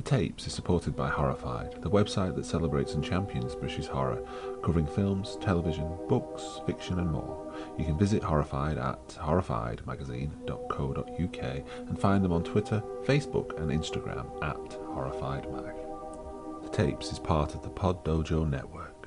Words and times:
The 0.00 0.16
Tapes 0.16 0.46
is 0.46 0.54
supported 0.54 0.96
by 0.96 1.10
Horrified, 1.10 1.82
the 1.82 1.90
website 1.90 2.34
that 2.34 2.46
celebrates 2.46 2.94
and 2.94 3.04
champions 3.04 3.54
British 3.54 3.86
horror, 3.86 4.26
covering 4.64 4.86
films, 4.86 5.36
television, 5.42 5.94
books, 6.08 6.42
fiction, 6.64 7.00
and 7.00 7.12
more. 7.12 7.52
You 7.78 7.84
can 7.84 7.98
visit 7.98 8.22
Horrified 8.22 8.78
at 8.78 9.08
horrifiedmagazine.co.uk 9.08 11.64
and 11.86 12.00
find 12.00 12.24
them 12.24 12.32
on 12.32 12.44
Twitter, 12.44 12.82
Facebook, 13.04 13.60
and 13.60 13.70
Instagram 13.70 14.42
at 14.42 14.56
HorrifiedMag. 14.56 16.62
The 16.62 16.70
Tapes 16.70 17.12
is 17.12 17.18
part 17.18 17.54
of 17.54 17.62
the 17.62 17.68
Pod 17.68 18.02
Dojo 18.02 18.48
network. 18.48 19.06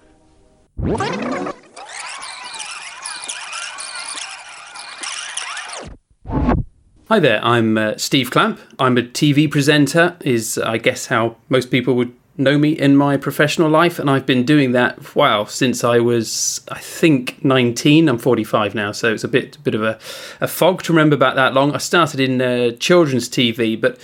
Hi 7.14 7.20
there, 7.20 7.45
I'm 7.45 7.77
uh, 7.77 7.95
Steve 7.98 8.32
Clamp. 8.32 8.59
I'm 8.80 8.98
a 8.98 9.04
TV 9.04 9.48
presenter, 9.48 10.18
is 10.21 10.57
I 10.57 10.80
guess 10.80 11.05
how 11.05 11.36
most 11.48 11.70
people 11.70 11.93
would 11.93 12.12
know 12.38 12.58
me 12.58 12.71
in 12.71 12.98
my 12.98 13.17
professional 13.17 13.70
life, 13.70 13.99
and 13.99 14.09
I've 14.09 14.26
been 14.26 14.44
doing 14.44 14.71
that 14.71 15.16
wow 15.16 15.45
since 15.45 15.84
I 15.84 15.99
was 15.99 16.66
I 16.71 16.80
think 16.80 17.45
19. 17.45 18.09
I'm 18.09 18.18
45 18.18 18.73
now, 18.73 18.91
so 18.91 19.13
it's 19.13 19.23
a 19.23 19.27
bit 19.27 19.63
bit 19.63 19.76
of 19.76 19.84
a, 19.84 19.99
a 20.41 20.48
fog 20.48 20.81
to 20.81 20.91
remember 20.91 21.16
back 21.16 21.35
that 21.35 21.54
long. 21.54 21.76
I 21.76 21.77
started 21.77 22.20
in 22.20 22.41
uh, 22.41 22.71
children's 22.80 23.30
TV, 23.30 23.80
but 23.80 23.99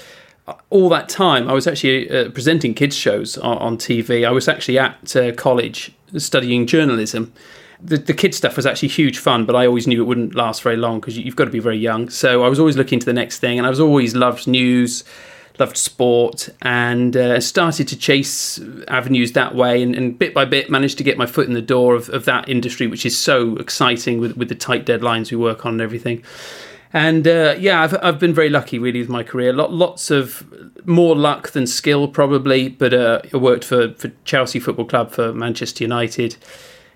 all 0.70 0.88
that 0.90 1.10
time 1.10 1.50
I 1.50 1.54
was 1.54 1.66
actually 1.66 2.12
uh, 2.12 2.30
presenting 2.30 2.76
kids 2.76 2.96
shows 2.96 3.40
on, 3.40 3.58
on, 3.58 3.78
TV. 3.80 4.24
I 4.24 4.30
was 4.30 4.48
actually 4.48 4.78
at 4.78 5.16
uh, 5.16 5.32
college 5.32 5.94
studying 6.16 6.68
journalism 6.68 7.34
the, 7.82 7.98
the 7.98 8.14
kid 8.14 8.36
stuff 8.36 8.56
was 8.56 8.66
actually 8.66 8.90
huge 8.90 9.18
fun, 9.18 9.46
but 9.46 9.56
I 9.56 9.66
always 9.66 9.88
knew 9.88 10.02
it 10.02 10.06
wouldn't 10.06 10.36
last 10.36 10.62
very 10.62 10.78
long 10.78 11.00
because 11.00 11.18
you've 11.18 11.36
got 11.36 11.46
to 11.46 11.52
be 11.52 11.60
very 11.60 11.78
young. 11.78 12.10
So 12.10 12.44
I 12.44 12.50
was 12.50 12.60
always 12.60 12.76
looking 12.76 13.00
to 13.00 13.06
the 13.06 13.14
next 13.14 13.40
thing, 13.40 13.58
and 13.58 13.66
I 13.66 13.70
was 13.70 13.80
always 13.80 14.16
loved 14.16 14.48
news, 14.48 15.04
loved 15.60 15.78
sport, 15.78 16.50
and 16.62 17.16
uh, 17.16 17.40
started 17.40 17.88
to 17.88 17.98
chase 17.98 18.60
avenues 18.90 19.32
that 19.34 19.56
way. 19.56 19.82
And, 19.82 19.96
and, 19.96 20.20
bit 20.20 20.34
by 20.34 20.46
bit, 20.46 20.70
managed 20.70 20.98
to 20.98 21.04
get 21.04 21.18
my 21.18 21.26
foot 21.26 21.48
in 21.48 21.54
the 21.54 21.62
door 21.62 21.96
of, 21.96 22.10
of 22.10 22.26
that 22.26 22.50
industry, 22.50 22.88
which 22.88 23.06
is 23.06 23.18
so 23.18 23.56
exciting 23.58 24.20
with, 24.20 24.36
with 24.36 24.50
the 24.50 24.56
tight 24.56 24.86
deadlines 24.86 25.32
we 25.32 25.38
work 25.38 25.66
on 25.66 25.74
and 25.74 25.82
everything. 25.82 26.24
And 26.92 27.28
uh, 27.28 27.56
yeah, 27.58 27.84
I've, 27.84 27.96
I've 28.02 28.20
been 28.20 28.34
very 28.34 28.50
lucky 28.50 28.80
really 28.80 29.00
with 29.00 29.10
my 29.10 29.24
career. 29.24 29.54
lots 29.54 30.10
of 30.10 30.44
more 30.86 31.16
luck 31.16 31.52
than 31.52 31.68
skill, 31.68 32.08
probably. 32.08 32.68
But 32.68 32.94
uh, 32.94 33.22
I 33.32 33.38
worked 33.38 33.64
for, 33.64 33.94
for 33.94 34.12
Chelsea 34.26 34.60
Football 34.60 34.86
Club, 34.86 35.12
for 35.12 35.32
Manchester 35.32 35.84
United 35.84 36.36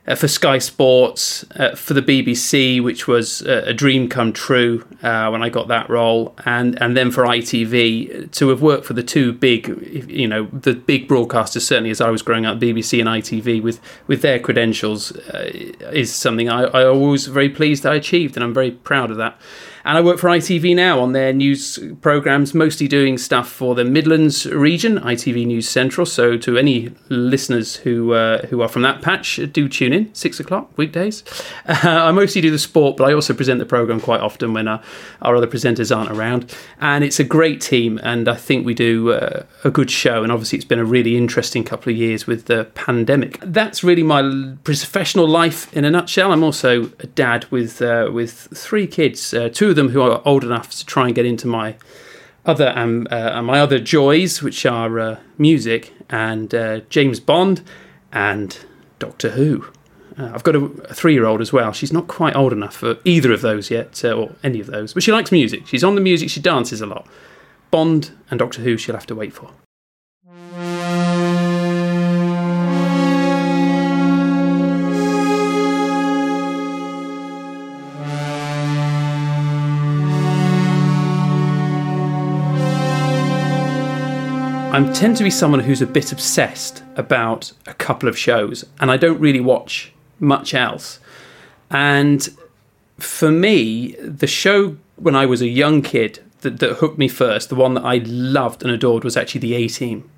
uh, 0.06 0.16
for 0.16 0.28
Sky 0.28 0.58
Sports, 0.58 1.46
uh, 1.56 1.76
for 1.76 1.94
the 1.94 2.02
BBC, 2.02 2.84
which 2.84 3.08
was 3.08 3.42
uh, 3.44 3.64
a 3.66 3.74
dream 3.74 4.10
come 4.10 4.34
true 4.34 4.86
uh, 5.02 5.30
when 5.30 5.42
I 5.42 5.50
got 5.50 5.70
that 5.70 5.90
role, 5.90 6.36
and 6.46 6.82
and 6.82 6.98
then 6.98 7.10
for 7.10 7.24
ITV 7.24 8.32
to 8.32 8.50
have 8.50 8.62
worked 8.62 8.86
for 8.86 8.94
the 8.94 9.04
two 9.04 9.32
big, 9.32 9.68
you 10.10 10.28
know, 10.28 10.48
the 10.52 10.74
big 10.74 11.08
broadcasters. 11.08 11.62
Certainly, 11.62 11.92
as 11.92 12.02
I 12.02 12.10
was 12.10 12.22
growing 12.22 12.46
up, 12.46 12.60
BBC 12.60 13.00
and 13.00 13.08
ITV 13.08 13.62
with 13.62 13.80
with 14.08 14.22
their 14.22 14.40
credentials 14.40 15.16
uh, 15.30 15.50
is 15.92 16.14
something 16.14 16.50
I, 16.50 16.64
I 16.64 16.90
was 16.90 17.28
very 17.28 17.50
pleased 17.50 17.86
I 17.86 17.96
achieved, 17.96 18.36
and 18.36 18.44
I'm 18.44 18.54
very 18.54 18.72
proud 18.72 19.10
of 19.10 19.18
that. 19.18 19.40
And 19.86 19.98
I 19.98 20.02
work 20.02 20.18
for 20.18 20.30
ITV 20.30 20.76
now 20.76 21.00
on 21.00 21.12
their 21.12 21.34
news 21.34 21.78
programs, 22.02 22.54
mostly 22.54 22.88
doing 22.88 23.18
stuff 23.18 23.50
for 23.50 23.76
the 23.76 23.84
Midlands 23.84 24.46
region, 24.46 24.98
ITV 25.00 25.46
News 25.46 25.68
Central. 25.68 26.06
So 26.06 26.38
to 26.38 26.58
any 26.58 26.94
listeners 27.10 27.76
who 27.78 28.14
uh, 28.14 28.46
who 28.48 28.62
are 28.62 28.70
from 28.70 28.84
that 28.84 29.02
patch, 29.02 29.40
do 29.52 29.68
tune 29.68 29.92
in 29.92 30.14
six 30.16 30.40
o'clock 30.40 30.72
weekdays. 30.78 31.24
Uh, 31.66 31.80
I 31.84 32.12
mostly 32.12 32.42
do 32.42 32.50
the 32.50 32.60
sport, 32.60 32.98
but 32.98 33.10
I 33.10 33.14
also 33.14 33.34
present 33.34 33.60
the 33.60 33.66
program 33.66 34.00
quite 34.00 34.22
often 34.22 34.54
when 34.54 34.68
uh, 34.68 34.82
our 35.22 35.36
other 35.36 35.48
presenters 35.48 35.96
aren't 35.96 36.12
around. 36.12 36.56
And 36.80 37.04
it's 37.04 37.20
a 37.20 37.24
great 37.24 37.60
team, 37.60 38.00
and 38.04 38.30
I 38.30 38.36
think 38.36 38.66
we 38.66 38.74
do 38.74 39.12
uh, 39.12 39.44
a 39.64 39.72
good 39.72 39.92
show. 39.92 40.24
And 40.24 40.32
obviously, 40.32 40.58
it's 40.58 40.66
been 40.66 40.80
a 40.80 40.86
really 40.86 41.18
interesting 41.18 41.64
couple 41.64 41.92
of 41.92 41.98
years 41.98 42.26
with 42.26 42.46
the 42.46 42.66
pandemic. 42.76 43.40
That's 43.42 43.84
really 43.84 44.04
my 44.04 44.56
professional 44.64 45.28
life 45.28 45.76
in 45.76 45.84
a 45.84 45.92
nutshell. 45.92 46.32
I'm 46.32 46.44
also 46.44 46.92
a 47.00 47.08
dad 47.08 47.46
with 47.52 47.82
uh, 47.82 48.10
with 48.14 48.48
three 48.54 48.88
kids, 48.88 49.34
uh, 49.34 49.50
two 49.50 49.73
of 49.74 49.76
them 49.76 49.90
who 49.90 50.02
are 50.02 50.22
old 50.26 50.44
enough 50.44 50.70
to 50.72 50.86
try 50.86 51.08
and 51.08 51.16
get 51.16 51.26
into 51.26 51.48
my 51.48 51.76
other 52.46 52.74
um, 52.76 53.08
uh, 53.10 53.42
my 53.42 53.60
other 53.60 53.80
joys, 53.80 54.42
which 54.42 54.66
are 54.66 55.00
uh, 55.00 55.20
music 55.38 55.94
and 56.10 56.54
uh, 56.54 56.82
James 56.90 57.20
Bond 57.20 57.62
and 58.12 58.58
Doctor 59.00 59.32
Who. 59.32 59.66
Uh, 60.18 60.32
I've 60.34 60.44
got 60.44 60.56
a, 60.56 60.64
a 60.64 60.94
three-year-old 60.94 61.42
as 61.42 61.52
well. 61.52 61.72
She's 61.72 61.92
not 61.92 62.08
quite 62.08 62.36
old 62.36 62.54
enough 62.54 62.76
for 62.76 62.98
either 63.04 63.32
of 63.32 63.42
those 63.42 63.72
yet, 63.72 64.04
uh, 64.06 64.14
or 64.14 64.36
any 64.44 64.60
of 64.60 64.68
those, 64.68 64.94
but 64.94 65.02
she 65.02 65.12
likes 65.12 65.32
music. 65.32 65.66
She's 65.68 65.84
on 65.84 65.96
the 65.96 66.02
music. 66.02 66.30
She 66.30 66.40
dances 66.40 66.82
a 66.82 66.86
lot. 66.86 67.08
Bond 67.72 68.12
and 68.30 68.38
Doctor 68.38 68.62
Who, 68.62 68.78
she'll 68.78 68.96
have 68.96 69.08
to 69.08 69.16
wait 69.16 69.34
for. 69.34 69.50
I 84.74 84.82
tend 84.92 85.18
to 85.18 85.24
be 85.24 85.30
someone 85.30 85.60
who's 85.60 85.84
a 85.84 85.86
bit 85.86 86.12
obsessed 86.12 86.82
about 86.96 87.52
a 87.68 87.76
couple 87.76 88.10
of 88.10 88.18
shows, 88.18 88.66
and 88.80 88.90
I 88.90 88.98
don't 88.98 89.20
really 89.20 89.40
watch 89.40 89.94
much 90.20 90.56
else. 90.56 91.00
And 91.70 92.28
for 92.98 93.30
me, 93.30 93.92
the 94.02 94.26
show 94.26 94.78
when 94.96 95.16
I 95.16 95.28
was 95.28 95.44
a 95.44 95.48
young 95.48 95.84
kid 95.84 96.24
that, 96.42 96.58
that 96.58 96.78
hooked 96.78 96.98
me 96.98 97.08
first, 97.08 97.50
the 97.50 97.56
one 97.56 97.76
that 97.76 97.86
I 97.86 97.98
loved 97.98 98.64
and 98.64 98.72
adored, 98.72 99.04
was 99.04 99.16
actually 99.16 99.42
the 99.42 99.54
A 99.54 99.68
Team. 99.68 100.10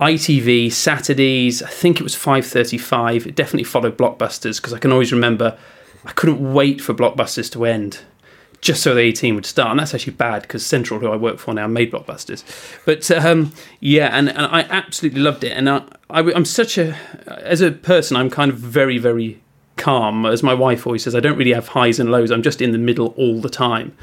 ITV 0.00 0.72
Saturdays, 0.72 1.62
I 1.62 1.68
think 1.68 2.00
it 2.00 2.02
was 2.02 2.16
5:35. 2.16 3.26
It 3.26 3.34
definitely 3.34 3.64
followed 3.64 3.98
Blockbusters 3.98 4.56
because 4.56 4.72
I 4.72 4.78
can 4.78 4.90
always 4.90 5.12
remember 5.12 5.58
I 6.06 6.12
couldn't 6.12 6.54
wait 6.54 6.80
for 6.80 6.94
Blockbusters 6.94 7.52
to 7.52 7.66
end 7.66 8.00
just 8.62 8.82
so 8.82 8.94
the 8.94 9.00
A 9.00 9.12
team 9.12 9.34
would 9.34 9.44
start. 9.44 9.72
And 9.72 9.80
that's 9.80 9.92
actually 9.92 10.14
bad 10.14 10.42
because 10.42 10.64
Central, 10.64 11.00
who 11.00 11.08
I 11.08 11.16
work 11.16 11.38
for 11.38 11.52
now, 11.52 11.66
made 11.66 11.92
blockbusters. 11.92 12.44
But 12.86 13.10
um, 13.10 13.52
yeah, 13.80 14.16
and, 14.16 14.28
and 14.30 14.46
I 14.46 14.62
absolutely 14.62 15.20
loved 15.20 15.44
it. 15.44 15.52
And 15.52 15.68
I, 15.68 15.82
I, 16.08 16.20
I'm 16.32 16.44
such 16.44 16.78
a, 16.78 16.96
as 17.26 17.60
a 17.60 17.72
person, 17.72 18.16
I'm 18.16 18.30
kind 18.30 18.50
of 18.50 18.58
very, 18.58 18.98
very 18.98 19.42
calm. 19.76 20.24
As 20.24 20.44
my 20.44 20.54
wife 20.54 20.86
always 20.86 21.02
says, 21.02 21.16
I 21.16 21.20
don't 21.20 21.36
really 21.36 21.52
have 21.52 21.68
highs 21.68 21.98
and 21.98 22.10
lows. 22.10 22.30
I'm 22.30 22.42
just 22.42 22.62
in 22.62 22.70
the 22.70 22.78
middle 22.78 23.08
all 23.16 23.40
the 23.40 23.50
time. 23.50 23.96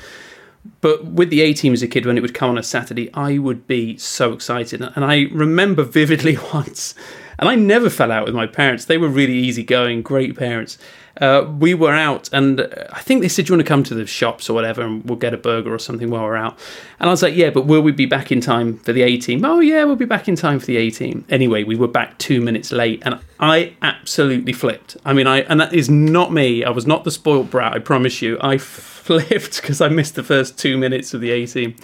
But 0.82 1.06
with 1.06 1.30
the 1.30 1.40
A 1.40 1.54
team 1.54 1.72
as 1.72 1.82
a 1.82 1.88
kid, 1.88 2.06
when 2.06 2.18
it 2.18 2.22
would 2.22 2.34
come 2.34 2.50
on 2.50 2.58
a 2.58 2.64
Saturday, 2.64 3.12
I 3.14 3.38
would 3.38 3.66
be 3.66 3.98
so 3.98 4.34
excited. 4.34 4.82
And 4.82 5.06
I 5.06 5.28
remember 5.32 5.84
vividly 5.84 6.38
once, 6.54 6.96
and 7.40 7.48
I 7.48 7.56
never 7.56 7.90
fell 7.90 8.12
out 8.12 8.26
with 8.26 8.36
my 8.36 8.46
parents. 8.46 8.86
They 8.86 8.98
were 8.98 9.08
really 9.08 9.36
easygoing, 9.36 10.02
great 10.02 10.36
parents 10.36 10.78
uh, 11.18 11.46
we 11.60 11.74
were 11.74 11.94
out, 11.94 12.30
and 12.32 12.62
I 12.94 13.02
think 13.02 13.22
they 13.22 13.28
said, 13.28 13.46
"Do 13.46 13.52
you 13.52 13.58
want 13.58 13.66
to 13.66 13.70
come 13.70 13.84
to 13.84 13.96
the 13.96 14.06
shops 14.06 14.50
or 14.50 14.54
whatever, 14.54 14.82
and 14.82 15.04
we'll 15.04 15.18
get 15.18 15.34
a 15.34 15.38
burger 15.38 15.74
or 15.74 15.80
something 15.80 16.10
while 16.10 16.24
we're 16.24 16.36
out?" 16.36 16.58
And 17.00 17.10
I 17.10 17.12
was 17.12 17.22
like, 17.22 17.36
"Yeah, 17.36 17.50
but 17.50 17.66
will 17.66 17.82
we 17.82 17.92
be 17.92 18.06
back 18.06 18.32
in 18.32 18.42
time 18.42 18.78
for 18.78 18.94
the 18.94 19.02
A 19.02 19.18
team?" 19.18 19.44
Oh 19.44 19.60
yeah, 19.60 19.84
we'll 19.84 19.96
be 19.96 20.06
back 20.06 20.28
in 20.28 20.36
time 20.36 20.60
for 20.60 20.68
the 20.68 20.78
A 20.78 20.90
team. 20.90 21.26
Anyway, 21.30 21.64
we 21.64 21.76
were 21.76 21.88
back 21.88 22.18
two 22.20 22.42
minutes 22.42 22.72
late, 22.72 23.02
and 23.06 23.20
I 23.40 23.74
absolutely 23.82 24.54
flipped. 24.54 24.96
I 25.04 25.14
mean, 25.14 25.28
I 25.28 25.42
and 25.42 25.60
that 25.60 25.74
is 25.74 25.90
not 25.90 26.32
me. 26.32 26.64
I 26.64 26.70
was 26.70 26.88
not 26.88 27.04
the 27.04 27.12
spoilt 27.12 27.50
brat. 27.50 27.74
I 27.74 27.80
promise 27.80 28.22
you. 28.22 28.38
I 28.42 28.58
flipped 29.10 29.62
because 29.62 29.82
I 29.82 29.90
missed 29.90 30.16
the 30.16 30.24
first 30.24 30.58
two 30.58 30.78
minutes 30.78 31.14
of 31.14 31.22
the 31.22 31.32
A 31.32 31.46
team, 31.46 31.76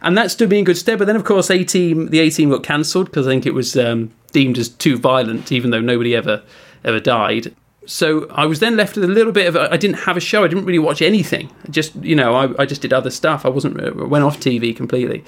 and 0.00 0.16
that 0.16 0.30
stood 0.30 0.48
me 0.48 0.60
in 0.60 0.64
good 0.64 0.78
stead. 0.78 0.98
But 0.98 1.06
then, 1.06 1.16
of 1.16 1.24
course, 1.24 1.50
A 1.50 1.64
team, 1.64 2.08
the 2.08 2.20
A 2.20 2.30
team 2.30 2.50
got 2.50 2.62
cancelled 2.62 3.06
because 3.06 3.26
I 3.26 3.30
think 3.30 3.46
it 3.46 3.54
was 3.54 3.76
um, 3.76 4.12
deemed 4.32 4.56
as 4.56 4.68
too 4.68 4.96
violent, 4.96 5.52
even 5.52 5.70
though 5.70 5.80
nobody 5.80 6.14
ever 6.16 6.42
ever 6.82 6.98
died 6.98 7.54
so 7.90 8.28
I 8.30 8.46
was 8.46 8.60
then 8.60 8.76
left 8.76 8.94
with 8.94 9.02
a 9.02 9.08
little 9.08 9.32
bit 9.32 9.48
of 9.48 9.56
I 9.56 9.76
didn't 9.76 9.98
have 10.00 10.16
a 10.16 10.20
show. 10.20 10.44
I 10.44 10.48
didn't 10.48 10.64
really 10.64 10.78
watch 10.78 11.02
anything. 11.02 11.50
Just 11.70 11.92
you 11.96 12.14
know, 12.14 12.36
I, 12.36 12.62
I 12.62 12.64
just 12.64 12.82
did 12.82 12.92
other 12.92 13.10
stuff. 13.10 13.44
I 13.44 13.48
wasn't 13.48 13.82
uh, 13.82 14.06
went 14.06 14.24
off 14.24 14.38
TV 14.38 14.74
completely, 14.74 15.24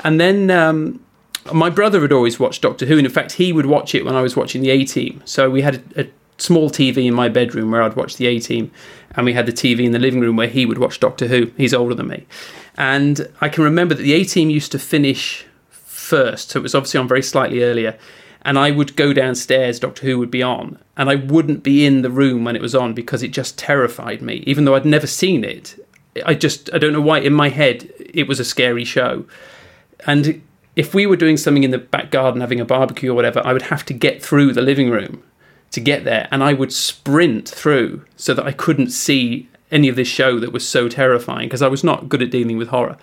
and 0.00 0.20
then. 0.20 0.50
Um, 0.50 1.00
my 1.52 1.68
brother 1.68 2.00
had 2.00 2.10
always 2.10 2.40
watched 2.40 2.62
Doctor 2.62 2.86
Who, 2.86 2.96
and 2.96 3.06
in 3.06 3.12
fact, 3.12 3.32
he 3.32 3.52
would 3.52 3.66
watch 3.66 3.94
it 3.94 4.02
when 4.02 4.14
I 4.14 4.22
was 4.22 4.34
watching 4.34 4.62
the 4.62 4.70
A 4.70 4.82
Team. 4.86 5.20
So 5.26 5.50
we 5.50 5.60
had 5.60 5.82
a, 5.94 6.04
a 6.04 6.10
small 6.38 6.70
TV 6.70 7.04
in 7.04 7.12
my 7.12 7.28
bedroom 7.28 7.70
where 7.70 7.82
I'd 7.82 7.96
watch 7.96 8.16
the 8.16 8.26
A 8.28 8.40
Team, 8.40 8.70
and 9.14 9.26
we 9.26 9.34
had 9.34 9.44
the 9.44 9.52
TV 9.52 9.80
in 9.80 9.92
the 9.92 9.98
living 9.98 10.20
room 10.20 10.36
where 10.36 10.48
he 10.48 10.64
would 10.64 10.78
watch 10.78 11.00
Doctor 11.00 11.26
Who. 11.26 11.52
He's 11.58 11.74
older 11.74 11.94
than 11.94 12.06
me, 12.06 12.24
and 12.78 13.30
I 13.42 13.50
can 13.50 13.62
remember 13.62 13.94
that 13.94 14.02
the 14.02 14.14
A 14.14 14.24
Team 14.24 14.48
used 14.48 14.72
to 14.72 14.78
finish 14.78 15.44
first, 15.68 16.52
so 16.52 16.60
it 16.60 16.62
was 16.62 16.74
obviously 16.74 16.98
on 16.98 17.08
very 17.08 17.22
slightly 17.22 17.62
earlier 17.62 17.98
and 18.44 18.58
I 18.58 18.70
would 18.70 18.96
go 18.96 19.12
downstairs, 19.12 19.80
Doctor 19.80 20.06
Who 20.06 20.18
would 20.18 20.30
be 20.30 20.42
on, 20.42 20.78
and 20.96 21.08
I 21.08 21.14
wouldn't 21.14 21.62
be 21.62 21.86
in 21.86 22.02
the 22.02 22.10
room 22.10 22.44
when 22.44 22.56
it 22.56 22.62
was 22.62 22.74
on 22.74 22.92
because 22.92 23.22
it 23.22 23.30
just 23.30 23.58
terrified 23.58 24.20
me, 24.20 24.44
even 24.46 24.64
though 24.64 24.74
I'd 24.74 24.84
never 24.84 25.06
seen 25.06 25.44
it. 25.44 25.76
I 26.24 26.34
just, 26.34 26.72
I 26.72 26.78
don't 26.78 26.92
know 26.92 27.00
why, 27.00 27.20
in 27.20 27.32
my 27.32 27.48
head, 27.48 27.90
it 27.98 28.28
was 28.28 28.38
a 28.38 28.44
scary 28.44 28.84
show. 28.84 29.24
And 30.06 30.42
if 30.76 30.94
we 30.94 31.06
were 31.06 31.16
doing 31.16 31.36
something 31.36 31.64
in 31.64 31.70
the 31.70 31.78
back 31.78 32.10
garden, 32.10 32.40
having 32.40 32.60
a 32.60 32.64
barbecue 32.64 33.10
or 33.10 33.14
whatever, 33.14 33.40
I 33.44 33.52
would 33.52 33.62
have 33.62 33.84
to 33.86 33.94
get 33.94 34.22
through 34.22 34.52
the 34.52 34.62
living 34.62 34.90
room 34.90 35.22
to 35.70 35.80
get 35.80 36.04
there, 36.04 36.28
and 36.30 36.44
I 36.44 36.52
would 36.52 36.72
sprint 36.72 37.48
through 37.48 38.04
so 38.16 38.34
that 38.34 38.46
I 38.46 38.52
couldn't 38.52 38.90
see 38.90 39.48
any 39.72 39.88
of 39.88 39.96
this 39.96 40.06
show 40.06 40.38
that 40.38 40.52
was 40.52 40.66
so 40.66 40.88
terrifying 40.88 41.48
because 41.48 41.62
I 41.62 41.68
was 41.68 41.82
not 41.82 42.08
good 42.08 42.22
at 42.22 42.30
dealing 42.30 42.58
with 42.58 42.68
horror. 42.68 42.96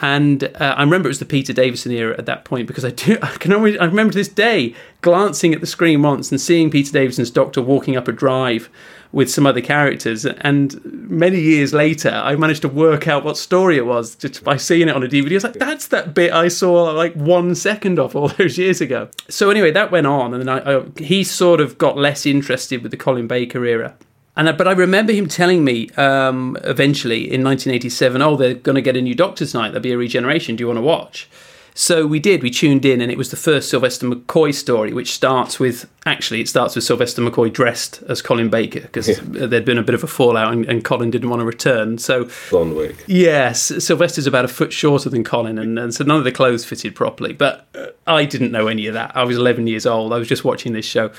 And 0.00 0.44
uh, 0.44 0.74
I 0.76 0.82
remember 0.82 1.08
it 1.08 1.10
was 1.10 1.18
the 1.18 1.24
Peter 1.24 1.52
Davison 1.52 1.92
era 1.92 2.14
at 2.18 2.26
that 2.26 2.44
point 2.44 2.66
because 2.66 2.84
I 2.84 2.90
do 2.90 3.18
I 3.22 3.30
can 3.36 3.52
always 3.52 3.76
I 3.78 3.84
remember 3.84 4.12
to 4.12 4.18
this 4.18 4.28
day 4.28 4.74
glancing 5.00 5.54
at 5.54 5.60
the 5.60 5.66
screen 5.66 6.02
once 6.02 6.30
and 6.30 6.40
seeing 6.40 6.70
Peter 6.70 6.92
Davison's 6.92 7.30
Doctor 7.30 7.62
walking 7.62 7.96
up 7.96 8.08
a 8.08 8.12
drive 8.12 8.68
with 9.12 9.30
some 9.30 9.46
other 9.46 9.60
characters. 9.60 10.26
And 10.26 10.80
many 10.84 11.40
years 11.40 11.72
later, 11.72 12.10
I 12.10 12.36
managed 12.36 12.62
to 12.62 12.68
work 12.68 13.08
out 13.08 13.24
what 13.24 13.36
story 13.36 13.78
it 13.78 13.86
was 13.86 14.14
just 14.14 14.44
by 14.44 14.56
seeing 14.56 14.88
it 14.88 14.94
on 14.94 15.02
a 15.02 15.08
DVD. 15.08 15.32
I 15.32 15.34
was 15.34 15.44
like, 15.44 15.54
that's 15.54 15.88
that 15.88 16.14
bit 16.14 16.32
I 16.32 16.48
saw 16.48 16.90
like 16.92 17.14
one 17.14 17.54
second 17.54 17.98
of 17.98 18.14
all 18.14 18.28
those 18.38 18.58
years 18.58 18.80
ago. 18.80 19.08
So 19.28 19.50
anyway, 19.50 19.70
that 19.70 19.90
went 19.90 20.06
on, 20.06 20.34
and 20.34 20.46
then 20.46 20.48
I, 20.48 20.78
I, 20.78 20.84
he 20.98 21.24
sort 21.24 21.60
of 21.60 21.78
got 21.78 21.96
less 21.96 22.26
interested 22.26 22.82
with 22.82 22.90
the 22.90 22.96
Colin 22.96 23.26
Baker 23.26 23.64
era. 23.64 23.94
And 24.38 24.56
but 24.56 24.68
I 24.68 24.72
remember 24.72 25.12
him 25.12 25.26
telling 25.26 25.64
me 25.64 25.90
um, 25.96 26.56
eventually 26.62 27.24
in 27.24 27.42
1987, 27.42 28.22
oh, 28.22 28.36
they're 28.36 28.54
going 28.54 28.76
to 28.76 28.82
get 28.82 28.96
a 28.96 29.02
new 29.02 29.14
Doctor's 29.14 29.52
Night. 29.52 29.70
There'll 29.70 29.82
be 29.82 29.90
a 29.90 29.98
regeneration. 29.98 30.54
Do 30.54 30.62
you 30.62 30.68
want 30.68 30.78
to 30.78 30.82
watch? 30.82 31.28
So 31.74 32.06
we 32.06 32.18
did. 32.18 32.42
We 32.42 32.50
tuned 32.50 32.84
in, 32.84 33.00
and 33.00 33.10
it 33.10 33.18
was 33.18 33.30
the 33.30 33.36
first 33.36 33.68
Sylvester 33.68 34.06
McCoy 34.06 34.54
story, 34.54 34.92
which 34.92 35.12
starts 35.12 35.60
with 35.60 35.88
actually 36.06 36.40
it 36.40 36.48
starts 36.48 36.74
with 36.74 36.84
Sylvester 36.84 37.20
McCoy 37.22 37.52
dressed 37.52 38.02
as 38.08 38.22
Colin 38.22 38.48
Baker 38.48 38.80
because 38.80 39.08
yeah. 39.08 39.46
there'd 39.46 39.64
been 39.64 39.78
a 39.78 39.82
bit 39.82 39.94
of 39.94 40.02
a 40.02 40.08
fallout, 40.08 40.52
and, 40.52 40.64
and, 40.66 40.84
Colin 40.84 41.10
didn't 41.10 41.30
want 41.30 41.40
to 41.40 41.46
return. 41.46 41.98
So 41.98 42.28
blonde 42.50 42.74
wig. 42.74 42.96
Yes, 43.06 43.72
Sylvester's 43.84 44.26
about 44.26 44.44
a 44.44 44.48
foot 44.48 44.72
shorter 44.72 45.08
than 45.08 45.22
Colin, 45.22 45.56
and, 45.56 45.78
and 45.78 45.94
so 45.94 46.02
none 46.02 46.16
of 46.16 46.24
the 46.24 46.32
clothes 46.32 46.64
fitted 46.64 46.96
properly. 46.96 47.32
But 47.32 47.68
uh, 47.74 47.86
I 48.08 48.24
didn't 48.24 48.50
know 48.50 48.66
any 48.66 48.88
of 48.88 48.94
that. 48.94 49.16
I 49.16 49.22
was 49.22 49.36
11 49.36 49.68
years 49.68 49.86
old. 49.86 50.12
I 50.12 50.18
was 50.18 50.26
just 50.26 50.44
watching 50.44 50.72
this 50.72 50.86
show, 50.86 51.12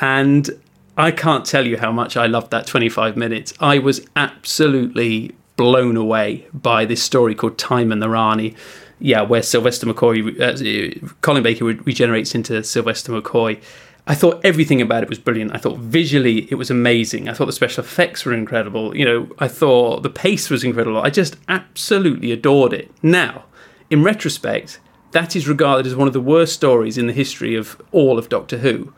and 0.00 0.50
I 0.96 1.10
can't 1.10 1.44
tell 1.44 1.66
you 1.66 1.78
how 1.78 1.92
much 1.92 2.16
I 2.16 2.26
loved 2.26 2.50
that 2.50 2.66
25 2.66 3.16
minutes. 3.16 3.54
I 3.60 3.78
was 3.78 4.06
absolutely 4.14 5.34
blown 5.56 5.96
away 5.96 6.46
by 6.52 6.84
this 6.84 7.02
story 7.02 7.34
called 7.34 7.56
Time 7.58 7.92
and 7.92 8.02
the 8.02 8.08
Rani 8.08 8.54
yeah, 9.02 9.22
where 9.22 9.42
Sylvester 9.42 9.86
McCoy, 9.86 10.40
uh, 10.40 11.10
Colin 11.22 11.42
Baker 11.42 11.64
regenerates 11.64 12.36
into 12.36 12.62
Sylvester 12.62 13.12
McCoy. 13.12 13.60
I 14.06 14.14
thought 14.14 14.40
everything 14.44 14.80
about 14.80 15.02
it 15.02 15.08
was 15.08 15.18
brilliant. 15.18 15.52
I 15.54 15.58
thought 15.58 15.78
visually 15.78 16.48
it 16.52 16.54
was 16.54 16.70
amazing. 16.70 17.28
I 17.28 17.34
thought 17.34 17.46
the 17.46 17.52
special 17.52 17.82
effects 17.82 18.24
were 18.24 18.32
incredible. 18.32 18.96
You 18.96 19.04
know, 19.04 19.28
I 19.40 19.48
thought 19.48 20.04
the 20.04 20.10
pace 20.10 20.50
was 20.50 20.62
incredible. 20.62 21.02
I 21.02 21.10
just 21.10 21.36
absolutely 21.48 22.30
adored 22.30 22.72
it. 22.72 22.92
Now, 23.02 23.44
in 23.90 24.04
retrospect, 24.04 24.78
that 25.10 25.34
is 25.34 25.48
regarded 25.48 25.86
as 25.86 25.96
one 25.96 26.06
of 26.06 26.14
the 26.14 26.20
worst 26.20 26.54
stories 26.54 26.96
in 26.96 27.08
the 27.08 27.12
history 27.12 27.56
of 27.56 27.80
all 27.90 28.18
of 28.18 28.28
Doctor 28.28 28.58
Who. 28.58 28.92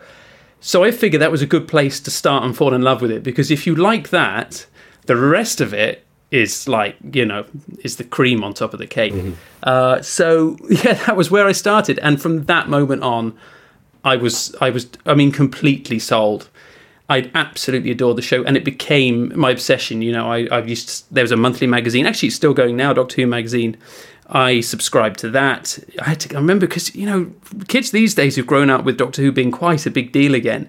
So 0.66 0.82
I 0.82 0.92
figured 0.92 1.20
that 1.20 1.30
was 1.30 1.42
a 1.42 1.46
good 1.46 1.68
place 1.68 2.00
to 2.00 2.10
start 2.10 2.42
and 2.42 2.56
fall 2.56 2.72
in 2.72 2.80
love 2.80 3.02
with 3.02 3.10
it 3.10 3.22
because 3.22 3.50
if 3.50 3.66
you 3.66 3.74
like 3.74 4.08
that, 4.08 4.64
the 5.04 5.14
rest 5.14 5.60
of 5.60 5.74
it 5.74 6.06
is 6.30 6.66
like 6.66 6.96
you 7.12 7.26
know 7.26 7.44
is 7.80 7.96
the 7.96 8.04
cream 8.04 8.42
on 8.42 8.54
top 8.54 8.72
of 8.72 8.78
the 8.78 8.86
cake. 8.86 9.12
Mm-hmm. 9.12 9.32
Uh, 9.62 10.00
so 10.00 10.56
yeah, 10.70 10.94
that 10.94 11.16
was 11.16 11.30
where 11.30 11.46
I 11.46 11.52
started, 11.52 11.98
and 11.98 12.20
from 12.20 12.44
that 12.44 12.70
moment 12.70 13.02
on, 13.02 13.36
I 14.04 14.16
was 14.16 14.56
I 14.58 14.70
was 14.70 14.88
I 15.04 15.12
mean 15.12 15.32
completely 15.32 15.98
sold. 15.98 16.48
I 17.10 17.30
absolutely 17.34 17.90
adored 17.90 18.16
the 18.16 18.22
show, 18.22 18.42
and 18.44 18.56
it 18.56 18.64
became 18.64 19.38
my 19.38 19.50
obsession. 19.50 20.00
You 20.00 20.12
know, 20.12 20.32
I, 20.32 20.48
I've 20.50 20.66
used 20.66 20.88
to, 20.88 21.14
there 21.14 21.24
was 21.24 21.30
a 21.30 21.36
monthly 21.36 21.66
magazine, 21.66 22.06
actually 22.06 22.28
it's 22.28 22.36
still 22.36 22.54
going 22.54 22.74
now, 22.74 22.94
Doctor 22.94 23.16
Who 23.20 23.26
magazine. 23.26 23.76
I 24.34 24.60
subscribed 24.60 25.20
to 25.20 25.30
that. 25.30 25.78
I 26.02 26.10
had 26.10 26.20
to 26.20 26.34
I 26.36 26.40
remember 26.40 26.66
because 26.66 26.94
you 26.94 27.06
know 27.06 27.32
kids 27.68 27.92
these 27.92 28.14
days 28.14 28.36
who've 28.36 28.46
grown 28.46 28.68
up 28.68 28.84
with 28.84 28.98
Doctor 28.98 29.22
Who 29.22 29.32
being 29.32 29.52
quite 29.52 29.86
a 29.86 29.90
big 29.90 30.12
deal 30.12 30.34
again. 30.34 30.68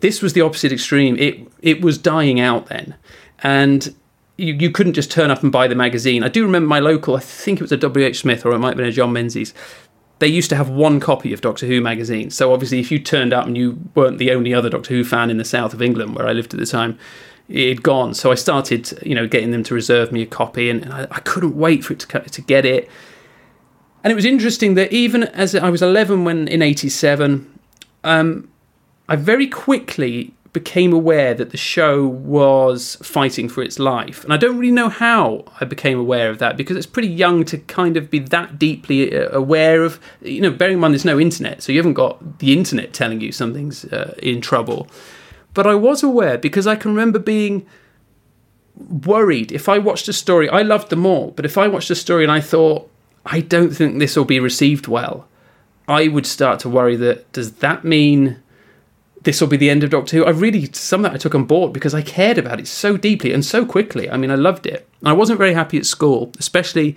This 0.00 0.22
was 0.22 0.32
the 0.32 0.40
opposite 0.40 0.72
extreme. 0.72 1.16
It 1.18 1.46
it 1.60 1.82
was 1.82 1.98
dying 1.98 2.40
out 2.40 2.66
then, 2.66 2.94
and 3.42 3.94
you, 4.36 4.54
you 4.54 4.70
couldn't 4.70 4.94
just 4.94 5.10
turn 5.10 5.30
up 5.30 5.42
and 5.42 5.52
buy 5.52 5.68
the 5.68 5.74
magazine. 5.74 6.24
I 6.24 6.28
do 6.28 6.44
remember 6.44 6.66
my 6.66 6.80
local, 6.80 7.16
I 7.16 7.20
think 7.20 7.60
it 7.60 7.62
was 7.62 7.72
a 7.72 7.76
W.H. 7.76 8.20
Smith 8.20 8.44
or 8.44 8.52
it 8.52 8.58
might 8.58 8.70
have 8.70 8.76
been 8.76 8.86
a 8.86 8.92
John 8.92 9.12
Menzies. 9.12 9.54
They 10.18 10.26
used 10.26 10.50
to 10.50 10.56
have 10.56 10.68
one 10.68 11.00
copy 11.00 11.32
of 11.32 11.40
Doctor 11.40 11.66
Who 11.66 11.80
magazine. 11.80 12.30
So 12.30 12.52
obviously, 12.52 12.80
if 12.80 12.90
you 12.90 12.98
turned 12.98 13.32
up 13.32 13.46
and 13.46 13.56
you 13.56 13.78
weren't 13.94 14.18
the 14.18 14.32
only 14.32 14.54
other 14.54 14.70
Doctor 14.70 14.94
Who 14.94 15.04
fan 15.04 15.30
in 15.30 15.36
the 15.36 15.44
south 15.44 15.74
of 15.74 15.82
England, 15.82 16.16
where 16.16 16.26
I 16.26 16.32
lived 16.32 16.54
at 16.54 16.60
the 16.60 16.66
time, 16.66 16.98
it 17.48 17.68
had 17.68 17.82
gone. 17.82 18.14
So 18.14 18.30
I 18.32 18.34
started, 18.34 18.92
you 19.04 19.14
know, 19.14 19.26
getting 19.26 19.50
them 19.50 19.62
to 19.64 19.74
reserve 19.74 20.12
me 20.12 20.22
a 20.22 20.26
copy, 20.26 20.70
and 20.70 20.92
I, 20.92 21.02
I 21.10 21.20
couldn't 21.20 21.56
wait 21.56 21.84
for 21.84 21.92
it 21.92 22.00
to 22.00 22.20
to 22.20 22.42
get 22.42 22.64
it. 22.64 22.88
And 24.02 24.10
it 24.10 24.14
was 24.14 24.26
interesting 24.26 24.74
that 24.74 24.92
even 24.92 25.24
as 25.24 25.54
I 25.54 25.70
was 25.70 25.80
11 25.80 26.24
when 26.24 26.46
in 26.46 26.60
87, 26.60 27.58
um, 28.04 28.50
I 29.08 29.16
very 29.16 29.46
quickly 29.46 30.34
became 30.52 30.92
aware 30.92 31.34
that 31.34 31.50
the 31.50 31.56
show 31.56 32.06
was 32.06 32.96
fighting 33.02 33.48
for 33.48 33.62
its 33.62 33.78
life. 33.78 34.22
And 34.22 34.32
I 34.32 34.36
don't 34.36 34.56
really 34.56 34.72
know 34.72 34.88
how 34.88 35.44
I 35.60 35.64
became 35.64 35.98
aware 35.98 36.30
of 36.30 36.38
that 36.38 36.56
because 36.56 36.76
it's 36.76 36.86
pretty 36.86 37.08
young 37.08 37.44
to 37.46 37.58
kind 37.58 37.96
of 37.96 38.08
be 38.08 38.20
that 38.20 38.58
deeply 38.58 39.14
uh, 39.14 39.30
aware 39.30 39.82
of, 39.82 39.98
you 40.22 40.40
know, 40.40 40.50
bearing 40.50 40.74
in 40.74 40.80
mind 40.80 40.94
there's 40.94 41.04
no 41.04 41.18
internet, 41.18 41.62
so 41.62 41.72
you 41.72 41.78
haven't 41.78 41.94
got 41.94 42.38
the 42.38 42.52
internet 42.52 42.92
telling 42.92 43.20
you 43.20 43.32
something's 43.32 43.84
uh, 43.86 44.14
in 44.22 44.40
trouble. 44.40 44.86
But 45.54 45.66
I 45.66 45.74
was 45.74 46.02
aware 46.02 46.36
because 46.36 46.66
I 46.66 46.76
can 46.76 46.90
remember 46.90 47.18
being 47.18 47.66
worried 48.76 49.52
if 49.52 49.68
I 49.68 49.78
watched 49.78 50.08
a 50.08 50.12
story. 50.12 50.48
I 50.48 50.62
loved 50.62 50.90
them 50.90 51.06
all, 51.06 51.30
but 51.30 51.44
if 51.44 51.56
I 51.56 51.68
watched 51.68 51.90
a 51.90 51.94
story 51.94 52.24
and 52.24 52.32
I 52.32 52.40
thought, 52.40 52.90
I 53.24 53.40
don't 53.40 53.70
think 53.70 53.98
this 53.98 54.16
will 54.16 54.24
be 54.24 54.40
received 54.40 54.88
well, 54.88 55.28
I 55.88 56.08
would 56.08 56.26
start 56.26 56.60
to 56.60 56.68
worry 56.68 56.96
that 56.96 57.30
does 57.32 57.52
that 57.54 57.84
mean 57.84 58.42
this 59.22 59.40
will 59.40 59.48
be 59.48 59.56
the 59.56 59.70
end 59.70 59.82
of 59.82 59.90
Doctor 59.90 60.16
Who. 60.16 60.24
I 60.24 60.30
really, 60.30 60.70
some 60.72 61.02
that 61.02 61.12
I 61.12 61.16
took 61.16 61.34
on 61.34 61.44
board 61.44 61.72
because 61.72 61.94
I 61.94 62.02
cared 62.02 62.36
about 62.36 62.60
it 62.60 62.66
so 62.66 62.96
deeply 62.96 63.32
and 63.32 63.44
so 63.44 63.64
quickly. 63.64 64.10
I 64.10 64.16
mean, 64.16 64.30
I 64.30 64.34
loved 64.34 64.66
it. 64.66 64.86
I 65.04 65.12
wasn't 65.12 65.38
very 65.38 65.54
happy 65.54 65.78
at 65.78 65.86
school, 65.86 66.32
especially 66.38 66.96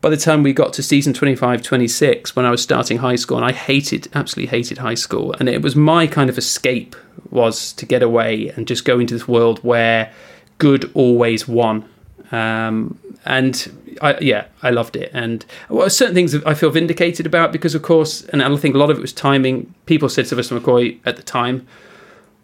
by 0.00 0.10
the 0.10 0.16
time 0.16 0.42
we 0.42 0.52
got 0.52 0.72
to 0.74 0.82
season 0.82 1.12
25, 1.12 1.62
26, 1.62 2.36
when 2.36 2.44
I 2.46 2.50
was 2.50 2.62
starting 2.62 2.98
high 2.98 3.16
school. 3.16 3.36
And 3.36 3.46
I 3.46 3.52
hated, 3.52 4.08
absolutely 4.14 4.56
hated 4.56 4.78
high 4.78 4.94
school. 4.94 5.34
And 5.40 5.48
it 5.48 5.62
was 5.62 5.74
my 5.74 6.06
kind 6.06 6.30
of 6.30 6.38
escape 6.38 6.94
was 7.30 7.72
to 7.74 7.86
get 7.86 8.02
away 8.02 8.48
and 8.50 8.66
just 8.66 8.84
go 8.84 8.98
into 8.98 9.14
this 9.14 9.26
world 9.26 9.58
where 9.60 10.12
good 10.58 10.90
always 10.94 11.48
won. 11.48 11.88
Um, 12.30 12.98
and 13.24 13.96
I, 14.00 14.18
yeah, 14.18 14.46
I 14.62 14.70
loved 14.70 14.96
it. 14.96 15.10
And 15.12 15.44
well, 15.68 15.90
certain 15.90 16.14
things 16.14 16.34
I 16.44 16.54
feel 16.54 16.70
vindicated 16.70 17.26
about 17.26 17.52
because, 17.52 17.74
of 17.74 17.82
course, 17.82 18.22
and 18.26 18.42
I 18.42 18.56
think 18.56 18.74
a 18.74 18.78
lot 18.78 18.90
of 18.90 18.98
it 18.98 19.00
was 19.00 19.12
timing. 19.12 19.74
People 19.86 20.08
said 20.08 20.26
Sylvester 20.26 20.58
McCoy 20.58 20.98
at 21.04 21.16
the 21.16 21.22
time 21.22 21.66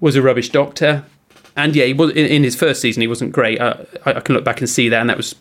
was 0.00 0.16
a 0.16 0.22
rubbish 0.22 0.50
doctor. 0.50 1.04
And 1.56 1.76
yeah, 1.76 1.84
he 1.84 1.92
was 1.92 2.10
in, 2.10 2.26
in 2.26 2.42
his 2.42 2.56
first 2.56 2.80
season. 2.80 3.00
He 3.00 3.06
wasn't 3.06 3.32
great. 3.32 3.60
Uh, 3.60 3.76
I, 4.04 4.14
I, 4.14 4.20
can 4.20 4.34
look 4.34 4.44
back 4.44 4.60
and 4.60 4.68
see 4.68 4.88
that, 4.88 5.00
and 5.00 5.08
that 5.08 5.16
was 5.16 5.34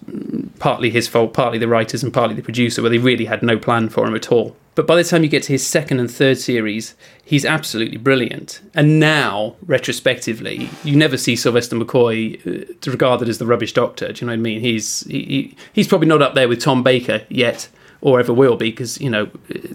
partly 0.59 0.89
his 0.89 1.07
fault, 1.07 1.33
partly 1.33 1.57
the 1.57 1.67
writers, 1.67 2.03
and 2.03 2.13
partly 2.13 2.35
the 2.35 2.43
producer, 2.43 2.81
where 2.81 2.91
they 2.91 2.99
really 2.99 3.25
had 3.25 3.41
no 3.41 3.57
plan 3.57 3.89
for 3.89 4.05
him 4.07 4.15
at 4.15 4.31
all. 4.31 4.55
But 4.75 4.87
by 4.87 4.95
the 4.95 5.03
time 5.03 5.23
you 5.23 5.29
get 5.29 5.43
to 5.43 5.53
his 5.53 5.65
second 5.65 5.99
and 5.99 6.09
third 6.09 6.37
series, 6.37 6.95
he's 7.23 7.45
absolutely 7.45 7.97
brilliant. 7.97 8.61
And 8.73 8.99
now, 8.99 9.55
retrospectively, 9.65 10.69
you 10.83 10.95
never 10.95 11.17
see 11.17 11.35
Sylvester 11.35 11.75
McCoy 11.75 12.39
uh, 12.45 12.91
regarded 12.91 13.29
as 13.29 13.37
the 13.37 13.45
rubbish 13.45 13.73
doctor. 13.73 14.11
Do 14.11 14.21
you 14.21 14.27
know 14.27 14.33
what 14.33 14.39
I 14.39 14.41
mean? 14.41 14.61
He's 14.61 15.01
he, 15.01 15.55
he's 15.73 15.87
probably 15.87 16.07
not 16.07 16.21
up 16.21 16.33
there 16.33 16.47
with 16.47 16.59
Tom 16.59 16.81
Baker 16.81 17.25
yet, 17.29 17.69
or 18.03 18.19
ever 18.19 18.33
will 18.33 18.57
be, 18.57 18.69
because 18.69 18.99
you 18.99 19.09
know 19.09 19.29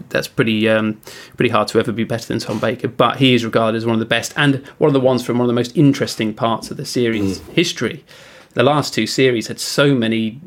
that's 0.09 0.27
pretty 0.27 0.69
um, 0.69 1.01
pretty 1.35 1.49
hard 1.49 1.67
to 1.67 1.79
ever 1.79 1.91
be 1.91 2.03
better 2.03 2.27
than 2.27 2.37
Tom 2.37 2.59
Baker. 2.59 2.87
But 2.87 3.17
he 3.17 3.33
is 3.33 3.43
regarded 3.43 3.77
as 3.77 3.85
one 3.85 3.95
of 3.95 3.99
the 3.99 4.05
best 4.05 4.33
and 4.37 4.65
one 4.77 4.87
of 4.87 4.93
the 4.93 4.99
ones 4.99 5.25
from 5.25 5.39
one 5.39 5.45
of 5.45 5.47
the 5.47 5.53
most 5.53 5.75
interesting 5.75 6.33
parts 6.33 6.69
of 6.69 6.77
the 6.77 6.85
series 6.85 7.39
mm. 7.39 7.51
history. 7.53 8.05
The 8.53 8.63
last 8.63 8.93
two 8.93 9.07
series 9.07 9.47
had 9.47 9.59
so 9.59 9.95
many 9.95 10.39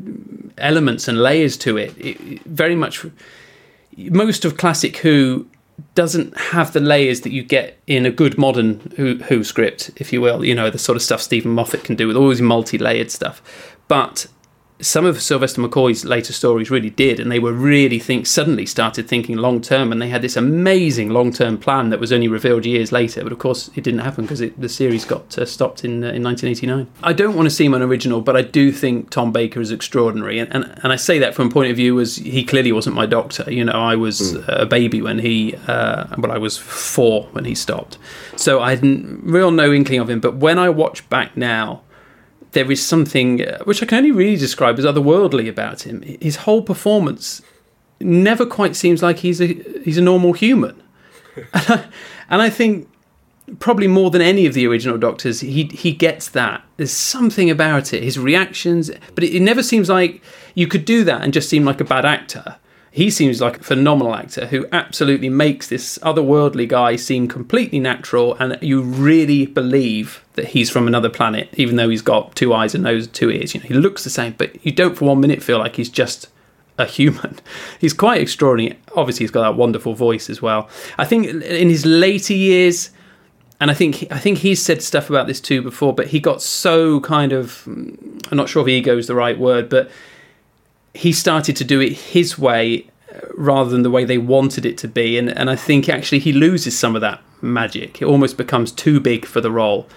elements 0.59 1.09
and 1.09 1.19
layers 1.19 1.57
to 1.59 1.77
it. 1.77 1.95
it 1.99 2.45
very 2.45 2.77
much 2.77 3.05
most 3.97 4.45
of 4.45 4.57
classic 4.57 4.99
Who 4.99 5.49
doesn't 5.95 6.37
have 6.37 6.73
the 6.73 6.81
layers 6.81 7.23
that 7.23 7.33
you 7.33 7.43
get 7.43 7.79
in 7.87 8.07
a 8.07 8.11
good 8.11 8.39
modern 8.39 8.93
Who, 8.97 9.17
Who 9.25 9.43
script, 9.43 9.91
if 9.97 10.13
you 10.13 10.21
will. 10.21 10.45
You 10.45 10.55
know 10.55 10.71
the 10.71 10.79
sort 10.79 10.95
of 10.95 11.03
stuff 11.03 11.21
Steven 11.21 11.51
Moffat 11.51 11.83
can 11.83 11.97
do 11.97 12.07
with 12.07 12.17
all 12.17 12.31
his 12.31 12.41
multi-layered 12.41 13.11
stuff, 13.11 13.43
but 13.89 14.29
some 14.83 15.07
of 15.07 15.23
Sylvester 15.23 15.63
McCoy's 15.63 16.05
later 16.05 16.33
stories 16.33 16.71
really 16.71 16.91
did, 16.91 17.21
and 17.21 17.31
they 17.31 17.39
were 17.39 17.53
really 17.53 17.99
think 17.99 18.27
suddenly 18.27 18.67
started 18.67 19.09
thinking 19.09 19.37
long 19.37 19.61
term, 19.61 19.93
and 19.93 20.03
they 20.03 20.09
had 20.09 20.23
this 20.23 20.37
amazing 20.37 21.09
long 21.11 21.33
term 21.33 21.57
plan 21.57 21.91
that 21.91 22.01
was 22.01 22.13
only 22.13 22.29
revealed 22.29 22.67
years 22.67 22.91
later. 22.91 23.23
But 23.23 23.33
of 23.33 23.39
course, 23.39 23.71
it 23.77 23.85
didn't 23.85 24.01
happen 24.01 24.25
because 24.25 24.41
the 24.41 24.69
series 24.69 25.05
got 25.05 25.39
uh, 25.39 25.47
stopped 25.47 25.85
in 25.85 26.03
uh, 26.05 26.11
in 26.11 26.23
1989. 26.23 26.89
I 27.03 27.13
don't 27.13 27.37
want 27.37 27.47
to 27.47 27.51
seem 27.51 27.75
unoriginal, 27.75 28.21
but 28.21 28.37
I 28.37 28.43
do 28.43 28.73
think 28.73 29.11
Tom 29.11 29.33
Baker 29.33 29.61
is 29.61 29.71
extraordinary, 29.71 30.39
and, 30.39 30.53
and 30.53 30.79
and 30.83 30.93
I 30.93 30.97
say 30.97 31.19
that 31.21 31.35
from 31.35 31.47
a 31.47 31.51
point 31.51 31.71
of 31.71 31.77
view 31.77 32.01
as 32.01 32.17
he 32.17 32.45
clearly 32.45 32.73
wasn't 32.73 32.97
my 32.97 33.07
doctor. 33.07 33.51
You 33.51 33.65
know, 33.65 33.73
I 33.73 33.95
was 33.95 34.35
mm. 34.35 34.45
a 34.49 34.67
baby 34.67 35.01
when 35.01 35.21
he, 35.21 35.55
uh, 35.69 36.07
well, 36.19 36.33
I 36.33 36.39
was 36.39 36.59
four 36.59 37.29
when 37.33 37.45
he 37.45 37.55
stopped, 37.55 37.99
so 38.37 38.61
I 38.61 38.75
had 38.75 38.83
real 38.83 39.53
no 39.53 39.73
inkling 39.73 40.01
of 40.01 40.11
him. 40.11 40.21
But 40.21 40.37
when 40.37 40.59
I 40.59 40.69
watch 40.69 41.09
back 41.09 41.37
now 41.37 41.83
there 42.53 42.71
is 42.71 42.85
something 42.85 43.47
uh, 43.47 43.59
which 43.65 43.83
I 43.83 43.87
can 43.87 43.99
only 43.99 44.13
really 44.13 44.37
describe 44.37 44.79
as 44.79 44.85
otherworldly 44.85 45.49
about 45.49 45.83
him. 45.83 46.03
His 46.21 46.37
whole 46.37 46.63
performance 46.63 47.43
never 48.01 48.47
quite 48.47 48.77
seems 48.77 49.03
like 49.03 49.19
he's 49.19 49.41
a 49.41 49.47
he's 49.85 49.99
a 49.99 50.03
normal 50.03 50.33
human, 50.33 50.83
and 51.37 51.47
I, 51.69 51.85
and 52.29 52.43
I 52.43 52.51
think 52.51 52.89
probably 53.59 53.89
more 53.89 54.11
than 54.11 54.23
any 54.23 54.47
of 54.47 54.55
the 54.55 54.67
original 54.67 54.99
Doctors, 54.99 55.41
he 55.41 55.65
he 55.65 55.93
gets 55.93 56.29
that. 56.31 56.63
There's 56.77 56.93
something 56.93 57.51
about 57.51 57.93
it, 57.93 58.03
his 58.03 58.19
reactions, 58.19 58.91
but 59.15 59.25
it, 59.25 59.35
it 59.35 59.41
never 59.41 59.63
seems 59.63 59.89
like 59.89 60.23
you 60.55 60.67
could 60.67 60.85
do 60.85 61.05
that 61.05 61.23
and 61.23 61.33
just 61.33 61.49
seem 61.49 61.65
like 61.65 61.81
a 61.81 61.85
bad 61.85 62.05
actor. 62.05 62.57
He 62.95 63.09
seems 63.09 63.41
like 63.41 63.59
a 63.59 63.63
phenomenal 63.63 64.15
actor 64.15 64.47
who 64.47 64.67
absolutely 64.71 65.31
makes 65.31 65.67
this 65.67 65.97
otherworldly 66.03 66.69
guy 66.69 66.97
seem 66.97 67.27
completely 67.27 67.81
natural, 67.81 68.35
and 68.35 68.59
you 68.61 68.83
really 68.83 69.47
believe 69.47 70.23
that 70.35 70.49
he's 70.49 70.69
from 70.69 70.87
another 70.87 71.09
planet, 71.09 71.49
even 71.55 71.77
though 71.77 71.89
he's 71.89 72.03
got 72.03 72.37
two 72.37 72.53
eyes 72.53 72.75
and 72.75 72.85
nose, 72.85 73.07
two 73.07 73.31
ears. 73.31 73.55
You 73.55 73.61
know, 73.61 73.67
he 73.67 73.73
looks 73.73 74.05
the 74.05 74.11
same, 74.11 74.35
but 74.37 74.65
you 74.65 74.73
don't 74.73 74.95
for 74.95 75.07
one 75.07 75.21
minute 75.21 75.43
feel 75.43 75.59
like 75.59 75.77
he's 75.77 75.89
just 75.89 76.29
a 76.77 76.85
human. 76.85 77.39
He's 77.81 77.93
quite 77.93 78.21
extraordinary. 78.21 78.79
Obviously, 78.97 79.25
he's 79.25 79.31
got 79.31 79.43
that 79.43 79.57
wonderful 79.57 79.95
voice 79.95 80.31
as 80.31 80.41
well. 80.41 80.71
I 80.99 81.05
think 81.05 81.27
in 81.27 81.69
his 81.69 81.85
later 81.85 82.33
years, 82.33 82.91
and 83.61 83.71
I 83.71 83.75
think 83.75 84.07
I 84.11 84.19
think 84.19 84.39
he's 84.39 84.61
said 84.63 84.83
stuff 84.83 85.11
about 85.11 85.27
this 85.27 85.41
too 85.41 85.63
before, 85.63 85.95
but 85.95 86.09
he 86.09 86.19
got 86.19 86.41
so 86.43 87.01
kind 87.01 87.33
of 87.33 87.63
I'm 87.67 88.37
not 88.37 88.49
sure 88.49 88.63
if 88.63 88.69
ego 88.69 88.97
is 88.97 89.07
the 89.07 89.15
right 89.15 89.39
word, 89.39 89.69
but 89.69 89.91
he 90.95 91.13
started 91.13 91.57
to 91.57 91.65
do 91.65 91.81
it 91.81 91.93
his 91.93 92.39
way 92.39 92.89
uh, 93.13 93.21
rather 93.35 93.71
than 93.71 93.83
the 93.83 93.91
way 93.91 94.05
they 94.05 94.19
wanted 94.19 94.67
it 94.67 94.79
to 94.79 94.89
be, 94.89 95.19
and 95.19 95.31
and 95.37 95.51
I 95.51 95.57
think 95.57 95.89
actually 95.89 96.21
he 96.21 96.33
loses 96.33 96.79
some 96.79 96.95
of 96.95 97.01
that 97.01 97.21
magic. 97.41 98.01
It 98.01 98.07
almost 98.07 98.37
becomes 98.37 98.73
too 98.73 99.01
big 99.01 99.27
for 99.27 99.41
the 99.41 99.51
role. 99.51 99.89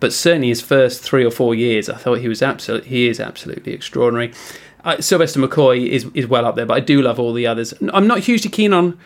But 0.00 0.12
certainly 0.12 0.48
his 0.48 0.60
first 0.60 1.02
three 1.02 1.24
or 1.24 1.30
four 1.30 1.54
years, 1.54 1.88
I 1.88 1.96
thought 1.96 2.18
he 2.20 2.28
was 2.28 2.42
absolutely 2.42 2.88
he 2.88 3.08
is 3.08 3.20
absolutely 3.20 3.72
extraordinary. 3.72 4.32
Uh, 4.84 5.00
Sylvester 5.00 5.40
McCoy 5.40 5.88
is 5.88 6.06
is 6.14 6.26
well 6.26 6.46
up 6.46 6.56
there, 6.56 6.66
but 6.66 6.74
I 6.74 6.80
do 6.80 7.02
love 7.02 7.18
all 7.18 7.32
the 7.32 7.46
others. 7.46 7.74
I'm 7.92 8.06
not 8.06 8.20
hugely 8.20 8.50
keen 8.50 8.72
on 8.72 8.98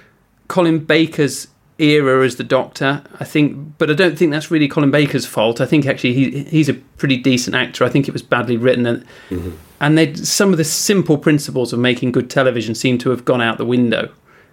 Colin 0.49 0.81
Baker's 0.81 1.49
era 1.79 2.25
as 2.25 2.37
the 2.37 2.45
Doctor. 2.45 3.03
I 3.19 3.25
think, 3.25 3.79
but 3.79 3.91
I 3.91 3.95
don't 3.95 4.19
think 4.19 4.31
that's 4.31 4.51
really 4.51 4.69
Colin 4.69 4.91
Baker's 4.91 5.25
fault. 5.25 5.61
I 5.61 5.67
think 5.67 5.87
actually 5.87 6.13
he 6.13 6.45
he's 6.45 6.69
a 6.69 6.75
pretty 6.75 7.17
decent 7.17 7.57
actor. 7.57 7.85
I 7.85 7.89
think 7.89 8.07
it 8.07 8.13
was 8.13 8.23
badly 8.23 8.59
written, 8.59 8.85
and 8.87 9.05
mm-hmm. 9.31 9.53
And 9.83 9.99
they 9.99 10.15
some 10.15 10.53
of 10.53 10.59
the 10.59 10.65
simple 10.65 11.19
principles 11.19 11.73
of 11.73 11.79
making 11.81 12.13
good 12.13 12.31
television 12.31 12.75
seem 12.75 12.97
to 12.99 13.11
have 13.11 13.25
gone 13.25 13.43
out 13.43 13.59
the 13.59 13.67
window, 13.67 14.11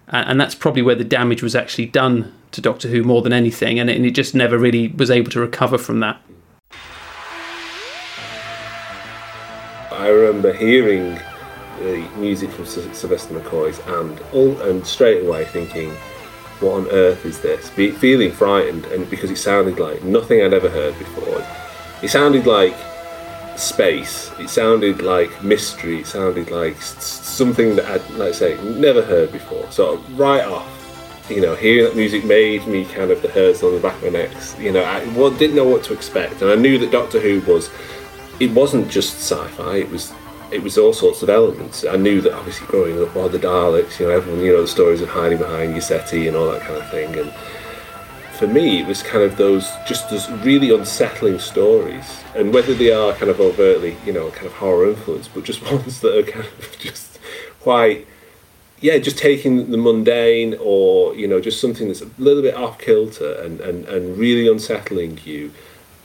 and, 0.08 0.30
and 0.30 0.40
that's 0.40 0.56
probably 0.56 0.82
where 0.82 0.96
the 0.96 1.04
damage 1.04 1.42
was 1.42 1.54
actually 1.54 1.86
done 1.86 2.34
to 2.50 2.60
Doctor 2.60 2.88
Who 2.88 3.04
more 3.04 3.22
than 3.22 3.32
anything, 3.32 3.78
and 3.78 3.88
it, 3.88 3.96
and 3.96 4.04
it 4.04 4.10
just 4.10 4.34
never 4.34 4.58
really 4.58 4.88
was 4.88 5.10
able 5.10 5.30
to 5.30 5.40
recover 5.40 5.78
from 5.78 6.00
that. 6.00 6.20
I 9.92 10.08
remember 10.08 10.52
hearing 10.52 11.20
the 11.78 12.08
music 12.16 12.50
from 12.50 12.66
Sylvester 12.66 13.38
McCoy's 13.38 13.78
and 13.86 14.20
all, 14.32 14.60
and 14.62 14.84
straight 14.84 15.24
away 15.24 15.44
thinking 15.44 15.94
what 16.58 16.72
on 16.72 16.88
earth 16.88 17.24
is 17.24 17.40
this? 17.40 17.70
Be, 17.70 17.92
feeling 17.92 18.32
frightened, 18.32 18.84
and 18.86 19.08
because 19.08 19.30
it 19.30 19.38
sounded 19.38 19.78
like 19.78 20.02
nothing 20.02 20.42
I'd 20.42 20.52
ever 20.52 20.68
heard 20.68 20.98
before. 20.98 21.46
It 22.02 22.08
sounded 22.08 22.46
like 22.46 22.74
space. 23.56 24.30
It 24.38 24.48
sounded 24.48 25.02
like 25.02 25.42
mystery. 25.42 26.00
It 26.00 26.06
sounded 26.06 26.50
like 26.50 26.80
something 26.80 27.76
that 27.76 27.84
I'd, 27.86 28.10
like 28.10 28.30
I 28.30 28.32
say, 28.32 28.62
never 28.62 29.02
heard 29.02 29.32
before. 29.32 29.70
So 29.70 29.98
right 30.14 30.44
off, 30.44 30.76
you 31.28 31.40
know, 31.40 31.54
hearing 31.54 31.84
that 31.84 31.96
music 31.96 32.24
made 32.24 32.66
me 32.66 32.84
kind 32.84 33.10
of 33.10 33.22
the 33.22 33.28
hairs 33.28 33.62
on 33.62 33.74
the 33.74 33.80
back 33.80 33.96
of 33.96 34.04
my 34.04 34.08
neck. 34.10 34.30
You 34.58 34.72
know, 34.72 34.82
I 34.82 35.04
well, 35.14 35.30
didn't 35.30 35.56
know 35.56 35.68
what 35.68 35.84
to 35.84 35.92
expect, 35.92 36.42
and 36.42 36.50
I 36.50 36.56
knew 36.56 36.78
that 36.78 36.90
Doctor 36.90 37.20
Who 37.20 37.40
was. 37.50 37.70
It 38.40 38.50
wasn't 38.52 38.90
just 38.90 39.18
sci-fi. 39.18 39.76
It 39.76 39.90
was 39.90 40.12
it 40.50 40.62
was 40.62 40.78
all 40.78 40.92
sorts 40.92 41.22
of 41.22 41.28
elements. 41.28 41.84
I 41.84 41.96
knew 41.96 42.20
that 42.22 42.32
obviously 42.32 42.66
growing 42.66 43.00
up, 43.00 43.14
all 43.14 43.28
the 43.28 43.38
Daleks, 43.38 44.00
you 44.00 44.06
know, 44.06 44.12
everyone, 44.12 44.42
you 44.44 44.52
know, 44.52 44.62
the 44.62 44.68
stories 44.68 45.00
of 45.00 45.08
hiding 45.08 45.38
behind 45.38 45.74
Yoseti 45.74 46.26
and 46.26 46.36
all 46.36 46.50
that 46.50 46.62
kind 46.62 46.76
of 46.76 46.90
thing. 46.90 47.16
And 47.16 47.32
for 48.40 48.46
me, 48.46 48.80
it 48.80 48.86
was 48.86 49.02
kind 49.02 49.22
of 49.22 49.36
those 49.36 49.70
just 49.86 50.08
those 50.08 50.30
really 50.40 50.74
unsettling 50.74 51.38
stories, 51.38 52.22
and 52.34 52.54
whether 52.54 52.72
they 52.72 52.90
are 52.90 53.12
kind 53.12 53.30
of 53.30 53.38
overtly, 53.38 53.98
you 54.06 54.14
know, 54.14 54.30
kind 54.30 54.46
of 54.46 54.54
horror 54.54 54.88
influence, 54.88 55.28
but 55.28 55.44
just 55.44 55.60
ones 55.70 56.00
that 56.00 56.18
are 56.18 56.22
kind 56.22 56.46
of 56.46 56.76
just 56.78 57.18
quite, 57.60 58.06
yeah, 58.80 58.96
just 58.96 59.18
taking 59.18 59.70
the 59.70 59.76
mundane 59.76 60.56
or 60.58 61.14
you 61.14 61.28
know, 61.28 61.38
just 61.38 61.60
something 61.60 61.88
that's 61.88 62.00
a 62.00 62.08
little 62.16 62.42
bit 62.42 62.54
off 62.54 62.78
kilter 62.78 63.34
and 63.42 63.60
and 63.60 63.84
and 63.84 64.16
really 64.16 64.48
unsettling 64.48 65.18
you. 65.22 65.52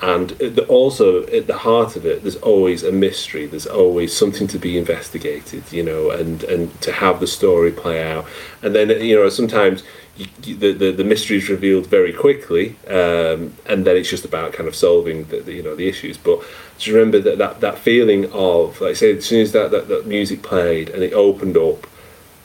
And 0.01 0.59
also 0.67 1.25
at 1.27 1.47
the 1.47 1.59
heart 1.59 1.95
of 1.95 2.05
it 2.05 2.21
there's 2.23 2.35
always 2.35 2.83
a 2.83 2.91
mystery. 2.91 3.45
There's 3.45 3.65
always 3.65 4.13
something 4.13 4.45
to 4.47 4.59
be 4.59 4.77
investigated 4.77 5.71
you 5.71 5.83
know 5.83 6.11
and 6.11 6.43
and 6.43 6.81
to 6.81 6.91
have 6.91 7.21
the 7.21 7.27
story 7.27 7.71
play 7.71 8.03
out. 8.03 8.25
And 8.61 8.75
then 8.75 8.89
you 8.89 9.15
know 9.15 9.29
sometimes 9.29 9.83
the, 10.17 10.71
the 10.71 10.91
the 10.91 11.03
mystery 11.03 11.37
is 11.37 11.49
revealed 11.49 11.87
very 11.87 12.13
quickly 12.13 12.77
um, 12.87 13.53
and 13.65 13.85
then 13.85 13.97
it's 13.97 14.09
just 14.09 14.23
about 14.23 14.53
kind 14.53 14.67
of 14.67 14.75
solving 14.75 15.25
the, 15.25 15.41
the, 15.41 15.53
you 15.53 15.63
know 15.63 15.75
the 15.75 15.89
issues 15.89 16.17
but 16.17 16.41
just 16.77 16.87
remember 16.87 17.19
that, 17.19 17.37
that 17.37 17.59
that 17.59 17.77
feeling 17.77 18.31
of 18.31 18.79
like 18.79 18.91
I 18.91 18.93
say 18.93 19.17
as 19.17 19.25
soon 19.25 19.41
as 19.41 19.51
that, 19.51 19.71
that 19.71 19.89
that 19.89 20.07
music 20.07 20.41
played 20.41 20.89
and 20.89 21.03
it 21.03 21.13
opened 21.13 21.57
up 21.57 21.85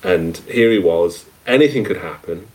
and 0.03 0.37
here 0.39 0.73
he 0.73 0.79
was 0.79 1.27
anything 1.47 1.85
could 1.85 1.99
happen 1.99 2.49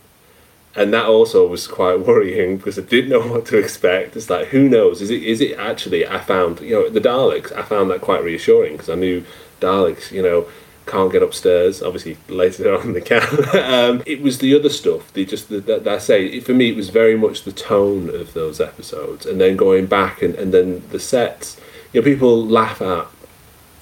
and 0.74 0.92
that 0.92 1.06
also 1.06 1.46
was 1.46 1.66
quite 1.66 2.00
worrying 2.06 2.58
because 2.58 2.78
I 2.78 2.82
didn't 2.82 3.10
know 3.10 3.26
what 3.26 3.46
to 3.46 3.58
expect. 3.58 4.14
It's 4.16 4.28
like 4.28 4.48
who 4.48 4.68
knows? 4.68 5.00
Is 5.00 5.08
it 5.08 5.22
is 5.22 5.40
it 5.40 5.58
actually? 5.58 6.06
I 6.06 6.20
found 6.20 6.60
you 6.60 6.72
know 6.72 6.90
the 6.90 7.00
Daleks. 7.00 7.50
I 7.52 7.62
found 7.62 7.90
that 7.90 8.02
quite 8.02 8.22
reassuring 8.22 8.72
because 8.72 8.90
I 8.90 8.96
knew 8.96 9.24
Daleks. 9.60 10.12
You 10.12 10.22
know 10.22 10.46
can't 10.86 11.12
get 11.12 11.22
upstairs. 11.22 11.82
Obviously 11.82 12.16
later 12.28 12.74
on 12.78 12.92
they 12.92 13.00
can. 13.00 13.22
um, 13.56 14.02
it 14.06 14.22
was 14.22 14.38
the 14.38 14.54
other 14.54 14.70
stuff. 14.70 15.12
They 15.12 15.24
just 15.24 15.48
that, 15.48 15.66
that 15.66 15.88
I 15.88 15.98
say 15.98 16.40
for 16.40 16.54
me 16.54 16.70
it 16.70 16.76
was 16.76 16.90
very 16.90 17.16
much 17.16 17.42
the 17.42 17.52
tone 17.52 18.08
of 18.08 18.34
those 18.34 18.60
episodes, 18.60 19.26
and 19.26 19.40
then 19.40 19.56
going 19.56 19.86
back 19.86 20.22
and, 20.22 20.34
and 20.34 20.52
then 20.52 20.82
the 20.90 21.00
sets. 21.00 21.60
You 21.92 22.00
know 22.00 22.04
people 22.04 22.44
laugh 22.44 22.82
at 22.82 23.06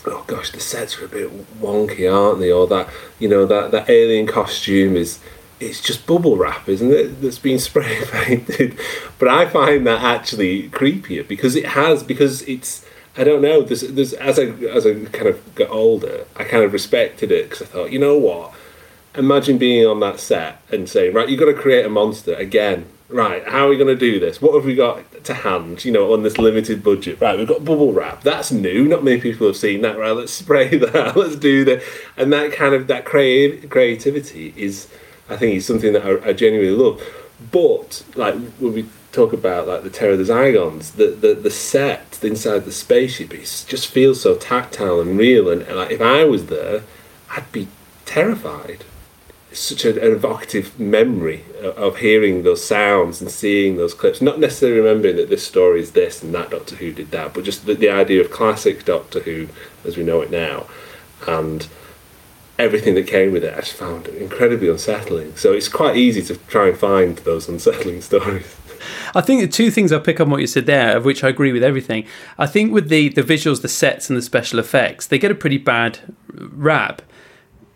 oh 0.06 0.24
gosh, 0.26 0.50
the 0.50 0.60
sets 0.60 0.98
are 1.00 1.06
a 1.06 1.08
bit 1.08 1.60
wonky, 1.60 2.12
aren't 2.12 2.40
they? 2.40 2.52
Or 2.52 2.66
that, 2.66 2.88
you 3.18 3.28
know, 3.28 3.46
that, 3.46 3.70
that 3.70 3.88
alien 3.88 4.26
costume 4.26 4.96
is 4.96 5.20
it's 5.60 5.80
just 5.80 6.06
bubble 6.06 6.36
wrap, 6.36 6.68
isn't 6.68 6.90
it? 6.90 7.20
That's 7.22 7.38
been 7.38 7.58
spray 7.70 8.00
painted. 8.10 8.78
But 9.18 9.28
I 9.28 9.48
find 9.48 9.86
that 9.86 10.02
actually 10.02 10.68
creepier 10.68 11.26
because 11.26 11.56
it 11.56 11.66
has 11.66 12.02
because 12.02 12.42
it's 12.42 12.84
I 13.16 13.24
don't 13.24 13.42
know. 13.42 13.62
There's, 13.62 13.82
there's 13.82 14.12
as 14.14 14.38
I 14.38 14.44
as 14.44 14.86
I 14.86 14.94
kind 15.06 15.28
of 15.28 15.54
got 15.54 15.70
older, 15.70 16.26
I 16.36 16.44
kind 16.44 16.64
of 16.64 16.72
respected 16.72 17.30
it 17.30 17.44
because 17.44 17.62
I 17.62 17.66
thought, 17.66 17.92
you 17.92 17.98
know 17.98 18.18
what? 18.18 18.52
Imagine 19.16 19.58
being 19.58 19.86
on 19.86 20.00
that 20.00 20.18
set 20.18 20.60
and 20.72 20.88
saying, 20.88 21.14
right, 21.14 21.28
you've 21.28 21.38
got 21.38 21.46
to 21.46 21.54
create 21.54 21.86
a 21.86 21.88
monster 21.88 22.34
again. 22.34 22.86
Right, 23.08 23.46
how 23.46 23.66
are 23.66 23.68
we 23.68 23.76
going 23.76 23.86
to 23.88 23.96
do 23.96 24.18
this? 24.18 24.42
What 24.42 24.54
have 24.54 24.64
we 24.64 24.74
got 24.74 25.24
to 25.24 25.34
hand? 25.34 25.84
You 25.84 25.92
know, 25.92 26.12
on 26.12 26.24
this 26.24 26.38
limited 26.38 26.82
budget. 26.82 27.20
Right, 27.20 27.38
we've 27.38 27.46
got 27.46 27.64
bubble 27.64 27.92
wrap. 27.92 28.22
That's 28.22 28.50
new. 28.50 28.88
Not 28.88 29.04
many 29.04 29.20
people 29.20 29.46
have 29.46 29.56
seen 29.56 29.82
that. 29.82 29.96
Right, 29.96 30.10
let's 30.10 30.32
spray 30.32 30.68
that. 30.78 31.16
Let's 31.16 31.36
do 31.36 31.64
that. 31.66 31.82
And 32.16 32.32
that 32.32 32.52
kind 32.52 32.74
of 32.74 32.88
that 32.88 33.04
creative 33.04 33.70
creativity 33.70 34.52
is 34.56 34.88
I 35.28 35.36
think 35.36 35.54
is 35.54 35.66
something 35.66 35.92
that 35.92 36.04
I, 36.04 36.30
I 36.30 36.32
genuinely 36.32 36.76
love. 36.76 37.00
But 37.52 38.04
like 38.16 38.34
when 38.34 38.72
we 38.72 38.86
talk 39.14 39.32
about 39.32 39.68
like 39.68 39.82
the 39.82 39.90
Terror 39.90 40.12
of 40.12 40.18
the 40.18 40.32
Zygons, 40.32 40.92
the, 40.92 41.06
the, 41.08 41.34
the 41.34 41.50
set 41.50 42.18
inside 42.22 42.64
the 42.64 42.72
spaceship, 42.72 43.32
it 43.32 43.64
just 43.68 43.86
feels 43.88 44.20
so 44.20 44.34
tactile 44.34 45.00
and 45.00 45.18
real. 45.18 45.48
And, 45.48 45.62
and 45.62 45.76
like 45.76 45.90
if 45.90 46.00
I 46.00 46.24
was 46.24 46.46
there, 46.46 46.82
I'd 47.30 47.50
be 47.52 47.68
terrified. 48.04 48.84
It's 49.50 49.60
such 49.60 49.84
an 49.84 49.98
evocative 49.98 50.78
memory 50.80 51.44
of, 51.60 51.76
of 51.76 51.96
hearing 51.98 52.42
those 52.42 52.64
sounds 52.64 53.20
and 53.20 53.30
seeing 53.30 53.76
those 53.76 53.94
clips. 53.94 54.20
Not 54.20 54.40
necessarily 54.40 54.80
remembering 54.80 55.16
that 55.16 55.30
this 55.30 55.46
story 55.46 55.80
is 55.80 55.92
this 55.92 56.22
and 56.22 56.34
that 56.34 56.50
Doctor 56.50 56.76
Who 56.76 56.92
did 56.92 57.10
that, 57.12 57.34
but 57.34 57.44
just 57.44 57.66
the, 57.66 57.74
the 57.74 57.90
idea 57.90 58.20
of 58.20 58.30
classic 58.30 58.84
Doctor 58.84 59.20
Who 59.20 59.48
as 59.84 59.96
we 59.96 60.02
know 60.02 60.22
it 60.22 60.30
now, 60.30 60.66
and 61.28 61.68
everything 62.58 62.94
that 62.94 63.06
came 63.06 63.32
with 63.32 63.42
it 63.42 63.52
I 63.52 63.60
just 63.60 63.74
found 63.74 64.08
incredibly 64.08 64.68
unsettling. 64.68 65.36
So 65.36 65.52
it's 65.52 65.68
quite 65.68 65.96
easy 65.96 66.22
to 66.22 66.36
try 66.46 66.68
and 66.68 66.78
find 66.78 67.18
those 67.18 67.48
unsettling 67.48 68.00
stories. 68.10 68.56
I 69.14 69.20
think 69.20 69.40
the 69.40 69.48
two 69.48 69.70
things 69.70 69.92
I 69.92 69.98
pick 69.98 70.20
up 70.20 70.26
on 70.26 70.30
what 70.30 70.40
you 70.40 70.46
said 70.46 70.66
there, 70.66 70.96
of 70.96 71.04
which 71.04 71.24
I 71.24 71.28
agree 71.28 71.52
with 71.52 71.62
everything. 71.62 72.06
I 72.38 72.46
think 72.46 72.72
with 72.72 72.88
the 72.88 73.08
the 73.08 73.22
visuals, 73.22 73.62
the 73.62 73.68
sets, 73.68 74.08
and 74.08 74.16
the 74.16 74.22
special 74.22 74.58
effects, 74.58 75.06
they 75.06 75.18
get 75.18 75.30
a 75.30 75.34
pretty 75.34 75.58
bad 75.58 75.98
rap 76.32 77.02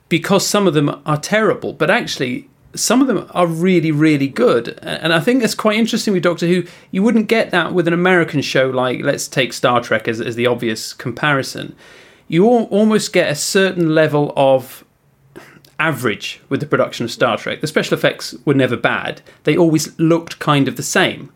because 0.09 0.47
some 0.47 0.67
of 0.67 0.75
them 0.75 1.03
are 1.05 1.19
terrible, 1.19 1.73
but 1.73 1.91
actually 1.91 2.49
some 2.75 3.01
of 3.01 3.07
them 3.07 3.29
are 3.33 3.47
really, 3.47 3.91
really 3.91 4.29
good. 4.29 4.79
And 4.83 5.13
I 5.13 5.21
think 5.21 5.41
that's 5.41 5.55
quite 5.55 5.79
interesting 5.79 6.15
with 6.15 6.23
Doctor 6.23 6.47
Who. 6.47 6.65
You 6.91 7.03
wouldn't 7.03 7.29
get 7.29 7.51
that 7.51 7.73
with 7.73 7.89
an 7.89 7.95
American 7.95 8.43
show 8.43 8.69
like, 8.71 9.01
let's 9.03 9.27
take 9.27 9.53
Star 9.53 9.81
Trek 9.81 10.07
as, 10.07 10.21
as 10.21 10.37
the 10.37 10.47
obvious 10.47 10.93
comparison 10.93 11.75
you 12.29 12.47
almost 12.47 13.13
get 13.13 13.33
a 13.33 13.35
certain 13.35 13.95
level 13.95 14.33
of 14.37 14.85
average 15.79 16.41
with 16.49 16.61
the 16.61 16.67
production 16.67 17.05
of 17.05 17.11
Star 17.11 17.37
Trek. 17.37 17.61
The 17.61 17.67
special 17.67 17.97
effects 17.97 18.35
were 18.45 18.55
never 18.55 18.77
bad, 18.77 19.23
they 19.45 19.57
always 19.57 19.99
looked 19.99 20.39
kind 20.39 20.69
of 20.69 20.77
the 20.77 20.83
same. 20.83 21.33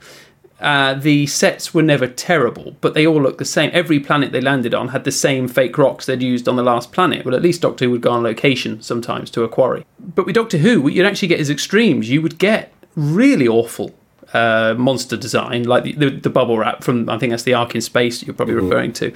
Uh, 0.60 0.94
the 0.94 1.26
sets 1.26 1.74
were 1.74 1.82
never 1.82 2.06
terrible, 2.06 2.76
but 2.80 2.94
they 2.94 3.04
all 3.04 3.20
looked 3.20 3.38
the 3.38 3.44
same. 3.44 3.68
Every 3.72 3.98
planet 3.98 4.30
they 4.30 4.40
landed 4.40 4.74
on 4.74 4.88
had 4.88 5.02
the 5.02 5.10
same 5.10 5.48
fake 5.48 5.76
rocks 5.76 6.06
they'd 6.06 6.22
used 6.22 6.48
on 6.48 6.54
the 6.54 6.62
last 6.62 6.92
planet. 6.92 7.24
Well, 7.24 7.34
at 7.34 7.42
least 7.42 7.62
Doctor 7.62 7.86
Who 7.86 7.90
would 7.90 8.00
go 8.00 8.12
on 8.12 8.22
location 8.22 8.80
sometimes 8.80 9.28
to 9.32 9.42
a 9.42 9.48
quarry. 9.48 9.84
But 9.98 10.24
with 10.24 10.36
Doctor 10.36 10.58
Who, 10.58 10.80
what 10.80 10.92
you'd 10.92 11.04
actually 11.04 11.28
get 11.28 11.40
is 11.40 11.50
extremes. 11.50 12.10
You 12.10 12.22
would 12.22 12.38
get 12.38 12.72
really 12.94 13.48
awful 13.48 13.92
uh, 14.32 14.76
monster 14.78 15.16
design, 15.16 15.64
like 15.64 15.82
the, 15.82 15.92
the, 15.94 16.10
the 16.10 16.30
bubble 16.30 16.58
wrap 16.58 16.84
from 16.84 17.08
I 17.08 17.18
think 17.18 17.30
that's 17.30 17.42
the 17.42 17.54
Ark 17.54 17.74
in 17.74 17.80
Space 17.80 18.22
you're 18.22 18.34
probably 18.34 18.54
referring 18.54 18.92
to. 18.94 19.12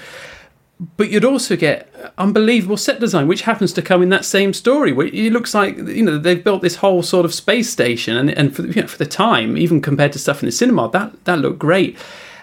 But 0.98 1.10
you'd 1.10 1.24
also 1.24 1.56
get 1.56 1.88
unbelievable 2.18 2.76
set 2.76 3.00
design, 3.00 3.28
which 3.28 3.42
happens 3.42 3.72
to 3.72 3.82
come 3.82 4.02
in 4.02 4.10
that 4.10 4.26
same 4.26 4.52
story. 4.52 4.92
Where 4.92 5.06
it 5.06 5.32
looks 5.32 5.54
like 5.54 5.76
you 5.78 6.02
know 6.02 6.18
they've 6.18 6.42
built 6.44 6.60
this 6.60 6.76
whole 6.76 7.02
sort 7.02 7.24
of 7.24 7.32
space 7.32 7.70
station, 7.70 8.16
and 8.16 8.30
and 8.30 8.54
for 8.54 8.62
the, 8.62 8.74
you 8.74 8.82
know, 8.82 8.88
for 8.88 8.98
the 8.98 9.06
time, 9.06 9.56
even 9.56 9.80
compared 9.80 10.12
to 10.12 10.18
stuff 10.18 10.42
in 10.42 10.46
the 10.46 10.52
cinema, 10.52 10.90
that 10.90 11.24
that 11.24 11.38
looked 11.38 11.58
great. 11.58 11.96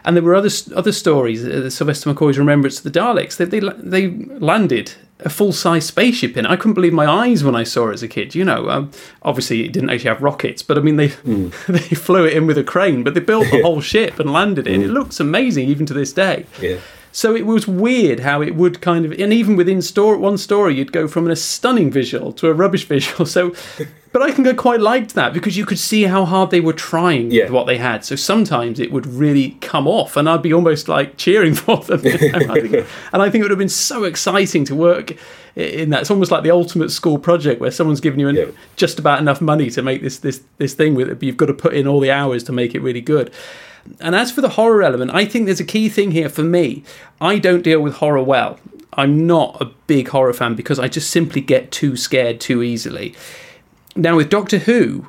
And 0.05 0.15
there 0.17 0.23
were 0.23 0.35
other 0.35 0.49
other 0.75 0.91
stories. 0.91 1.45
Uh, 1.45 1.69
Sylvester 1.69 2.11
McCoy's 2.11 2.39
Remembrance 2.39 2.83
of 2.83 2.91
the 2.91 2.99
Daleks. 2.99 3.37
They 3.37 3.45
they, 3.45 3.59
they 3.59 4.07
landed 4.39 4.93
a 5.19 5.29
full 5.29 5.53
size 5.53 5.85
spaceship 5.85 6.35
in. 6.35 6.45
it. 6.45 6.49
I 6.51 6.55
couldn't 6.55 6.73
believe 6.73 6.91
my 6.91 7.05
eyes 7.05 7.43
when 7.43 7.55
I 7.55 7.63
saw 7.63 7.89
it 7.89 7.93
as 7.93 8.03
a 8.03 8.07
kid. 8.07 8.35
You 8.35 8.45
know, 8.45 8.69
um, 8.69 8.91
obviously 9.21 9.63
it 9.63 9.71
didn't 9.71 9.91
actually 9.91 10.09
have 10.09 10.21
rockets, 10.23 10.63
but 10.63 10.77
I 10.77 10.81
mean 10.81 10.95
they 10.97 11.07
they 11.67 11.95
flew 11.95 12.25
it 12.25 12.33
in 12.33 12.47
with 12.47 12.57
a 12.57 12.63
crane, 12.63 13.03
but 13.03 13.13
they 13.13 13.19
built 13.19 13.49
the 13.51 13.61
whole 13.63 13.79
ship 13.79 14.19
and 14.19 14.33
landed 14.33 14.65
it. 14.67 14.73
And 14.73 14.83
it 14.83 14.89
looks 14.89 15.19
amazing 15.19 15.69
even 15.69 15.85
to 15.85 15.93
this 15.93 16.11
day. 16.13 16.47
Yeah. 16.59 16.79
So 17.15 17.35
it 17.35 17.45
was 17.45 17.67
weird 17.67 18.21
how 18.21 18.41
it 18.41 18.55
would 18.55 18.81
kind 18.81 19.05
of, 19.05 19.11
and 19.13 19.31
even 19.31 19.55
within 19.55 19.83
store 19.83 20.17
one 20.17 20.37
story, 20.37 20.75
you'd 20.75 20.91
go 20.91 21.07
from 21.07 21.29
a 21.29 21.35
stunning 21.35 21.91
visual 21.91 22.33
to 22.33 22.47
a 22.49 22.53
rubbish 22.53 22.85
visual. 22.87 23.27
So, 23.27 23.53
but 24.11 24.23
I 24.23 24.31
think 24.31 24.47
I 24.47 24.53
quite 24.53 24.81
liked 24.81 25.13
that 25.13 25.31
because 25.31 25.55
you 25.55 25.63
could 25.63 25.77
see 25.77 26.03
how 26.03 26.25
hard 26.25 26.49
they 26.49 26.59
were 26.59 26.73
trying 26.73 27.29
Yeah. 27.29 27.43
with 27.43 27.51
what 27.51 27.67
they 27.67 27.77
had. 27.77 28.03
So 28.03 28.15
sometimes 28.15 28.79
it 28.79 28.91
would 28.91 29.05
really 29.05 29.51
come 29.61 29.87
off, 29.87 30.17
and 30.17 30.27
I'd 30.27 30.41
be 30.41 30.51
almost 30.53 30.87
like 30.89 31.15
cheering 31.17 31.53
for 31.63 31.77
them. 31.77 32.01
and, 32.03 32.51
I 32.51 32.59
think, 32.61 32.73
and 33.13 33.21
I 33.21 33.29
think 33.29 33.41
it 33.41 33.43
would 33.43 33.51
have 33.51 33.59
been 33.59 33.69
so 33.69 34.05
exciting 34.05 34.65
to 34.65 34.75
work 34.75 35.15
in 35.55 35.91
that. 35.91 36.01
It's 36.01 36.09
almost 36.11 36.31
like 36.31 36.41
the 36.41 36.49
ultimate 36.51 36.89
school 36.89 37.19
project 37.19 37.61
where 37.61 37.69
someone's 37.69 38.01
given 38.01 38.19
you 38.19 38.27
an, 38.27 38.35
Yeah. 38.37 38.45
just 38.75 38.97
about 38.97 39.19
enough 39.19 39.39
money 39.39 39.69
to 39.69 39.83
make 39.83 40.01
this 40.01 40.17
this 40.17 40.41
this 40.57 40.73
thing 40.73 40.95
with 40.95 41.09
it, 41.09 41.15
but 41.19 41.23
you've 41.23 41.37
got 41.37 41.45
to 41.45 41.53
put 41.53 41.73
in 41.75 41.85
all 41.87 41.99
the 41.99 42.09
hours 42.11 42.43
to 42.45 42.51
make 42.51 42.73
it 42.73 42.81
really 42.81 43.01
good. 43.01 43.31
And 43.99 44.15
as 44.15 44.31
for 44.31 44.41
the 44.41 44.49
horror 44.49 44.83
element, 44.83 45.11
I 45.13 45.25
think 45.25 45.45
there's 45.45 45.59
a 45.59 45.65
key 45.65 45.89
thing 45.89 46.11
here 46.11 46.29
for 46.29 46.43
me. 46.43 46.83
I 47.19 47.39
don't 47.39 47.63
deal 47.63 47.81
with 47.81 47.95
horror 47.95 48.23
well. 48.23 48.59
I'm 48.93 49.25
not 49.25 49.57
a 49.59 49.71
big 49.87 50.09
horror 50.09 50.33
fan 50.33 50.55
because 50.55 50.79
I 50.79 50.87
just 50.87 51.09
simply 51.09 51.41
get 51.41 51.71
too 51.71 51.97
scared 51.97 52.39
too 52.39 52.61
easily. 52.63 53.15
Now, 53.95 54.15
with 54.15 54.29
Doctor 54.29 54.59
Who, 54.59 55.07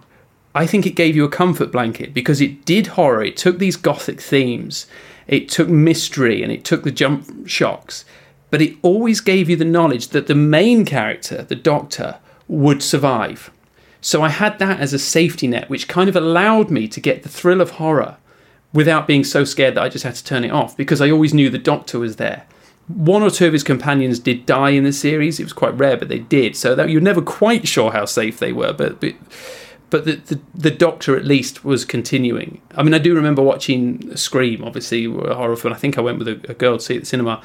I 0.55 0.67
think 0.67 0.87
it 0.87 0.91
gave 0.97 1.17
you 1.17 1.25
a 1.25 1.31
comfort 1.31 1.73
blanket 1.73 2.15
because 2.15 2.41
it 2.41 2.65
did 2.65 2.89
horror. 2.89 3.23
It 3.23 3.37
took 3.37 3.59
these 3.59 3.77
gothic 3.77 4.21
themes, 4.21 4.87
it 5.27 5.49
took 5.49 5.69
mystery, 5.69 6.43
and 6.43 6.53
it 6.53 6.65
took 6.65 6.85
the 6.85 6.91
jump 6.91 7.49
shocks. 7.49 8.05
But 8.51 8.63
it 8.63 8.77
always 8.83 9.21
gave 9.21 9.51
you 9.51 9.57
the 9.57 9.65
knowledge 9.65 10.09
that 10.09 10.27
the 10.27 10.35
main 10.35 10.85
character, 10.85 11.43
the 11.43 11.57
Doctor, 11.57 12.19
would 12.47 12.83
survive. 12.83 13.51
So 14.01 14.23
I 14.23 14.29
had 14.29 14.59
that 14.59 14.81
as 14.81 14.93
a 14.93 14.99
safety 14.99 15.49
net, 15.49 15.71
which 15.71 15.89
kind 15.89 16.09
of 16.09 16.17
allowed 16.17 16.71
me 16.71 16.87
to 16.89 17.01
get 17.01 17.23
the 17.23 17.29
thrill 17.29 17.61
of 17.61 17.73
horror 17.73 18.19
without 18.75 19.07
being 19.07 19.25
so 19.25 19.45
scared 19.45 19.77
that 19.77 19.83
I 19.83 19.89
just 19.89 20.05
had 20.05 20.17
to 20.17 20.25
turn 20.25 20.45
it 20.45 20.51
off 20.51 20.77
because 20.77 21.01
I 21.01 21.11
always 21.11 21.33
knew 21.33 21.49
the 21.49 21.59
Doctor 21.59 21.99
was 21.99 22.17
there. 22.17 22.45
One 22.89 23.23
or 23.23 23.31
two 23.31 23.47
of 23.47 23.55
his 23.55 23.63
companions 23.63 24.19
did 24.19 24.45
die 24.45 24.71
in 24.71 24.85
the 24.85 24.93
series. 24.93 25.41
It 25.41 25.45
was 25.45 25.55
quite 25.55 25.79
rare, 25.79 25.97
but 25.97 26.09
they 26.09 26.19
did. 26.19 26.55
So 26.55 26.75
that 26.75 26.91
you're 26.91 27.01
never 27.01 27.23
quite 27.23 27.67
sure 27.67 27.93
how 27.93 28.05
safe 28.05 28.39
they 28.39 28.53
were. 28.53 28.75
But 28.75 29.01
but, 29.01 29.15
but 29.89 30.05
the, 30.05 30.17
the 30.17 30.41
the 30.55 30.71
Doctor 30.71 31.17
at 31.17 31.25
least 31.25 31.65
was 31.65 31.87
continuing. 31.87 32.61
I 32.77 32.83
mean, 32.83 32.93
I 32.93 32.99
do 32.99 33.15
remember 33.15 33.41
watching 33.41 34.15
Scream, 34.17 34.63
obviously 34.63 35.07
a 35.07 35.35
horror 35.35 35.57
film. 35.57 35.73
I 35.73 35.79
think 35.79 35.97
I 35.97 36.03
went 36.03 36.19
with 36.19 36.29
a, 36.29 36.41
a 36.51 36.55
girl 36.55 36.77
to 36.77 36.85
see 36.85 36.95
it 36.95 36.99
at 36.99 37.03
the 37.05 37.07
cinema. 37.07 37.43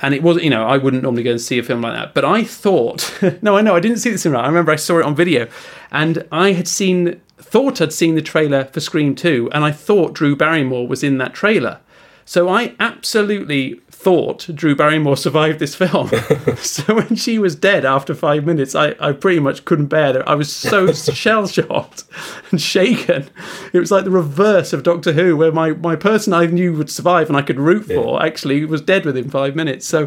And 0.00 0.14
it 0.14 0.22
wasn't, 0.22 0.44
you 0.44 0.50
know, 0.50 0.64
I 0.64 0.78
wouldn't 0.78 1.02
normally 1.02 1.24
go 1.24 1.32
and 1.32 1.40
see 1.40 1.58
a 1.58 1.62
film 1.64 1.80
like 1.80 1.94
that. 1.94 2.14
But 2.14 2.24
I 2.24 2.44
thought, 2.44 3.12
no, 3.42 3.56
I 3.56 3.62
know, 3.62 3.74
I 3.74 3.80
didn't 3.80 3.98
see 3.98 4.10
the 4.10 4.18
cinema. 4.18 4.42
I 4.42 4.46
remember 4.46 4.70
I 4.70 4.76
saw 4.76 4.98
it 5.00 5.04
on 5.04 5.16
video. 5.16 5.48
And 5.90 6.24
I 6.30 6.52
had 6.52 6.68
seen, 6.68 7.20
thought 7.40 7.80
I'd 7.80 7.92
seen 7.92 8.14
the 8.14 8.22
trailer 8.22 8.64
for 8.66 8.80
Scream 8.80 9.14
2. 9.14 9.50
And 9.52 9.64
I 9.64 9.72
thought 9.72 10.14
Drew 10.14 10.36
Barrymore 10.36 10.86
was 10.86 11.02
in 11.02 11.18
that 11.18 11.34
trailer. 11.34 11.80
So 12.24 12.46
I 12.48 12.74
absolutely 12.78 13.80
thought 13.90 14.46
Drew 14.54 14.76
Barrymore 14.76 15.16
survived 15.26 15.58
this 15.60 15.74
film. 15.74 16.08
so 16.58 16.94
when 16.96 17.16
she 17.16 17.38
was 17.38 17.56
dead 17.56 17.86
after 17.86 18.14
five 18.14 18.44
minutes, 18.44 18.74
I, 18.74 18.94
I 19.00 19.12
pretty 19.12 19.40
much 19.40 19.64
couldn't 19.64 19.86
bear 19.86 20.18
it. 20.18 20.24
I 20.26 20.34
was 20.34 20.54
so 20.54 20.92
shell 20.92 21.46
shocked 21.46 22.04
and 22.50 22.60
shaken. 22.60 23.30
It 23.72 23.78
was 23.78 23.90
like 23.90 24.04
the 24.04 24.10
reverse 24.10 24.74
of 24.74 24.82
Doctor 24.82 25.14
Who, 25.14 25.38
where 25.38 25.52
my, 25.52 25.70
my 25.70 25.96
person 25.96 26.34
I 26.34 26.44
knew 26.46 26.74
would 26.74 26.90
survive 26.90 27.28
and 27.28 27.36
I 27.36 27.42
could 27.42 27.58
root 27.58 27.86
for 27.86 28.22
actually 28.22 28.62
was 28.66 28.82
dead 28.82 29.06
within 29.06 29.30
five 29.30 29.56
minutes. 29.56 29.86
So 29.86 30.04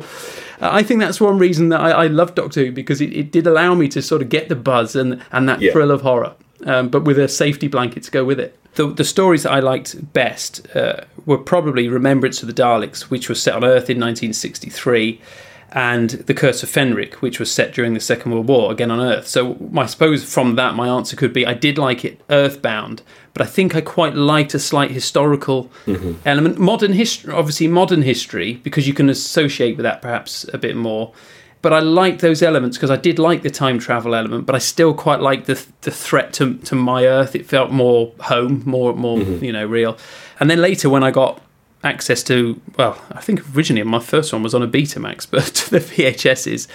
uh, 0.61 0.69
I 0.71 0.83
think 0.83 0.99
that's 0.99 1.19
one 1.19 1.39
reason 1.39 1.69
that 1.69 1.81
I, 1.81 1.89
I 2.03 2.07
love 2.07 2.35
Doctor 2.35 2.65
Who 2.65 2.71
because 2.71 3.01
it, 3.01 3.13
it 3.13 3.31
did 3.31 3.47
allow 3.47 3.73
me 3.73 3.87
to 3.89 4.01
sort 4.01 4.21
of 4.21 4.29
get 4.29 4.47
the 4.47 4.55
buzz 4.55 4.95
and, 4.95 5.23
and 5.31 5.49
that 5.49 5.59
Yeah. 5.59 5.71
thrill 5.71 5.89
of 5.89 6.01
horror, 6.01 6.35
um, 6.65 6.89
but 6.89 7.03
with 7.03 7.19
a 7.19 7.27
safety 7.27 7.67
blanket 7.67 8.03
to 8.03 8.11
go 8.11 8.23
with 8.23 8.39
it. 8.39 8.57
The, 8.75 8.87
the 8.87 9.03
stories 9.03 9.43
that 9.43 9.51
I 9.51 9.59
liked 9.59 10.13
best 10.13 10.65
uh, 10.75 11.01
were 11.25 11.37
probably 11.37 11.89
Remembrance 11.89 12.41
of 12.41 12.47
the 12.47 12.53
Daleks, 12.53 13.03
which 13.03 13.27
was 13.27 13.41
set 13.41 13.53
on 13.53 13.63
Earth 13.63 13.89
in 13.89 13.99
1963, 13.99 15.19
and 15.73 16.09
The 16.09 16.33
Curse 16.33 16.63
of 16.63 16.69
Fenric, 16.69 17.15
which 17.15 17.39
was 17.39 17.51
set 17.51 17.73
during 17.73 17.93
the 17.93 17.99
Second 17.99 18.31
World 18.31 18.47
War, 18.47 18.71
again 18.71 18.91
on 18.91 18.99
Earth. 18.99 19.27
So 19.27 19.57
I 19.75 19.85
suppose 19.85 20.23
from 20.23 20.55
that, 20.55 20.75
my 20.75 20.87
answer 20.87 21.15
could 21.15 21.33
be 21.33 21.45
I 21.45 21.53
did 21.53 21.77
like 21.77 22.03
it 22.03 22.21
Earthbound, 22.29 23.01
but 23.33 23.41
I 23.41 23.45
think 23.45 23.75
I 23.75 23.81
quite 23.81 24.15
liked 24.15 24.53
a 24.53 24.59
slight 24.59 24.91
historical 24.91 25.69
element. 26.25 26.57
Modern 26.57 26.93
history, 26.93 27.33
obviously, 27.33 27.67
modern 27.67 28.01
history, 28.01 28.55
because 28.55 28.87
you 28.87 28.93
can 28.93 29.09
associate 29.09 29.77
with 29.77 29.83
that 29.83 30.01
perhaps 30.01 30.45
a 30.53 30.57
bit 30.57 30.75
more. 30.75 31.13
But 31.61 31.73
I 31.73 31.79
liked 31.79 32.21
those 32.21 32.41
elements 32.41 32.77
because 32.77 32.89
I 32.89 32.95
did 32.95 33.19
like 33.19 33.43
the 33.43 33.51
time 33.51 33.77
travel 33.77 34.15
element, 34.15 34.45
but 34.47 34.55
I 34.55 34.59
still 34.59 34.93
quite 34.93 35.19
liked 35.21 35.45
the 35.45 35.63
the 35.81 35.91
threat 35.91 36.33
to 36.33 36.55
to 36.55 36.75
my 36.75 37.05
Earth. 37.05 37.35
It 37.35 37.45
felt 37.45 37.71
more 37.71 38.13
home, 38.21 38.63
more 38.65 38.93
more 38.95 39.19
you 39.19 39.51
know 39.51 39.65
real. 39.65 39.97
And 40.39 40.49
then 40.49 40.59
later 40.59 40.89
when 40.89 41.03
I 41.03 41.11
got 41.11 41.39
access 41.83 42.23
to 42.23 42.59
well, 42.77 42.99
I 43.11 43.21
think 43.21 43.55
originally 43.55 43.83
my 43.83 43.99
first 43.99 44.33
one 44.33 44.41
was 44.43 44.55
on 44.55 44.63
a 44.63 44.67
Betamax, 44.67 45.27
but 45.31 45.45
the 45.69 45.79
VHSs, 45.79 46.67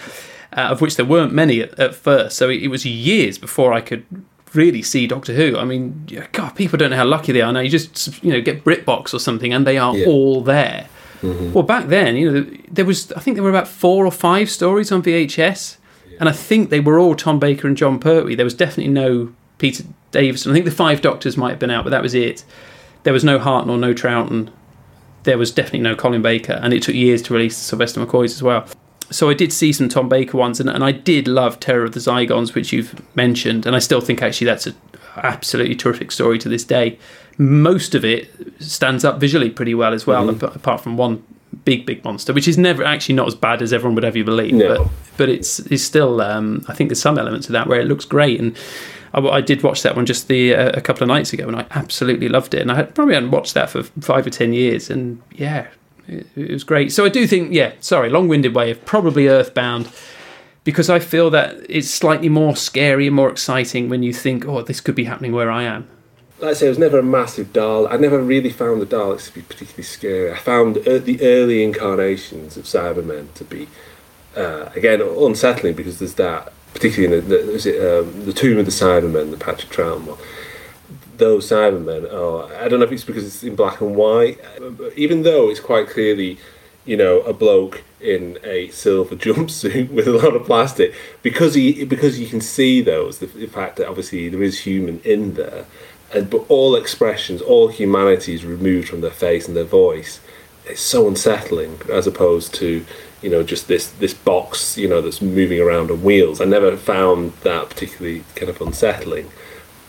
uh, 0.53 0.61
of 0.72 0.81
which 0.81 0.94
there 0.96 1.07
weren't 1.07 1.33
many 1.33 1.61
at, 1.62 1.79
at 1.81 1.94
first. 1.94 2.37
So 2.37 2.49
it, 2.49 2.62
it 2.62 2.68
was 2.68 2.85
years 2.87 3.38
before 3.38 3.72
I 3.72 3.81
could 3.81 4.05
really 4.55 4.83
see 4.83 5.07
Doctor 5.09 5.35
Who. 5.35 5.57
I 5.59 5.64
mean, 5.64 6.07
God, 6.33 6.51
people 6.55 6.79
don't 6.79 6.90
know 6.90 6.96
how 6.96 7.05
lucky 7.05 7.33
they 7.33 7.42
are 7.42 7.53
now. 7.53 7.61
You 7.61 7.70
just 7.70 8.22
you 8.22 8.33
know 8.33 8.40
get 8.40 8.62
BritBox 8.64 9.12
or 9.12 9.18
something, 9.18 9.53
and 9.53 9.66
they 9.66 9.79
are 9.79 9.96
Yeah. 9.96 10.07
all 10.07 10.42
there. 10.42 10.88
Mm-hmm. 11.22 11.52
Well, 11.52 11.62
back 11.62 11.87
then, 11.87 12.16
you 12.16 12.31
know, 12.31 12.50
there 12.70 12.85
was 12.85 13.12
I 13.12 13.20
think 13.20 13.37
there 13.37 13.44
were 13.44 13.50
about 13.50 13.68
four 13.68 14.07
or 14.07 14.11
five 14.11 14.50
stories 14.50 14.92
on 14.92 15.02
VHS, 15.02 15.76
and 16.20 16.29
I 16.29 16.33
think 16.33 16.70
they 16.70 16.81
were 16.81 16.98
all 16.98 17.14
Tom 17.14 17.38
Baker 17.38 17.66
and 17.66 17.76
Jon 17.76 17.98
Pertwee. 17.98 18.35
There 18.35 18.44
was 18.44 18.55
definitely 18.55 18.92
no 18.92 19.33
Peter 19.59 19.85
Davison. 20.11 20.52
I 20.52 20.55
think 20.55 20.64
the 20.64 20.70
Five 20.70 21.00
Doctors 21.00 21.37
might 21.37 21.50
have 21.50 21.59
been 21.59 21.70
out, 21.70 21.85
but 21.85 21.90
that 21.90 22.02
was 22.02 22.14
it. 22.14 22.44
There 23.02 23.12
was 23.12 23.24
no 23.24 23.38
Hartnell, 23.38 23.79
no 23.79 23.94
Troughton. 23.94 24.50
There 25.22 25.38
was 25.38 25.50
definitely 25.50 25.81
no 25.81 25.94
Colin 25.94 26.22
Baker, 26.22 26.59
and 26.62 26.72
it 26.72 26.83
took 26.83 26.94
years 26.94 27.22
to 27.22 27.35
release 27.35 27.57
Sylvester 27.57 28.05
McCoy's 28.05 28.35
as 28.35 28.42
well. 28.42 28.66
So 29.11 29.31
I 29.31 29.35
did 29.35 29.52
see 29.52 29.72
some 29.72 29.88
Tom 29.88 30.09
Baker 30.09 30.37
ones, 30.37 30.61
and, 30.61 30.68
and 30.68 30.83
I 30.83 30.92
did 30.92 31.29
love 31.29 31.61
Terror 31.61 31.85
of 31.85 31.92
the 31.92 32.00
Zygons, 32.00 32.55
which 32.55 32.72
you've 32.72 33.00
mentioned, 33.16 33.66
and 33.66 33.76
I 33.76 33.79
still 33.79 34.00
think 34.00 34.22
actually 34.22 34.46
that's 34.46 34.66
an 34.66 34.74
absolutely 35.16 35.74
terrific 35.74 36.12
story 36.12 36.38
to 36.38 36.48
this 36.48 36.64
day. 36.64 36.98
Most 37.38 37.94
of 37.94 38.05
it 38.05 38.31
stands 38.61 39.05
up 39.05 39.20
visually 39.20 39.50
pretty 39.50 39.74
well 39.74 39.92
as 39.92 40.07
well, 40.07 40.31
ap- 40.31 40.57
apart 40.57 40.81
from 40.81 40.96
one 40.96 41.22
big 41.64 41.87
big 41.87 42.05
monster, 42.05 42.33
which 42.33 42.48
is 42.48 42.59
never 42.59 42.85
actually 42.85 43.14
not 43.14 43.26
as 43.26 43.35
bad 43.35 43.62
as 43.62 43.72
everyone 43.72 43.94
would 43.94 44.05
have 44.05 44.16
you 44.16 44.24
believe. 44.24 44.55
No. 44.55 44.68
But 44.68 44.88
but 45.16 45.29
it's 45.29 45.59
it's 45.61 45.83
still 45.83 46.20
um, 46.20 46.64
I 46.68 46.74
think 46.74 46.90
there's 46.90 47.00
some 47.00 47.18
elements 47.18 47.46
of 47.46 47.52
that 47.52 47.66
where 47.66 47.81
it 47.81 47.87
looks 47.87 48.05
great 48.05 48.40
and. 48.40 48.57
I, 49.14 49.20
I 49.20 49.40
did 49.40 49.62
watch 49.62 49.83
that 49.83 49.96
one 49.96 50.05
just 50.05 50.29
the 50.29 50.55
uh, 50.55 50.72
a 50.74 50.81
couple 50.81 51.02
of 51.02 51.09
nights 51.09 51.33
ago, 51.33 51.46
and 51.46 51.57
I 51.57 51.64
absolutely 51.70 52.29
loved 52.29 52.55
it. 52.55 52.61
And 52.61 52.70
I 52.70 52.74
had, 52.74 52.94
probably 52.94 53.14
hadn't 53.14 53.31
watched 53.31 53.55
that 53.55 53.70
for 53.70 53.83
five 53.83 54.26
or 54.26 54.31
ten 54.31 54.52
years, 54.52 54.90
and 54.90 55.22
yeah, 55.33 55.68
it, 56.07 56.26
it 56.37 56.50
was 56.50 56.64
great. 56.64 56.92
So 56.92 57.05
I 57.05 57.09
do 57.09 57.26
think, 57.26 57.52
yeah, 57.52 57.72
sorry, 57.81 58.11
long-winded 58.11 58.55
way 58.55 58.70
of 58.70 58.85
probably 58.85 59.29
Earthbound, 59.29 59.88
because 60.66 60.90
I 60.90 60.98
feel 60.98 61.31
that 61.31 61.64
it's 61.68 61.88
slightly 61.88 62.29
more 62.29 62.57
scary 62.57 63.07
and 63.07 63.14
more 63.14 63.31
exciting 63.31 63.88
when 63.88 64.02
you 64.02 64.12
think, 64.12 64.44
oh, 64.44 64.62
this 64.62 64.81
could 64.81 64.96
be 64.96 65.05
happening 65.05 65.31
where 65.33 65.48
I 65.48 65.62
am. 65.62 65.87
like 66.40 66.50
I 66.50 66.55
say, 66.55 66.66
I 66.66 66.68
was 66.70 66.79
never 66.79 66.98
a 66.98 67.05
massive 67.05 67.52
doll. 67.52 67.87
I 67.87 67.96
never 67.96 68.20
really 68.20 68.50
found 68.50 68.83
the 68.83 68.87
Daleks 68.87 69.29
to 69.29 69.35
be 69.35 69.42
particularly 69.42 69.85
scary. 69.85 70.33
I 70.33 70.37
found 70.37 70.74
the 70.74 71.18
early 71.22 71.62
incarnations 71.62 72.57
of 72.57 72.64
Cybermen 72.64 73.33
to 73.35 73.44
be, 73.44 73.68
uh, 74.37 74.70
again, 74.74 75.00
unsettling 75.00 75.76
because 75.76 76.00
there's 76.00 76.14
that, 76.14 76.52
particularly 76.74 77.16
in 77.16 77.29
the, 77.29 77.37
the, 77.37 77.50
is 77.52 77.64
it, 77.64 77.81
um, 77.81 78.26
the 78.26 78.33
Tomb 78.33 78.59
of 78.59 78.66
the 78.66 78.72
Cybermen, 78.72 79.31
the 79.31 79.37
Patrick 79.37 79.70
Troughton 79.70 80.05
one. 80.05 80.18
Those 81.16 81.48
Cybermen 81.48 82.12
are, 82.12 82.52
I 82.57 82.66
don't 82.66 82.81
know 82.81 82.87
if 82.87 82.92
it's 82.92 83.05
because 83.05 83.24
it's 83.24 83.44
in 83.44 83.55
black 83.55 83.81
and 83.81 83.94
white, 83.94 84.40
even 84.96 85.22
though 85.22 85.48
it's 85.48 85.61
quite 85.61 85.87
clearly, 85.87 86.38
you 86.85 86.96
know, 86.96 87.20
a 87.20 87.33
bloke 87.33 87.85
in 88.00 88.38
a 88.44 88.68
silver 88.68 89.16
jumpsuit 89.26 89.90
with 89.90 90.06
a 90.06 90.12
lot 90.12 90.37
of 90.37 90.44
plastic, 90.44 90.94
because 91.22 91.54
he 91.54 91.85
because 91.85 92.18
you 92.18 92.26
can 92.26 92.40
see 92.40 92.80
those, 92.80 93.18
the, 93.18 93.26
the 93.26 93.46
fact 93.46 93.76
that 93.76 93.88
obviously 93.88 94.28
there 94.28 94.42
is 94.42 94.61
human 94.61 95.00
in 95.00 95.35
there, 95.35 95.66
and 96.14 96.30
but 96.30 96.44
all 96.48 96.76
expressions, 96.76 97.40
all 97.40 97.68
humanity 97.68 98.35
is 98.35 98.44
removed 98.44 98.88
from 98.88 99.00
their 99.00 99.11
face 99.11 99.46
and 99.48 99.56
their 99.56 99.64
voice. 99.64 100.20
It's 100.64 100.80
so 100.80 101.06
unsettling 101.06 101.80
as 101.92 102.06
opposed 102.06 102.54
to 102.56 102.85
you 103.22 103.30
know 103.30 103.42
just 103.42 103.68
this 103.68 103.90
this 103.92 104.14
box 104.14 104.76
you 104.76 104.88
know 104.88 105.00
that's 105.00 105.22
moving 105.22 105.61
around 105.61 105.90
on 105.90 106.02
wheels. 106.02 106.40
I 106.40 106.44
never 106.44 106.76
found 106.76 107.32
that 107.42 107.68
particularly 107.70 108.24
kind 108.35 108.50
of 108.50 108.61
unsettling. 108.61 109.30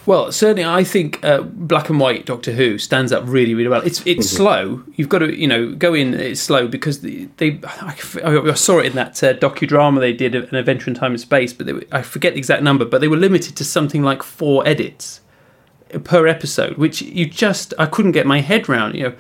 Well, 0.08 0.32
certainly, 0.32 0.64
I 0.64 0.86
think 0.86 1.22
uh, 1.22 1.42
black 1.42 1.90
and 1.90 2.00
white 2.00 2.26
Doctor 2.26 2.54
Who 2.54 2.78
stands 2.78 3.12
up 3.12 3.24
really, 3.28 3.54
really 3.54 3.68
well. 3.68 3.82
It's 3.82 4.02
it's 4.08 4.30
slow. 4.30 4.82
You've 4.96 5.10
got 5.10 5.20
to, 5.20 5.38
you 5.38 5.48
know, 5.48 5.76
go 5.76 5.94
in. 5.94 6.14
It's 6.14 6.40
slow 6.40 6.70
because 6.70 7.02
they. 7.02 7.28
they 7.36 7.60
I, 7.66 7.94
I 8.24 8.54
saw 8.54 8.80
it 8.80 8.86
in 8.86 8.94
that 8.94 9.22
uh, 9.22 9.34
docudrama 9.34 10.00
they 10.00 10.14
did, 10.14 10.34
an 10.34 10.56
Adventure 10.56 10.90
in 10.90 10.96
Time 10.96 11.12
and 11.12 11.20
Space, 11.20 11.52
but 11.52 11.68
were, 11.68 11.84
I 11.92 12.04
forget 12.04 12.36
the 12.36 12.38
exact 12.38 12.64
number. 12.64 12.86
But 12.86 13.02
they 13.02 13.10
were 13.10 13.18
limited 13.18 13.58
to 13.58 13.66
something 13.66 14.02
like 14.02 14.24
four 14.24 14.66
edits 14.66 15.20
per 16.06 16.26
episode, 16.26 16.78
which 16.78 17.02
you 17.02 17.26
just 17.26 17.74
I 17.78 17.86
couldn't 17.86 18.14
get 18.14 18.26
my 18.26 18.40
head 18.40 18.70
round. 18.70 18.96
You 18.96 19.10
know, 19.10 19.16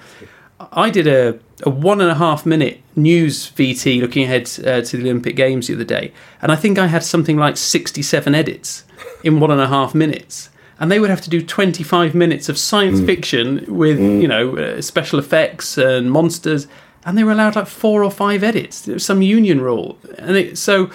I 0.71 0.89
did 0.89 1.05
a, 1.05 1.37
a 1.63 1.69
one 1.69 1.99
and 1.99 2.09
a 2.09 2.15
half 2.15 2.45
minute 2.45 2.79
news 2.95 3.51
VT 3.51 3.99
looking 3.99 4.23
ahead 4.23 4.43
uh, 4.65 4.79
to 4.83 4.95
the 4.95 5.03
Olympic 5.03 5.35
Games 5.35 5.67
the 5.67 5.73
other 5.73 5.83
day, 5.83 6.13
and 6.41 6.49
I 6.49 6.55
think 6.55 6.79
I 6.79 6.87
had 6.87 7.03
something 7.03 7.35
like 7.35 7.57
sixty 7.57 8.01
seven 8.01 8.33
edits 8.33 8.85
in 9.21 9.41
one 9.41 9.51
and 9.51 9.59
a 9.59 9.67
half 9.67 9.93
minutes 9.93 10.49
and 10.79 10.91
they 10.91 10.99
would 10.99 11.09
have 11.09 11.21
to 11.21 11.29
do 11.29 11.41
25 11.41 12.13
minutes 12.13 12.49
of 12.49 12.57
science 12.57 12.99
mm. 12.99 13.05
fiction 13.05 13.65
with 13.67 13.99
mm. 13.99 14.21
you 14.21 14.27
know 14.27 14.57
uh, 14.57 14.81
special 14.81 15.19
effects 15.19 15.77
and 15.77 16.11
monsters. 16.11 16.67
And 17.05 17.17
they 17.17 17.23
were 17.23 17.31
allowed 17.31 17.55
like 17.55 17.67
four 17.67 18.03
or 18.03 18.11
five 18.11 18.43
edits. 18.43 18.81
There 18.81 18.93
was 18.93 19.05
some 19.05 19.21
union 19.21 19.61
rule. 19.61 19.97
And 20.17 20.35
it, 20.35 20.57
so 20.57 20.91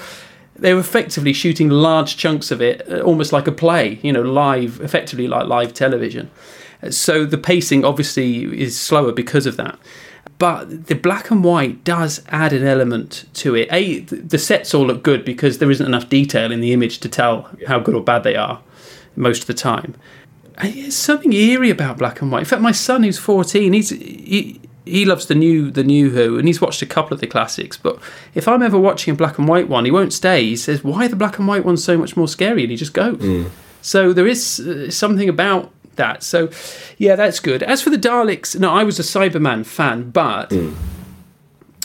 they 0.55 0.75
were 0.75 0.81
effectively 0.81 1.33
shooting 1.33 1.71
large 1.71 2.19
chunks 2.19 2.51
of 2.51 2.61
it 2.61 2.87
uh, 2.91 3.01
almost 3.01 3.33
like 3.33 3.47
a 3.47 3.53
play 3.53 3.99
you 4.03 4.13
know 4.13 4.23
live 4.23 4.81
effectively 4.81 5.27
like 5.27 5.47
live 5.47 5.75
television. 5.75 6.31
So 6.91 7.25
the 7.25 7.39
pacing 7.39 7.85
obviously 7.85 8.61
is 8.61 8.79
slower 8.79 9.13
because 9.13 9.47
of 9.47 9.57
that. 9.57 9.79
But 10.39 10.87
the 10.87 10.97
black 10.97 11.31
and 11.31 11.45
white 11.45 11.85
does 11.85 12.21
add 12.29 12.53
an 12.53 12.65
element 12.67 13.27
to 13.35 13.55
it. 13.55 13.69
A, 13.71 14.01
the 14.01 14.39
sets 14.39 14.75
all 14.75 14.87
look 14.87 15.05
good 15.05 15.25
because 15.25 15.59
there 15.59 15.71
isn't 15.71 15.87
enough 15.87 16.09
detail 16.09 16.51
in 16.51 16.61
the 16.61 16.73
image 16.73 16.99
to 16.99 17.09
tell 17.09 17.49
how 17.69 17.79
good 17.79 17.95
or 17.95 18.03
bad 18.03 18.25
they 18.25 18.35
are 18.35 18.61
most 19.17 19.43
of 19.43 19.47
the 19.47 19.55
time. 19.55 19.95
There's 20.61 20.97
something 20.97 21.33
eerie 21.33 21.71
about 21.71 21.99
black 21.99 22.21
and 22.21 22.31
white. 22.31 22.41
In 22.41 22.45
fact, 22.45 22.63
my 22.63 22.73
son, 22.73 23.03
who's 23.03 23.19
14, 23.19 23.73
he's 23.73 23.91
he, 23.91 24.61
he 24.85 25.05
loves 25.05 25.27
the 25.27 25.35
new 25.35 25.71
the 25.71 25.85
new 25.85 26.11
Who, 26.11 26.39
and 26.39 26.47
he's 26.47 26.61
watched 26.61 26.83
a 26.83 26.87
couple 26.87 27.15
of 27.15 27.21
the 27.21 27.27
classics. 27.27 27.77
But 27.77 27.99
if 28.35 28.49
I'm 28.49 28.63
ever 28.63 28.79
watching 28.79 29.13
a 29.13 29.17
black 29.17 29.39
and 29.39 29.49
white 29.49 29.69
one, 29.69 29.85
he 29.85 29.91
won't 29.91 30.13
stay. 30.13 30.45
He 30.45 30.57
says, 30.57 30.83
"Why 30.83 31.07
are 31.07 31.09
the 31.09 31.17
black 31.17 31.39
and 31.39 31.47
white 31.47 31.65
ones 31.65 31.83
so 31.83 31.97
much 31.97 32.17
more 32.17 32.29
scary?" 32.29 32.63
And 32.63 32.71
he 32.71 32.77
just 32.77 32.95
goes. 32.95 33.17
Mm. 33.17 33.51
So 33.81 34.13
there 34.13 34.27
is 34.27 34.61
uh, 34.61 34.91
something 34.91 35.29
about 35.29 35.73
that. 35.97 36.23
So 36.23 36.51
yeah, 36.99 37.17
that's 37.17 37.41
good. 37.41 37.63
As 37.63 37.83
for 37.83 37.91
the 37.91 37.99
Daleks, 37.99 38.59
no, 38.59 38.73
I 38.73 38.85
was 38.85 38.99
a 38.99 39.03
Cyberman 39.03 39.65
fan, 39.67 40.11
but. 40.11 40.51
Mm. 40.51 40.75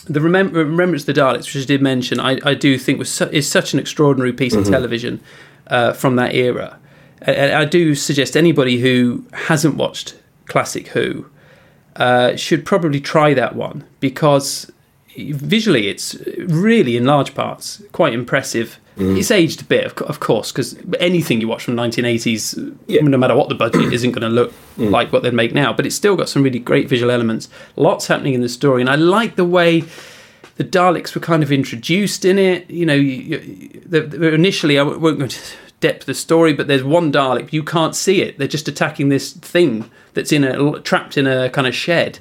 The 0.10 0.22
Remem- 0.22 0.54
Remembrance 0.54 1.06
of 1.06 1.14
the 1.14 1.22
Daleks, 1.22 1.54
which 1.54 1.58
I 1.58 1.66
did 1.66 1.82
mention, 1.82 2.22
I, 2.22 2.40
I 2.46 2.54
do 2.54 2.78
think 2.78 2.98
was 2.98 3.12
su- 3.12 3.30
is 3.30 3.46
such 3.46 3.74
an 3.74 3.80
extraordinary 3.80 4.32
piece 4.32 4.54
mm-hmm. 4.54 4.62
of 4.62 4.70
television 4.70 5.20
uh, 5.68 5.92
from 5.92 6.16
that 6.16 6.34
era. 6.34 6.80
And 7.22 7.54
I 7.54 7.66
do 7.66 7.96
suggest 7.96 8.38
anybody 8.38 8.80
who 8.80 9.26
hasn't 9.34 9.76
watched 9.76 10.16
classic 10.48 10.90
Who 10.90 11.28
uh, 11.96 12.36
should 12.36 12.66
probably 12.66 13.02
try 13.02 13.34
that 13.34 13.56
one 13.56 13.84
because 14.00 14.72
visually 15.18 15.88
it's 15.88 16.16
really, 16.38 16.96
in 16.96 17.06
large 17.06 17.34
parts, 17.34 17.82
quite 17.92 18.14
impressive. 18.14 18.80
Mm. 18.98 19.18
It's 19.18 19.32
aged 19.32 19.62
a 19.62 19.66
bit, 19.66 19.86
of, 19.86 20.02
of 20.04 20.20
course, 20.20 20.52
because 20.52 20.78
anything 21.00 21.42
you 21.42 21.48
watch 21.48 21.64
from 21.64 21.76
the 21.76 21.82
1980s, 21.82 22.78
yeah. 22.88 23.02
no 23.02 23.18
matter 23.18 23.36
what 23.36 23.50
the 23.50 23.56
budget, 23.56 23.94
isn't 23.94 24.12
going 24.12 24.22
to 24.22 24.30
look 24.30 24.54
mm. 24.78 24.90
like 24.90 25.12
what 25.12 25.24
they'd 25.24 25.34
make 25.34 25.54
now. 25.54 25.74
But 25.74 25.86
it's 25.86 25.96
still 25.96 26.16
got 26.16 26.30
some 26.30 26.44
really 26.44 26.60
great 26.60 26.88
visual 26.88 27.12
elements. 27.12 27.50
Lots 27.76 28.08
happening 28.08 28.34
in 28.34 28.42
the 28.42 28.50
story, 28.50 28.82
and 28.82 28.90
I 28.90 28.96
like 28.96 29.36
the 29.36 29.46
way 29.46 29.84
the 30.56 30.64
Daleks 30.64 31.14
were 31.14 31.22
kind 31.22 31.44
of 31.44 31.52
introduced 31.52 32.26
in 32.26 32.40
it. 32.40 32.70
You 32.70 32.86
know, 32.86 32.96
you, 32.96 33.38
you, 33.38 33.82
the, 33.86 34.02
the, 34.02 34.34
initially 34.34 34.80
I 34.80 34.84
won't 34.84 35.20
go 35.20 35.28
to 35.28 35.40
depth 35.80 36.02
of 36.02 36.06
the 36.08 36.14
story, 36.14 36.54
but 36.54 36.68
there's 36.68 36.84
one 36.84 37.12
Dalek 37.12 37.54
you 37.54 37.64
can't 37.64 37.96
see 37.96 38.22
it. 38.22 38.38
They're 38.38 38.48
just 38.48 38.68
attacking 38.68 39.10
this 39.10 39.34
thing 39.34 39.90
that's 40.14 40.32
in 40.32 40.44
a 40.44 40.80
trapped 40.82 41.18
in 41.18 41.28
a 41.28 41.50
kind 41.50 41.68
of 41.68 41.76
shed, 41.76 42.20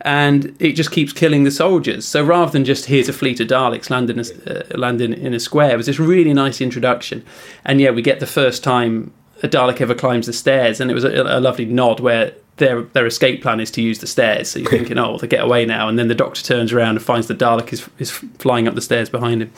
and 0.00 0.56
it 0.60 0.72
just 0.72 0.90
keeps 0.90 1.12
killing 1.12 1.44
the 1.44 1.50
soldiers. 1.50 2.06
So 2.06 2.22
rather 2.22 2.52
than 2.52 2.64
just 2.64 2.86
here's 2.86 3.08
a 3.08 3.12
fleet 3.12 3.40
of 3.40 3.48
Daleks 3.48 3.90
landing 3.90 4.20
uh, 4.20 4.76
landing 4.76 5.12
in 5.12 5.34
a 5.34 5.40
square, 5.40 5.72
it 5.72 5.76
was 5.76 5.86
this 5.86 5.98
really 5.98 6.32
nice 6.32 6.60
introduction, 6.60 7.24
and 7.64 7.80
yeah, 7.80 7.90
we 7.90 8.02
get 8.02 8.20
the 8.20 8.26
first 8.26 8.62
time 8.62 9.12
a 9.42 9.48
Dalek 9.48 9.80
ever 9.80 9.94
climbs 9.94 10.26
the 10.26 10.32
stairs, 10.32 10.80
and 10.80 10.90
it 10.90 10.94
was 10.94 11.04
a, 11.04 11.22
a 11.22 11.40
lovely 11.40 11.66
nod 11.66 12.00
where 12.00 12.34
their 12.56 12.82
their 12.82 13.06
escape 13.06 13.42
plan 13.42 13.60
is 13.60 13.70
to 13.72 13.82
use 13.82 13.98
the 13.98 14.06
stairs. 14.06 14.50
So 14.50 14.60
you're 14.60 14.70
thinking, 14.78 14.98
oh, 14.98 15.18
they 15.18 15.26
get 15.26 15.44
away 15.44 15.66
now, 15.66 15.88
and 15.88 15.98
then 15.98 16.08
the 16.08 16.14
Doctor 16.14 16.42
turns 16.42 16.72
around 16.72 16.96
and 16.96 17.02
finds 17.02 17.26
the 17.26 17.34
Dalek 17.34 17.72
is 17.72 17.88
is 17.98 18.10
flying 18.10 18.68
up 18.68 18.74
the 18.74 18.80
stairs 18.80 19.08
behind 19.08 19.42
him. 19.42 19.52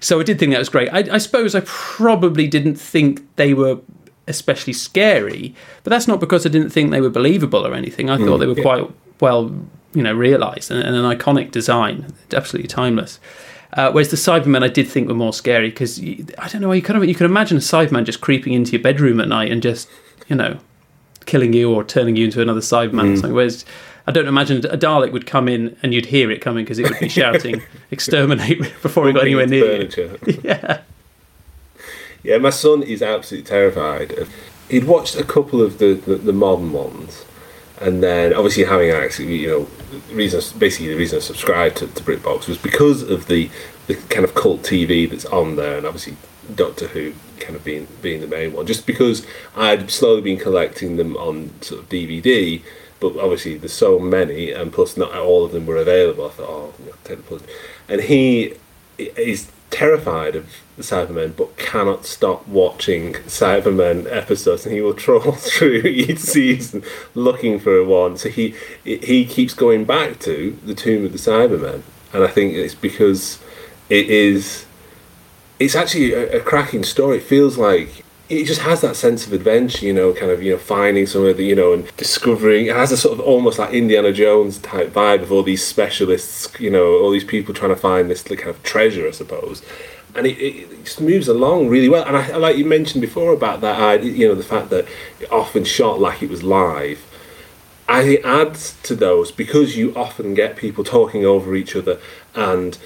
So 0.00 0.20
I 0.20 0.22
did 0.22 0.38
think 0.38 0.52
that 0.52 0.58
was 0.58 0.68
great. 0.68 0.88
I, 0.92 1.14
I 1.14 1.18
suppose 1.18 1.54
I 1.54 1.62
probably 1.64 2.46
didn't 2.48 2.76
think 2.76 3.22
they 3.36 3.54
were 3.54 3.78
especially 4.26 4.72
scary, 4.72 5.54
but 5.82 5.90
that's 5.90 6.08
not 6.08 6.20
because 6.20 6.46
I 6.46 6.48
didn't 6.48 6.70
think 6.70 6.90
they 6.90 7.00
were 7.00 7.10
believable 7.10 7.66
or 7.66 7.74
anything. 7.74 8.10
I 8.10 8.16
thought 8.16 8.36
mm, 8.36 8.40
they 8.40 8.46
were 8.46 8.56
yeah. 8.56 8.62
quite 8.62 8.90
well, 9.20 9.52
you 9.92 10.02
know, 10.02 10.14
realised 10.14 10.70
and, 10.70 10.82
and, 10.82 10.96
an 10.96 11.04
iconic 11.04 11.50
design, 11.50 12.14
absolutely 12.32 12.68
timeless. 12.68 13.18
Uh, 13.74 13.90
whereas 13.92 14.08
the 14.08 14.16
Cybermen, 14.16 14.64
I 14.64 14.68
did 14.68 14.88
think 14.88 15.06
were 15.08 15.14
more 15.14 15.32
scary 15.32 15.70
because 15.70 16.00
I 16.00 16.48
don't 16.48 16.60
know. 16.60 16.72
You 16.72 16.82
kind 16.82 17.00
of 17.00 17.08
you 17.08 17.14
can 17.14 17.26
imagine 17.26 17.56
a 17.56 17.60
Cyberman 17.60 18.04
just 18.04 18.20
creeping 18.20 18.52
into 18.52 18.72
your 18.72 18.82
bedroom 18.82 19.20
at 19.20 19.28
night 19.28 19.52
and 19.52 19.62
just 19.62 19.88
you 20.28 20.34
know 20.34 20.58
killing 21.26 21.52
you 21.52 21.72
or 21.72 21.84
turning 21.84 22.16
you 22.16 22.24
into 22.24 22.40
another 22.40 22.60
Cyberman 22.60 22.90
mm. 22.90 23.12
or 23.12 23.16
something. 23.16 23.34
Whereas 23.34 23.64
I 24.06 24.12
don't 24.12 24.26
imagine 24.26 24.58
a 24.66 24.76
Dalek 24.76 25.12
would 25.12 25.26
come 25.26 25.48
in 25.48 25.76
and 25.82 25.94
you'd 25.94 26.06
hear 26.06 26.30
it 26.30 26.40
coming 26.40 26.64
because 26.64 26.78
it 26.78 26.88
would 26.88 26.98
be 26.98 27.08
shouting 27.08 27.62
"exterminate" 27.90 28.60
before 28.82 29.08
it 29.08 29.12
got 29.12 29.22
anywhere 29.22 29.46
near 29.46 29.82
you. 29.82 30.18
Yeah. 30.44 30.80
Yeah, 32.22 32.36
my 32.36 32.50
son 32.50 32.82
is 32.82 33.02
absolutely 33.02 33.48
terrified. 33.48 34.12
He'd 34.68 34.84
watched 34.84 35.16
a 35.16 35.24
couple 35.24 35.62
of 35.62 35.78
the, 35.78 35.94
the, 35.94 36.16
the 36.16 36.32
modern 36.34 36.72
ones, 36.72 37.24
and 37.80 38.02
then 38.02 38.34
obviously 38.34 38.64
having 38.64 38.90
actually, 38.90 39.36
you 39.36 39.48
know, 39.48 39.68
reason 40.14 40.42
basically 40.58 40.88
the 40.88 40.96
reason 40.96 41.16
I 41.16 41.20
subscribed 41.20 41.78
to, 41.78 41.86
to 41.86 42.02
BritBox 42.02 42.46
was 42.46 42.58
because 42.58 43.02
of 43.02 43.26
the 43.26 43.50
the 43.86 43.94
kind 43.94 44.24
of 44.24 44.34
cult 44.34 44.62
TV 44.62 45.08
that's 45.08 45.24
on 45.26 45.56
there, 45.56 45.78
and 45.78 45.86
obviously 45.86 46.16
Doctor 46.54 46.88
Who 46.88 47.14
kind 47.40 47.56
of 47.56 47.64
being 47.64 47.88
being 48.02 48.20
the 48.20 48.26
main 48.26 48.52
one, 48.52 48.66
just 48.66 48.86
because 48.86 49.26
I'd 49.56 49.90
slowly 49.90 50.20
been 50.20 50.38
collecting 50.38 50.96
them 50.96 51.16
on 51.16 51.50
sort 51.62 51.82
of 51.82 51.88
DVD, 51.88 52.62
but 53.00 53.16
obviously 53.16 53.56
there's 53.56 53.72
so 53.72 53.98
many, 53.98 54.52
and 54.52 54.72
plus 54.72 54.96
not 54.96 55.12
all 55.14 55.44
of 55.44 55.52
them 55.52 55.66
were 55.66 55.76
available. 55.76 56.26
I 56.26 56.30
thought, 56.30 56.48
oh, 56.48 56.74
know, 56.84 56.92
take 57.04 57.18
the 57.18 57.22
plunge. 57.22 57.44
And 57.88 58.02
he 58.02 58.54
is 58.98 59.50
terrified 59.70 60.36
of 60.36 60.46
the 60.76 60.82
Cybermen, 60.82 61.36
but 61.36 61.56
cannot 61.56 62.04
stop 62.04 62.46
watching 62.46 63.14
Cybermen 63.14 64.10
episodes, 64.10 64.66
and 64.66 64.74
he 64.74 64.80
will 64.80 64.94
troll 64.94 65.32
through 65.32 65.82
each 65.82 66.18
season 66.18 66.82
looking 67.14 67.58
for 67.58 67.82
one. 67.84 68.16
So 68.16 68.28
he 68.28 68.54
he 68.84 69.24
keeps 69.24 69.54
going 69.54 69.84
back 69.84 70.18
to 70.20 70.58
the 70.64 70.74
Tomb 70.74 71.04
of 71.04 71.12
the 71.12 71.18
Cybermen, 71.18 71.82
and 72.12 72.24
I 72.24 72.28
think 72.28 72.54
it's 72.54 72.74
because 72.74 73.40
it 73.88 74.08
is 74.08 74.66
it's 75.60 75.76
actually 75.76 76.14
a, 76.14 76.38
a, 76.38 76.40
cracking 76.40 76.82
story. 76.82 77.18
It 77.18 77.22
feels 77.22 77.58
like 77.58 78.02
it 78.30 78.44
just 78.44 78.62
has 78.62 78.80
that 78.80 78.96
sense 78.96 79.26
of 79.26 79.32
adventure, 79.32 79.84
you 79.84 79.92
know, 79.92 80.14
kind 80.14 80.32
of 80.32 80.42
you 80.42 80.52
know 80.52 80.58
finding 80.58 81.06
somewhere 81.06 81.34
that 81.34 81.42
you 81.42 81.54
know 81.54 81.74
and 81.74 81.96
discovering. 81.96 82.66
It 82.66 82.74
has 82.74 82.90
a 82.90 82.96
sort 82.96 83.18
of 83.18 83.24
almost 83.24 83.58
like 83.58 83.72
Indiana 83.72 84.12
Jones 84.12 84.58
type 84.58 84.90
vibe 84.90 85.22
of 85.22 85.30
all 85.30 85.42
these 85.42 85.64
specialists, 85.64 86.48
you 86.58 86.70
know, 86.70 86.98
all 86.98 87.10
these 87.10 87.24
people 87.24 87.54
trying 87.54 87.70
to 87.70 87.76
find 87.76 88.10
this 88.10 88.22
kind 88.22 88.48
of 88.48 88.60
treasure, 88.62 89.06
I 89.06 89.10
suppose. 89.10 89.62
And 90.16 90.26
it, 90.26 90.38
it 90.38 90.84
just 90.84 91.00
moves 91.00 91.28
along 91.28 91.68
really 91.68 91.88
well. 91.88 92.04
And 92.04 92.16
I, 92.16 92.36
like 92.36 92.56
you 92.56 92.64
mentioned 92.64 93.02
before 93.02 93.32
about 93.32 93.60
that, 93.60 94.02
you 94.02 94.26
know, 94.26 94.34
the 94.34 94.42
fact 94.42 94.70
that 94.70 94.88
it 95.20 95.30
often 95.30 95.64
shot 95.64 96.00
like 96.00 96.22
it 96.22 96.30
was 96.30 96.42
live. 96.42 97.06
I 97.86 98.04
think 98.04 98.24
adds 98.24 98.76
to 98.84 98.94
those 98.94 99.30
because 99.32 99.76
you 99.76 99.94
often 99.96 100.34
get 100.34 100.56
people 100.56 100.84
talking 100.84 101.24
over 101.24 101.54
each 101.56 101.74
other 101.74 102.00
and 102.36 102.78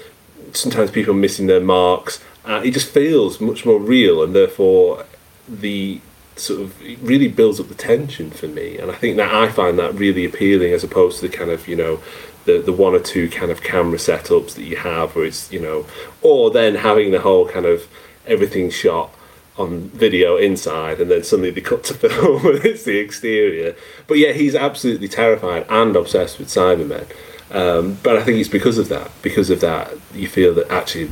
sometimes 0.51 0.89
people 0.89 1.13
missing 1.13 1.45
their 1.47 1.61
marks 1.61 2.23
uh, 2.45 2.61
it 2.63 2.71
just 2.71 2.89
feels 2.89 3.41
much 3.41 3.65
more 3.65 3.79
real, 3.79 4.23
and 4.23 4.35
therefore 4.35 5.05
the 5.47 6.01
sort 6.35 6.61
of 6.61 6.81
really 7.01 7.27
builds 7.27 7.59
up 7.59 7.69
the 7.69 7.75
tension 7.75 8.29
for 8.29 8.47
me. 8.47 8.77
And 8.77 8.91
I 8.91 8.95
think 8.95 9.17
that 9.17 9.33
I 9.33 9.49
find 9.51 9.79
that 9.79 9.95
really 9.95 10.25
appealing, 10.25 10.73
as 10.73 10.83
opposed 10.83 11.19
to 11.19 11.27
the 11.27 11.35
kind 11.35 11.49
of 11.49 11.67
you 11.67 11.75
know 11.75 11.99
the 12.45 12.59
the 12.59 12.73
one 12.73 12.93
or 12.93 12.99
two 12.99 13.29
kind 13.29 13.51
of 13.51 13.63
camera 13.63 13.97
setups 13.97 14.55
that 14.55 14.63
you 14.63 14.77
have, 14.77 15.15
where 15.15 15.25
it's 15.25 15.51
you 15.51 15.59
know, 15.59 15.85
or 16.21 16.51
then 16.51 16.75
having 16.75 17.11
the 17.11 17.21
whole 17.21 17.47
kind 17.47 17.65
of 17.65 17.87
everything 18.27 18.69
shot 18.69 19.11
on 19.57 19.89
video 19.89 20.35
inside 20.35 20.99
and 20.99 21.09
then 21.09 21.23
suddenly 21.23 21.49
they 21.49 21.61
cut 21.61 21.83
to 21.83 21.93
film 22.09 22.45
and 22.45 22.65
it's 22.65 22.83
the 22.83 22.97
exterior. 22.97 23.75
But 24.07 24.17
yeah, 24.17 24.33
he's 24.33 24.55
absolutely 24.55 25.07
terrified 25.07 25.65
and 25.69 25.95
obsessed 25.95 26.39
with 26.39 26.49
Cybermen. 26.49 27.07
Um, 27.51 27.97
but 28.03 28.17
I 28.17 28.23
think 28.23 28.39
it's 28.39 28.49
because 28.49 28.77
of 28.77 28.89
that. 28.89 29.11
Because 29.21 29.49
of 29.49 29.61
that, 29.61 29.93
you 30.13 30.27
feel 30.27 30.53
that 30.55 30.69
actually 30.69 31.09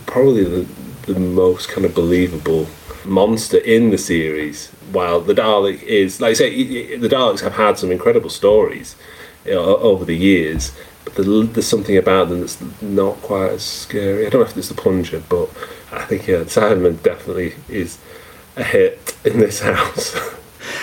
probably 0.00 0.44
the, 0.44 0.66
the 1.12 1.18
most 1.18 1.68
kind 1.68 1.84
of 1.84 1.94
believable 1.94 2.68
monster 3.04 3.58
in 3.58 3.90
the 3.90 3.98
series. 3.98 4.68
While 4.92 5.20
the 5.20 5.34
Dalek 5.34 5.82
is, 5.82 6.20
like 6.20 6.30
I 6.30 6.34
say, 6.34 6.96
the 6.96 7.08
Daleks 7.08 7.40
have 7.40 7.54
had 7.54 7.78
some 7.78 7.90
incredible 7.90 8.30
stories 8.30 8.96
you 9.44 9.52
know, 9.52 9.76
over 9.78 10.04
the 10.04 10.16
years, 10.16 10.72
but 11.04 11.14
there's 11.16 11.66
something 11.66 11.96
about 11.96 12.28
them 12.28 12.40
that's 12.40 12.60
not 12.80 13.16
quite 13.22 13.52
as 13.52 13.62
scary. 13.62 14.26
I 14.26 14.30
don't 14.30 14.42
know 14.42 14.46
if 14.46 14.56
it's 14.56 14.68
the 14.68 14.74
plunger, 14.74 15.22
but 15.28 15.48
I 15.90 16.04
think 16.04 16.26
yeah, 16.26 16.38
Cyberman 16.38 17.02
definitely 17.02 17.54
is 17.68 17.98
a 18.56 18.64
hit 18.64 19.16
in 19.24 19.38
this 19.38 19.60
house. 19.62 20.14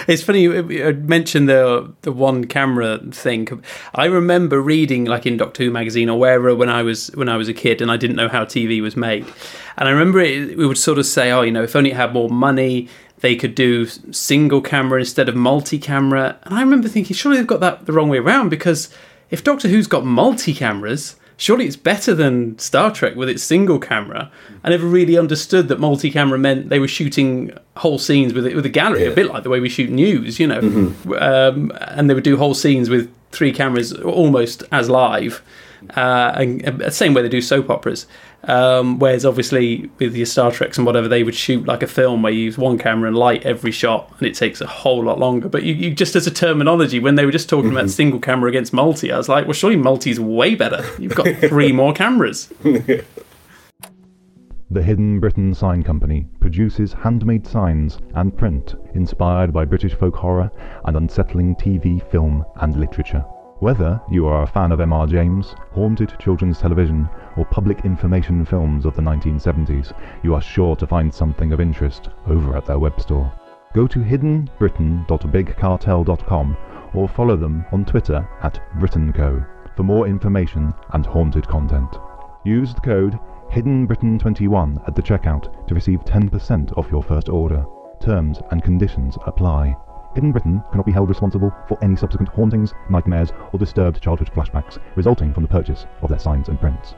It's 0.07 0.21
funny 0.23 0.41
you 0.43 0.63
mentioned 1.05 1.49
the 1.49 1.93
the 2.01 2.11
one 2.11 2.45
camera 2.45 2.99
thing. 3.11 3.63
I 3.95 4.05
remember 4.05 4.61
reading 4.61 5.05
like 5.05 5.25
in 5.25 5.37
Doctor 5.37 5.63
Who 5.63 5.71
magazine 5.71 6.09
or 6.09 6.19
wherever 6.19 6.55
when 6.55 6.69
I 6.69 6.83
was 6.83 7.07
when 7.15 7.29
I 7.29 7.37
was 7.37 7.47
a 7.47 7.53
kid 7.53 7.81
and 7.81 7.91
I 7.91 7.97
didn't 7.97 8.15
know 8.15 8.29
how 8.29 8.45
TV 8.45 8.81
was 8.81 8.95
made. 8.95 9.25
And 9.77 9.87
I 9.87 9.91
remember 9.91 10.19
it, 10.19 10.57
we 10.57 10.67
would 10.67 10.77
sort 10.77 10.99
of 10.99 11.05
say, 11.05 11.31
oh, 11.31 11.41
you 11.41 11.51
know, 11.51 11.63
if 11.63 11.75
only 11.75 11.91
it 11.91 11.95
had 11.95 12.13
more 12.13 12.29
money, 12.29 12.89
they 13.21 13.35
could 13.35 13.55
do 13.55 13.85
single 13.85 14.61
camera 14.61 14.99
instead 14.99 15.29
of 15.29 15.35
multi 15.35 15.79
camera. 15.79 16.37
And 16.43 16.53
I 16.53 16.61
remember 16.61 16.87
thinking, 16.87 17.15
surely 17.15 17.37
they've 17.37 17.47
got 17.47 17.59
that 17.61 17.85
the 17.85 17.93
wrong 17.93 18.09
way 18.09 18.17
around 18.17 18.49
because 18.49 18.89
if 19.29 19.43
Doctor 19.43 19.67
Who's 19.67 19.87
got 19.87 20.05
multi 20.05 20.53
cameras, 20.53 21.15
surely 21.39 21.65
it's 21.65 21.78
better 21.78 22.13
than 22.13 22.60
Star 22.60 22.91
Trek 22.91 23.15
with 23.15 23.30
its 23.30 23.41
single 23.41 23.80
camera. 23.80 24.30
I 24.63 24.69
never 24.69 24.86
really 24.86 25.17
understood 25.17 25.69
that 25.69 25.80
multi 25.80 26.12
camera 26.12 26.38
meant 26.38 26.69
they 26.69 26.80
were 26.80 26.88
shooting 26.88 27.52
whole 27.78 27.97
scenes 27.97 28.34
with 28.34 28.45
with 28.54 28.65
a 28.65 28.69
gallery, 28.69 29.06
yeah. 29.06 29.10
a 29.10 29.15
bit 29.15 29.28
like 29.28 29.43
the 29.43 29.49
way 29.49 29.60
we 29.60 29.69
shoot 29.69 29.89
news, 29.89 30.39
you 30.39 30.45
know. 30.45 30.62
Mm-hmm. 30.62 31.13
Um, 31.13 31.71
and 31.80 32.10
they 32.10 32.13
would 32.13 32.23
do 32.23 32.38
whole 32.38 32.54
scenes 32.54 32.89
with 32.89 33.12
three 33.32 33.54
cameras 33.54 33.93
almost 33.93 34.63
as 34.71 34.89
live, 34.89 35.41
uh, 35.95 36.33
and, 36.35 36.61
and 36.63 36.79
the 36.79 36.91
same 36.91 37.13
way 37.13 37.21
they 37.21 37.29
do 37.29 37.41
soap 37.41 37.69
operas. 37.69 38.07
Um, 38.43 38.99
whereas 38.99 39.25
obviously 39.25 39.89
with 39.99 40.15
your 40.15 40.25
Star 40.25 40.51
Treks 40.51 40.77
and 40.77 40.85
whatever, 40.85 41.07
they 41.07 41.23
would 41.23 41.35
shoot 41.35 41.65
like 41.65 41.83
a 41.83 41.87
film 41.87 42.21
where 42.21 42.31
you 42.31 42.43
use 42.43 42.57
one 42.57 42.77
camera 42.77 43.07
and 43.07 43.17
light 43.17 43.45
every 43.45 43.71
shot, 43.71 44.13
and 44.17 44.27
it 44.27 44.35
takes 44.35 44.61
a 44.61 44.67
whole 44.67 45.03
lot 45.03 45.19
longer. 45.19 45.49
But 45.49 45.63
you, 45.63 45.73
you 45.73 45.93
just 45.93 46.15
as 46.15 46.25
a 46.27 46.31
terminology, 46.31 46.99
when 46.99 47.15
they 47.15 47.25
were 47.25 47.31
just 47.31 47.49
talking 47.49 47.71
mm-hmm. 47.71 47.77
about 47.77 47.89
single 47.89 48.19
camera 48.19 48.49
against 48.49 48.73
multi, 48.73 49.11
I 49.11 49.17
was 49.17 49.27
like, 49.27 49.45
well, 49.45 49.53
surely 49.53 49.75
multi 49.75 50.11
is 50.11 50.19
way 50.19 50.55
better. 50.55 50.85
You've 50.97 51.15
got 51.15 51.27
three 51.49 51.71
more 51.71 51.93
cameras. 51.93 52.51
The 54.71 54.83
Hidden 54.83 55.19
Britain 55.19 55.51
Sign 55.55 55.81
Company 55.81 56.27
produces 56.39 56.93
handmade 56.93 57.47
signs 57.47 57.97
and 58.13 58.37
print 58.37 58.75
inspired 58.93 59.51
by 59.51 59.65
British 59.65 59.95
folk 59.95 60.15
horror 60.15 60.51
and 60.85 60.95
unsettling 60.95 61.55
TV, 61.55 62.07
film, 62.11 62.45
and 62.57 62.79
literature. 62.79 63.25
Whether 63.60 64.02
you 64.10 64.26
are 64.26 64.43
a 64.43 64.48
fan 64.48 64.72
of 64.72 64.80
M.R. 64.80 65.06
James, 65.06 65.54
haunted 65.74 66.17
children's 66.17 66.60
television, 66.60 67.10
or 67.36 67.43
public 67.43 67.84
information 67.84 68.45
films 68.45 68.86
of 68.86 68.95
the 68.95 69.02
1970s, 69.02 69.91
you 70.24 70.34
are 70.34 70.41
sure 70.41 70.78
to 70.78 70.88
find 70.88 71.13
something 71.13 71.52
of 71.52 71.60
interest 71.60 72.08
over 72.28 72.56
at 72.56 72.65
their 72.65 72.80
web 72.80 72.98
store. 73.02 73.30
Go 73.74 73.86
to 73.86 74.00
hiddenbritain.bigcartel.com 74.00 76.58
or 76.93 77.10
follow 77.10 77.36
them 77.36 77.65
on 77.74 77.84
Twitter 77.84 78.26
at 78.43 78.62
BritainCo 78.78 79.45
for 79.76 79.84
more 79.84 80.08
information 80.08 80.74
and 80.93 81.06
haunted 81.06 81.45
content. 81.45 81.98
Use 82.45 82.74
the 82.74 82.80
code 82.80 83.19
HiddenBritain21 83.52 84.88
at 84.88 84.95
the 84.95 85.04
checkout 85.04 85.67
to 85.67 85.76
receive 85.76 86.06
10% 86.06 86.78
off 86.78 86.89
your 86.89 87.04
first 87.04 87.28
order. 87.28 87.65
Terms 88.00 88.39
and 88.52 88.63
conditions 88.63 89.17
apply. 89.26 89.76
Hidden 90.15 90.32
Britain 90.32 90.63
cannot 90.72 90.86
be 90.86 90.91
held 90.91 91.10
responsible 91.10 91.54
for 91.67 91.78
any 91.84 91.95
subsequent 91.95 92.30
hauntings, 92.30 92.74
nightmares, 92.89 93.32
or 93.54 93.60
disturbed 93.60 94.02
childhood 94.02 94.32
flashbacks 94.34 94.80
resulting 94.95 95.34
from 95.34 95.43
the 95.43 95.50
purchase 95.50 95.86
of 96.02 96.10
their 96.10 96.19
signs 96.19 96.50
and 96.50 96.60
prints. 96.60 96.95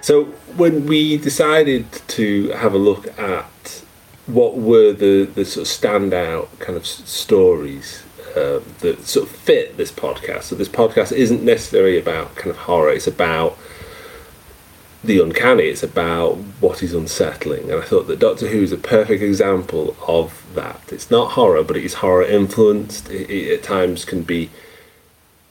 So, 0.00 0.24
when 0.56 0.86
we 0.86 1.18
decided 1.18 1.92
to 2.08 2.48
have 2.50 2.74
a 2.74 2.78
look 2.78 3.16
at 3.18 3.84
what 4.26 4.56
were 4.56 4.92
the, 4.92 5.24
the 5.24 5.44
sort 5.44 5.66
of 5.66 5.72
standout 5.72 6.58
kind 6.58 6.76
of 6.76 6.86
stories 6.86 8.02
uh, 8.34 8.60
that 8.80 9.04
sort 9.04 9.28
of 9.28 9.34
fit 9.34 9.76
this 9.76 9.92
podcast, 9.92 10.44
so 10.44 10.54
this 10.54 10.68
podcast 10.68 11.12
isn't 11.12 11.42
necessarily 11.42 11.98
about 11.98 12.34
kind 12.34 12.50
of 12.50 12.56
horror, 12.56 12.90
it's 12.90 13.06
about 13.06 13.58
the 15.02 15.20
uncanny, 15.22 15.64
it's 15.64 15.82
about 15.82 16.36
what 16.60 16.82
is 16.82 16.92
unsettling. 16.92 17.70
And 17.70 17.82
I 17.82 17.84
thought 17.84 18.06
that 18.08 18.18
Doctor 18.18 18.48
Who 18.48 18.62
is 18.62 18.72
a 18.72 18.76
perfect 18.76 19.22
example 19.22 19.96
of 20.06 20.44
that. 20.54 20.92
It's 20.92 21.10
not 21.10 21.32
horror, 21.32 21.64
but 21.64 21.76
it 21.76 21.84
is 21.84 21.94
horror 21.94 22.24
influenced. 22.24 23.08
It, 23.10 23.30
it, 23.30 23.58
at 23.58 23.62
times 23.62 24.04
can 24.04 24.22
be 24.22 24.50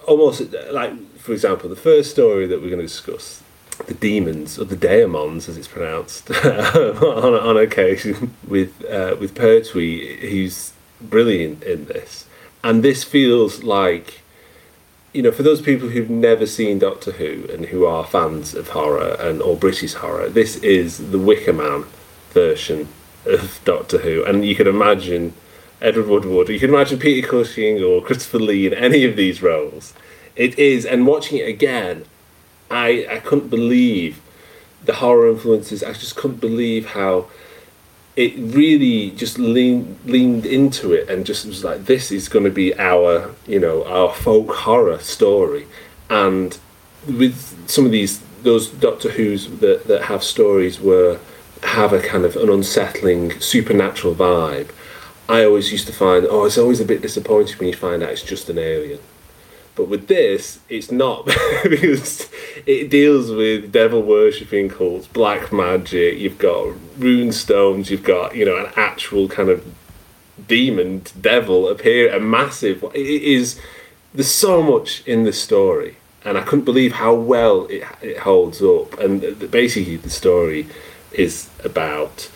almost 0.08 0.42
like, 0.72 1.18
for 1.18 1.34
example, 1.34 1.70
the 1.70 1.76
first 1.76 2.12
story 2.12 2.46
that 2.48 2.62
we're 2.62 2.70
going 2.70 2.80
to 2.80 2.86
discuss, 2.88 3.42
the 3.88 3.94
demons 3.94 4.60
or 4.60 4.66
the 4.66 4.76
daemons, 4.76 5.50
as 5.50 5.58
it's 5.58 5.68
pronounced, 5.68 6.30
on, 6.46 7.34
on 7.34 7.58
occasion 7.58 8.36
with 8.48 8.84
uh, 8.86 9.16
with 9.20 9.34
Pertwee, 9.34 10.30
who's 10.30 10.74
brilliant 11.02 11.64
in 11.64 11.86
this, 11.86 12.26
and 12.64 12.84
this 12.84 13.04
feels 13.04 13.64
like 13.64 14.19
you 15.14 15.22
know, 15.22 15.32
for 15.32 15.44
those 15.44 15.62
people 15.62 15.90
who've 15.90 16.10
never 16.10 16.46
seen 16.46 16.80
Doctor 16.80 17.12
Who 17.12 17.48
and 17.52 17.66
who 17.66 17.86
are 17.86 18.06
fans 18.06 18.54
of 18.54 18.70
horror 18.70 19.16
and 19.20 19.42
or 19.42 19.56
British 19.56 19.94
horror, 19.96 20.30
this 20.30 20.58
is 20.58 21.12
the 21.12 21.18
Wicker 21.18 21.54
Man 21.54 21.86
version 22.32 22.88
of 23.26 23.60
Doctor 23.66 24.00
Who, 24.00 24.24
and 24.24 24.46
you 24.46 24.56
can 24.56 24.68
imagine 24.68 25.34
Edward 25.82 26.08
Woodward, 26.08 26.50
you 26.50 26.60
can 26.60 26.70
imagine 26.70 27.00
Peter 27.00 27.28
Cushing 27.28 27.82
or 27.82 28.04
Christopher 28.04 28.40
Lee 28.40 28.68
in 28.68 28.74
any 28.74 29.04
of 29.06 29.16
these 29.16 29.42
roles. 29.42 29.94
It 30.36 30.60
is, 30.60 30.86
and 30.86 31.08
watching 31.08 31.40
it 31.40 31.48
again, 31.48 32.06
I 32.70 33.08
I 33.10 33.20
couldn't 33.20 33.50
believe 33.50 34.22
the 34.86 34.96
horror 34.96 35.30
influences. 35.30 35.84
I 35.84 35.94
just 35.94 36.16
couldn't 36.16 36.40
believe 36.40 36.88
how 36.88 37.28
it 38.20 38.34
really 38.38 39.12
just 39.12 39.40
leaned 39.40 39.98
leaned 40.04 40.46
into 40.46 40.92
it 40.92 41.10
and 41.10 41.26
just 41.26 41.46
was 41.46 41.64
like 41.64 41.86
this 41.86 42.12
is 42.12 42.28
going 42.28 42.44
to 42.44 42.52
be 42.52 42.78
our 42.78 43.34
you 43.48 43.60
know 43.60 43.86
our 43.86 44.14
folk 44.14 44.52
horror 44.54 45.00
story. 45.00 45.66
And 46.10 46.58
with 47.08 47.70
some 47.70 47.86
of 47.86 47.92
these 47.92 48.20
those 48.44 48.68
doctor 48.68 49.10
who's 49.10 49.48
that, 49.60 49.88
that 49.88 50.04
have 50.04 50.22
stories 50.22 50.82
where 50.82 51.20
have 51.64 51.94
a 51.94 52.02
kind 52.02 52.26
of 52.26 52.36
an 52.36 52.50
unsettling 52.50 53.38
supernatural 53.40 54.16
vibe 54.16 54.70
i 55.28 55.44
always 55.44 55.74
used 55.74 55.86
to 55.86 55.92
find 55.92 56.26
oh 56.30 56.46
it's 56.46 56.58
always 56.58 56.80
a 56.80 56.86
bit 56.86 57.02
disappointing 57.02 57.58
when 57.58 57.68
you 57.68 57.76
find 57.76 58.02
out 58.02 58.10
it's 58.10 58.24
just 58.24 58.50
an 58.50 58.58
alien 58.58 59.00
but 59.80 59.88
with 59.88 60.08
this, 60.08 60.60
it's 60.68 60.92
not 60.92 61.26
because 61.64 62.30
it 62.66 62.90
deals 62.90 63.32
with 63.32 63.72
devil 63.72 64.04
worshipping 64.04 64.68
cults, 64.68 65.08
black 65.08 65.54
magic. 65.54 66.20
You've 66.20 66.38
got 66.38 66.74
rune 66.98 67.32
stones. 67.32 67.90
You've 67.90 68.04
got 68.04 68.36
you 68.36 68.44
know 68.44 68.58
an 68.58 68.74
actual 68.76 69.30
kind 69.30 69.48
of 69.48 69.66
demon 70.50 71.04
devil 71.22 71.70
appear. 71.70 72.14
A 72.14 72.20
massive. 72.20 72.84
It 72.94 73.24
is. 73.24 73.58
There's 74.14 74.30
so 74.30 74.62
much 74.62 75.02
in 75.08 75.24
the 75.24 75.32
story, 75.32 75.96
and 76.26 76.38
I 76.38 76.42
couldn't 76.42 76.66
believe 76.66 76.92
how 76.92 77.14
well 77.14 77.66
it 77.68 77.84
it 78.02 78.18
holds 78.18 78.62
up. 78.62 79.00
And 79.00 79.50
basically, 79.50 79.96
the 79.96 80.10
story 80.10 80.68
is 81.14 81.50
about 81.64 82.30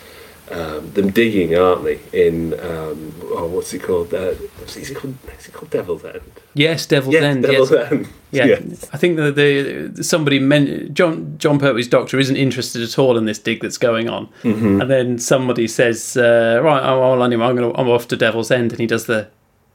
um, 0.50 0.92
them 0.92 1.10
digging, 1.10 1.56
aren't 1.56 1.84
they? 1.84 2.00
In 2.12 2.52
um, 2.60 3.14
oh, 3.22 3.46
what's 3.46 3.72
it 3.72 3.82
called? 3.82 4.12
Uh, 4.12 4.34
is 4.66 4.90
it 4.90 4.94
called? 4.94 5.16
Is 5.38 5.48
it 5.48 5.52
called 5.54 5.70
Devil's 5.70 6.04
End? 6.04 6.20
Yes, 6.52 6.84
Devil's 6.86 7.14
yes, 7.14 7.22
End. 7.22 7.42
Devil's 7.42 7.70
yes. 7.70 7.92
End. 7.92 8.08
Yeah, 8.30 8.44
yes. 8.46 8.90
I 8.92 8.98
think 8.98 9.16
that 9.16 9.36
the 9.36 10.02
somebody 10.02 10.38
meant 10.38 10.92
John 10.92 11.38
Jon 11.38 11.58
Pertwee's 11.58 11.88
doctor 11.88 12.18
isn't 12.18 12.36
interested 12.36 12.82
at 12.82 12.98
all 12.98 13.16
in 13.16 13.24
this 13.24 13.38
dig 13.38 13.62
that's 13.62 13.78
going 13.78 14.08
on, 14.08 14.26
mm-hmm. 14.42 14.82
and 14.82 14.90
then 14.90 15.18
somebody 15.18 15.66
says, 15.66 16.16
uh, 16.16 16.60
"Right, 16.62 16.82
oh, 16.82 17.00
well, 17.00 17.22
anyway, 17.22 17.46
I'm 17.46 17.56
going 17.56 17.72
to 17.72 17.80
I'm 17.80 17.88
off 17.88 18.08
to 18.08 18.16
Devil's 18.16 18.50
End," 18.50 18.72
and 18.72 18.80
he 18.80 18.86
does 18.86 19.06
the. 19.06 19.28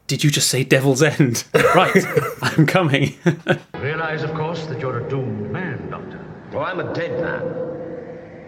Did 0.06 0.24
you 0.24 0.32
just 0.32 0.50
say 0.50 0.64
Devil's 0.64 1.02
End? 1.02 1.46
right, 1.54 2.04
I'm 2.42 2.66
coming. 2.66 3.16
Realize, 3.76 4.24
of 4.24 4.34
course, 4.34 4.66
that 4.68 4.80
you're 4.80 5.06
a 5.06 5.10
doomed 5.10 5.52
man, 5.52 5.90
Doctor. 5.90 6.26
Oh, 6.54 6.60
I'm 6.60 6.80
a 6.80 6.94
dead 6.94 7.20
man. 7.22 7.70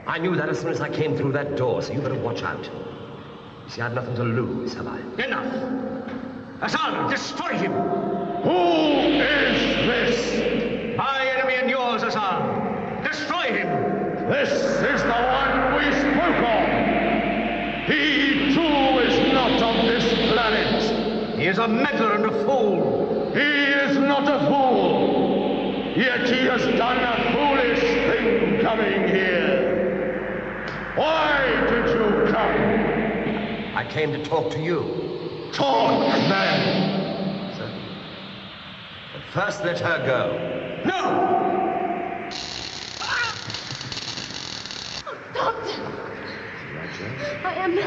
I 0.08 0.18
knew 0.18 0.36
that 0.36 0.50
as 0.50 0.60
soon 0.60 0.72
as 0.72 0.82
I 0.82 0.90
came 0.90 1.16
through 1.16 1.34
that 1.34 1.56
door, 1.56 1.82
so 1.82 1.94
you 1.94 2.02
better 2.02 2.20
watch 2.20 2.42
out. 2.44 2.64
You 2.66 3.70
see, 3.70 3.82
I've 3.82 3.94
nothing 3.94 4.16
to 4.16 4.24
lose, 4.24 4.74
have 4.74 4.88
I? 4.88 5.00
Enough! 5.24 5.54
Azal, 6.62 7.10
destroy 7.10 7.56
him! 7.58 7.72
Who 8.44 9.22
is 9.22 9.62
this? 9.88 10.98
My 10.98 11.26
enemy 11.28 11.56
and 11.56 11.70
yours, 11.70 12.02
Azal. 12.02 13.04
Destroy 13.04 13.54
him! 13.54 14.30
This 14.30 14.52
is 14.52 15.02
the 15.04 15.10
one 15.10 15.76
we 15.76 15.92
spoke 15.92 16.42
of. 16.50 16.82
He, 17.88 18.54
too, 18.54 19.00
is 19.00 19.34
not 19.34 19.62
of 19.62 19.86
this 19.86 20.08
planet. 20.32 21.36
He 21.38 21.46
is 21.46 21.58
a 21.58 21.68
meddler 21.68 22.14
and 22.16 22.26
a 22.26 22.46
fool. 22.46 23.32
He 23.34 23.40
is 23.40 23.98
not 23.98 24.24
a 24.24 24.48
fool. 24.48 25.94
Yet 25.96 26.30
he 26.30 26.46
has 26.46 26.62
done 26.78 26.98
a 26.98 27.34
foolish 27.34 27.82
thing 27.82 28.62
coming 28.62 29.08
here. 29.08 29.51
Why 30.96 31.68
did 31.70 31.88
you 31.88 32.34
come? 32.34 33.76
I 33.78 33.88
came 33.90 34.12
to 34.12 34.22
talk 34.26 34.52
to 34.52 34.60
you. 34.60 35.50
Talk, 35.54 36.02
then. 36.28 37.56
Sir. 37.56 37.72
But 39.14 39.24
first 39.32 39.64
let 39.64 39.80
her 39.80 40.06
go. 40.06 40.84
No! 40.84 41.02
Doctor! 45.34 45.82
I 47.46 47.54
am... 47.54 47.78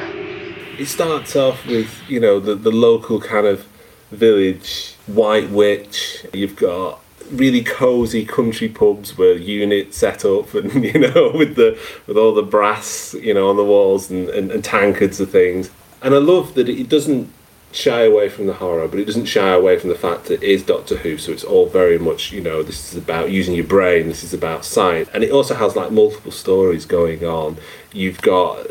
It 0.78 0.86
starts 0.86 1.36
off 1.36 1.66
with, 1.66 2.02
you 2.08 2.20
know, 2.20 2.40
the, 2.40 2.54
the 2.54 2.72
local 2.72 3.20
kind 3.20 3.46
of 3.46 3.66
village, 4.12 4.94
White 5.06 5.50
Witch. 5.50 6.24
You've 6.32 6.56
got 6.56 7.03
really 7.30 7.62
cozy 7.62 8.24
country 8.24 8.68
pubs 8.68 9.16
where 9.16 9.36
units 9.36 9.96
set 9.96 10.24
up 10.24 10.54
and 10.54 10.84
you 10.84 10.98
know 10.98 11.32
with 11.34 11.56
the 11.56 11.78
with 12.06 12.16
all 12.16 12.34
the 12.34 12.42
brass 12.42 13.14
you 13.14 13.34
know 13.34 13.48
on 13.48 13.56
the 13.56 13.64
walls 13.64 14.10
and, 14.10 14.28
and, 14.30 14.50
and 14.50 14.64
tankards 14.64 15.20
of 15.20 15.30
things. 15.30 15.70
And 16.02 16.14
I 16.14 16.18
love 16.18 16.54
that 16.54 16.68
it 16.68 16.88
doesn't 16.88 17.32
shy 17.72 18.02
away 18.02 18.28
from 18.28 18.46
the 18.46 18.52
horror 18.54 18.86
but 18.86 19.00
it 19.00 19.04
doesn't 19.04 19.24
shy 19.24 19.50
away 19.50 19.76
from 19.78 19.88
the 19.88 19.96
fact 19.96 20.26
that 20.26 20.34
it 20.34 20.42
is 20.44 20.62
Doctor 20.62 20.96
Who 20.98 21.18
so 21.18 21.32
it's 21.32 21.42
all 21.42 21.66
very 21.66 21.98
much 21.98 22.30
you 22.30 22.40
know 22.40 22.62
this 22.62 22.92
is 22.92 22.96
about 22.96 23.32
using 23.32 23.54
your 23.54 23.64
brain 23.64 24.08
this 24.08 24.22
is 24.22 24.32
about 24.32 24.64
science. 24.64 25.08
And 25.12 25.24
it 25.24 25.32
also 25.32 25.54
has 25.54 25.74
like 25.74 25.90
multiple 25.90 26.32
stories 26.32 26.86
going 26.86 27.24
on. 27.24 27.56
You've 27.92 28.20
got 28.22 28.66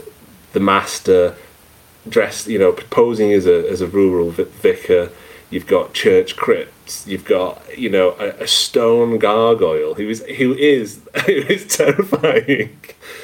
the 0.54 0.60
master 0.60 1.36
dressed 2.08 2.48
you 2.48 2.60
know 2.60 2.74
posing 2.74 3.32
as 3.32 3.46
a 3.46 3.70
as 3.70 3.82
a 3.82 3.88
rural 3.88 4.32
vicar 4.32 5.10
you've 5.54 5.68
got 5.68 5.94
church 5.94 6.36
crypts, 6.36 7.06
you've 7.08 7.26
got 7.26 7.62
you 7.78 7.89
know 7.89 8.16
a, 8.20 8.30
a 8.44 8.48
stone 8.48 9.18
gargoyle 9.20 9.94
who 9.94 10.10
is 10.10 10.24
who 10.38 10.54
is 10.54 11.00
who 11.26 11.32
is 11.32 11.66
terrifying. 11.68 12.78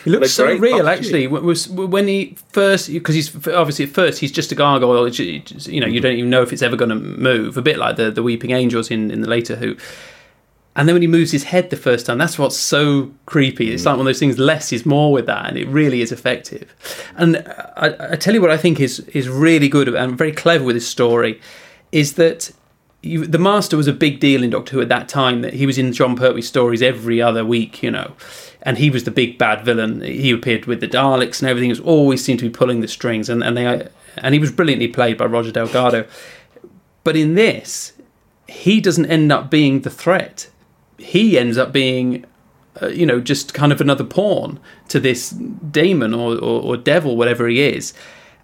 He 0.03 0.09
looks 0.11 0.31
so 0.31 0.55
real, 0.55 0.87
actually. 0.87 1.27
When 1.27 2.07
he 2.07 2.37
first 2.49 2.91
because 2.91 3.15
he's 3.15 3.35
obviously 3.47 3.85
at 3.85 3.91
first 3.91 4.19
he's 4.19 4.31
just 4.31 4.51
a 4.51 4.55
gargoyle. 4.55 5.09
You 5.09 5.39
know, 5.39 5.41
you 5.41 5.81
mm-hmm. 5.81 6.01
don't 6.01 6.17
even 6.17 6.29
know 6.29 6.41
if 6.41 6.53
it's 6.53 6.61
ever 6.61 6.75
going 6.75 6.89
to 6.89 6.95
move. 6.95 7.57
A 7.57 7.61
bit 7.61 7.77
like 7.77 7.95
the 7.95 8.11
the 8.11 8.23
weeping 8.23 8.51
angels 8.51 8.91
in 8.91 9.11
in 9.11 9.21
the 9.21 9.27
later 9.27 9.55
Who. 9.55 9.75
And 10.75 10.87
then 10.87 10.95
when 10.95 11.01
he 11.01 11.07
moves 11.07 11.31
his 11.31 11.43
head 11.43 11.71
the 11.71 11.75
first 11.75 12.05
time, 12.05 12.19
that's 12.19 12.39
what's 12.39 12.55
so 12.55 13.11
creepy. 13.25 13.73
It's 13.73 13.83
mm. 13.83 13.87
like 13.87 13.93
one 13.93 14.01
of 14.01 14.05
those 14.05 14.19
things. 14.19 14.37
Less 14.37 14.71
is 14.71 14.85
more 14.85 15.11
with 15.11 15.25
that, 15.25 15.49
and 15.49 15.57
it 15.57 15.67
really 15.67 16.01
is 16.01 16.11
effective. 16.13 16.73
And 17.17 17.37
uh, 17.37 17.65
I, 17.75 18.13
I 18.13 18.15
tell 18.15 18.33
you 18.33 18.39
what, 18.39 18.51
I 18.51 18.55
think 18.55 18.79
is 18.79 18.99
is 18.99 19.27
really 19.27 19.67
good 19.67 19.89
and 19.89 20.17
very 20.17 20.31
clever 20.31 20.63
with 20.63 20.75
this 20.75 20.87
story 20.87 21.41
is 21.91 22.13
that 22.13 22.51
you, 23.01 23.25
the 23.25 23.37
Master 23.37 23.77
was 23.77 23.87
a 23.87 23.93
big 23.93 24.19
deal 24.19 24.43
in 24.43 24.49
Doctor 24.49 24.73
Who 24.73 24.81
at 24.81 24.89
that 24.89 25.07
time. 25.07 25.41
That 25.41 25.53
he 25.53 25.65
was 25.65 25.77
in 25.77 25.93
Jon 25.93 26.15
Pertwee 26.15 26.41
stories 26.41 26.81
every 26.81 27.21
other 27.21 27.45
week, 27.45 27.81
you 27.81 27.91
know, 27.91 28.13
and 28.61 28.77
he 28.77 28.89
was 28.89 29.05
the 29.05 29.11
big 29.11 29.37
bad 29.37 29.63
villain. 29.63 30.01
He 30.01 30.31
appeared 30.31 30.65
with 30.65 30.81
the 30.81 30.87
Daleks 30.87 31.41
and 31.41 31.49
everything. 31.49 31.69
It 31.69 31.73
was 31.73 31.79
always 31.79 32.23
seemed 32.23 32.39
to 32.39 32.49
be 32.49 32.55
pulling 32.55 32.81
the 32.81 32.87
strings, 32.87 33.29
and 33.29 33.43
and 33.43 33.55
they 33.55 33.87
and 34.17 34.33
he 34.33 34.39
was 34.39 34.51
brilliantly 34.51 34.89
played 34.89 35.17
by 35.17 35.25
Roger 35.25 35.51
Delgado. 35.51 36.05
But 37.03 37.15
in 37.15 37.35
this, 37.35 37.93
he 38.47 38.81
doesn't 38.81 39.05
end 39.05 39.31
up 39.31 39.49
being 39.49 39.81
the 39.81 39.89
threat. 39.89 40.49
He 40.97 41.39
ends 41.39 41.57
up 41.57 41.71
being 41.71 42.25
uh, 42.81 42.87
you 42.87 43.05
know, 43.05 43.19
just 43.19 43.53
kind 43.53 43.71
of 43.71 43.81
another 43.81 44.03
pawn 44.03 44.59
to 44.89 44.99
this 44.99 45.29
demon 45.29 46.13
or, 46.13 46.35
or, 46.35 46.61
or, 46.61 46.77
devil, 46.77 47.17
whatever 47.17 47.47
he 47.47 47.61
is 47.61 47.93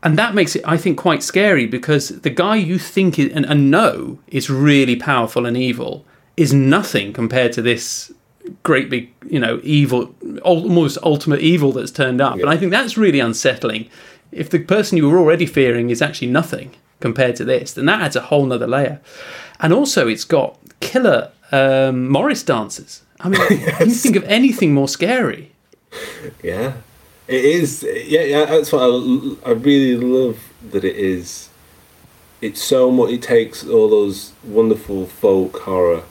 and 0.06 0.18
that 0.18 0.34
makes 0.34 0.56
it 0.56 0.64
i 0.66 0.78
think 0.78 0.98
quite 0.98 1.22
scary 1.22 1.66
because 1.66 2.10
the 2.22 2.30
guy 2.30 2.56
you 2.56 2.80
think 2.80 3.20
is, 3.20 3.32
and, 3.34 3.46
and 3.46 3.70
know 3.70 4.20
is 4.28 4.50
really 4.50 4.96
powerful 4.96 5.46
and 5.46 5.58
evil 5.58 6.06
is 6.38 6.54
nothing 6.54 7.12
compared 7.12 7.52
to 7.52 7.62
this 7.62 8.14
great 8.64 8.90
big 8.90 9.12
you 9.28 9.40
know 9.40 9.60
evil 9.64 10.14
almost 10.44 10.98
ultimate 11.04 11.42
evil 11.42 11.72
that's 11.72 11.92
turned 11.92 12.22
up. 12.22 12.36
Yeah. 12.36 12.44
and 12.44 12.50
i 12.50 12.58
think 12.58 12.72
that's 12.72 12.98
really 12.98 13.20
unsettling. 13.20 13.90
If 14.32 14.50
the 14.50 14.60
person 14.60 14.98
you 14.98 15.10
were 15.10 15.18
already 15.18 15.46
fearing 15.46 15.90
is 15.90 16.02
actually 16.02 16.28
nothing 16.28 16.76
compared 17.00 17.36
to 17.38 17.46
this 17.46 17.74
then 17.74 17.86
that 17.86 18.02
adds 18.02 18.16
a 18.16 18.22
whole 18.22 18.46
nother 18.46 18.68
layer. 18.68 19.02
And 19.60 19.74
also 19.74 20.08
it's 20.08 20.26
got 20.26 20.58
killer 20.80 21.32
um, 21.52 22.10
morris 22.10 22.44
dancers. 22.44 23.02
I 23.20 23.30
mean 23.30 23.42
yes. 23.50 23.78
can 23.78 23.90
you 23.90 23.96
think 23.96 24.16
of 24.16 24.24
anything 24.26 24.74
more 24.74 24.88
scary. 24.88 25.52
Yeah 26.44 26.74
it 27.28 27.46
is, 27.46 27.84
yeah, 27.84 28.22
yeah. 28.22 28.46
That's 28.46 28.72
what 28.72 28.82
I, 28.82 29.50
I 29.50 29.54
really 29.54 29.98
love 29.98 30.40
that 30.72 30.84
it 30.84 30.96
is. 30.96 31.50
It's 32.42 32.62
so 32.62 32.92
much. 32.92 33.12
It 33.12 33.22
takes 33.22 33.66
all 33.66 33.90
those 33.90 34.34
wonderful 34.44 35.08
folk 35.08 35.58
horror 35.62 36.04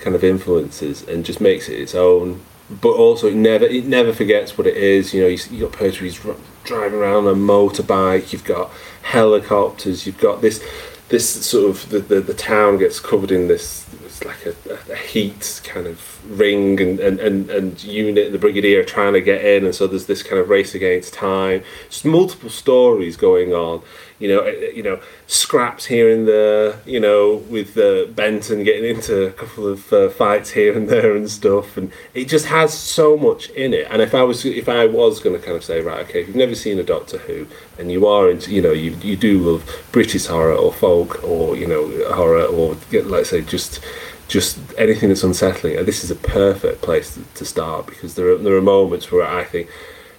kind 0.00 0.16
of 0.16 0.24
influences 0.24 1.06
and 1.06 1.24
just 1.24 1.40
makes 1.40 1.68
it 1.68 1.80
its 1.80 1.94
own. 1.94 2.40
But 2.68 2.94
also, 2.94 3.28
it 3.28 3.34
never 3.34 3.64
it 3.64 3.84
never 3.84 4.12
forgets 4.12 4.58
what 4.58 4.66
it 4.66 4.76
is. 4.76 5.14
You 5.14 5.22
know, 5.22 5.28
you 5.28 5.38
you 5.50 5.68
got 5.68 5.78
Pertwee's 5.78 6.18
driving 6.64 6.98
around 6.98 7.26
on 7.26 7.34
a 7.34 7.36
motorbike. 7.36 8.32
You've 8.32 8.44
got 8.44 8.70
helicopters. 9.02 10.06
You've 10.06 10.18
got 10.18 10.40
this 10.40 10.64
this 11.10 11.46
sort 11.46 11.70
of 11.70 11.88
the, 11.90 12.00
the, 12.00 12.20
the 12.20 12.34
town 12.34 12.78
gets 12.78 12.98
covered 12.98 13.30
in 13.30 13.48
this 13.48 13.84
like 14.24 14.46
a, 14.46 14.92
a, 14.92 14.96
heat 14.96 15.60
kind 15.64 15.86
of 15.86 16.20
ring 16.38 16.80
and, 16.80 17.00
and, 17.00 17.20
and, 17.20 17.50
and 17.50 17.84
unit 17.84 18.32
the 18.32 18.38
brigadier 18.38 18.80
are 18.80 18.84
trying 18.84 19.12
to 19.12 19.20
get 19.20 19.44
in 19.44 19.64
and 19.64 19.74
so 19.74 19.86
there's 19.86 20.06
this 20.06 20.22
kind 20.22 20.40
of 20.40 20.48
race 20.48 20.74
against 20.74 21.12
time 21.14 21.62
just 21.88 22.04
multiple 22.04 22.50
stories 22.50 23.16
going 23.16 23.52
on 23.52 23.82
you 24.18 24.28
know, 24.28 24.40
eh, 24.40 24.70
you 24.74 24.82
know, 24.82 25.00
scraps 25.26 25.86
here 25.86 26.08
and 26.08 26.28
there, 26.28 26.80
you 26.86 27.00
know, 27.00 27.36
with 27.50 27.76
uh, 27.76 28.06
Benton 28.06 28.62
getting 28.62 28.96
into 28.96 29.26
a 29.26 29.32
couple 29.32 29.66
of 29.66 29.92
uh, 29.92 30.08
fights 30.08 30.50
here 30.50 30.76
and 30.76 30.88
there 30.88 31.16
and 31.16 31.30
stuff, 31.30 31.76
and 31.76 31.90
it 32.14 32.26
just 32.26 32.46
has 32.46 32.72
so 32.72 33.16
much 33.16 33.50
in 33.50 33.74
it. 33.74 33.86
And 33.90 34.00
if 34.00 34.14
I 34.14 34.22
was, 34.22 34.44
if 34.44 34.68
I 34.68 34.86
was 34.86 35.20
going 35.20 35.38
to 35.38 35.44
kind 35.44 35.56
of 35.56 35.64
say, 35.64 35.80
right, 35.80 36.06
okay, 36.08 36.22
if 36.22 36.28
you've 36.28 36.36
never 36.36 36.54
seen 36.54 36.78
a 36.78 36.84
Doctor 36.84 37.18
Who 37.18 37.46
and 37.78 37.90
you 37.90 38.06
are 38.06 38.30
into, 38.30 38.52
you 38.52 38.62
know, 38.62 38.72
you 38.72 38.92
you 39.02 39.16
do 39.16 39.38
love 39.40 39.68
British 39.90 40.26
horror 40.26 40.54
or 40.54 40.72
folk 40.72 41.22
or 41.24 41.56
you 41.56 41.66
know 41.66 42.14
horror 42.14 42.44
or 42.44 42.76
let's 42.92 43.30
say 43.30 43.42
just 43.42 43.80
just 44.28 44.58
anything 44.78 45.08
that's 45.08 45.22
unsettling, 45.22 45.84
this 45.84 46.02
is 46.04 46.10
a 46.10 46.16
perfect 46.16 46.82
place 46.82 47.14
to, 47.14 47.22
to 47.34 47.44
start 47.44 47.86
because 47.86 48.14
there 48.14 48.30
are 48.30 48.38
there 48.38 48.56
are 48.56 48.62
moments 48.62 49.10
where 49.10 49.26
I 49.26 49.44
think 49.44 49.68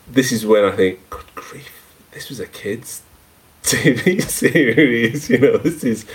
this 0.08 0.32
is 0.32 0.46
when 0.46 0.64
I 0.64 0.72
think, 0.72 1.10
good 1.10 1.34
grief, 1.36 1.94
this 2.12 2.30
was 2.30 2.40
a 2.40 2.48
kid's 2.48 3.02
TV 3.64 4.22
series. 4.22 5.30
You 5.30 5.40
know, 5.40 5.58
this 5.58 5.84
is 5.84 6.06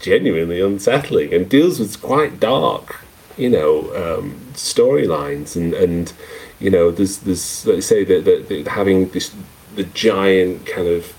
genuinely 0.00 0.60
unsettling 0.60 1.32
and 1.32 1.48
deals 1.48 1.78
with 1.78 2.00
quite 2.02 2.38
dark, 2.38 3.04
you 3.36 3.48
know, 3.48 3.80
um, 3.94 4.40
storylines 4.52 5.56
and 5.56 5.74
and 5.74 6.12
you 6.58 6.70
know, 6.70 6.90
there's 6.90 7.18
there's 7.18 7.66
let's 7.66 7.86
say 7.86 8.04
that, 8.04 8.24
that, 8.24 8.66
having 8.68 9.08
this 9.10 9.34
the 9.74 9.84
giant 9.84 10.66
kind 10.66 10.88
of 10.88 11.12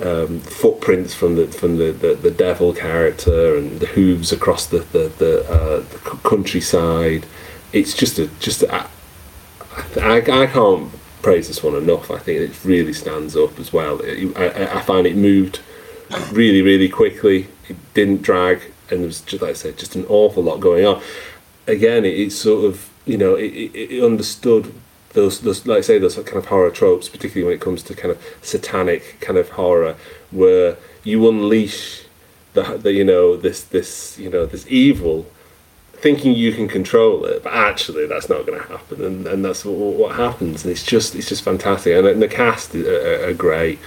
um, 0.00 0.40
footprints 0.40 1.14
from 1.14 1.36
the 1.36 1.46
from 1.48 1.76
the, 1.76 1.92
the, 1.92 2.14
the, 2.14 2.30
devil 2.30 2.72
character 2.72 3.56
and 3.56 3.78
the 3.80 3.86
hooves 3.86 4.32
across 4.32 4.66
the 4.66 4.78
the, 4.78 5.12
the, 5.18 5.44
uh, 5.50 5.80
the 5.80 5.98
countryside. 6.28 7.26
It's 7.72 7.94
just 7.94 8.18
a 8.18 8.28
just 8.40 8.62
a, 8.62 8.86
I, 9.96 10.16
I 10.16 10.46
can't 10.46 10.90
praise 11.20 11.48
this 11.48 11.62
one 11.62 11.74
enough. 11.74 12.10
I 12.10 12.18
think 12.18 12.40
it 12.40 12.64
really 12.64 12.92
stands 12.92 13.36
up 13.36 13.58
as 13.58 13.72
well. 13.72 14.00
It, 14.02 14.36
I, 14.36 14.78
I 14.78 14.80
find 14.80 15.06
it 15.06 15.16
moved 15.16 15.60
really, 16.30 16.62
really 16.62 16.88
quickly. 16.88 17.48
It 17.68 17.76
didn't 17.94 18.22
drag, 18.22 18.62
and 18.90 19.00
there 19.00 19.06
was 19.06 19.20
just 19.20 19.42
like 19.42 19.50
I 19.50 19.54
said, 19.54 19.78
just 19.78 19.94
an 19.94 20.06
awful 20.06 20.42
lot 20.42 20.60
going 20.60 20.86
on. 20.86 21.02
Again, 21.66 22.04
it, 22.04 22.18
it's 22.18 22.36
sort 22.36 22.64
of 22.64 22.90
you 23.04 23.18
know 23.18 23.34
it, 23.34 23.74
it 23.74 24.02
understood 24.02 24.72
those, 25.12 25.40
those 25.40 25.66
like 25.66 25.78
I 25.78 25.80
say 25.82 25.98
those 25.98 26.16
kind 26.16 26.36
of 26.36 26.46
horror 26.46 26.70
tropes, 26.70 27.08
particularly 27.08 27.44
when 27.44 27.54
it 27.54 27.60
comes 27.60 27.82
to 27.84 27.94
kind 27.94 28.10
of 28.10 28.22
satanic 28.42 29.18
kind 29.20 29.38
of 29.38 29.50
horror, 29.50 29.96
where 30.30 30.76
you 31.04 31.28
unleash 31.28 32.04
the, 32.54 32.62
the 32.78 32.92
you 32.92 33.04
know 33.04 33.36
this 33.36 33.62
this 33.64 34.18
you 34.18 34.30
know 34.30 34.46
this 34.46 34.66
evil 34.68 35.26
thinking 36.02 36.34
you 36.34 36.52
can 36.52 36.66
control 36.66 37.24
it, 37.24 37.44
but 37.44 37.52
actually 37.52 38.06
that's 38.06 38.28
not 38.28 38.44
going 38.44 38.60
to 38.60 38.68
happen, 38.68 39.04
and, 39.04 39.26
and 39.26 39.44
that's 39.44 39.64
what, 39.64 39.76
what, 39.76 40.16
happens. 40.16 40.64
And 40.64 40.72
it's 40.72 40.82
just 40.84 41.14
it's 41.14 41.28
just 41.28 41.44
fantastic, 41.44 41.96
and, 41.96 42.06
and 42.06 42.20
the 42.20 42.28
cast 42.28 42.74
are, 42.74 43.28
are 43.28 43.32
great. 43.32 43.78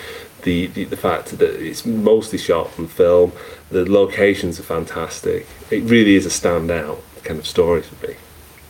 The, 0.43 0.67
the, 0.67 0.83
the 0.85 0.97
fact 0.97 1.37
that 1.39 1.55
it's 1.59 1.85
mostly 1.85 2.37
shot 2.37 2.69
from 2.71 2.87
film, 2.87 3.31
the 3.71 3.89
locations 3.89 4.59
are 4.59 4.63
fantastic. 4.63 5.47
It 5.71 5.83
really 5.83 6.15
is 6.15 6.25
a 6.25 6.29
standout 6.29 6.99
kind 7.23 7.39
of 7.39 7.47
story 7.47 7.81
for 7.81 8.07
me. 8.07 8.15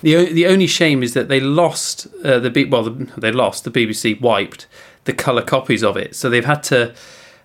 The 0.06 0.32
the 0.32 0.46
only 0.46 0.68
shame 0.68 1.02
is 1.02 1.16
that 1.16 1.30
they 1.30 1.40
lost 1.40 2.06
uh, 2.24 2.38
the 2.38 2.66
well 2.66 2.84
the, 2.84 3.12
they 3.18 3.32
lost 3.32 3.64
the 3.64 3.72
BBC 3.72 4.22
wiped 4.22 4.68
the 5.06 5.14
color 5.14 5.42
copies 5.42 5.84
of 5.84 5.98
it, 5.98 6.16
so 6.16 6.30
they've 6.30 6.46
had 6.46 6.62
to 6.66 6.94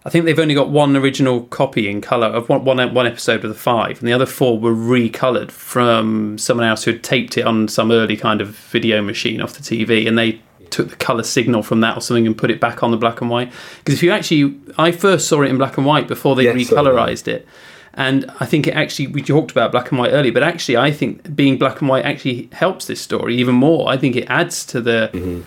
I 0.04 0.10
think 0.10 0.26
they've 0.26 0.38
only 0.38 0.54
got 0.54 0.68
one 0.68 0.94
original 0.94 1.44
copy 1.44 1.88
in 1.88 2.02
color 2.02 2.26
of 2.26 2.50
one, 2.50 2.66
one, 2.66 2.92
one 2.92 3.06
episode 3.06 3.44
of 3.44 3.48
the 3.48 3.58
five, 3.58 3.98
and 4.00 4.06
the 4.06 4.12
other 4.12 4.26
four 4.26 4.58
were 4.58 4.74
recolored 4.74 5.50
from 5.50 6.36
someone 6.36 6.66
else 6.66 6.84
who 6.84 6.92
had 6.92 7.02
taped 7.02 7.38
it 7.38 7.46
on 7.46 7.66
some 7.66 7.90
early 7.90 8.16
kind 8.16 8.42
of 8.42 8.48
video 8.48 9.00
machine 9.00 9.40
off 9.40 9.54
the 9.54 9.62
TV, 9.62 10.06
and 10.06 10.18
they 10.18 10.42
took 10.68 10.90
the 10.90 10.96
color 10.96 11.22
signal 11.22 11.62
from 11.62 11.80
that 11.80 11.96
or 11.96 12.02
something 12.02 12.26
and 12.26 12.36
put 12.36 12.50
it 12.50 12.60
back 12.60 12.82
on 12.82 12.90
the 12.90 12.98
black 12.98 13.22
and 13.22 13.30
white. 13.30 13.50
Because 13.78 13.94
if 13.94 14.02
you 14.02 14.10
actually, 14.10 14.54
I 14.76 14.92
first 14.92 15.28
saw 15.28 15.40
it 15.40 15.48
in 15.48 15.56
black 15.56 15.78
and 15.78 15.86
white 15.86 16.08
before 16.08 16.36
they 16.36 16.44
yes, 16.44 16.56
recolorized 16.56 17.26
it. 17.26 17.48
And 17.94 18.30
I 18.40 18.46
think 18.46 18.66
it 18.66 18.74
actually, 18.74 19.08
we 19.08 19.22
talked 19.22 19.50
about 19.50 19.72
black 19.72 19.90
and 19.90 19.98
white 19.98 20.12
earlier, 20.12 20.32
but 20.32 20.42
actually, 20.42 20.76
I 20.76 20.90
think 20.92 21.34
being 21.34 21.58
black 21.58 21.80
and 21.80 21.88
white 21.88 22.04
actually 22.04 22.48
helps 22.52 22.86
this 22.86 23.00
story 23.00 23.36
even 23.36 23.54
more. 23.54 23.88
I 23.88 23.96
think 23.96 24.14
it 24.16 24.26
adds 24.28 24.64
to 24.66 24.80
the, 24.80 25.10
mm-hmm. 25.12 25.42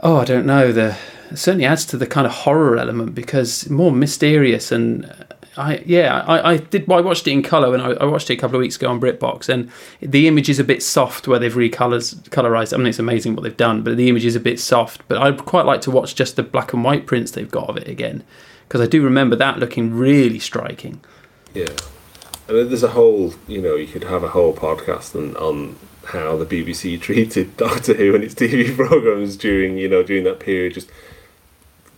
oh, 0.00 0.16
I 0.16 0.24
don't 0.24 0.46
know, 0.46 0.72
the 0.72 0.96
certainly 1.34 1.66
adds 1.66 1.84
to 1.86 1.96
the 1.96 2.06
kind 2.06 2.26
of 2.26 2.32
horror 2.32 2.78
element 2.78 3.14
because 3.14 3.68
more 3.68 3.92
mysterious 3.92 4.72
and 4.72 5.12
I 5.56 5.82
yeah 5.84 6.22
I, 6.26 6.52
I 6.52 6.56
did 6.56 6.90
I 6.90 7.00
watched 7.00 7.26
it 7.26 7.32
in 7.32 7.42
color 7.42 7.74
and 7.74 7.82
I, 7.82 7.90
I, 7.92 8.04
watched 8.04 8.30
it 8.30 8.34
a 8.34 8.36
couple 8.36 8.56
of 8.56 8.60
weeks 8.60 8.76
ago 8.76 8.88
on 8.88 9.00
BritBox 9.00 9.48
and 9.48 9.70
the 10.00 10.28
image 10.28 10.48
is 10.48 10.58
a 10.58 10.64
bit 10.64 10.82
soft 10.82 11.26
where 11.26 11.38
they've 11.38 11.52
recolors 11.52 12.14
colorized. 12.30 12.72
I 12.72 12.76
mean 12.76 12.86
it's 12.86 12.98
amazing 12.98 13.34
what 13.34 13.42
they've 13.42 13.56
done, 13.56 13.82
but 13.82 13.96
the 13.96 14.08
image 14.08 14.24
is 14.24 14.36
a 14.36 14.40
bit 14.40 14.60
soft. 14.60 15.06
But 15.08 15.18
I'd 15.18 15.44
quite 15.44 15.66
like 15.66 15.80
to 15.82 15.90
watch 15.90 16.14
just 16.14 16.36
the 16.36 16.42
black 16.42 16.72
and 16.72 16.84
white 16.84 17.06
prints 17.06 17.32
they've 17.32 17.50
got 17.50 17.68
of 17.68 17.76
it 17.76 17.88
again 17.88 18.24
because 18.66 18.80
I 18.80 18.86
do 18.86 19.02
remember 19.02 19.34
that 19.36 19.58
looking 19.58 19.94
really 19.94 20.38
striking. 20.38 21.00
Yeah. 21.54 21.66
And 22.48 22.70
there's 22.70 22.82
a 22.82 22.88
whole, 22.88 23.34
you 23.46 23.60
know, 23.60 23.74
you 23.76 23.86
could 23.86 24.04
have 24.04 24.22
a 24.22 24.28
whole 24.28 24.54
podcast 24.54 25.14
on, 25.14 25.36
on 25.36 25.76
how 26.06 26.36
the 26.36 26.46
BBC 26.46 27.00
treated 27.00 27.56
Doctor 27.56 27.94
Who 27.94 28.14
and 28.14 28.24
its 28.24 28.34
TV 28.34 28.74
programs 28.88 29.36
during, 29.36 29.76
you 29.76 29.88
know, 29.88 30.02
during 30.02 30.24
that 30.24 30.40
period, 30.40 30.74
just 30.74 30.90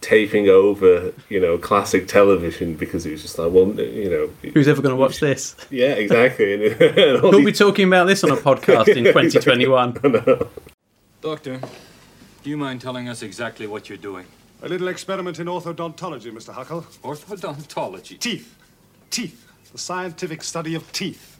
taping 0.01 0.49
over, 0.49 1.13
you 1.29 1.39
know, 1.39 1.59
classic 1.59 2.09
television 2.09 2.75
because 2.75 3.05
it 3.07 3.13
was 3.13 3.23
just 3.23 3.39
like, 3.39 3.53
well, 3.53 3.69
you 3.79 4.09
know, 4.11 4.51
Who's 4.53 4.67
ever 4.67 4.81
going 4.83 4.95
to 4.95 5.01
watch 5.01 5.21
this? 5.29 5.55
yeah, 5.71 5.93
exactly. 5.93 6.55
And, 6.55 6.81
and 6.83 7.23
all 7.23 7.31
We'll 7.31 7.45
be 7.45 7.53
talking 7.53 7.87
about 7.87 8.07
this 8.07 8.25
on 8.25 8.31
a 8.31 8.37
podcast 8.37 8.89
in 8.97 9.05
2021. 9.05 10.49
Doctor, 11.21 11.61
do 12.43 12.51
you 12.51 12.57
mind 12.57 12.81
telling 12.81 13.09
us 13.09 13.23
exactly 13.23 13.67
what 13.67 13.89
you're 13.91 13.99
doing? 13.99 14.25
A 14.63 14.69
little 14.69 14.89
experiment 14.89 15.39
in 15.39 15.47
orthodontology, 15.47 16.33
Mr. 16.33 16.53
Huckle. 16.53 16.83
Orthodontology? 17.03 18.19
Teeth. 18.19 18.57
Teeth. 19.11 19.47
The 19.73 19.79
scientific 19.79 20.43
study 20.43 20.75
of 20.75 20.91
teeth. 20.93 21.39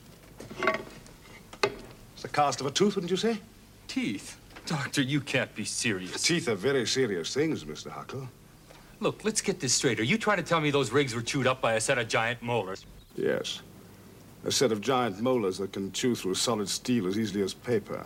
It's 1.62 2.23
the 2.23 2.29
cast 2.29 2.61
of 2.61 2.66
a 2.66 2.71
tooth, 2.71 2.97
wouldn't 2.97 3.11
you 3.11 3.16
say? 3.16 3.39
Teeth? 3.89 4.37
Doctor, 4.66 5.03
you 5.03 5.21
can't 5.21 5.53
be 5.55 5.64
serious. 5.64 6.23
Teeth 6.23 6.49
are 6.49 6.55
very 6.55 6.87
serious 6.87 7.33
things, 7.35 7.64
Mr. 7.64 7.91
Huckle. 7.91 8.29
Look, 9.01 9.25
let's 9.25 9.41
get 9.41 9.59
this 9.59 9.73
straight. 9.73 9.99
Are 9.99 10.05
you 10.05 10.18
trying 10.18 10.37
to 10.37 10.43
tell 10.43 10.61
me 10.61 10.71
those 10.71 10.93
rigs 10.93 11.14
were 11.14 11.23
chewed 11.23 11.47
up 11.47 11.61
by 11.61 11.75
a 11.75 11.81
set 11.81 11.99
of 11.99 12.07
giant 12.07 12.43
molars? 12.43 12.85
Yes. 13.16 13.62
A 14.45 14.53
set 14.53 14.73
of 14.73 14.81
giant 14.81 15.21
molars 15.21 15.59
that 15.59 15.73
can 15.73 15.91
chew 15.93 16.14
through 16.14 16.35
solid 16.35 16.68
steel 16.68 17.07
as 17.07 17.18
easily 17.18 17.43
as 17.43 17.55
paper. 17.55 18.05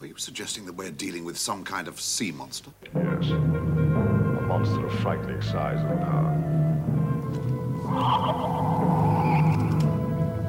Are 0.00 0.06
you 0.06 0.16
suggesting 0.16 0.64
that 0.66 0.72
we're 0.72 0.90
dealing 0.90 1.24
with 1.24 1.38
some 1.38 1.64
kind 1.64 1.88
of 1.88 2.00
sea 2.00 2.32
monster? 2.32 2.70
Yes. 2.94 3.30
A 3.30 4.44
monster 4.46 4.86
of 4.86 4.92
frightening 5.00 5.40
size 5.42 5.78
and 5.80 6.00
power. 6.00 6.73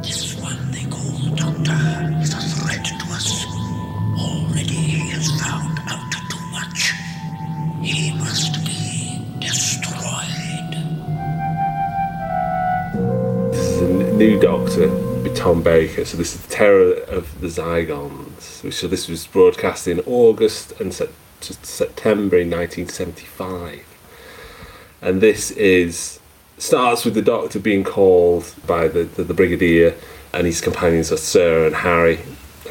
This 0.01 0.35
one 0.41 0.71
they 0.71 0.85
call 0.85 1.35
Doctor 1.35 2.17
is 2.21 2.33
a 2.33 2.41
threat 2.41 2.85
to 2.85 3.05
us. 3.13 3.45
Already 4.17 4.73
he 4.73 5.09
has 5.11 5.29
found 5.41 5.79
out 5.87 6.11
too 6.29 6.45
much. 6.51 6.93
He 7.81 8.11
must 8.13 8.65
be 8.65 9.21
destroyed. 9.39 10.71
This 13.51 13.81
is 13.81 14.13
new 14.13 14.39
Doctor 14.39 15.05
Tom 15.35 15.61
Baker. 15.61 16.05
So 16.05 16.17
this 16.17 16.33
is 16.33 16.41
the 16.41 16.47
Terror 16.47 16.93
of 16.93 17.41
the 17.41 17.47
Zygons. 17.47 18.73
So 18.73 18.87
this 18.87 19.07
was 19.07 19.27
broadcast 19.27 19.87
in 19.87 19.99
August 20.01 20.71
and 20.79 20.91
Sep- 20.91 21.13
September 21.41 22.37
in 22.37 22.49
1975. 22.49 23.85
And 25.01 25.21
this 25.21 25.51
is 25.51 26.19
starts 26.57 27.05
with 27.05 27.13
the 27.13 27.21
Doctor 27.21 27.59
being 27.59 27.83
called 27.83 28.53
by 28.65 28.87
the, 28.87 29.03
the, 29.03 29.23
the 29.23 29.33
Brigadier 29.33 29.95
and 30.33 30.45
his 30.45 30.61
companions 30.61 31.11
are 31.11 31.17
Sarah 31.17 31.67
and 31.67 31.75
Harry 31.75 32.19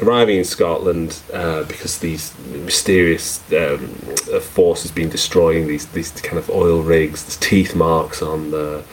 arriving 0.01 0.37
in 0.37 0.43
Scotland 0.43 1.21
uh, 1.33 1.63
because 1.63 1.99
these 1.99 2.37
mysterious 2.47 3.39
um, 3.53 3.95
uh, 4.33 4.39
force 4.39 4.81
has 4.83 4.91
been 4.91 5.09
destroying 5.09 5.67
these 5.67 5.85
these 5.87 6.11
kind 6.11 6.37
of 6.37 6.49
oil 6.49 6.81
rigs. 6.81 7.23
There's 7.23 7.37
teeth 7.37 7.75
marks 7.75 8.21
on 8.21 8.51
the. 8.51 8.83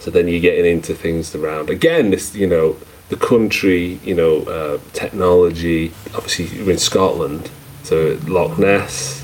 So 0.00 0.10
then 0.10 0.28
you're 0.28 0.40
getting 0.40 0.64
into 0.64 0.94
things 0.94 1.34
around 1.34 1.68
again. 1.70 2.10
This 2.10 2.34
you 2.34 2.46
know 2.46 2.76
the 3.08 3.16
country, 3.16 4.00
you 4.04 4.14
know 4.14 4.42
uh, 4.42 4.78
technology. 4.92 5.92
Obviously 6.14 6.46
you're 6.46 6.70
in 6.70 6.78
Scotland, 6.78 7.50
so 7.82 8.18
Loch 8.26 8.58
Ness. 8.58 9.19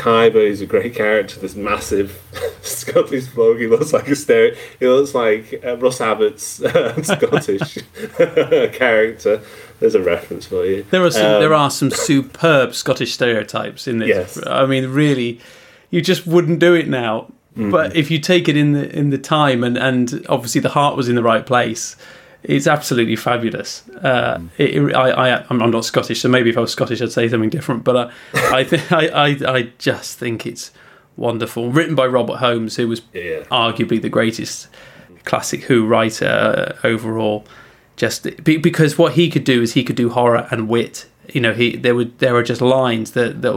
Caber 0.00 0.40
is 0.40 0.60
a 0.62 0.66
great 0.66 0.94
character. 0.94 1.38
This 1.40 1.54
massive 1.54 2.22
Scottish 2.62 3.26
bloke. 3.26 3.58
He 3.58 3.66
looks 3.66 3.92
like 3.92 4.08
a 4.08 4.16
stereo. 4.16 4.56
He 4.78 4.86
looks 4.86 5.14
like 5.14 5.60
uh, 5.64 5.76
Russ 5.76 6.00
Abbott's 6.00 6.62
uh, 6.62 7.02
Scottish 7.02 7.78
character. 8.16 9.42
There's 9.78 9.94
a 9.94 10.02
reference 10.02 10.46
for 10.46 10.64
you. 10.64 10.84
There 10.90 11.04
are 11.04 11.10
some, 11.10 11.34
Um, 11.34 11.40
there 11.40 11.54
are 11.54 11.70
some 11.70 11.90
superb 11.90 12.74
Scottish 12.74 13.12
stereotypes 13.12 13.86
in 13.86 13.98
this. 13.98 14.08
Yes. 14.08 14.46
I 14.46 14.64
mean, 14.66 14.88
really, 14.88 15.40
you 15.90 16.00
just 16.00 16.26
wouldn't 16.26 16.60
do 16.60 16.74
it 16.74 16.88
now. 16.88 17.32
Mm-hmm. 17.52 17.70
But 17.70 17.96
if 17.96 18.10
you 18.10 18.18
take 18.18 18.48
it 18.48 18.56
in 18.56 18.72
the 18.72 18.88
in 18.96 19.10
the 19.10 19.18
time 19.18 19.64
and 19.64 19.76
and 19.76 20.24
obviously 20.28 20.60
the 20.60 20.68
heart 20.68 20.96
was 20.96 21.08
in 21.08 21.16
the 21.16 21.22
right 21.22 21.44
place, 21.44 21.96
it's 22.42 22.66
absolutely 22.66 23.16
fabulous. 23.16 23.82
Uh, 24.02 24.38
Mm. 24.38 24.48
it, 24.58 24.94
I, 24.94 25.10
I 25.36 25.44
I'm 25.50 25.70
not 25.70 25.84
Scottish, 25.84 26.20
so 26.20 26.28
maybe 26.28 26.50
if 26.50 26.56
I 26.56 26.60
was 26.60 26.72
Scottish, 26.72 27.00
I'd 27.02 27.12
say 27.12 27.28
something 27.28 27.50
different. 27.50 27.84
But 27.84 27.96
uh, 27.96 28.10
I 28.52 28.64
think 28.64 28.90
I, 28.92 29.08
I 29.08 29.26
I 29.58 29.62
just 29.78 30.18
think 30.18 30.46
it's 30.46 30.70
wonderful. 31.16 31.70
Written 31.70 31.94
by 31.94 32.06
Robert 32.06 32.36
Holmes, 32.38 32.76
who 32.76 32.88
was 32.88 33.02
Yeah. 33.12 33.44
arguably 33.50 34.00
the 34.00 34.08
greatest 34.08 34.68
classic 35.24 35.64
Who 35.64 35.86
writer 35.86 36.26
uh, 36.82 36.86
overall. 36.86 37.44
Just 37.96 38.26
because 38.44 38.96
what 38.96 39.12
he 39.12 39.28
could 39.28 39.44
do 39.44 39.60
is 39.60 39.74
he 39.74 39.84
could 39.84 39.96
do 39.96 40.08
horror 40.08 40.48
and 40.50 40.68
wit. 40.68 41.06
You 41.34 41.42
know, 41.42 41.52
he 41.52 41.76
there 41.76 41.94
would 41.94 42.18
there 42.18 42.34
are 42.34 42.42
just 42.42 42.62
lines 42.62 43.10
that 43.12 43.42
that 43.42 43.52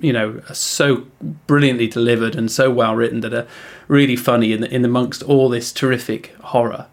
you 0.00 0.12
know 0.12 0.40
are 0.48 0.54
so 0.54 1.04
brilliantly 1.46 1.86
delivered 1.86 2.34
and 2.34 2.50
so 2.50 2.70
well 2.70 2.96
written 2.96 3.20
that 3.20 3.34
are 3.34 3.46
really 3.86 4.16
funny 4.16 4.52
in 4.54 4.64
in 4.64 4.84
amongst 4.86 5.22
all 5.22 5.50
this 5.50 5.70
terrific 5.72 6.34
horror. 6.40 6.86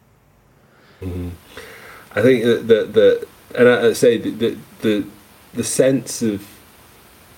I 2.15 2.21
think 2.21 2.43
that 2.43 2.67
the, 2.67 2.85
the 2.85 3.27
and 3.57 3.69
I, 3.69 3.93
say 3.93 4.17
the, 4.17 4.29
the 4.31 4.57
the 4.81 5.05
the 5.53 5.63
sense 5.63 6.21
of 6.21 6.47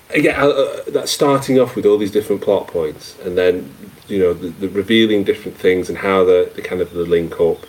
again 0.10 0.36
uh, 0.40 0.82
that 0.88 1.10
starting 1.10 1.60
off 1.60 1.76
with 1.76 1.86
all 1.86 1.98
these 1.98 2.12
different 2.12 2.42
plot 2.42 2.68
points 2.68 3.18
and 3.24 3.38
then 3.38 3.74
you 4.08 4.20
know 4.20 4.34
the, 4.34 4.50
the 4.50 4.70
revealing 4.70 5.24
different 5.24 5.58
things 5.58 5.90
and 5.90 5.98
how 5.98 6.24
the, 6.24 6.52
the 6.56 6.62
kind 6.62 6.82
of 6.82 6.92
the 6.94 7.04
link 7.04 7.40
up. 7.40 7.66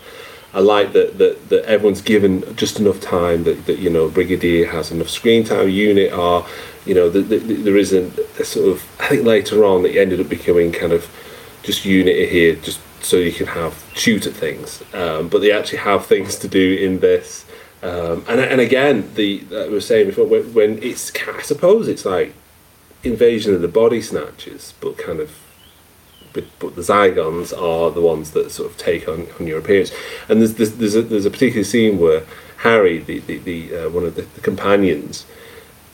I 0.51 0.61
like 0.61 0.93
that, 0.93 1.19
that 1.19 1.49
that 1.49 1.65
everyone's 1.65 2.01
given 2.01 2.55
just 2.55 2.79
enough 2.79 2.99
time 2.99 3.43
that, 3.43 3.67
that 3.67 3.77
you 3.77 3.89
know 3.89 4.09
Brigadier 4.09 4.65
has 4.67 4.91
enough 4.91 5.09
screen 5.09 5.43
time. 5.43 5.69
Unit 5.69 6.11
are 6.11 6.45
you 6.85 6.95
know 6.95 7.09
the, 7.09 7.21
the, 7.21 7.37
there 7.37 7.77
isn't 7.77 8.17
a 8.39 8.45
sort 8.45 8.69
of 8.69 8.83
I 8.99 9.09
think 9.09 9.25
later 9.25 9.63
on 9.63 9.83
that 9.83 9.95
it 9.95 9.99
ended 9.99 10.19
up 10.19 10.29
becoming 10.29 10.71
kind 10.71 10.91
of 10.91 11.07
just 11.61 11.85
unit 11.85 12.29
here 12.29 12.55
just 12.55 12.79
so 13.01 13.17
you 13.17 13.31
can 13.31 13.47
have 13.47 13.73
at 14.27 14.33
things, 14.33 14.83
um, 14.93 15.29
but 15.29 15.41
they 15.41 15.51
actually 15.51 15.79
have 15.79 16.05
things 16.05 16.37
to 16.39 16.47
do 16.47 16.75
in 16.75 16.99
this. 16.99 17.45
Um, 17.81 18.25
and 18.27 18.39
and 18.39 18.59
again, 18.59 19.09
the 19.15 19.43
I 19.51 19.67
was 19.67 19.85
saying 19.85 20.07
before 20.07 20.25
when, 20.25 20.53
when 20.53 20.83
it's 20.83 21.11
I 21.27 21.41
suppose 21.41 21.87
it's 21.87 22.05
like 22.05 22.33
invasion 23.03 23.53
of 23.53 23.61
the 23.61 23.67
body 23.67 24.01
snatchers, 24.01 24.73
but 24.81 24.97
kind 24.97 25.19
of 25.19 25.31
but, 26.33 26.45
but 26.59 26.75
the 26.75 26.81
Zygons 26.81 27.57
are 27.57 27.91
the 27.91 28.01
ones 28.01 28.31
that 28.31 28.51
sort 28.51 28.69
of 28.69 28.77
take 28.77 29.07
on, 29.07 29.27
on 29.39 29.47
your 29.47 29.59
appearance. 29.59 29.91
And 30.27 30.41
there's 30.41 30.55
there's 30.55 30.73
there's 30.73 30.95
a, 30.95 31.01
there's 31.01 31.25
a 31.25 31.31
particular 31.31 31.63
scene 31.63 31.99
where 31.99 32.23
Harry, 32.57 32.99
the 32.99 33.19
the, 33.19 33.37
the 33.37 33.75
uh, 33.75 33.89
one 33.89 34.05
of 34.05 34.15
the, 34.15 34.23
the 34.23 34.41
companions, 34.41 35.25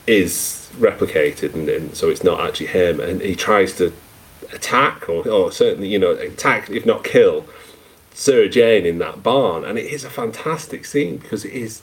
is 0.07 0.69
replicated, 0.77 1.53
and, 1.53 1.69
and 1.69 1.95
so 1.95 2.09
it's 2.09 2.23
not 2.23 2.39
actually 2.39 2.67
him, 2.67 2.99
and 2.99 3.21
he 3.21 3.35
tries 3.35 3.77
to 3.77 3.93
attack 4.55 5.07
or, 5.09 5.27
or 5.27 5.51
certainly 5.51 5.87
you 5.89 5.99
know 5.99 6.11
attack 6.11 6.69
if 6.69 6.85
not 6.85 7.03
kill 7.03 7.45
Sarah 8.15 8.47
Jane 8.47 8.85
in 8.85 8.97
that 8.99 9.21
barn, 9.21 9.65
and 9.65 9.77
it 9.77 9.91
is 9.91 10.05
a 10.05 10.09
fantastic 10.09 10.85
scene 10.85 11.17
because 11.17 11.43
it 11.43 11.51
is. 11.53 11.81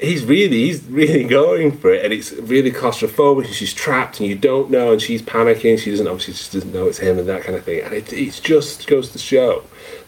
He's 0.00 0.24
really, 0.24 0.64
he's 0.64 0.82
really 0.84 1.24
going 1.24 1.76
for 1.76 1.92
it, 1.92 2.04
and 2.04 2.12
it's 2.12 2.32
really 2.32 2.72
claustrophobic. 2.72 3.44
And 3.44 3.54
she's 3.54 3.72
trapped, 3.72 4.18
and 4.18 4.28
you 4.28 4.34
don't 4.34 4.70
know, 4.70 4.92
and 4.92 5.00
she's 5.00 5.22
panicking. 5.22 5.78
She 5.78 5.92
doesn't 5.92 6.08
obviously 6.08 6.34
just 6.34 6.52
doesn't 6.52 6.72
know 6.72 6.88
it's 6.88 6.98
him, 6.98 7.16
and 7.18 7.28
that 7.28 7.42
kind 7.42 7.56
of 7.56 7.64
thing. 7.64 7.80
And 7.84 7.94
it, 7.94 8.12
it 8.12 8.40
just 8.42 8.88
goes 8.88 9.12
to 9.12 9.18
show 9.18 9.62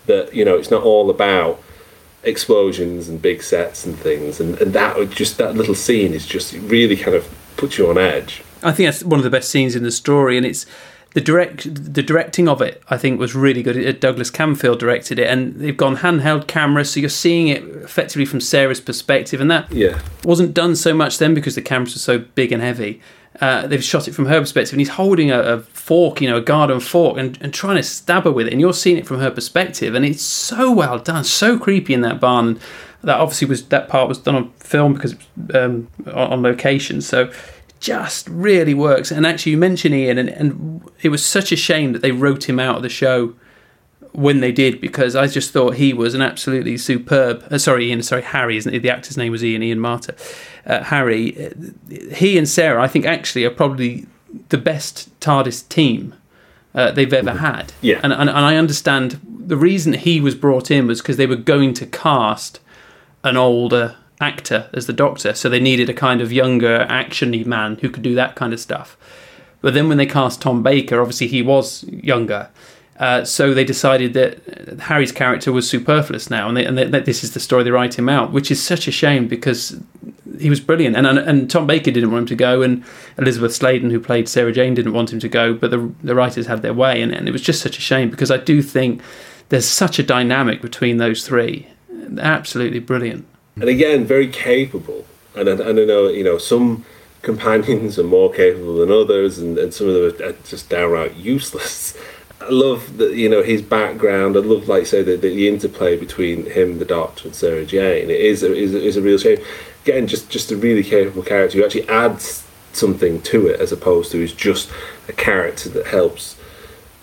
that 0.07 0.35
you 0.35 0.45
know 0.45 0.57
it's 0.57 0.73
not 0.73 0.83
all 0.83 1.09
about 1.09 1.63
explosions 2.25 3.09
and 3.09 3.23
big 3.23 3.45
sets 3.45 3.87
and 3.87 3.97
things, 3.97 4.41
and, 4.41 4.61
and 4.61 4.73
that 4.73 4.99
would 4.99 5.13
just 5.13 5.39
that 5.39 5.55
little 5.55 5.77
scene 5.77 6.15
is 6.15 6.27
just 6.27 6.53
really 6.55 6.97
kind 6.97 7.15
of 7.15 7.33
puts 7.57 7.79
you 7.79 7.89
on 7.89 7.97
edge. 7.97 8.43
I 8.65 8.73
think 8.73 8.89
that's 8.89 9.05
one 9.05 9.21
of 9.21 9.25
the 9.25 9.31
best 9.31 9.51
scenes 9.51 9.77
in 9.77 9.85
the 9.85 9.93
story, 9.93 10.37
and 10.37 10.45
it's 10.45 10.67
the 11.15 11.21
direct 11.21 11.93
the 11.95 12.03
directing 12.03 12.49
of 12.49 12.63
it. 12.63 12.83
I 12.89 12.97
think 12.97 13.21
was 13.21 13.35
really 13.35 13.63
good. 13.63 13.77
Uh, 13.87 13.93
Douglas 13.93 14.31
Camfield 14.31 14.79
directed 14.79 15.19
it, 15.19 15.29
and 15.29 15.55
they've 15.57 15.77
gone 15.77 15.99
handheld 15.99 16.47
cameras, 16.47 16.91
so 16.93 17.01
you're 17.01 17.09
seeing 17.11 17.49
it 17.49 17.63
effectively 17.65 18.25
from 18.25 18.41
Sarah's 18.41 18.81
perspective, 18.81 19.41
and 19.41 19.51
that 19.51 19.71
Yeah. 19.73 19.99
wasn't 20.25 20.55
done 20.55 20.75
so 20.77 20.95
much 20.95 21.19
then 21.19 21.35
because 21.35 21.55
the 21.55 21.63
cameras 21.63 21.95
were 21.95 22.01
so 22.01 22.19
big 22.35 22.53
and 22.53 22.63
heavy. 22.63 23.01
Uh, 23.41 23.67
they've 23.67 23.83
shot 23.83 24.07
it 24.09 24.13
from 24.15 24.27
her 24.27 24.41
perspective, 24.41 24.75
and 24.75 24.81
he's 24.81 24.91
holding 24.91 25.31
a, 25.31 25.41
a 25.41 25.61
fork, 25.61 26.21
you 26.21 26.29
know, 26.29 26.37
a 26.37 26.41
garden 26.43 26.81
fork, 26.81 27.17
and, 27.19 27.39
and 27.41 27.53
trying 27.55 27.77
to 27.77 27.83
stab 27.83 28.25
her 28.25 28.31
with 28.31 28.47
it, 28.47 28.53
and 28.53 28.61
you're 28.61 28.75
seeing 28.75 28.99
it 28.99 29.07
from 29.07 29.21
her 29.21 29.31
perspective, 29.31 29.95
and 29.95 30.05
it's 30.05 30.23
so 30.23 30.71
well 30.71 30.99
done, 30.99 31.25
so 31.25 31.59
creepy 31.59 31.95
in 31.95 32.03
that 32.03 32.21
barn. 32.21 32.61
That 33.05 33.19
obviously 33.19 33.49
was 33.49 33.65
that 33.65 33.89
part 33.89 34.07
was 34.09 34.19
done 34.19 34.37
on 34.37 34.51
film 34.61 34.93
because 34.95 35.13
it 35.15 35.19
was 35.49 35.57
um, 35.57 35.89
on, 36.07 36.33
on 36.35 36.43
location, 36.43 37.01
so 37.01 37.33
just 37.83 38.29
really 38.29 38.75
works. 38.75 39.11
And 39.11 39.27
actually, 39.27 39.53
you 39.53 39.59
mentioned 39.59 39.95
Ian, 39.95 40.17
and, 40.17 40.29
and 40.31 40.91
it 41.03 41.09
was 41.09 41.25
such 41.25 41.53
a 41.53 41.57
shame 41.57 41.93
that 41.93 42.01
they 42.01 42.13
wrote 42.13 42.49
him 42.49 42.59
out 42.59 42.77
of 42.77 42.83
the 42.83 42.89
show 42.89 43.35
when 44.13 44.41
they 44.41 44.53
did 44.53 44.81
because 44.81 45.17
I 45.17 45.27
just 45.27 45.53
thought 45.53 45.77
he 45.77 45.93
was 45.93 46.15
an 46.15 46.23
absolutely 46.23 46.79
superb. 46.79 47.45
Uh, 47.51 47.59
sorry, 47.59 47.89
Ian. 47.89 48.03
Sorry, 48.03 48.23
Harry. 48.23 48.57
Isn't 48.57 48.73
it? 48.73 48.81
The 48.81 48.91
actor's 48.91 49.17
name 49.17 49.33
was 49.33 49.45
Ian. 49.45 49.63
Ian 49.63 49.79
Marter. 49.81 50.17
Uh, 50.65 50.85
Harry. 50.85 51.53
He 52.15 52.39
and 52.39 52.49
Sarah, 52.49 52.81
I 52.81 52.89
think, 52.89 53.05
actually 53.05 53.45
are 53.45 53.51
probably 53.51 54.07
the 54.49 54.59
best 54.59 55.19
TARDIS 55.21 55.69
team 55.69 56.15
uh, 56.75 56.93
they've 56.93 57.13
ever 57.13 57.33
had. 57.33 57.73
Yeah. 57.81 58.01
And, 58.03 58.13
and 58.13 58.31
and 58.31 58.39
I 58.39 58.57
understand 58.57 59.21
the 59.27 59.57
reason 59.57 59.95
he 59.95 60.21
was 60.21 60.37
brought 60.37 60.71
in 60.71 60.87
was 60.87 61.03
because 61.03 61.17
they 61.17 61.27
were 61.27 61.37
going 61.37 61.75
to 61.75 61.87
cast 61.87 62.61
an 63.25 63.37
older 63.37 63.97
actor 64.23 64.71
as 64.73 64.87
the 64.87 64.93
Doctor, 64.93 65.35
so 65.35 65.49
they 65.49 65.61
needed 65.61 65.91
a 65.91 65.95
kind 65.95 66.21
of 66.21 66.33
younger, 66.33 66.87
actiony 66.89 67.45
man 67.45 67.77
who 67.81 67.91
could 67.91 68.03
do 68.03 68.15
that 68.15 68.37
kind 68.37 68.53
of 68.53 68.61
stuff. 68.61 68.97
But 69.61 69.75
then 69.75 69.89
when 69.89 69.99
they 69.99 70.07
cast 70.07 70.41
Tom 70.41 70.63
Baker, 70.63 71.01
obviously 71.01 71.29
he 71.29 71.43
was 71.43 71.85
younger. 71.85 72.49
Uh, 72.99 73.25
so 73.25 73.53
they 73.53 73.65
decided 73.65 74.13
that 74.15 74.79
Harry's 74.81 75.13
character 75.13 75.51
was 75.51 75.69
superfluous 75.69 76.31
now, 76.31 76.47
and, 76.47 76.57
they, 76.57 76.65
and 76.65 76.79
they, 76.79 76.85
that 76.85 77.05
this 77.05 77.25
is 77.25 77.35
the 77.35 77.41
story 77.41 77.65
they 77.65 77.71
write 77.71 77.99
him 77.99 78.09
out, 78.09 78.33
which 78.33 78.51
is 78.51 78.63
such 78.63 78.87
a 78.87 78.93
shame 78.93 79.27
because 79.27 79.81
he 80.39 80.49
was 80.51 80.61
brilliant. 80.61 80.97
And, 80.97 81.07
and, 81.07 81.19
and 81.19 81.51
Tom 81.51 81.67
Baker 81.67 81.91
didn't 81.91 82.13
want 82.13 82.23
him 82.23 82.27
to 82.27 82.37
go, 82.37 82.63
and 82.63 82.85
Elizabeth 83.19 83.55
Sladen, 83.55 83.91
who 83.91 83.99
played 83.99 84.29
Sarah 84.29 84.53
Jane, 84.53 84.75
didn't 84.75 84.93
want 84.93 85.13
him 85.13 85.21
to 85.21 85.29
go, 85.29 85.55
but 85.55 85.71
the, 85.71 85.93
the 86.03 86.15
writers 86.15 86.47
had 86.47 86.63
their 86.63 86.75
way, 86.75 87.03
and, 87.03 87.13
and 87.13 87.29
it 87.29 87.33
was 87.33 87.43
just 87.43 87.61
such 87.61 87.79
a 87.79 87.81
shame 87.81 88.09
because 88.11 88.31
I 88.31 88.37
do 88.37 88.63
think 88.63 89.03
there's 89.49 89.67
such 89.67 89.99
a 89.99 90.03
dynamic 90.03 90.63
between 90.63 90.99
those 90.99 91.27
three. 91.27 91.67
Absolutely 92.19 92.79
brilliant. 92.79 93.27
And 93.57 93.65
again, 93.65 94.05
very 94.05 94.29
capable. 94.29 95.07
And 95.35 95.49
I, 95.49 95.53
and 95.53 95.79
I 95.79 95.85
know, 95.85 96.09
you 96.09 96.25
know, 96.25 96.39
some 96.39 96.85
companions 97.23 97.99
are 97.99 98.05
more 98.05 98.33
capable 98.33 98.77
than 98.77 98.91
others, 98.91 99.39
and, 99.39 99.57
and 99.59 99.73
some 99.73 99.89
of 99.89 100.19
them 100.19 100.29
are 100.29 100.33
just 100.45 100.69
downright 100.69 101.17
useless. 101.17 101.97
I 102.41 102.49
love 102.51 102.97
that 102.97 103.15
you 103.15 103.29
know 103.29 103.43
his 103.43 103.63
background. 103.63 104.37
I 104.37 104.41
love, 104.41 104.69
like 104.69 104.87
say, 104.87 105.03
the, 105.03 105.17
the 105.17 105.49
interplay 105.49 105.97
between 105.97 106.51
him, 106.51 106.79
the 106.79 106.85
Doctor, 106.85 107.29
and 107.29 107.37
Sarah 107.37 107.65
Jane. 107.65 108.11
It 108.11 108.21
is 108.21 108.43
a, 108.43 108.53
is 108.53 108.75
a, 108.75 108.83
is 108.83 108.97
a 108.97 109.03
real 109.03 109.19
shame. 109.19 109.39
Again, 109.85 110.07
just 110.09 110.29
just 110.29 110.51
a 110.51 110.57
really 110.57 110.83
capable 110.83 111.23
character 111.23 111.59
who 111.59 111.65
actually 111.65 111.89
adds 111.89 112.45
something 112.73 113.23
to 113.23 113.47
it, 113.47 113.61
as 113.61 113.71
opposed 113.71 114.11
to 114.13 114.23
is 114.23 114.33
just 114.33 114.71
a 115.09 115.13
character 115.13 115.69
that 115.69 115.87
helps 115.87 116.37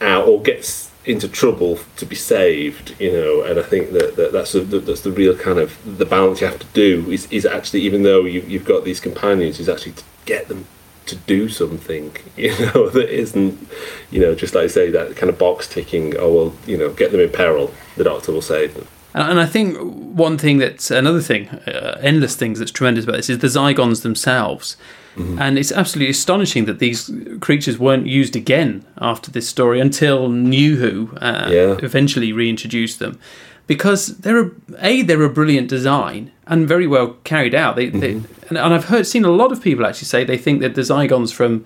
out 0.01 0.27
or 0.27 0.41
gets 0.41 0.88
into 1.09 1.27
trouble 1.27 1.79
to 1.97 2.05
be 2.05 2.15
saved. 2.15 2.95
You 2.99 3.11
know, 3.11 3.41
and 3.41 3.59
I 3.59 3.63
think 3.63 3.91
that, 3.91 4.15
that 4.15 4.31
that's 4.31 4.53
the, 4.53 4.61
that's 4.61 5.01
the 5.01 5.11
real 5.11 5.35
kind 5.35 5.59
of 5.59 5.77
the 5.97 6.05
balance 6.05 6.41
you 6.41 6.47
have 6.47 6.59
to 6.59 6.67
do. 6.67 7.09
Is 7.11 7.29
is 7.31 7.45
actually 7.45 7.81
even 7.81 8.03
though 8.03 8.25
you, 8.25 8.41
you've 8.41 8.65
got 8.65 8.85
these 8.85 8.99
companions, 8.99 9.59
is 9.59 9.67
actually 9.67 9.93
to 9.93 10.03
get 10.25 10.47
them 10.47 10.65
to 11.07 11.15
do 11.15 11.49
something, 11.49 12.15
you 12.37 12.51
know, 12.59 12.87
that 12.89 13.09
isn't, 13.09 13.67
you 14.11 14.19
know, 14.19 14.35
just 14.35 14.53
like 14.53 14.65
I 14.65 14.67
say, 14.67 14.91
that 14.91 15.15
kind 15.15 15.29
of 15.29 15.39
box 15.39 15.67
ticking, 15.67 16.15
oh, 16.17 16.31
well, 16.31 16.55
you 16.67 16.77
know, 16.77 16.89
get 16.93 17.11
them 17.11 17.19
in 17.19 17.31
peril, 17.31 17.73
the 17.97 18.03
doctor 18.03 18.31
will 18.31 18.43
save 18.43 18.75
them. 18.75 18.87
And 19.13 19.39
I 19.39 19.45
think 19.47 19.77
one 19.79 20.37
thing 20.37 20.59
that's 20.59 20.91
another 20.91 21.21
thing, 21.21 21.49
uh, 21.49 21.97
endless 22.01 22.35
things 22.35 22.59
that's 22.59 22.71
tremendous 22.71 23.05
about 23.05 23.15
this 23.15 23.29
is 23.29 23.39
the 23.39 23.47
Zygons 23.47 24.03
themselves. 24.03 24.77
Mm-hmm. 25.15 25.41
And 25.41 25.57
it's 25.57 25.71
absolutely 25.71 26.11
astonishing 26.11 26.65
that 26.65 26.79
these 26.79 27.11
creatures 27.39 27.79
weren't 27.79 28.05
used 28.05 28.35
again 28.35 28.85
after 28.99 29.31
this 29.31 29.49
story 29.49 29.79
until 29.79 30.29
New 30.29 30.77
Who 30.77 31.17
uh, 31.17 31.49
yeah. 31.49 31.77
eventually 31.81 32.31
reintroduced 32.31 32.99
them. 32.99 33.19
Because 33.65 34.17
they're 34.17 34.43
a, 34.45 34.51
a, 34.79 35.01
they're 35.01 35.23
a 35.23 35.29
brilliant 35.29 35.69
design 35.69 36.31
and 36.47 36.67
very 36.67 36.87
well 36.87 37.17
carried 37.23 37.55
out. 37.55 37.75
They, 37.75 37.87
mm-hmm. 37.87 37.99
they 37.99 38.11
and, 38.49 38.57
and 38.57 38.73
I've 38.73 38.85
heard 38.85 39.07
seen 39.07 39.25
a 39.25 39.31
lot 39.31 39.51
of 39.51 39.61
people 39.61 39.85
actually 39.85 40.07
say 40.07 40.23
they 40.23 40.37
think 40.37 40.61
that 40.61 40.75
the 40.75 40.81
Zygons 40.81 41.33
from 41.33 41.65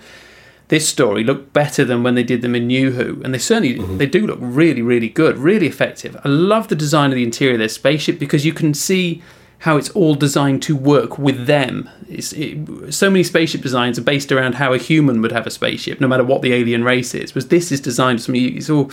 this 0.70 0.88
story 0.88 1.24
look 1.24 1.54
better 1.54 1.84
than 1.84 2.04
when 2.04 2.16
they 2.16 2.24
did 2.24 2.42
them 2.42 2.56
in 2.56 2.68
New 2.68 2.92
Who, 2.92 3.22
and 3.24 3.34
they 3.34 3.40
certainly 3.40 3.78
mm-hmm. 3.78 3.98
they 3.98 4.06
do 4.06 4.26
look 4.26 4.40
really, 4.42 4.82
really 4.82 5.10
good, 5.10 5.38
really 5.38 5.68
effective. 5.68 6.20
I 6.24 6.30
love 6.30 6.68
the 6.68 6.76
design 6.76 7.12
of 7.12 7.16
the 7.16 7.24
interior 7.24 7.54
of 7.54 7.60
their 7.60 7.70
spaceship 7.70 8.20
because 8.20 8.46
you 8.46 8.54
can 8.54 8.74
see 8.74 9.22
how 9.60 9.78
it's 9.78 9.90
all 9.92 10.14
designed 10.14 10.62
to 10.62 10.76
work 10.76 11.18
with 11.18 11.46
them. 11.46 11.90
It, 12.10 12.94
so 12.94 13.10
many 13.10 13.24
spaceship 13.24 13.62
designs 13.62 13.98
are 13.98 14.04
based 14.04 14.32
around 14.32 14.56
how 14.56 14.74
a 14.74 14.78
human 14.78 15.22
would 15.22 15.32
have 15.32 15.48
a 15.48 15.52
spaceship, 15.52 16.02
no 16.02 16.08
matter 16.08 16.24
what 16.24 16.42
the 16.42 16.54
alien 16.54 16.84
race 16.84 17.16
is. 17.16 17.34
Was 17.34 17.48
this 17.48 17.72
is 17.72 17.80
designed 17.80 18.22
for 18.22 18.32
me? 18.32 18.48
It's 18.48 18.70
all, 18.70 18.92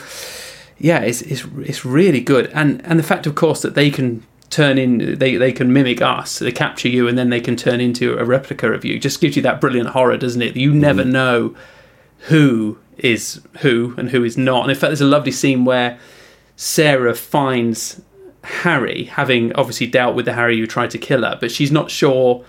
yeah, 0.79 1.01
it's, 1.01 1.23
it's 1.23 1.45
it's 1.61 1.85
really 1.85 2.21
good, 2.21 2.51
and 2.55 2.85
and 2.85 2.99
the 2.99 3.05
fact, 3.05 3.27
of 3.27 3.35
course, 3.35 3.63
that 3.63 3.75
they 3.75 3.91
can 3.91 4.25
turn 4.51 4.79
in 4.79 5.19
they, 5.19 5.37
they 5.37 5.53
can 5.53 5.73
mimic 5.73 6.03
us 6.03 6.41
they 6.41 6.51
capture 6.51 6.89
you 6.89 7.07
and 7.07 7.17
then 7.17 7.31
they 7.31 7.41
can 7.41 7.57
turn 7.57 7.81
into 7.81 8.19
a 8.19 8.25
replica 8.25 8.71
of 8.73 8.85
you 8.85 8.99
just 8.99 9.21
gives 9.21 9.37
you 9.37 9.43
that 9.43 9.61
brilliant 9.61 9.91
horror 9.91 10.17
doesn't 10.17 10.43
it 10.43 10.57
you 10.57 10.75
never 10.75 11.03
mm-hmm. 11.03 11.13
know 11.13 11.57
who 12.29 12.77
is 12.99 13.41
who 13.61 13.95
and 13.97 14.11
who 14.11 14.25
is 14.25 14.37
not 14.37 14.63
and 14.63 14.71
in 14.71 14.77
fact 14.77 14.91
there's 14.91 15.01
a 15.01 15.07
lovely 15.07 15.31
scene 15.31 15.65
where 15.65 15.99
sarah 16.57 17.15
finds 17.15 18.03
harry 18.43 19.05
having 19.05 19.53
obviously 19.55 19.87
dealt 19.87 20.17
with 20.17 20.25
the 20.25 20.33
harry 20.33 20.59
who 20.59 20.67
tried 20.67 20.91
to 20.91 20.99
kill 20.99 21.23
her 21.23 21.39
but 21.41 21.53
she's 21.53 21.71
not 21.71 21.89
sure 21.89 22.45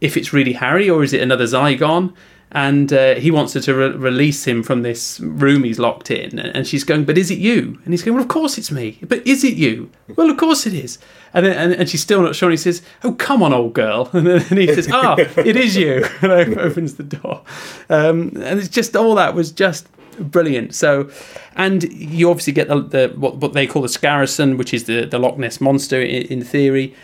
if 0.00 0.16
it's 0.16 0.32
really 0.32 0.52
harry 0.52 0.88
or 0.88 1.02
is 1.02 1.12
it 1.12 1.20
another 1.20 1.44
zygon 1.44 2.14
and 2.52 2.92
uh, 2.92 3.14
he 3.14 3.30
wants 3.30 3.54
her 3.54 3.60
to 3.60 3.74
re- 3.74 3.90
release 3.90 4.46
him 4.46 4.62
from 4.62 4.82
this 4.82 5.20
room 5.20 5.62
he's 5.64 5.78
locked 5.78 6.10
in. 6.10 6.38
And 6.38 6.66
she's 6.66 6.82
going, 6.82 7.04
"But 7.04 7.16
is 7.16 7.30
it 7.30 7.38
you?" 7.38 7.78
And 7.84 7.92
he's 7.94 8.02
going, 8.02 8.14
"Well, 8.14 8.24
of 8.24 8.28
course 8.28 8.58
it's 8.58 8.72
me. 8.72 8.98
But 9.06 9.24
is 9.26 9.44
it 9.44 9.54
you?" 9.54 9.90
"Well, 10.16 10.30
of 10.30 10.36
course 10.36 10.66
it 10.66 10.74
is." 10.74 10.98
And 11.32 11.46
then, 11.46 11.56
and, 11.56 11.72
and 11.80 11.88
she's 11.88 12.02
still 12.02 12.22
not 12.22 12.34
sure. 12.34 12.48
And 12.48 12.52
he 12.52 12.62
says, 12.62 12.82
"Oh, 13.04 13.12
come 13.12 13.42
on, 13.42 13.52
old 13.52 13.72
girl." 13.72 14.10
And 14.14 14.26
then 14.26 14.58
he 14.58 14.66
says, 14.66 14.88
"Ah, 14.90 15.16
it 15.18 15.56
is 15.56 15.76
you." 15.76 16.04
And 16.22 16.58
opens 16.58 16.94
the 16.94 17.02
door. 17.02 17.42
Um, 17.88 18.32
and 18.36 18.58
it's 18.58 18.68
just 18.68 18.96
all 18.96 19.14
that 19.14 19.34
was 19.34 19.52
just 19.52 19.86
brilliant. 20.18 20.74
So, 20.74 21.10
and 21.56 21.84
you 21.92 22.30
obviously 22.30 22.52
get 22.52 22.68
the, 22.68 22.80
the 22.80 23.12
what, 23.16 23.36
what 23.36 23.52
they 23.52 23.66
call 23.66 23.82
the 23.82 23.88
Skarasen, 23.88 24.58
which 24.58 24.74
is 24.74 24.84
the 24.84 25.06
the 25.06 25.18
Loch 25.18 25.38
Ness 25.38 25.60
monster 25.60 26.00
in, 26.00 26.22
in 26.26 26.44
theory. 26.44 26.94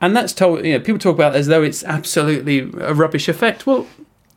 And 0.00 0.14
that's 0.14 0.34
told, 0.34 0.64
you 0.66 0.72
know, 0.72 0.80
people 0.80 0.98
talk 0.98 1.14
about 1.14 1.34
as 1.34 1.46
though 1.46 1.62
it's 1.62 1.82
absolutely 1.84 2.58
a 2.80 2.92
rubbish 2.92 3.26
effect. 3.28 3.66
Well, 3.66 3.86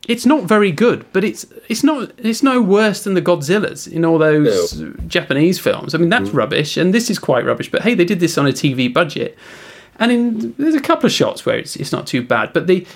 it's 0.06 0.24
not 0.24 0.44
very 0.44 0.72
good, 0.72 1.04
but 1.12 1.24
it's 1.24 1.44
it's 1.68 1.82
not 1.82 2.12
it's 2.18 2.42
no 2.42 2.62
worse 2.62 3.04
than 3.04 3.14
the 3.14 3.22
Godzillas 3.22 3.90
in 3.90 4.04
all 4.04 4.18
those 4.18 4.80
no. 4.80 4.92
Japanese 5.06 5.58
films. 5.58 5.94
I 5.94 5.98
mean, 5.98 6.08
that's 6.08 6.30
mm. 6.30 6.34
rubbish, 6.34 6.76
and 6.76 6.94
this 6.94 7.10
is 7.10 7.18
quite 7.18 7.44
rubbish. 7.44 7.70
But 7.70 7.82
hey, 7.82 7.94
they 7.94 8.04
did 8.04 8.20
this 8.20 8.38
on 8.38 8.46
a 8.46 8.52
TV 8.52 8.92
budget, 8.92 9.36
and 9.98 10.12
in 10.12 10.54
there's 10.58 10.74
a 10.74 10.80
couple 10.80 11.06
of 11.06 11.12
shots 11.12 11.44
where 11.44 11.58
it's 11.58 11.76
it's 11.76 11.92
not 11.92 12.06
too 12.06 12.22
bad. 12.22 12.52
But 12.52 12.66
the 12.66 12.86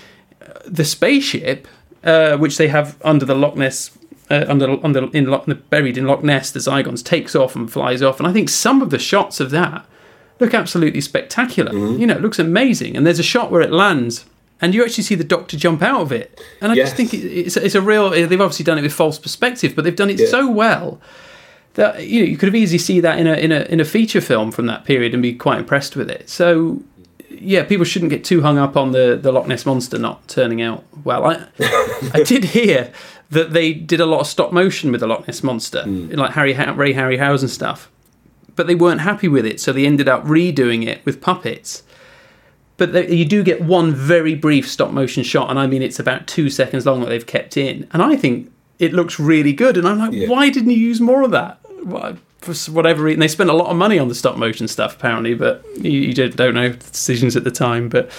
the 0.66 0.84
spaceship, 0.84 1.68
uh, 2.05 2.36
which 2.38 2.57
they 2.57 2.68
have 2.68 2.96
under 3.05 3.24
the 3.24 3.34
Loch 3.34 3.57
Ness. 3.57 3.96
Uh, 4.30 4.46
under, 4.48 4.82
under 4.82 5.11
in 5.12 5.26
Loch, 5.26 5.46
buried 5.68 5.98
in 5.98 6.07
Loch 6.07 6.22
Ness, 6.22 6.53
the 6.53 6.61
Zygons 6.61 7.05
takes 7.05 7.34
off 7.34 7.55
and 7.55 7.70
flies 7.70 8.00
off, 8.00 8.18
and 8.18 8.26
I 8.26 8.32
think 8.32 8.48
some 8.48 8.80
of 8.80 8.88
the 8.88 8.98
shots 8.98 9.40
of 9.40 9.50
that 9.50 9.84
look 10.40 10.55
absolutely 10.55 11.00
spectacular. 11.00 11.72
Mm. 11.72 11.98
You 11.98 12.07
know, 12.07 12.14
it 12.14 12.22
looks 12.22 12.38
amazing. 12.38 12.96
And 12.96 13.07
there's 13.07 13.18
a 13.18 13.24
shot 13.24 13.50
where 13.50 13.61
it 13.61 13.72
lands 13.72 14.24
and 14.62 14.74
you 14.74 14.84
actually 14.84 15.02
see 15.02 15.16
the 15.16 15.24
doctor 15.24 15.56
jump 15.56 15.82
out 15.82 16.00
of 16.00 16.12
it. 16.12 16.40
And 16.60 16.70
I 16.70 16.76
yes. 16.76 16.86
just 16.86 16.96
think 16.96 17.12
it's, 17.12 17.56
it's 17.56 17.74
a 17.74 17.82
real. 17.82 18.10
They've 18.10 18.40
obviously 18.40 18.64
done 18.64 18.78
it 18.78 18.82
with 18.82 18.94
false 18.94 19.18
perspective, 19.18 19.74
but 19.74 19.84
they've 19.84 19.94
done 19.94 20.08
it 20.08 20.20
yeah. 20.20 20.28
so 20.28 20.48
well 20.50 21.00
that 21.74 22.06
you 22.06 22.20
know 22.20 22.26
you 22.26 22.36
could 22.36 22.46
have 22.46 22.54
easily 22.54 22.78
see 22.78 23.00
that 23.00 23.18
in 23.18 23.26
a 23.26 23.34
in 23.34 23.50
a 23.50 23.62
in 23.62 23.80
a 23.80 23.84
feature 23.84 24.20
film 24.20 24.52
from 24.52 24.66
that 24.66 24.84
period 24.84 25.14
and 25.14 25.22
be 25.22 25.34
quite 25.34 25.58
impressed 25.58 25.96
with 25.96 26.08
it. 26.08 26.30
So 26.30 26.80
yeah, 27.28 27.64
people 27.64 27.84
shouldn't 27.84 28.10
get 28.10 28.24
too 28.24 28.42
hung 28.42 28.56
up 28.56 28.76
on 28.76 28.92
the 28.92 29.18
the 29.20 29.32
Loch 29.32 29.48
Ness 29.48 29.66
monster 29.66 29.98
not 29.98 30.26
turning 30.28 30.62
out 30.62 30.84
well. 31.04 31.26
I 31.26 31.46
I 32.14 32.22
did 32.26 32.44
hear 32.44 32.92
that 33.30 33.52
they 33.52 33.72
did 33.72 33.98
a 33.98 34.06
lot 34.06 34.20
of 34.20 34.26
stop 34.28 34.52
motion 34.52 34.92
with 34.92 35.00
the 35.00 35.08
Loch 35.08 35.26
Ness 35.26 35.42
monster, 35.42 35.82
mm. 35.82 36.16
like 36.16 36.32
Harry 36.32 36.52
Ray 36.52 36.94
Harryhausen 36.94 37.48
stuff, 37.48 37.90
but 38.54 38.68
they 38.68 38.76
weren't 38.76 39.00
happy 39.00 39.26
with 39.26 39.44
it, 39.44 39.60
so 39.60 39.72
they 39.72 39.86
ended 39.86 40.08
up 40.08 40.22
redoing 40.24 40.86
it 40.86 41.04
with 41.04 41.20
puppets 41.20 41.82
but 42.77 43.11
you 43.11 43.25
do 43.25 43.43
get 43.43 43.62
one 43.62 43.95
very 43.95 44.35
brief 44.35 44.68
stop 44.68 44.91
motion 44.91 45.23
shot, 45.23 45.51
and 45.51 45.59
I 45.59 45.66
mean 45.66 45.83
it's 45.83 45.99
about 45.99 46.27
two 46.27 46.51
seconds 46.51 46.87
long 46.87 47.01
that 47.01 47.07
they've 47.07 47.27
kept 47.27 47.57
in, 47.57 47.89
and 47.93 48.03
I 48.03 48.16
think 48.16 48.51
it 48.79 48.93
looks 48.93 49.20
really 49.20 49.53
good. 49.53 49.77
And 49.77 49.87
I'm 49.87 49.99
like, 49.99 50.12
yeah. 50.12 50.29
why 50.29 50.51
didn't 50.51 50.70
you 50.70 50.79
use 50.79 51.01
more 51.01 51.23
of 51.23 51.31
that? 51.31 51.61
For 52.41 52.55
whatever 52.73 53.05
reason, 53.05 53.20
they 53.20 53.29
spent 53.29 53.51
a 53.51 53.55
lot 53.55 53.68
of 53.68 53.77
money 53.77 53.99
on 53.99 54.09
the 54.09 54.14
stop 54.14 54.37
motion 54.37 54.66
stuff 54.66 54.97
apparently, 54.97 55.35
but 55.35 55.64
you, 55.77 55.93
you 55.93 56.12
don't 56.12 56.55
know 56.55 56.70
the 56.70 56.91
decisions 56.91 57.37
at 57.37 57.45
the 57.45 57.51
time. 57.51 57.89
But 57.89 58.11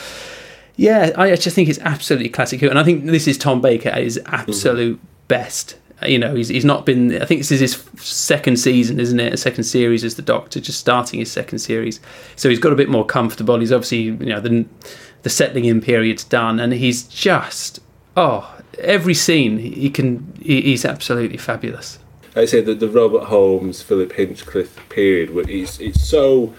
yeah, 0.75 1.11
I 1.17 1.35
just 1.35 1.55
think 1.55 1.67
it's 1.67 1.79
absolutely 1.79 2.29
classic, 2.29 2.61
and 2.61 2.79
I 2.79 2.83
think 2.83 3.05
this 3.05 3.27
is 3.27 3.37
Tom 3.37 3.59
Baker 3.59 3.89
at 3.89 4.03
his 4.03 4.19
absolute 4.27 4.97
mm-hmm. 4.97 5.07
best 5.27 5.75
you 6.05 6.19
know, 6.19 6.35
he's, 6.35 6.49
he's 6.49 6.65
not 6.65 6.85
been. 6.85 7.21
I 7.21 7.25
think 7.25 7.39
this 7.41 7.51
is 7.51 7.59
his 7.59 7.83
second 7.97 8.57
season, 8.57 8.99
isn't 8.99 9.19
it? 9.19 9.33
A 9.33 9.37
second 9.37 9.63
series 9.63 10.03
as 10.03 10.15
the 10.15 10.21
Doctor, 10.21 10.59
just 10.59 10.79
starting 10.79 11.19
his 11.19 11.31
second 11.31 11.59
series. 11.59 11.99
So 12.35 12.49
he's 12.49 12.59
got 12.59 12.73
a 12.73 12.75
bit 12.75 12.89
more 12.89 13.05
comfortable. 13.05 13.59
He's 13.59 13.71
obviously, 13.71 14.01
you 14.01 14.17
know, 14.17 14.39
the 14.39 14.65
the 15.21 15.29
settling 15.29 15.65
in 15.65 15.81
period's 15.81 16.23
done, 16.23 16.59
and 16.59 16.73
he's 16.73 17.03
just 17.03 17.79
oh, 18.17 18.59
every 18.79 19.13
scene 19.13 19.57
he 19.57 19.89
can. 19.89 20.33
He, 20.41 20.61
he's 20.61 20.85
absolutely 20.85 21.37
fabulous. 21.37 21.99
I 22.35 22.45
say 22.45 22.61
that 22.61 22.79
the 22.79 22.89
Robert 22.89 23.25
Holmes, 23.25 23.81
Philip 23.81 24.13
Hinchcliffe 24.13 24.89
period, 24.89 25.29
it's 25.49 25.79
it's 25.79 26.07
so, 26.07 26.53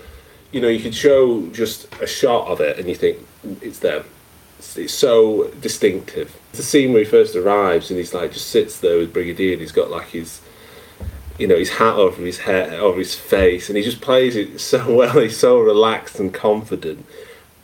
you 0.53 0.61
know, 0.61 0.69
you 0.69 0.81
could 0.81 0.95
show 0.95 1.49
just 1.49 1.93
a 2.01 2.07
shot 2.07 2.47
of 2.47 2.61
it, 2.61 2.79
and 2.79 2.89
you 2.89 2.95
think 2.95 3.19
it's 3.61 3.81
them 3.81 4.05
it's, 4.65 4.77
it's 4.77 4.95
so 4.95 5.49
distinctive. 5.61 6.37
The 6.53 6.63
scene 6.63 6.93
where 6.93 7.05
he 7.05 7.09
first 7.11 7.37
arrives 7.37 7.91
and 7.91 7.99
he's 7.99 8.15
like 8.15 8.33
just 8.33 8.49
sits 8.49 8.79
there 8.81 8.99
with 8.99 9.13
Brigadier 9.13 9.53
and 9.53 9.61
he's 9.61 9.73
got 9.73 9.91
like 9.91 10.09
his 10.09 10.41
you 11.39 11.49
know 11.49 11.57
his 11.59 11.71
hat 11.71 11.97
over 11.97 12.23
his 12.23 12.39
head 12.39 12.73
over 12.75 12.99
his 12.99 13.15
face 13.15 13.69
and 13.69 13.77
he 13.77 13.83
just 13.83 14.01
plays 14.01 14.37
it 14.37 14.61
so 14.61 14.95
well. 14.99 15.19
He's 15.21 15.37
so 15.39 15.59
relaxed 15.61 16.19
and 16.21 16.33
confident. 16.33 17.05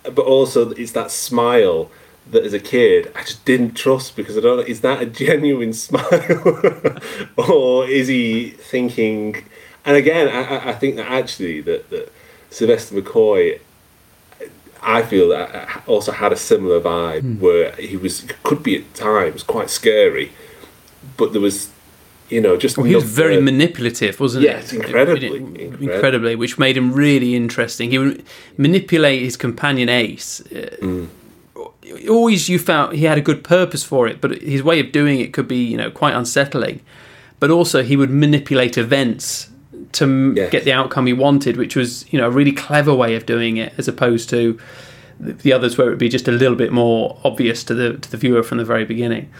But 0.02 0.18
also 0.26 0.70
it's 0.72 0.92
that 0.92 1.10
smile 1.10 1.90
that 2.30 2.44
as 2.44 2.52
a 2.52 2.60
kid 2.60 3.12
I 3.16 3.22
just 3.22 3.44
didn't 3.44 3.74
trust 3.74 4.16
because 4.16 4.36
I 4.36 4.40
don't 4.40 4.58
know 4.58 4.62
is 4.64 4.80
that 4.82 5.02
a 5.02 5.06
genuine 5.06 5.72
smile? 5.86 6.98
Or 7.36 7.86
is 7.86 8.08
he 8.08 8.50
thinking 8.50 9.44
and 9.84 9.96
again, 9.96 10.28
I, 10.28 10.42
I- 10.56 10.68
I 10.70 10.72
think 10.74 10.96
that 10.96 11.10
actually 11.10 11.60
that, 11.62 11.88
that 11.90 12.12
Sylvester 12.50 13.00
McCoy, 13.00 13.60
I 14.82 15.02
feel 15.02 15.28
that 15.28 15.54
uh, 15.54 15.66
also 15.86 16.12
had 16.12 16.32
a 16.32 16.36
similar 16.36 16.80
vibe 16.80 17.20
Hmm. 17.22 17.40
where 17.40 17.72
he 17.72 17.96
was 17.96 18.24
could 18.42 18.62
be 18.62 18.76
at 18.76 18.94
times 18.94 19.42
quite 19.42 19.68
scary, 19.70 20.32
but 21.16 21.32
there 21.32 21.40
was, 21.42 21.68
you 22.30 22.40
know, 22.40 22.56
just 22.56 22.78
Well, 22.78 22.86
he 22.86 22.94
was 22.94 23.04
very 23.04 23.36
uh, 23.36 23.40
manipulative, 23.42 24.18
wasn't 24.20 24.44
Yes, 24.44 24.70
he? 24.70 24.76
incredibly, 24.78 25.26
incredibly, 25.36 25.86
incredibly. 25.92 26.34
which 26.36 26.58
made 26.58 26.76
him 26.76 26.92
really 26.92 27.34
interesting. 27.34 27.90
He 27.90 27.98
would 27.98 28.22
manipulate 28.56 29.20
his 29.22 29.36
companion 29.36 29.88
Ace. 29.88 30.42
Mm. 30.80 31.08
Always, 32.08 32.48
you 32.48 32.58
felt 32.58 32.94
he 32.94 33.04
had 33.04 33.18
a 33.18 33.20
good 33.20 33.42
purpose 33.44 33.82
for 33.84 34.06
it, 34.08 34.20
but 34.20 34.30
his 34.40 34.62
way 34.62 34.80
of 34.80 34.92
doing 34.92 35.20
it 35.20 35.32
could 35.32 35.48
be, 35.48 35.56
you 35.64 35.76
know, 35.76 35.90
quite 35.90 36.14
unsettling. 36.14 36.80
But 37.40 37.50
also, 37.50 37.82
he 37.82 37.96
would 37.96 38.10
manipulate 38.10 38.78
events 38.78 39.49
to 39.92 40.04
m 40.04 40.34
get 40.34 40.64
the 40.64 40.72
outcome 40.72 41.06
he 41.06 41.12
wanted, 41.12 41.56
which 41.56 41.76
was, 41.76 42.10
you 42.12 42.18
know, 42.18 42.26
a 42.26 42.30
really 42.30 42.52
clever 42.52 42.94
way 42.94 43.14
of 43.14 43.26
doing 43.26 43.56
it, 43.56 43.72
as 43.78 43.88
opposed 43.88 44.28
to 44.30 44.58
the 45.18 45.32
the 45.32 45.52
others 45.52 45.76
where 45.76 45.86
it 45.86 45.90
would 45.90 45.98
be 45.98 46.08
just 46.08 46.28
a 46.28 46.32
little 46.32 46.56
bit 46.56 46.72
more 46.72 47.18
obvious 47.24 47.62
to 47.64 47.74
the 47.74 47.98
to 47.98 48.10
the 48.10 48.16
viewer 48.16 48.42
from 48.42 48.58
the 48.58 48.64
very 48.64 48.84
beginning. 48.84 49.30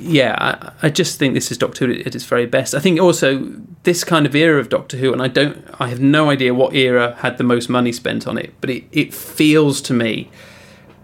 Yeah, 0.00 0.34
I, 0.38 0.86
I 0.86 0.90
just 0.90 1.18
think 1.18 1.34
this 1.34 1.50
is 1.50 1.58
Doctor 1.58 1.86
Who 1.86 2.00
at 2.00 2.14
its 2.14 2.24
very 2.24 2.46
best. 2.46 2.74
I 2.74 2.80
think 2.80 3.00
also 3.00 3.38
this 3.84 4.04
kind 4.04 4.26
of 4.26 4.34
era 4.34 4.60
of 4.60 4.68
Doctor 4.68 4.96
Who, 4.96 5.12
and 5.12 5.22
I 5.22 5.28
don't, 5.28 5.64
I 5.78 5.88
have 5.88 6.00
no 6.00 6.30
idea 6.30 6.52
what 6.52 6.74
era 6.74 7.14
had 7.20 7.38
the 7.38 7.44
most 7.44 7.68
money 7.68 7.92
spent 7.92 8.26
on 8.26 8.36
it, 8.38 8.52
but 8.60 8.70
it, 8.70 8.84
it 8.92 9.14
feels 9.14 9.80
to 9.82 9.94
me 9.94 10.30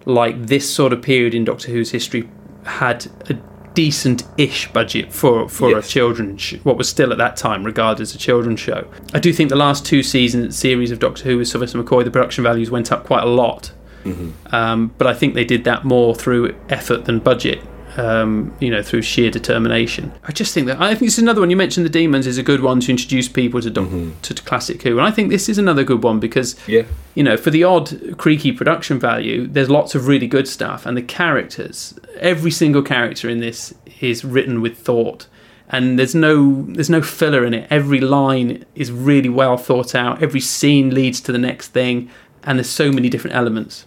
like 0.04 0.46
this 0.46 0.72
sort 0.72 0.92
of 0.92 1.02
period 1.02 1.34
in 1.34 1.44
Doctor 1.44 1.70
Who's 1.70 1.90
history 1.90 2.28
had 2.64 3.06
a 3.30 3.34
decent-ish 3.76 4.72
budget 4.72 5.12
for 5.12 5.48
for 5.48 5.68
a 5.78 5.82
children's 5.82 6.40
sh- 6.40 6.54
what 6.64 6.76
was 6.76 6.88
still 6.88 7.12
at 7.12 7.18
that 7.18 7.36
time 7.36 7.62
regarded 7.62 8.02
as 8.02 8.14
a 8.14 8.18
children's 8.18 8.58
show. 8.58 8.88
I 9.14 9.20
do 9.20 9.32
think 9.32 9.50
the 9.50 9.56
last 9.56 9.86
two 9.86 10.02
season 10.02 10.50
series 10.50 10.90
of 10.90 10.98
Doctor 10.98 11.22
Who 11.24 11.38
with 11.38 11.46
Sylvester 11.48 11.80
McCoy, 11.80 12.02
the 12.04 12.10
production 12.10 12.42
values 12.42 12.70
went 12.70 12.90
up 12.90 13.04
quite 13.04 13.22
a 13.22 13.26
lot. 13.28 13.70
Um, 14.52 14.92
but 14.98 15.06
I 15.06 15.14
think 15.14 15.34
they 15.34 15.44
did 15.44 15.64
that 15.64 15.84
more 15.84 16.14
through 16.14 16.54
effort 16.68 17.04
than 17.06 17.18
budget. 17.18 17.60
Um, 17.98 18.54
you 18.60 18.70
know, 18.70 18.82
through 18.82 19.00
sheer 19.00 19.30
determination. 19.30 20.12
I 20.24 20.32
just 20.32 20.52
think 20.52 20.66
that 20.66 20.78
I 20.78 20.88
think 20.88 21.06
this 21.06 21.14
is 21.14 21.20
another 21.20 21.40
one. 21.40 21.48
You 21.48 21.56
mentioned 21.56 21.86
the 21.86 21.90
demons 21.90 22.26
is 22.26 22.36
a 22.36 22.42
good 22.42 22.60
one 22.60 22.80
to 22.80 22.90
introduce 22.90 23.26
people 23.26 23.62
to 23.62 23.70
doc- 23.70 23.88
to, 24.22 24.34
to 24.34 24.42
classic 24.42 24.82
Who, 24.82 24.98
and 24.98 25.06
I 25.06 25.10
think 25.10 25.30
this 25.30 25.48
is 25.48 25.56
another 25.56 25.82
good 25.82 26.02
one 26.02 26.20
because 26.20 26.56
yeah. 26.68 26.82
you 27.14 27.22
know, 27.22 27.38
for 27.38 27.48
the 27.48 27.64
odd 27.64 28.18
creaky 28.18 28.52
production 28.52 28.98
value, 29.00 29.46
there's 29.46 29.70
lots 29.70 29.94
of 29.94 30.06
really 30.06 30.26
good 30.26 30.46
stuff, 30.46 30.84
and 30.84 30.94
the 30.94 31.02
characters, 31.02 31.98
every 32.18 32.50
single 32.50 32.82
character 32.82 33.30
in 33.30 33.40
this 33.40 33.72
is 34.00 34.26
written 34.26 34.60
with 34.60 34.76
thought, 34.76 35.26
and 35.68 35.98
there's 35.98 36.14
no 36.14 36.62
there's 36.68 36.90
no 36.90 37.02
filler 37.02 37.44
in 37.44 37.54
it. 37.54 37.66
Every 37.70 38.00
line 38.00 38.64
is 38.74 38.92
really 38.92 39.30
well 39.30 39.56
thought 39.56 39.94
out. 39.94 40.22
Every 40.22 40.40
scene 40.40 40.94
leads 40.94 41.20
to 41.22 41.32
the 41.32 41.38
next 41.38 41.68
thing, 41.68 42.10
and 42.44 42.58
there's 42.58 42.68
so 42.68 42.92
many 42.92 43.08
different 43.08 43.36
elements. 43.36 43.86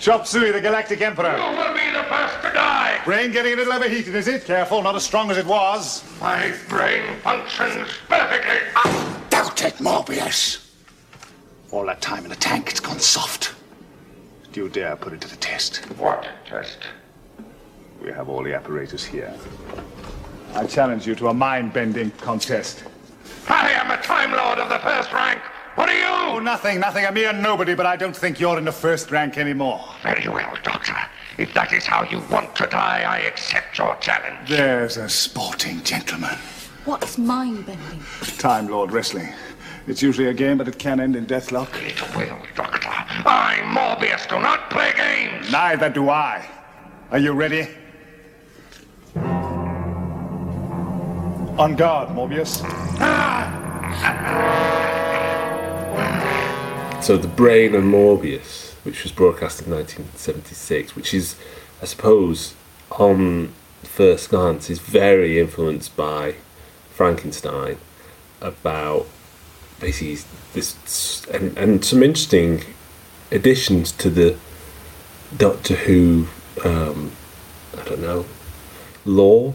Chop 0.00 0.26
Suey, 0.26 0.50
the 0.50 0.62
Galactic 0.62 1.02
Emperor. 1.02 1.36
You 1.36 1.58
will 1.58 1.74
be 1.74 1.90
the 1.92 2.02
first 2.04 2.36
to 2.40 2.50
die. 2.54 3.02
Brain 3.04 3.32
getting 3.32 3.52
a 3.52 3.56
little 3.56 3.74
overheated, 3.74 4.14
is 4.14 4.28
it? 4.28 4.46
Careful, 4.46 4.80
not 4.80 4.96
as 4.96 5.04
strong 5.04 5.30
as 5.30 5.36
it 5.36 5.44
was. 5.44 6.02
My 6.22 6.54
brain 6.70 7.16
functions 7.18 7.86
perfectly. 8.08 8.56
Doubt 9.28 9.62
it, 9.62 9.74
Morbius. 9.74 10.66
All 11.70 11.84
that 11.84 12.00
time 12.00 12.24
in 12.24 12.30
the 12.30 12.36
tank, 12.36 12.70
it's 12.70 12.80
gone 12.80 12.98
soft. 12.98 13.54
Do 14.52 14.62
you 14.62 14.68
dare 14.70 14.96
put 14.96 15.12
it 15.12 15.20
to 15.20 15.28
the 15.28 15.36
test? 15.36 15.84
What 15.98 16.26
test? 16.46 16.78
We 18.02 18.10
have 18.10 18.30
all 18.30 18.42
the 18.42 18.54
apparatus 18.54 19.04
here. 19.04 19.34
I 20.54 20.66
challenge 20.66 21.06
you 21.06 21.14
to 21.16 21.28
a 21.28 21.34
mind-bending 21.34 22.12
contest. 22.12 22.84
I 23.48 23.70
am 23.72 23.90
a 23.90 24.02
Time 24.02 24.32
Lord 24.32 24.58
of 24.58 24.70
the 24.70 24.78
first 24.78 25.12
rank. 25.12 25.42
What 25.80 25.88
are 25.88 25.96
you? 25.98 26.04
Oh, 26.36 26.38
nothing, 26.40 26.78
nothing. 26.78 27.06
A 27.06 27.10
mere 27.10 27.32
nobody, 27.32 27.74
but 27.74 27.86
I 27.86 27.96
don't 27.96 28.14
think 28.14 28.38
you're 28.38 28.58
in 28.58 28.66
the 28.66 28.70
first 28.70 29.10
rank 29.10 29.38
anymore. 29.38 29.82
Very 30.02 30.28
well, 30.28 30.54
Doctor. 30.62 30.94
If 31.38 31.54
that 31.54 31.72
is 31.72 31.86
how 31.86 32.04
you 32.04 32.20
want 32.30 32.54
to 32.56 32.66
die, 32.66 33.00
I 33.08 33.20
accept 33.20 33.78
your 33.78 33.96
challenge. 33.96 34.46
There's 34.46 34.98
a 34.98 35.08
sporting 35.08 35.82
gentleman. 35.82 36.36
What's 36.84 37.16
mind 37.16 37.64
bending? 37.64 38.02
Time 38.36 38.68
Lord 38.68 38.92
Wrestling. 38.92 39.32
It's 39.86 40.02
usually 40.02 40.28
a 40.28 40.34
game, 40.34 40.58
but 40.58 40.68
it 40.68 40.78
can 40.78 41.00
end 41.00 41.16
in 41.16 41.24
deathlock. 41.24 41.70
It 41.82 41.98
will, 42.14 42.38
Doctor. 42.54 42.90
I, 42.90 43.60
Morbius, 43.64 44.28
do 44.28 44.38
not 44.38 44.68
play 44.68 44.92
games. 44.94 45.50
Neither 45.50 45.88
do 45.88 46.10
I. 46.10 46.46
Are 47.10 47.18
you 47.18 47.32
ready? 47.32 47.68
On 51.56 51.74
guard, 51.74 52.10
Morbius. 52.10 52.60
So 57.02 57.16
the 57.16 57.28
Brain 57.28 57.74
of 57.74 57.82
Morbius, 57.82 58.74
which 58.84 59.02
was 59.02 59.10
broadcast 59.12 59.62
in 59.62 59.72
1976, 59.72 60.94
which 60.94 61.14
is, 61.14 61.34
I 61.80 61.86
suppose, 61.86 62.54
on 62.90 63.52
first 63.82 64.28
glance, 64.28 64.68
is 64.68 64.78
very 64.78 65.40
influenced 65.40 65.96
by 65.96 66.34
Frankenstein 66.90 67.78
about 68.40 69.06
basically 69.80 70.18
this 70.52 71.26
and, 71.28 71.56
and 71.56 71.84
some 71.84 72.02
interesting 72.02 72.64
additions 73.32 73.92
to 73.92 74.10
the 74.10 74.36
Doctor 75.36 75.76
Who, 75.76 76.26
um, 76.64 77.12
I 77.78 77.82
don't 77.84 78.02
know, 78.02 78.26
lore 79.06 79.54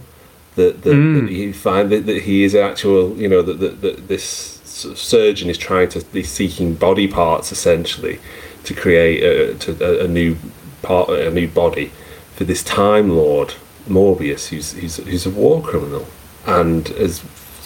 that 0.56 0.82
that, 0.82 0.94
Mm. 0.94 1.28
that 1.28 1.32
you 1.34 1.54
find 1.54 1.92
that, 1.92 2.06
that 2.08 2.24
he 2.24 2.44
is 2.44 2.56
actual, 2.56 3.16
you 3.18 3.28
know, 3.28 3.42
that, 3.44 3.60
that, 3.60 3.82
that 3.82 4.08
this 4.08 4.55
surgeon 4.76 5.50
is 5.50 5.58
trying 5.58 5.90
to 5.90 6.04
he's 6.12 6.30
seeking 6.30 6.76
body 6.76 7.08
parts 7.08 7.52
essentially 7.52 8.20
to 8.64 8.74
create 8.74 9.24
a, 9.24 9.58
to, 9.60 10.02
a, 10.02 10.06
a 10.06 10.08
new 10.08 10.36
part, 10.82 11.10
a 11.10 11.32
new 11.32 11.48
body 11.48 11.92
for 12.36 12.44
this 12.44 12.64
Time 12.64 13.10
Lord 13.10 13.54
Morbius, 13.88 14.48
who's 14.50 14.74
who's, 14.74 14.98
who's 14.98 15.26
a 15.26 15.30
war 15.30 15.62
criminal 15.62 16.08
and 16.46 16.90
is 16.92 17.24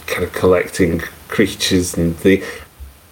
kind 0.08 0.24
of 0.24 0.34
collecting 0.34 1.00
creatures 1.28 1.96
and 1.96 2.18
the 2.20 2.44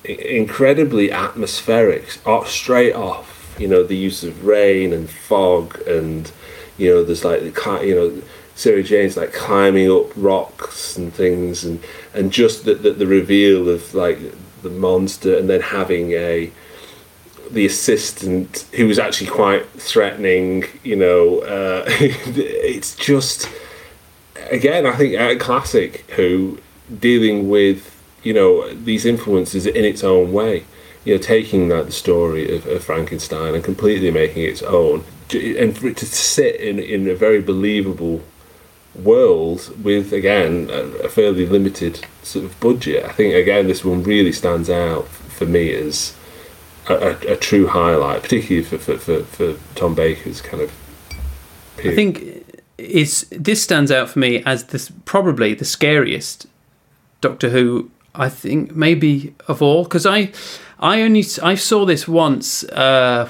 incredibly 0.04 1.12
atmospheric, 1.12 2.20
off, 2.26 2.50
straight 2.50 2.94
off. 2.94 3.56
You 3.60 3.68
know, 3.68 3.84
the 3.84 3.98
use 3.98 4.24
of 4.24 4.46
rain 4.46 4.94
and 4.94 5.10
fog, 5.10 5.82
and 5.88 6.32
you 6.78 6.90
know, 6.94 7.04
there's 7.04 7.26
like 7.26 7.42
the 7.42 7.80
you 7.84 7.96
know, 7.96 8.22
Sarah 8.58 8.82
Jane's 8.82 9.16
like 9.16 9.34
climbing 9.34 9.90
up 9.92 10.08
rocks 10.16 10.98
and 10.98 11.14
things, 11.14 11.64
and 11.64 11.80
and 12.16 12.32
just 12.32 12.66
the 12.66 12.74
the, 12.74 12.90
the 12.90 13.06
reveal 13.06 13.70
of 13.70 13.94
like 13.94 14.18
the 14.64 14.72
monster, 14.72 15.38
and 15.38 15.48
then 15.48 15.62
having 15.62 16.14
a 16.14 16.52
the 17.52 17.68
assistant 17.68 18.66
who 18.74 18.88
was 18.88 18.98
actually 18.98 19.30
quite 19.30 19.70
threatening. 19.70 20.64
You 20.84 20.96
know, 20.96 21.40
uh, 21.42 21.84
it's 21.90 22.96
just 22.96 23.48
again, 24.50 24.88
I 24.88 24.96
think 24.96 25.14
a 25.14 25.36
classic 25.36 26.10
who 26.12 26.58
dealing 27.00 27.50
with 27.50 27.94
you 28.24 28.34
know 28.34 28.74
these 28.74 29.06
influences 29.06 29.68
in 29.68 29.86
its 29.86 30.04
own 30.04 30.34
way. 30.34 30.66
You 31.06 31.14
know, 31.14 31.22
taking 31.22 31.70
that 31.70 31.86
the 31.86 31.92
story 31.92 32.58
of, 32.58 32.66
of 32.66 32.84
Frankenstein 32.84 33.54
and 33.54 33.64
completely 33.64 34.10
making 34.10 34.42
it 34.42 34.48
its 34.48 34.64
own, 34.64 35.04
and 35.32 35.78
for 35.78 35.90
it 35.90 35.98
to 35.98 36.08
sit 36.08 36.56
in 36.56 36.80
in 36.80 37.08
a 37.08 37.14
very 37.14 37.40
believable 37.40 38.24
world 39.04 39.84
with 39.84 40.14
again 40.14 40.70
a, 40.72 41.10
fairly 41.10 41.46
limited 41.46 42.06
sort 42.24 42.46
of 42.46 42.60
budget. 42.60 43.06
I 43.06 43.12
think 43.12 43.34
again 43.34 43.68
this 43.68 43.84
one 43.84 44.04
really 44.04 44.32
stands 44.32 44.70
out 44.70 45.08
for 45.08 45.46
me 45.46 45.74
as 45.74 46.16
a, 46.90 46.94
a, 46.94 47.34
a 47.34 47.38
true 47.38 47.68
highlight, 47.68 48.24
particularly 48.24 48.66
for, 48.66 48.78
for, 48.78 48.98
for, 48.98 49.24
for 49.24 49.56
Tom 49.76 49.96
Baker's 49.96 50.42
kind 50.42 50.64
of. 50.64 50.72
I 51.78 51.94
think 51.94 52.44
it's 52.78 53.22
this 53.30 53.62
stands 53.62 53.92
out 53.92 54.10
for 54.10 54.20
me 54.20 54.44
as 54.46 54.66
this 54.66 54.92
probably 55.06 55.54
the 55.54 55.66
scariest 55.66 56.48
Doctor 57.22 57.50
Who 57.50 57.92
I 58.16 58.30
think 58.30 58.76
maybe 58.76 59.36
of 59.48 59.62
all 59.62 59.84
because 59.84 60.06
I 60.06 60.32
I 60.80 61.02
only 61.02 61.24
I 61.42 61.56
saw 61.56 61.86
this 61.86 62.08
once 62.08 62.64
uh, 62.66 63.30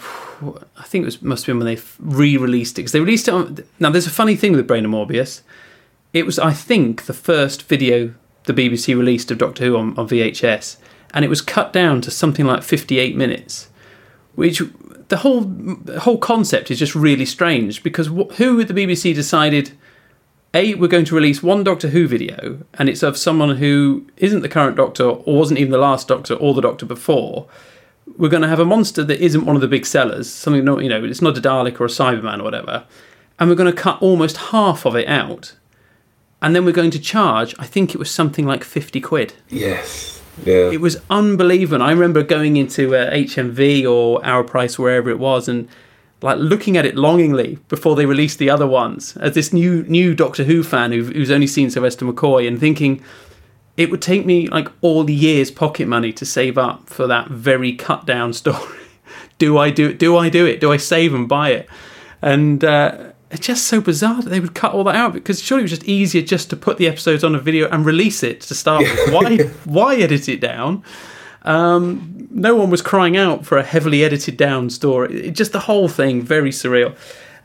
I 0.77 0.83
think 0.83 1.03
it 1.03 1.05
was 1.05 1.21
must 1.21 1.45
have 1.45 1.53
been 1.53 1.65
when 1.65 1.75
they 1.75 1.81
re-released 1.99 2.77
it 2.77 2.81
because 2.81 2.91
they 2.91 2.99
released 2.99 3.27
it 3.27 3.33
on 3.33 3.63
now 3.79 3.89
there's 3.89 4.07
a 4.07 4.11
funny 4.11 4.35
thing 4.35 4.53
with 4.53 4.67
Brain 4.67 4.85
of 4.85 4.91
Morbius 4.91 5.41
it 6.13 6.25
was 6.25 6.39
I 6.39 6.53
think 6.53 7.05
the 7.05 7.13
first 7.13 7.63
video 7.63 8.13
the 8.45 8.53
BBC 8.53 8.97
released 8.97 9.29
of 9.31 9.37
Doctor 9.37 9.65
Who 9.65 9.77
on, 9.77 9.97
on 9.97 10.07
VHS 10.07 10.77
and 11.13 11.25
it 11.25 11.29
was 11.29 11.41
cut 11.41 11.73
down 11.73 12.01
to 12.01 12.11
something 12.11 12.45
like 12.45 12.63
58 12.63 13.15
minutes 13.15 13.69
which 14.35 14.61
the 15.09 15.17
whole 15.17 15.51
whole 15.99 16.17
concept 16.17 16.69
is 16.71 16.79
just 16.79 16.95
really 16.95 17.25
strange 17.25 17.83
because 17.83 18.07
wh- 18.07 18.33
who 18.37 18.59
at 18.59 18.67
the 18.67 18.73
BBC 18.73 19.13
decided 19.15 19.71
A, 20.53 20.75
we're 20.75 20.87
going 20.87 21.05
to 21.05 21.15
release 21.15 21.41
one 21.41 21.63
Doctor 21.63 21.89
Who 21.89 22.07
video, 22.07 22.59
and 22.75 22.89
it's 22.89 23.03
of 23.03 23.17
someone 23.17 23.57
who 23.57 24.05
isn't 24.17 24.41
the 24.41 24.49
current 24.49 24.75
Doctor, 24.77 25.03
or 25.05 25.37
wasn't 25.37 25.59
even 25.59 25.71
the 25.71 25.77
last 25.77 26.07
Doctor, 26.07 26.33
or 26.35 26.53
the 26.53 26.61
Doctor 26.61 26.85
before. 26.85 27.47
We're 28.17 28.29
going 28.29 28.41
to 28.41 28.49
have 28.49 28.59
a 28.59 28.65
monster 28.65 29.03
that 29.03 29.21
isn't 29.21 29.45
one 29.45 29.55
of 29.55 29.61
the 29.61 29.67
big 29.67 29.85
sellers, 29.85 30.29
something 30.29 30.65
not, 30.65 30.81
you 30.81 30.89
know, 30.89 31.03
it's 31.03 31.21
not 31.21 31.37
a 31.37 31.41
Dalek 31.41 31.79
or 31.79 31.85
a 31.85 31.87
Cyberman 31.87 32.39
or 32.39 32.43
whatever, 32.43 32.85
and 33.39 33.49
we're 33.49 33.55
going 33.55 33.73
to 33.73 33.81
cut 33.81 34.01
almost 34.01 34.37
half 34.37 34.85
of 34.85 34.95
it 34.95 35.07
out, 35.07 35.55
and 36.41 36.55
then 36.55 36.65
we're 36.65 36.71
going 36.71 36.91
to 36.91 36.99
charge. 36.99 37.53
I 37.59 37.65
think 37.65 37.93
it 37.93 37.97
was 37.97 38.09
something 38.11 38.45
like 38.45 38.63
fifty 38.63 38.99
quid. 38.99 39.33
Yes. 39.49 40.21
Yeah. 40.43 40.69
It 40.71 40.81
was 40.81 40.97
unbelievable. 41.09 41.83
I 41.83 41.91
remember 41.91 42.21
going 42.21 42.57
into 42.57 42.95
uh, 42.95 43.11
HMV 43.11 43.89
or 43.89 44.23
Our 44.23 44.43
Price, 44.43 44.77
wherever 44.77 45.09
it 45.09 45.17
was, 45.19 45.47
and 45.47 45.67
like 46.21 46.37
looking 46.37 46.77
at 46.77 46.85
it 46.85 46.95
longingly 46.95 47.59
before 47.69 47.95
they 47.95 48.05
released 48.05 48.39
the 48.39 48.49
other 48.49 48.67
ones 48.67 49.15
as 49.17 49.35
this 49.35 49.53
new 49.53 49.83
new 49.83 50.15
Doctor 50.15 50.43
Who 50.43 50.63
fan 50.63 50.91
who, 50.91 51.03
who's 51.03 51.31
only 51.31 51.47
seen 51.47 51.69
Sylvester 51.69 52.05
McCoy 52.05 52.47
and 52.47 52.59
thinking 52.59 53.03
it 53.77 53.91
would 53.91 54.01
take 54.01 54.25
me 54.25 54.47
like 54.47 54.67
all 54.81 55.03
the 55.03 55.13
years 55.13 55.51
pocket 55.51 55.87
money 55.87 56.11
to 56.11 56.25
save 56.25 56.57
up 56.57 56.89
for 56.89 57.07
that 57.07 57.29
very 57.29 57.73
cut 57.73 58.05
down 58.05 58.33
story. 58.41 58.79
do 59.37 59.57
I 59.57 59.69
do 59.69 59.89
it? 59.89 59.99
Do 59.99 60.17
I 60.17 60.29
do 60.29 60.45
it? 60.45 60.59
Do 60.59 60.71
I 60.71 60.77
save 60.77 61.13
and 61.13 61.29
buy 61.29 61.51
it? 61.51 61.69
And 62.21 62.63
uh, 62.63 63.11
it's 63.29 63.45
just 63.45 63.67
so 63.67 63.79
bizarre 63.79 64.21
that 64.21 64.29
they 64.29 64.39
would 64.39 64.55
cut 64.55 64.73
all 64.73 64.83
that 64.85 64.95
out 64.95 65.13
because 65.13 65.41
surely 65.41 65.61
it 65.61 65.65
was 65.65 65.71
just 65.71 65.83
easier 65.83 66.21
just 66.21 66.49
to 66.49 66.55
put 66.55 66.77
the 66.77 66.87
episodes 66.87 67.23
on 67.23 67.35
a 67.35 67.39
video 67.39 67.69
and 67.69 67.85
release 67.85 68.23
it 68.23 68.41
to 68.41 68.55
start 68.55 68.81
with. 68.81 69.11
Why 69.13 69.37
why 69.65 69.95
edit 69.95 70.27
it 70.27 70.41
down? 70.41 70.83
Um, 71.43 72.27
no 72.31 72.55
one 72.55 72.69
was 72.69 72.81
crying 72.81 73.15
out 73.15 73.45
for 73.45 73.57
a 73.57 73.63
heavily 73.63 74.03
edited 74.03 74.37
down 74.37 74.69
story. 74.69 75.27
It, 75.27 75.31
just 75.31 75.53
the 75.53 75.61
whole 75.61 75.87
thing 75.87 76.21
very 76.21 76.49
surreal. 76.49 76.95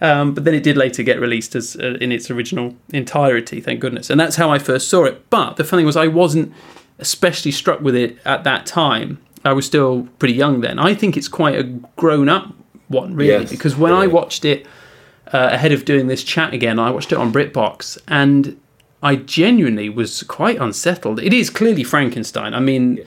Um, 0.03 0.34
but 0.34 0.42
then 0.42 0.53
it 0.53 0.64
did 0.64 0.76
later 0.76 1.05
get 1.05 1.20
released 1.20 1.55
as 1.55 1.76
uh, 1.76 1.96
in 2.00 2.11
its 2.11 2.28
original 2.28 2.74
entirety, 2.92 3.61
thank 3.61 3.78
goodness. 3.78 4.11
And 4.11 4.18
that's 4.18 4.34
how 4.34 4.50
I 4.50 4.59
first 4.59 4.88
saw 4.88 5.05
it. 5.05 5.30
But 5.30 5.57
the 5.57 5.64
funny 5.64 5.82
thing 5.82 5.86
was, 5.86 5.96
I 5.96 6.09
wasn't 6.09 6.53
especially 6.98 7.53
struck 7.53 7.80
with 7.80 7.94
it 7.94 8.18
at 8.24 8.42
that 8.42 8.66
time. 8.66 9.22
I 9.44 9.53
was 9.53 9.64
still 9.64 10.09
pretty 10.18 10.34
young 10.34 10.61
then. 10.61 10.80
I 10.80 10.94
think 10.94 11.16
it's 11.16 11.28
quite 11.28 11.57
a 11.57 11.62
grown 11.96 12.28
up 12.28 12.53
one, 12.88 13.14
really, 13.14 13.30
Yes, 13.30 13.50
because 13.50 13.76
when 13.76 13.92
I 13.92 14.09
watched 14.09 14.44
it 14.44 14.66
uh, 15.32 15.50
ahead 15.53 15.70
of 15.70 15.84
doing 15.84 16.09
this 16.09 16.24
chat 16.24 16.53
again, 16.53 16.80
I 16.80 16.90
watched 16.90 17.12
it 17.12 17.18
on 17.18 17.32
BritBox 17.32 17.98
and 18.09 18.61
I 19.05 19.16
genuinely 19.16 19.88
was 19.88 20.24
quite 20.24 20.59
unsettled. 20.59 21.20
It 21.20 21.32
is 21.32 21.48
clearly 21.48 21.84
Frankenstein. 21.84 22.55
I 22.55 22.61
mean, 22.61 23.05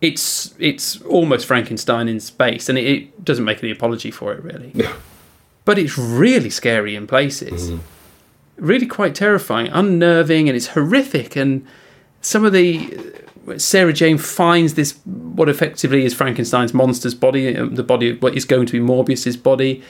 it's 0.00 0.54
it's 0.58 1.02
almost 1.02 1.46
Frankenstein 1.46 2.08
in 2.08 2.20
space, 2.20 2.68
and 2.68 2.78
it, 2.78 2.86
it 2.86 3.24
doesn't 3.24 3.44
make 3.44 3.62
any 3.62 3.72
apology 3.72 4.12
for 4.12 4.32
it 4.32 4.42
really. 4.42 4.72
But 5.68 5.78
it's 5.78 5.98
really 5.98 6.48
scary 6.48 6.96
in 6.96 7.06
places. 7.06 7.78
Really 8.56 8.86
quite 8.86 9.14
terrifying, 9.14 9.66
unnerving, 9.68 10.48
and 10.48 10.56
it's 10.56 10.68
horrific. 10.68 11.36
And 11.36 11.66
some 12.22 12.46
of 12.46 12.54
the 12.54 12.96
Sarah 13.58 13.92
Jane 13.92 14.16
finds 14.16 14.72
this 14.74 14.98
what 15.04 15.46
effectively 15.50 16.06
is 16.06 16.14
Frankenstein's 16.14 16.72
monster's 16.72 17.14
body, 17.14 17.54
um, 17.54 17.74
the 17.74 17.82
body 17.82 18.12
of 18.12 18.22
what 18.22 18.34
is 18.34 18.46
going 18.46 18.64
to 18.64 18.72
be 18.72 18.80
Morbius's 18.80 19.36
body, 19.36 19.82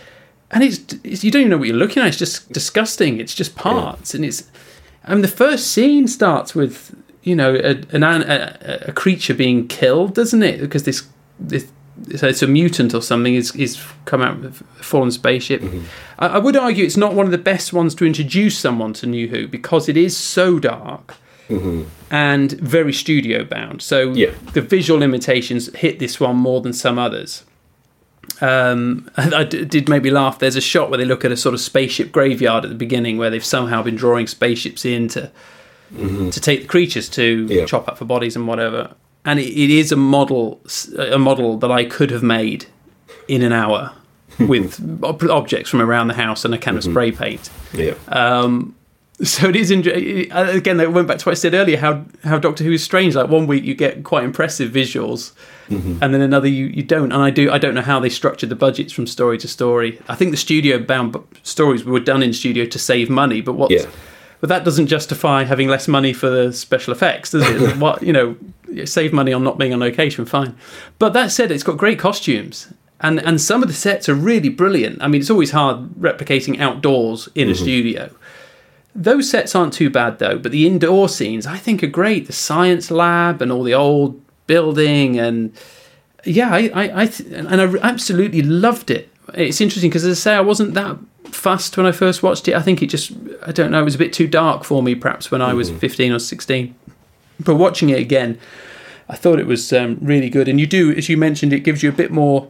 and 0.51 0.65
it's, 0.65 0.81
it's 1.05 1.23
you 1.23 1.31
don't 1.31 1.43
even 1.43 1.51
know 1.53 1.59
what 1.59 1.69
you're 1.69 1.77
looking 1.77 2.03
at. 2.03 2.09
It's 2.09 2.17
just 2.19 2.51
disgusting. 2.53 3.21
It's 3.21 3.33
just 3.33 3.55
parts, 3.55 4.15
and 4.15 4.25
it's. 4.25 4.51
I 5.05 5.13
mean, 5.13 5.23
the 5.23 5.29
first 5.29 5.69
scene 5.69 6.09
starts 6.09 6.57
with 6.57 6.93
you 7.23 7.37
know 7.37 7.55
a, 7.55 7.77
an- 7.95 8.03
a, 8.03 8.79
a 8.89 8.93
creature 8.93 9.33
being 9.33 9.69
killed, 9.69 10.17
doesn't 10.17 10.43
it? 10.43 10.59
Because 10.61 10.83
this 10.83 11.07
this 11.39 11.71
so 12.17 12.27
it's 12.27 12.43
a 12.43 12.47
mutant 12.47 12.95
or 12.95 13.03
something 13.03 13.35
is 13.35 13.55
is 13.57 13.83
come 14.05 14.23
out 14.23 14.41
with 14.41 14.61
a 14.61 14.83
fallen 14.83 15.11
spaceship. 15.11 15.61
Mm-hmm. 15.61 15.85
I, 16.19 16.27
I 16.29 16.39
would 16.39 16.57
argue 16.57 16.85
it's 16.85 16.97
not 16.97 17.15
one 17.15 17.27
of 17.27 17.33
the 17.33 17.39
best 17.39 17.73
ones 17.73 17.95
to 17.97 18.05
introduce 18.05 18.59
someone 18.59 18.93
to 18.95 19.07
New 19.07 19.29
Who 19.29 19.49
because 19.49 19.89
it 19.89 19.97
is 19.97 20.17
so 20.17 20.59
dark 20.59 21.17
mm-hmm. 21.49 21.85
and 22.11 22.53
very 22.53 22.93
studio 22.93 23.45
bound. 23.45 23.83
So 23.83 24.15
the 24.15 24.61
visual 24.61 25.01
limitations 25.01 25.75
hit 25.77 25.99
this 25.99 26.21
one 26.21 26.37
more 26.37 26.61
than 26.61 26.73
some 26.73 26.99
others. 26.99 27.45
Um, 28.41 29.11
I 29.17 29.45
d- 29.45 29.65
did 29.65 29.89
make 29.89 30.03
me 30.03 30.11
laugh. 30.11 30.39
There's 30.39 30.57
a 30.57 30.61
shot 30.61 30.91
where 30.91 30.99
they 30.99 31.05
look 31.05 31.25
at 31.25 31.33
a 31.33 31.37
sort 31.37 31.55
of 31.55 31.61
spaceship 31.61 32.13
graveyard 32.13 32.65
at 32.65 32.71
the 32.71 32.77
beginning, 32.77 33.19
where 33.19 33.31
they've 33.31 33.45
somehow 33.45 33.83
been 33.83 33.97
drawing 33.97 34.27
spaceships 34.27 34.85
in 34.85 35.09
to 35.09 35.31
mm-hmm. 35.95 36.31
to 36.31 36.41
take 36.41 36.63
the 36.63 36.69
creatures 36.69 37.09
to 37.11 37.67
chop 37.67 37.89
up 37.89 37.99
for 37.99 38.05
bodies 38.05 38.37
and 38.37 38.47
whatever. 38.47 38.95
And 39.29 39.39
it, 39.39 39.49
it 39.65 39.71
is 39.71 39.93
a 39.93 39.97
model, 39.97 40.61
a 40.99 41.19
model 41.19 41.59
that 41.59 41.71
I 41.71 41.85
could 41.85 42.11
have 42.11 42.23
made 42.23 42.67
in 43.29 43.43
an 43.43 43.53
hour 43.53 43.93
with 44.39 44.81
ob- 45.05 45.23
objects 45.31 45.69
from 45.71 45.81
around 45.83 46.09
the 46.09 46.15
house 46.15 46.45
and 46.45 46.55
a 46.55 46.59
can 46.59 46.77
of 46.77 46.85
spray 46.85 47.13
paint. 47.13 47.51
Yeah. 47.75 47.95
Um, 48.09 48.75
so 49.21 49.49
it 49.49 49.57
is 49.57 49.71
uh, 49.73 50.47
again. 50.55 50.81
I 50.81 50.87
went 50.87 51.09
back 51.09 51.19
to 51.19 51.25
what 51.27 51.33
I 51.33 51.35
said 51.35 51.53
earlier. 51.53 51.77
How 51.77 52.05
how 52.23 52.39
Doctor 52.39 52.63
Who 52.65 52.71
is 52.73 52.85
strange. 52.85 53.17
Like 53.17 53.29
one 53.29 53.47
week 53.49 53.65
you 53.65 53.75
get 53.75 54.05
quite 54.05 54.23
impressive 54.23 54.71
visuals, 54.73 55.33
Mhm. 55.69 55.99
and 56.01 56.15
then 56.15 56.21
another 56.21 56.47
you, 56.49 56.67
you 56.67 56.85
don't. 56.85 57.11
And 57.13 57.21
I 57.21 57.31
do. 57.31 57.51
I 57.51 57.59
don't 57.59 57.75
know 57.75 57.83
how 57.93 57.99
they 58.01 58.11
structured 58.11 58.49
the 58.49 58.55
budgets 58.57 58.93
from 58.93 59.07
story 59.09 59.37
to 59.39 59.49
story. 59.49 59.99
I 60.09 60.15
think 60.15 60.31
the 60.31 60.37
studio 60.37 60.79
bound 60.79 61.17
stories 61.43 61.85
were 61.85 61.99
done 62.01 62.23
in 62.23 62.33
studio 62.33 62.65
to 62.67 62.79
save 62.79 63.11
money. 63.11 63.41
But 63.41 63.55
what? 63.55 63.71
Yeah. 63.73 63.87
But 64.41 64.49
that 64.51 64.65
doesn't 64.65 64.87
justify 64.87 65.45
having 65.45 65.69
less 65.69 65.89
money 65.89 66.13
for 66.13 66.29
the 66.31 66.53
special 66.53 66.93
effects, 66.93 67.33
does 67.33 67.43
it? 67.49 67.77
what 67.79 68.03
you 68.03 68.13
know, 68.13 68.37
save 68.85 69.13
money 69.13 69.33
on 69.33 69.43
not 69.43 69.59
being 69.59 69.73
on 69.73 69.81
location, 69.81 70.25
fine. 70.27 70.57
But 70.99 71.13
that 71.15 71.33
said, 71.33 71.51
it's 71.51 71.65
got 71.65 71.77
great 71.77 71.99
costumes, 71.99 72.73
and 73.01 73.19
and 73.21 73.41
some 73.41 73.63
of 73.63 73.69
the 73.69 73.75
sets 73.75 74.09
are 74.09 74.15
really 74.15 74.49
brilliant. 74.49 75.03
I 75.03 75.09
mean, 75.09 75.21
it's 75.21 75.31
always 75.31 75.51
hard 75.51 75.91
replicating 75.99 76.61
outdoors 76.61 77.29
in 77.35 77.49
a 77.49 77.53
Mhm. 77.53 77.57
studio. 77.57 78.11
Those 78.95 79.29
sets 79.31 79.55
aren't 79.55 79.73
too 79.73 79.91
bad 79.91 80.19
though, 80.19 80.39
but 80.39 80.51
the 80.53 80.67
indoor 80.67 81.09
scenes 81.09 81.47
I 81.47 81.57
think 81.57 81.83
are 81.83 81.89
great. 81.89 82.27
The 82.27 82.33
science 82.33 82.91
lab 82.91 83.43
and 83.43 83.53
all 83.53 83.63
the 83.63 83.75
old 83.75 84.21
building 84.47 85.19
and 85.19 85.53
yeah, 86.25 86.51
I 86.53 86.71
I, 86.75 87.03
I 87.03 87.07
th- 87.07 87.29
and 87.33 87.61
I 87.61 87.65
absolutely 87.83 88.43
loved 88.43 88.91
it. 88.91 89.09
It's 89.35 89.61
interesting 89.61 89.91
because 89.91 90.05
as 90.05 90.19
I 90.19 90.21
say, 90.21 90.35
I 90.35 90.41
wasn't 90.41 90.75
that 90.75 90.97
fussed 91.33 91.77
when 91.77 91.87
I 91.87 91.93
first 91.93 92.23
watched 92.23 92.49
it. 92.49 92.55
I 92.55 92.63
think 92.63 92.83
it 92.83 92.87
just 92.89 93.13
I 93.47 93.53
don't 93.53 93.71
know, 93.71 93.81
it 93.81 93.85
was 93.85 93.95
a 93.95 93.99
bit 93.99 94.13
too 94.13 94.27
dark 94.27 94.65
for 94.65 94.83
me 94.83 94.95
perhaps 94.95 95.31
when 95.31 95.43
I 95.43 95.55
was 95.55 95.71
Mhm. 95.71 95.79
15 95.79 96.13
or 96.13 96.19
16. 96.19 96.75
But 97.41 97.55
watching 97.57 97.89
it 97.91 97.99
again, 98.01 98.39
I 99.09 99.17
thought 99.17 99.39
it 99.39 99.47
was 99.47 99.73
um, 99.73 99.99
really 100.03 100.29
good. 100.29 100.49
And 100.49 100.59
you 100.61 100.67
do, 100.67 100.93
as 100.93 101.09
you 101.09 101.17
mentioned, 101.17 101.53
it 101.53 101.61
gives 101.61 101.83
you 101.83 101.89
a 101.89 101.93
bit 101.93 102.11
more, 102.11 102.49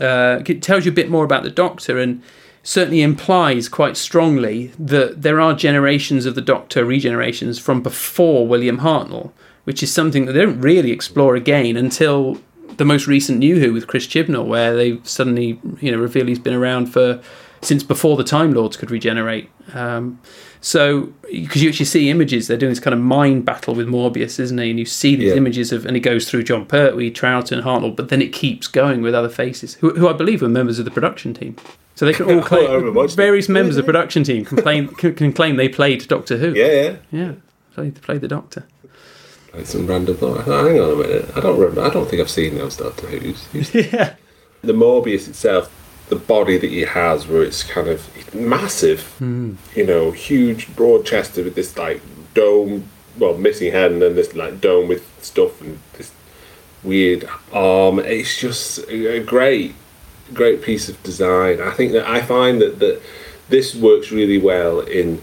uh, 0.00 0.40
it 0.46 0.62
tells 0.62 0.84
you 0.84 0.92
a 0.92 0.94
bit 0.94 1.10
more 1.10 1.24
about 1.24 1.42
the 1.42 1.50
Doctor, 1.50 1.98
and 1.98 2.22
certainly 2.62 3.00
implies 3.00 3.68
quite 3.68 3.96
strongly 3.96 4.70
that 4.78 5.22
there 5.22 5.40
are 5.40 5.54
generations 5.54 6.26
of 6.26 6.34
the 6.34 6.42
Doctor 6.42 6.84
regenerations 6.84 7.58
from 7.58 7.82
before 7.82 8.46
William 8.46 8.78
Hartnell, 8.80 9.30
which 9.64 9.82
is 9.82 9.90
something 9.90 10.26
that 10.26 10.32
they 10.34 10.40
don't 10.42 10.60
really 10.60 10.90
explore 10.92 11.34
again 11.34 11.76
until 11.76 12.38
the 12.76 12.84
most 12.84 13.06
recent 13.06 13.38
New 13.38 13.58
Who 13.58 13.72
with 13.72 13.86
Chris 13.86 14.06
Chibnall, 14.06 14.46
where 14.46 14.76
they 14.76 14.98
suddenly 15.04 15.58
you 15.80 15.90
know 15.90 15.98
reveal 15.98 16.26
he's 16.26 16.38
been 16.38 16.54
around 16.54 16.86
for 16.92 17.20
since 17.62 17.82
before 17.82 18.16
the 18.16 18.24
Time 18.24 18.52
Lords 18.52 18.76
could 18.76 18.90
regenerate. 18.90 19.48
Um, 19.74 20.20
so 20.62 21.12
because 21.30 21.62
you 21.62 21.68
actually 21.68 21.86
see 21.86 22.08
images, 22.10 22.46
they're 22.48 22.56
doing 22.56 22.70
this 22.72 22.80
kind 22.80 22.94
of 22.94 23.00
mind 23.00 23.44
battle 23.44 23.74
with 23.74 23.86
Morbius, 23.86 24.38
isn't 24.40 24.58
he? 24.58 24.70
And 24.70 24.78
you 24.78 24.84
see 24.84 25.14
these 25.16 25.30
Yeah. 25.30 25.36
images 25.36 25.72
of, 25.72 25.86
and 25.86 25.96
it 25.96 26.00
goes 26.00 26.28
through 26.28 26.42
Jon 26.44 26.64
Pertwee, 26.66 27.10
Troughton, 27.10 27.62
Hartnell, 27.62 27.94
but 27.94 28.08
then 28.08 28.20
it 28.22 28.32
keeps 28.32 28.66
going 28.66 29.02
with 29.02 29.14
other 29.14 29.28
faces 29.28 29.74
who, 29.74 29.90
who 29.94 30.08
I 30.08 30.12
believe 30.12 30.42
were 30.42 30.48
members 30.48 30.78
of 30.78 30.84
the 30.84 30.90
production 30.90 31.34
team. 31.34 31.56
So 31.94 32.06
they 32.06 32.12
can 32.14 32.30
all 32.30 32.42
claim 32.50 33.08
various 33.10 33.48
members 33.48 33.76
of 33.76 33.84
the 33.84 33.92
production 33.92 34.24
team 34.24 34.44
can 34.44 34.58
claim 34.58 34.88
can, 35.00 35.14
can 35.14 35.32
claim 35.32 35.56
they 35.56 35.68
played 35.68 36.06
Doctor 36.08 36.38
Who. 36.38 36.52
Yeah, 36.54 36.66
yeah. 36.66 36.96
yeah. 37.10 37.32
Played, 37.74 38.00
played 38.02 38.20
the 38.22 38.28
Doctor. 38.28 38.64
Like 39.54 39.66
some 39.66 39.86
random 39.86 40.16
thought. 40.16 40.44
Hang 40.44 40.80
on 40.80 40.92
a 40.92 40.96
minute. 40.96 41.30
I 41.36 41.40
don't 41.40 41.58
remember. 41.58 41.82
I 41.82 41.90
don't 41.90 42.08
think 42.08 42.20
I've 42.22 42.30
seen 42.30 42.56
those 42.56 42.76
Doctor 42.76 43.06
Who's. 43.08 43.74
yeah. 43.74 44.14
The 44.62 44.72
Morbius 44.72 45.26
itself, 45.28 45.70
the 46.10 46.16
body 46.16 46.58
that 46.58 46.70
he 46.70 46.82
has, 46.82 47.26
where 47.26 47.42
it's 47.42 47.62
kind 47.62 47.88
of 47.88 48.00
massive, 48.34 49.00
Hmm. 49.18 49.54
you 49.74 49.86
know, 49.86 50.10
huge, 50.10 50.74
broad 50.76 51.06
chested 51.06 51.44
with 51.46 51.54
this 51.54 51.76
like 51.78 52.00
dome, 52.34 52.84
well, 53.18 53.36
missing 53.36 53.72
head, 53.72 53.92
and 53.92 54.02
then 54.02 54.14
this 54.16 54.34
like 54.34 54.60
dome 54.60 54.86
with 54.88 55.04
stuff 55.22 55.60
and 55.62 55.78
this 55.96 56.10
weird 56.82 57.28
arm. 57.52 57.98
It's 58.00 58.38
just 58.38 58.78
a 58.88 59.16
a 59.18 59.20
great, 59.24 59.74
great 60.34 60.62
piece 60.62 60.88
of 60.88 61.02
design. 61.02 61.60
I 61.60 61.70
think 61.70 61.92
that 61.92 62.06
I 62.06 62.20
find 62.22 62.60
that 62.60 62.78
that 62.80 63.00
this 63.48 63.74
works 63.74 64.12
really 64.12 64.38
well 64.38 64.80
in 64.80 65.20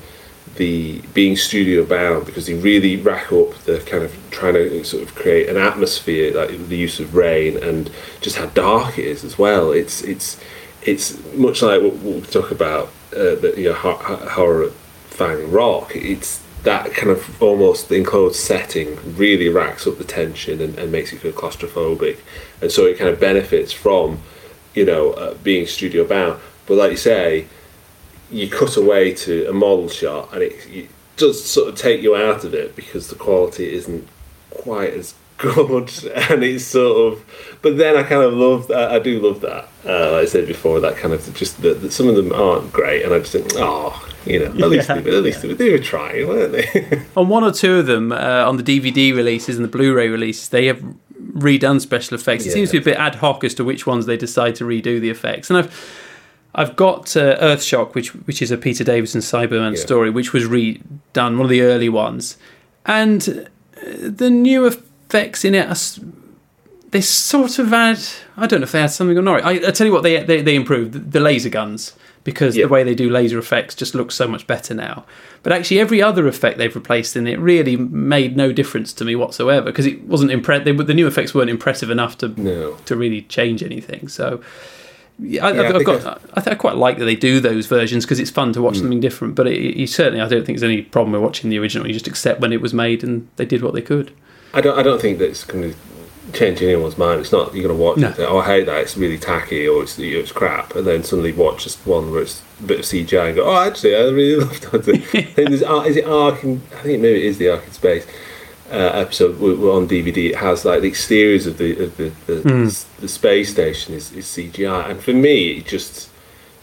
the 0.55 1.01
being 1.13 1.35
studio 1.35 1.85
bound 1.85 2.25
because 2.25 2.47
they 2.47 2.53
really 2.55 2.95
rack 2.97 3.31
up 3.31 3.53
the 3.65 3.79
kind 3.85 4.03
of 4.03 4.11
trying 4.31 4.53
to 4.55 4.83
sort 4.83 5.03
of 5.03 5.13
create 5.13 5.47
an 5.49 5.57
atmosphere 5.57 6.33
like 6.33 6.49
the 6.69 6.75
use 6.77 6.99
of 6.99 7.13
rain 7.15 7.61
and 7.61 7.91
just 8.21 8.37
how 8.37 8.47
dark 8.47 8.97
it 8.97 9.05
is 9.05 9.23
as 9.23 9.37
well 9.37 9.71
it's 9.71 10.01
it's 10.01 10.39
it's 10.87 11.21
much 11.33 11.61
like 11.61 11.81
what, 11.81 11.97
we 11.99 12.21
talk 12.21 12.49
about 12.49 12.87
uh, 13.11 13.35
the 13.35 13.53
you 13.57 13.65
know 13.65 13.73
ho- 13.73 13.97
ho- 13.97 14.29
horror 14.29 14.69
fang 15.09 15.51
rock. 15.51 15.95
It's 15.95 16.41
that 16.63 16.91
kind 16.93 17.11
of 17.11 17.41
almost 17.41 17.91
enclosed 17.91 18.37
setting 18.37 18.97
really 19.15 19.49
racks 19.49 19.85
up 19.85 19.97
the 19.97 20.03
tension 20.03 20.59
and, 20.61 20.77
and 20.79 20.91
makes 20.91 21.13
it 21.13 21.19
feel 21.19 21.31
claustrophobic. 21.31 22.19
And 22.61 22.71
so 22.71 22.85
it 22.85 22.97
kind 22.97 23.09
of 23.09 23.19
benefits 23.19 23.71
from 23.71 24.19
you 24.73 24.85
know 24.85 25.11
uh, 25.11 25.33
being 25.43 25.67
studio 25.67 26.05
bound. 26.05 26.39
But 26.65 26.75
like 26.75 26.91
you 26.91 26.97
say 26.97 27.47
you 28.31 28.49
cut 28.49 28.75
away 28.77 29.13
to 29.13 29.49
a 29.49 29.53
model 29.53 29.87
shot 29.87 30.33
and 30.33 30.43
it, 30.43 30.67
you, 30.67 30.87
does 31.15 31.43
sort 31.43 31.67
of 31.69 31.75
take 31.75 32.01
you 32.01 32.15
out 32.15 32.43
of 32.43 32.53
it 32.53 32.75
because 32.75 33.07
the 33.07 33.15
quality 33.15 33.73
isn't 33.73 34.07
quite 34.51 34.93
as 34.93 35.15
good, 35.37 35.91
and 36.29 36.43
it's 36.43 36.65
sort 36.65 37.13
of. 37.13 37.57
But 37.61 37.77
then 37.77 37.95
I 37.95 38.03
kind 38.03 38.21
of 38.23 38.33
love 38.33 38.67
that. 38.67 38.91
I 38.91 38.99
do 38.99 39.19
love 39.19 39.41
that. 39.41 39.67
Uh, 39.85 40.11
like 40.13 40.23
I 40.23 40.25
said 40.25 40.47
before, 40.47 40.79
that 40.79 40.97
kind 40.97 41.13
of 41.13 41.33
just 41.35 41.61
that 41.61 41.91
some 41.91 42.07
of 42.07 42.15
them 42.15 42.31
aren't 42.33 42.71
great, 42.73 43.03
and 43.03 43.13
I 43.13 43.19
just 43.19 43.31
think, 43.31 43.47
oh, 43.55 44.07
you 44.25 44.39
know, 44.39 44.45
at 44.45 44.55
least 44.55 44.89
Yeah. 44.89 44.99
they, 45.01 45.17
at 45.17 45.23
least 45.23 45.41
they, 45.41 45.53
they 45.53 45.71
were 45.71 45.77
trying, 45.79 46.27
weren't 46.27 46.51
they? 46.51 47.03
On 47.15 47.27
one 47.29 47.43
or 47.43 47.51
two 47.51 47.75
of 47.75 47.85
them, 47.85 48.11
uh, 48.11 48.43
on 48.47 48.57
the 48.57 48.63
DVD 48.63 49.15
releases 49.15 49.55
and 49.55 49.63
the 49.63 49.69
Blu-ray 49.69 50.09
releases, 50.09 50.49
they 50.49 50.65
have 50.65 50.83
redone 51.33 51.79
special 51.81 52.15
effects. 52.15 52.45
It 52.45 52.51
seems 52.51 52.69
to 52.71 52.77
be 52.79 52.81
a 52.81 52.93
bit 52.93 52.97
ad 52.97 53.15
hoc 53.15 53.43
as 53.43 53.53
to 53.55 53.63
which 53.63 53.87
ones 53.87 54.05
they 54.05 54.17
decide 54.17 54.55
to 54.55 54.65
redo 54.65 54.99
the 54.99 55.09
effects. 55.09 55.49
And 55.49 55.59
I've 55.59 55.93
I've 56.55 56.75
got 56.75 57.15
uh, 57.15 57.37
Earthshock, 57.39 57.93
which 57.95 58.13
which 58.27 58.41
is 58.41 58.51
a 58.51 58.57
Peter 58.57 58.83
Davison 58.83 59.21
Cyberman 59.21 59.77
story, 59.77 60.09
which 60.09 60.33
was 60.33 60.43
redone, 60.45 61.37
one 61.37 61.41
of 61.41 61.49
the 61.49 61.61
early 61.61 61.89
ones, 61.89 62.37
and 62.85 63.47
uh, 63.77 63.81
the 63.99 64.29
new 64.29 64.65
effects 65.07 65.45
in 65.45 65.55
it. 65.55 65.99
They 66.91 67.01
sort 67.01 67.59
of 67.59 67.69
had. 67.69 67.99
I 68.37 68.47
don't 68.47 68.61
know 68.61 68.65
if 68.65 68.71
they 68.71 68.81
had 68.81 68.91
something 68.91 69.17
or 69.17 69.21
not. 69.21 69.43
I, 69.43 69.67
I 69.67 69.71
tell 69.71 69.87
you 69.87 69.93
what, 69.93 70.03
they 70.03 70.23
they, 70.23 70.41
they 70.41 70.55
improved 70.55 70.93
the, 70.93 70.99
the 70.99 71.19
laser 71.19 71.49
guns 71.49 71.93
because 72.23 72.55
the 72.55 72.65
way 72.65 72.83
they 72.83 72.95
do 72.95 73.09
laser 73.09 73.39
effects 73.39 73.73
just 73.73 73.95
looks 73.95 74.13
so 74.13 74.27
much 74.27 74.45
better 74.47 74.73
now. 74.73 75.05
But 75.43 75.53
actually, 75.53 75.79
every 75.79 76.01
other 76.01 76.27
effect 76.27 76.57
they've 76.57 76.75
replaced 76.75 77.15
in 77.15 77.25
it 77.25 77.39
really 77.39 77.77
made 77.77 78.35
no 78.35 78.51
difference 78.51 78.91
to 78.93 79.05
me 79.05 79.15
whatsoever 79.15 79.65
because 79.65 79.85
it 79.85 80.03
wasn't 80.03 80.31
impre- 80.31 80.63
they, 80.63 80.73
The 80.73 80.93
new 80.93 81.07
effects 81.07 81.33
weren't 81.33 81.49
impressive 81.49 81.89
enough 81.89 82.17
to 82.19 82.75
to 82.85 82.95
really 82.95 83.23
change 83.23 83.63
anything. 83.63 84.07
So. 84.07 84.41
Yeah, 85.19 85.47
I, 85.47 85.51
Yeah, 85.51 85.61
I 85.75 85.83
got. 85.83 86.05
I, 86.35 86.41
th- 86.41 86.47
I 86.47 86.53
quite 86.53 86.75
like 86.75 86.99
that 86.99 87.05
they 87.05 87.15
do 87.15 87.39
those 87.39 87.65
versions 87.65 88.05
because 88.05 88.19
it's 88.19 88.29
fun 88.29 88.53
to 88.53 88.61
watch 88.61 88.75
hmm. 88.75 88.81
something 88.81 88.99
different. 88.99 89.33
But 89.33 89.47
it, 89.47 89.75
you 89.75 89.87
certainly, 89.87 90.21
I 90.21 90.27
don't 90.27 90.45
think 90.45 90.59
there's 90.59 90.71
any 90.71 90.83
problem 90.83 91.13
with 91.13 91.23
watching 91.23 91.49
the 91.49 91.57
original. 91.57 91.87
You 91.87 91.93
just 91.93 92.05
accept 92.05 92.39
when 92.39 92.53
it 92.53 92.61
was 92.61 92.71
made 92.71 93.03
and 93.03 93.27
they 93.37 93.45
did 93.45 93.63
what 93.63 93.73
they 93.73 93.81
could. 93.81 94.13
I 94.53 94.61
don't. 94.61 94.77
I 94.77 94.83
don't 94.83 95.01
think 95.01 95.19
that 95.19 95.29
it's 95.29 95.43
going 95.43 95.71
to 95.71 95.77
change 96.33 96.61
anyone's 96.61 96.97
mind. 96.97 97.21
It's 97.21 97.31
not 97.31 97.53
you're 97.53 97.67
going 97.67 97.77
to 97.77 97.83
watch 97.83 97.97
No. 97.97 98.09
it. 98.09 98.15
say, 98.17 98.25
Oh, 98.25 98.39
I 98.39 98.45
hate 98.45 98.65
that. 98.65 98.81
It's 98.81 98.97
really 98.97 99.17
tacky, 99.17 99.67
or 99.67 99.83
it's 99.83 99.97
it's 99.99 100.31
crap, 100.31 100.75
and 100.75 100.85
then 100.85 101.03
suddenly 101.03 101.31
watch 101.31 101.63
just 101.63 101.85
one 101.85 102.11
where 102.11 102.21
it's 102.21 102.41
a 102.59 102.63
bit 102.63 102.79
of 102.79 102.85
CGI 102.85 103.27
and 103.27 103.35
go, 103.35 103.45
oh, 103.45 103.55
actually, 103.67 103.95
I 103.95 104.01
really 104.09 104.35
loved 104.43 104.63
that. 104.71 104.87
I 104.89 104.97
think 104.97 105.35
there's 105.35 105.61
is 105.61 105.97
it 105.97 106.05
Ark? 106.05 106.43
In, 106.43 106.61
I 106.73 106.81
think 106.81 107.01
maybe 107.01 107.19
it 107.19 107.25
is 107.25 107.37
the 107.37 107.49
Ark 107.49 107.65
in 107.65 107.71
Space. 107.73 108.05
Uh, 108.69 108.75
episode 109.05 109.31
w- 109.35 109.55
w- 109.55 109.71
on 109.73 109.87
DVD, 109.87 110.31
it 110.31 110.35
has 110.35 110.65
like 110.65 110.81
the 110.81 110.89
exteriors 110.89 111.47
of 111.47 111.57
the 111.57 111.71
of 111.85 111.95
the, 111.95 112.11
the, 112.25 112.33
Mm. 112.41 112.85
the 112.99 113.07
space 113.07 113.49
station 113.49 113.93
is, 113.93 114.11
is 114.11 114.25
CGI, 114.25 114.89
and 114.89 115.01
for 115.01 115.13
me, 115.13 115.51
it 115.59 115.65
just 115.67 116.09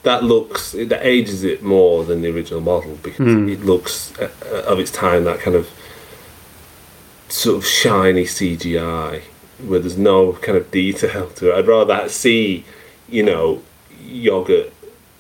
that 0.02 0.22
looks 0.22 0.72
that 0.72 1.00
ages 1.06 1.44
it 1.44 1.62
more 1.62 2.04
than 2.04 2.20
the 2.20 2.28
original 2.28 2.60
model 2.60 2.98
because 3.02 3.26
Mm. 3.26 3.50
it 3.50 3.64
looks 3.64 4.12
uh, 4.18 4.28
uh, 4.52 4.70
of 4.70 4.78
its 4.78 4.90
time 4.90 5.24
that 5.24 5.40
kind 5.40 5.56
of 5.56 5.70
sort 7.28 7.58
of 7.58 7.66
shiny 7.66 8.24
CGI 8.24 9.22
where 9.58 9.80
there's 9.80 9.98
no 9.98 10.32
kind 10.34 10.58
of 10.58 10.70
detail 10.70 11.30
to 11.30 11.50
it. 11.50 11.58
I'd 11.58 11.66
rather 11.66 12.08
see, 12.08 12.64
you 13.08 13.22
know, 13.22 13.62
yogurt 14.02 14.72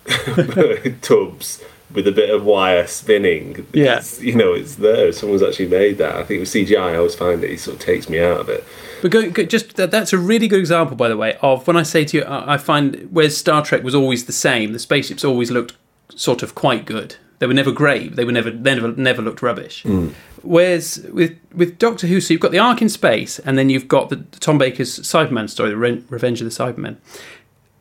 tubs 1.02 1.62
with 1.92 2.08
a 2.08 2.12
bit 2.12 2.30
of 2.30 2.44
wire 2.44 2.86
spinning. 2.86 3.66
Yeah. 3.72 3.98
It's, 3.98 4.20
you 4.20 4.34
know, 4.34 4.52
it's 4.52 4.76
there. 4.76 5.12
Someone's 5.12 5.42
actually 5.42 5.68
made 5.68 5.98
that. 5.98 6.16
I 6.16 6.24
think 6.24 6.40
with 6.40 6.48
CGI, 6.48 6.92
I 6.92 6.96
always 6.96 7.14
find 7.14 7.42
that 7.42 7.50
it 7.50 7.60
sort 7.60 7.76
of 7.76 7.82
takes 7.82 8.08
me 8.08 8.18
out 8.18 8.40
of 8.40 8.48
it. 8.48 8.64
But 9.00 9.10
go, 9.10 9.30
go, 9.30 9.44
just 9.44 9.76
that, 9.76 9.90
that's 9.90 10.12
a 10.12 10.18
really 10.18 10.48
good 10.48 10.58
example, 10.58 10.96
by 10.96 11.08
the 11.08 11.16
way, 11.16 11.38
of 11.40 11.66
when 11.66 11.76
I 11.76 11.82
say 11.82 12.04
to 12.06 12.16
you, 12.18 12.24
I, 12.26 12.56
find 12.58 13.12
where 13.12 13.30
Star 13.30 13.62
Trek 13.62 13.84
was 13.84 13.94
always 13.94 14.24
the 14.24 14.32
same. 14.32 14.72
The 14.72 14.78
spaceships 14.78 15.24
always 15.24 15.50
looked 15.50 15.74
sort 16.14 16.42
of 16.42 16.54
quite 16.54 16.84
good. 16.84 17.16
They 17.38 17.46
were 17.46 17.54
never 17.54 17.72
great. 17.72 18.16
They 18.16 18.24
were 18.24 18.32
never 18.32 18.50
they 18.50 18.74
never 18.74 18.92
never 18.92 19.20
looked 19.20 19.42
rubbish. 19.42 19.82
Mm. 19.82 20.14
Whereas 20.44 21.06
with 21.10 21.38
with 21.54 21.78
Doctor 21.78 22.06
Who, 22.06 22.20
so 22.20 22.34
you've 22.34 22.40
got 22.40 22.52
the 22.52 22.58
Ark 22.58 22.82
in 22.82 22.88
space, 22.88 23.38
and 23.38 23.56
then 23.56 23.70
you've 23.70 23.88
got 23.88 24.10
the, 24.10 24.16
Tom 24.40 24.58
Baker's 24.58 24.98
Cyberman 25.00 25.48
story, 25.48 25.70
the 25.70 25.76
Re- 25.76 26.04
Revenge 26.10 26.40
of 26.40 26.44
the 26.44 26.50
Cybermen. 26.50 26.96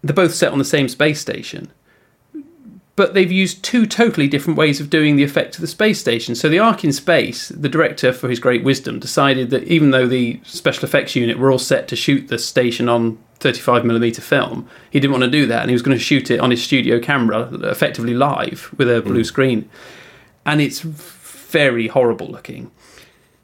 They're 0.01 0.16
both 0.16 0.34
set 0.34 0.51
on 0.51 0.59
the 0.59 0.66
same 0.66 0.88
space 0.88 1.20
station, 1.20 1.72
but 2.95 3.14
they've 3.14 3.32
used 3.32 3.64
two 3.64 3.86
totally 3.86 4.28
different 4.28 4.57
ways 4.57 4.80
of 4.80 4.89
doing 4.89 5.16
the 5.16 5.24
effect 5.24 5.55
of 5.55 5.61
the 5.61 5.68
space 5.68 5.99
station. 5.99 6.36
So 6.36 6.47
the 6.47 6.59
Ark 6.59 6.84
in 6.84 6.93
space, 6.93 7.49
the 7.49 7.70
director, 7.70 8.14
for 8.14 8.30
his 8.30 8.39
great 8.39 8.64
wisdom, 8.64 8.99
decided 8.99 9.49
that 9.49 9.64
even 9.64 9.91
though 9.91 10.07
the 10.07 10.39
special 10.43 10.86
effects 10.86 11.16
unit 11.16 11.38
were 11.38 11.51
all 11.51 11.59
set 11.59 11.88
to 11.89 11.95
shoot 11.95 12.28
the 12.30 12.39
station 12.39 12.88
on 12.88 13.18
35mm 13.39 14.22
film, 14.22 14.70
he 14.89 14.99
didn't 14.99 15.11
want 15.11 15.24
to 15.24 15.30
do 15.30 15.47
that, 15.47 15.61
and 15.61 15.70
he 15.70 15.74
was 15.74 15.82
going 15.82 15.97
to 15.97 16.03
shoot 16.03 16.32
it 16.32 16.39
on 16.39 16.51
his 16.51 16.64
studio 16.64 16.99
camera, 16.99 17.49
effectively 17.64 18.14
live 18.14 18.74
with 18.78 18.89
a 18.89 19.01
blue 19.01 19.18
hmm. 19.18 19.24
screen, 19.24 19.70
and 20.45 20.61
it's 20.61 20.86
very 21.54 21.88
horrible 21.88 22.28
looking. 22.28 22.72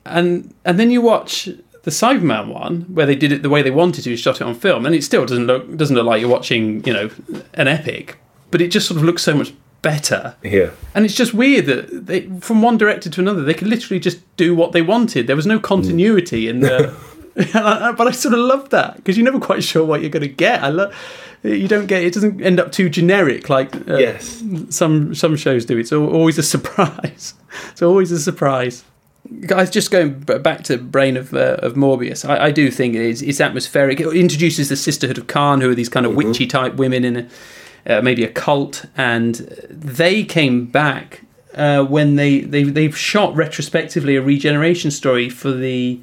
And 0.05 0.53
and 0.66 0.78
then 0.80 0.91
you 0.91 1.01
watch 1.01 1.45
the 1.84 1.91
Cyberman 1.91 2.47
one 2.53 2.82
where 2.93 3.05
they 3.05 3.16
did 3.16 3.32
it 3.32 3.41
the 3.41 3.49
way 3.49 3.62
they 3.62 3.72
wanted 3.72 4.03
to, 4.03 4.18
shot 4.18 4.41
it 4.41 4.43
on 4.43 4.55
film, 4.55 4.86
and 4.86 4.93
it 4.93 5.03
still 5.03 5.26
doesn't 5.26 5.47
look 5.47 5.78
doesn't 5.78 5.95
look 5.95 6.05
like 6.05 6.20
you're 6.20 6.30
watching 6.38 6.84
you 6.86 6.93
know 6.93 7.10
an 7.53 7.68
epic, 7.68 8.18
but 8.51 8.62
it 8.62 8.70
just 8.70 8.88
sort 8.88 8.97
of 8.97 9.03
looks 9.03 9.24
so 9.24 9.34
much 9.34 9.53
better. 9.82 10.36
Yeah. 10.43 10.72
And 10.93 11.05
it's 11.05 11.16
just 11.16 11.34
weird 11.34 11.66
that 11.68 12.07
they, 12.07 12.28
from 12.41 12.62
one 12.62 12.78
director 12.78 13.10
to 13.10 13.22
another, 13.22 13.43
they 13.43 13.53
could 13.53 13.70
literally 13.70 13.99
just 13.99 14.20
do 14.36 14.53
what 14.53 14.74
they 14.74 14.82
wanted. 14.82 15.28
There 15.28 15.38
was 15.38 15.47
no 15.47 15.60
continuity 15.60 16.49
in 16.49 16.60
the. 16.60 16.93
but 17.53 18.01
I 18.01 18.12
sort 18.12 18.34
of 18.34 18.41
love 18.41 18.70
that 18.72 18.97
because 18.97 19.16
you're 19.16 19.24
never 19.24 19.39
quite 19.39 19.64
sure 19.64 19.86
what 19.86 20.01
you're 20.01 20.10
going 20.10 20.24
to 20.24 20.28
get. 20.28 20.62
I 20.62 20.70
love. 20.70 20.93
You 21.44 21.68
don't 21.70 21.86
get 21.86 22.04
it 22.04 22.14
doesn't 22.14 22.42
end 22.42 22.60
up 22.60 22.72
too 22.72 22.90
generic 22.90 23.50
like 23.50 23.74
uh, 23.90 23.98
Yes. 23.98 24.44
some 24.70 25.16
some 25.16 25.36
shows 25.38 25.66
do. 25.66 25.78
It's 25.78 25.92
always 25.94 26.38
a 26.38 26.44
surprise. 26.44 27.34
It's 27.72 27.82
always 27.82 28.12
a 28.12 28.20
surprise. 28.20 28.84
Guys, 29.48 29.70
just 29.70 29.90
going 29.92 30.20
back 30.20 30.64
to 30.66 30.78
Brain 30.78 31.18
of 31.18 31.34
uh, 31.34 31.58
of 31.60 31.74
Morbius, 31.76 32.28
I, 32.28 32.46
I 32.46 32.52
do 32.52 32.70
think 32.72 32.96
it 32.96 33.02
is 33.02 33.22
it's 33.22 33.40
atmospheric. 33.42 34.00
It 34.00 34.08
introduces 34.16 34.70
the 34.70 34.76
Sisterhood 34.76 35.18
of 35.18 35.28
Karn, 35.28 35.62
who 35.62 35.70
are 35.72 35.76
these 35.76 35.90
kind 35.90 36.06
of 36.06 36.16
witchy 36.16 36.46
type 36.48 36.76
women 36.76 37.04
in 37.06 37.16
a, 37.18 37.98
uh, 37.98 38.02
maybe 38.02 38.24
a 38.24 38.30
cult, 38.30 38.86
and 38.98 39.36
they 39.70 40.24
came 40.24 40.66
back 40.66 41.22
uh, 41.56 41.84
when 41.84 42.16
they 42.16 42.42
they 42.42 42.64
they've 42.64 42.98
shot 42.98 43.36
retrospectively 43.36 44.16
a 44.16 44.22
regeneration 44.22 44.92
story 44.92 45.30
for 45.30 45.52
the 45.52 46.00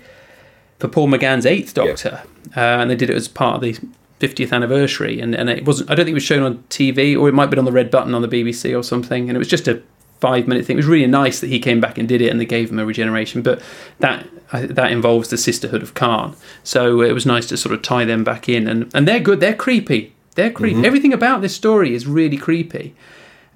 for 0.78 0.88
Paul 0.88 1.08
McGann's 1.08 1.46
Eighth 1.46 1.74
Doctor, 1.74 2.22
uh, 2.56 2.60
and 2.60 2.90
they 2.90 2.96
did 2.96 3.10
it 3.10 3.16
as 3.16 3.28
part 3.28 3.56
of 3.56 3.60
the 3.62 3.78
50th 4.20 4.52
anniversary. 4.52 5.20
And, 5.20 5.34
and 5.34 5.48
it 5.50 5.64
wasn't. 5.64 5.90
I 5.90 5.94
don't 5.94 6.04
think 6.06 6.12
it 6.12 6.14
was 6.14 6.22
shown 6.22 6.42
on 6.42 6.58
TV, 6.70 7.18
or 7.18 7.28
it 7.28 7.32
might 7.32 7.44
have 7.44 7.50
been 7.50 7.58
on 7.58 7.64
the 7.64 7.72
red 7.72 7.90
button 7.90 8.14
on 8.14 8.22
the 8.22 8.28
BBC 8.28 8.76
or 8.78 8.82
something. 8.82 9.28
And 9.28 9.36
it 9.36 9.38
was 9.38 9.48
just 9.48 9.68
a 9.68 9.82
five 10.20 10.48
minute 10.48 10.64
thing. 10.64 10.76
It 10.76 10.78
was 10.78 10.86
really 10.86 11.06
nice 11.06 11.40
that 11.40 11.48
he 11.48 11.58
came 11.58 11.80
back 11.80 11.98
and 11.98 12.08
did 12.08 12.20
it, 12.22 12.30
and 12.30 12.40
they 12.40 12.46
gave 12.46 12.70
him 12.70 12.78
a 12.78 12.86
regeneration. 12.86 13.42
But 13.42 13.60
that 14.00 14.26
that 14.52 14.90
involves 14.92 15.28
the 15.28 15.36
Sisterhood 15.36 15.82
of 15.82 15.94
Karn, 15.94 16.34
so 16.64 17.02
it 17.02 17.12
was 17.12 17.26
nice 17.26 17.46
to 17.48 17.56
sort 17.56 17.74
of 17.74 17.82
tie 17.82 18.04
them 18.04 18.24
back 18.24 18.48
in. 18.48 18.66
And 18.68 18.90
and 18.94 19.06
they're 19.06 19.20
good. 19.20 19.40
They're 19.40 19.54
creepy. 19.54 20.14
They're 20.34 20.50
creepy. 20.50 20.80
Mhm. 20.80 20.84
Everything 20.84 21.12
about 21.12 21.42
this 21.42 21.54
story 21.54 21.94
is 21.94 22.06
really 22.06 22.36
creepy. 22.36 22.94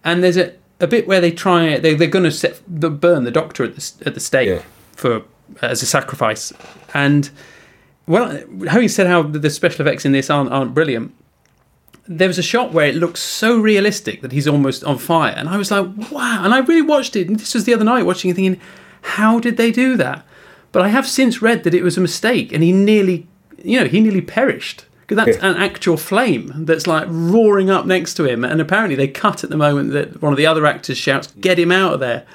And 0.02 0.22
there's 0.24 0.38
a, 0.38 0.52
a 0.80 0.86
bit 0.86 1.06
where 1.06 1.20
they 1.20 1.30
try 1.30 1.78
they 1.78 1.94
they're 1.94 2.08
going 2.08 2.24
to 2.24 2.30
set 2.30 2.60
the 2.66 2.90
burn 2.90 3.24
the 3.24 3.30
doctor 3.30 3.64
at 3.64 3.76
the 3.76 3.92
at 4.06 4.14
the 4.14 4.20
stake 4.20 4.62
for 4.96 5.22
as 5.62 5.82
a 5.82 5.86
sacrifice. 5.86 6.52
And 6.94 7.30
well, 8.10 8.42
having 8.68 8.88
said 8.88 9.06
how 9.06 9.22
the 9.22 9.48
special 9.50 9.86
effects 9.86 10.04
in 10.04 10.10
this 10.10 10.28
aren't 10.28 10.50
aren't 10.50 10.74
brilliant, 10.74 11.14
there 12.08 12.26
was 12.26 12.38
a 12.38 12.42
shot 12.42 12.72
where 12.72 12.86
it 12.86 12.96
looks 12.96 13.20
so 13.20 13.60
realistic 13.60 14.20
that 14.22 14.32
he's 14.32 14.48
almost 14.48 14.82
on 14.82 14.98
fire, 14.98 15.32
and 15.36 15.48
I 15.48 15.56
was 15.56 15.70
like, 15.70 15.86
wow! 16.10 16.42
And 16.44 16.52
I 16.52 16.58
really 16.58 16.82
watched 16.82 17.14
it. 17.14 17.28
And 17.28 17.38
this 17.38 17.54
was 17.54 17.64
the 17.64 17.74
other 17.74 17.84
night 17.84 18.02
watching 18.02 18.30
it, 18.30 18.34
thinking, 18.34 18.60
how 19.02 19.38
did 19.38 19.56
they 19.56 19.70
do 19.70 19.96
that? 19.96 20.26
But 20.72 20.82
I 20.82 20.88
have 20.88 21.06
since 21.06 21.40
read 21.40 21.62
that 21.62 21.74
it 21.74 21.84
was 21.84 21.96
a 21.96 22.00
mistake, 22.00 22.52
and 22.52 22.64
he 22.64 22.72
nearly, 22.72 23.28
you 23.62 23.78
know, 23.78 23.86
he 23.86 24.00
nearly 24.00 24.22
perished 24.22 24.86
because 25.02 25.24
that's 25.24 25.42
an 25.42 25.56
actual 25.56 25.96
flame 25.96 26.52
that's 26.66 26.88
like 26.88 27.06
roaring 27.08 27.70
up 27.70 27.86
next 27.86 28.14
to 28.14 28.24
him. 28.24 28.44
And 28.44 28.60
apparently 28.60 28.96
they 28.96 29.08
cut 29.08 29.44
at 29.44 29.50
the 29.50 29.56
moment 29.56 29.92
that 29.92 30.20
one 30.20 30.32
of 30.32 30.36
the 30.36 30.46
other 30.46 30.66
actors 30.66 30.98
shouts, 30.98 31.28
"Get 31.40 31.60
him 31.60 31.70
out 31.70 31.94
of 31.94 32.00
there!" 32.00 32.26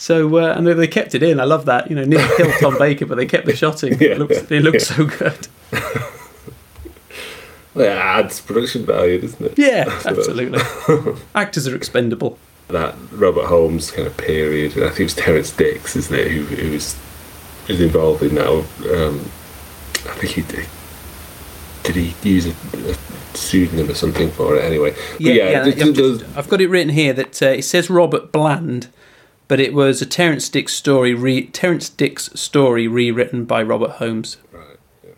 So 0.00 0.38
uh, 0.38 0.54
and 0.56 0.66
they- 0.66 0.72
they 0.74 0.86
kept 0.86 1.14
it 1.14 1.22
in. 1.22 1.40
I 1.40 1.44
love 1.44 1.64
that. 1.66 1.90
You 1.90 1.96
know, 1.96 2.04
nearly 2.04 2.28
killed 2.36 2.54
Tom 2.60 2.78
Baker, 2.78 3.04
but 3.04 3.16
they 3.16 3.26
kept 3.26 3.44
the 3.46 3.54
shot 3.56 3.82
in. 3.84 4.00
it 4.00 4.16
looks, 4.18 4.50
it 4.50 4.62
looks 4.62 4.88
yeah. 4.90 4.96
so 4.96 5.04
good. 5.06 5.48
Well, 7.74 7.86
it 7.86 7.90
adds 7.96 8.40
production 8.40 8.84
value, 8.84 9.20
doesn't 9.20 9.44
it? 9.44 9.58
Yeah, 9.58 9.84
absolutely. 10.04 10.60
Actors 11.34 11.68
are 11.68 11.76
expendable. 11.76 12.36
that 12.68 12.96
Robert 13.12 13.46
Holmes 13.46 13.90
kind 13.92 14.06
of 14.08 14.16
period. 14.16 14.72
I 14.72 14.88
think 14.88 15.00
it 15.00 15.02
was 15.04 15.14
Terrance 15.14 15.52
Dicks, 15.52 15.94
isn't 15.94 16.14
it, 16.18 16.28
who, 16.28 16.42
who 16.44 16.72
was 16.72 16.98
is 17.68 17.80
involved 17.80 18.22
in 18.22 18.34
that. 18.34 18.48
Um, 18.48 19.20
I 20.10 20.14
think 20.16 20.32
he 20.32 20.42
did. 20.42 20.66
Did 21.84 21.94
he 21.96 22.28
use 22.28 22.46
a, 22.46 22.50
a 22.90 22.94
pseudonym 23.36 23.90
or 23.90 23.94
something 23.94 24.30
for 24.30 24.56
it? 24.56 24.64
Anyway, 24.64 24.96
Yeah, 25.20 25.32
yeah. 25.32 25.64
th- 25.64 25.80
I've, 25.80 25.94
just- 25.94 26.24
I've 26.36 26.48
got 26.48 26.60
it 26.60 26.68
written 26.68 26.92
here 26.94 27.12
that 27.12 27.40
uh, 27.42 27.46
it 27.46 27.62
says 27.62 27.88
Robert 27.90 28.32
Bland, 28.32 28.88
but 29.48 29.58
it 29.60 29.72
was 29.74 30.00
a 30.02 30.06
Terrance 30.06 30.48
Dicks 30.48 30.74
story. 30.74 31.14
Re- 31.14 31.46
Terrance 31.46 31.88
Dicks 31.88 32.30
story 32.34 32.86
rewritten 32.86 33.44
by 33.44 33.62
Robert 33.62 33.92
Holmes, 33.92 34.36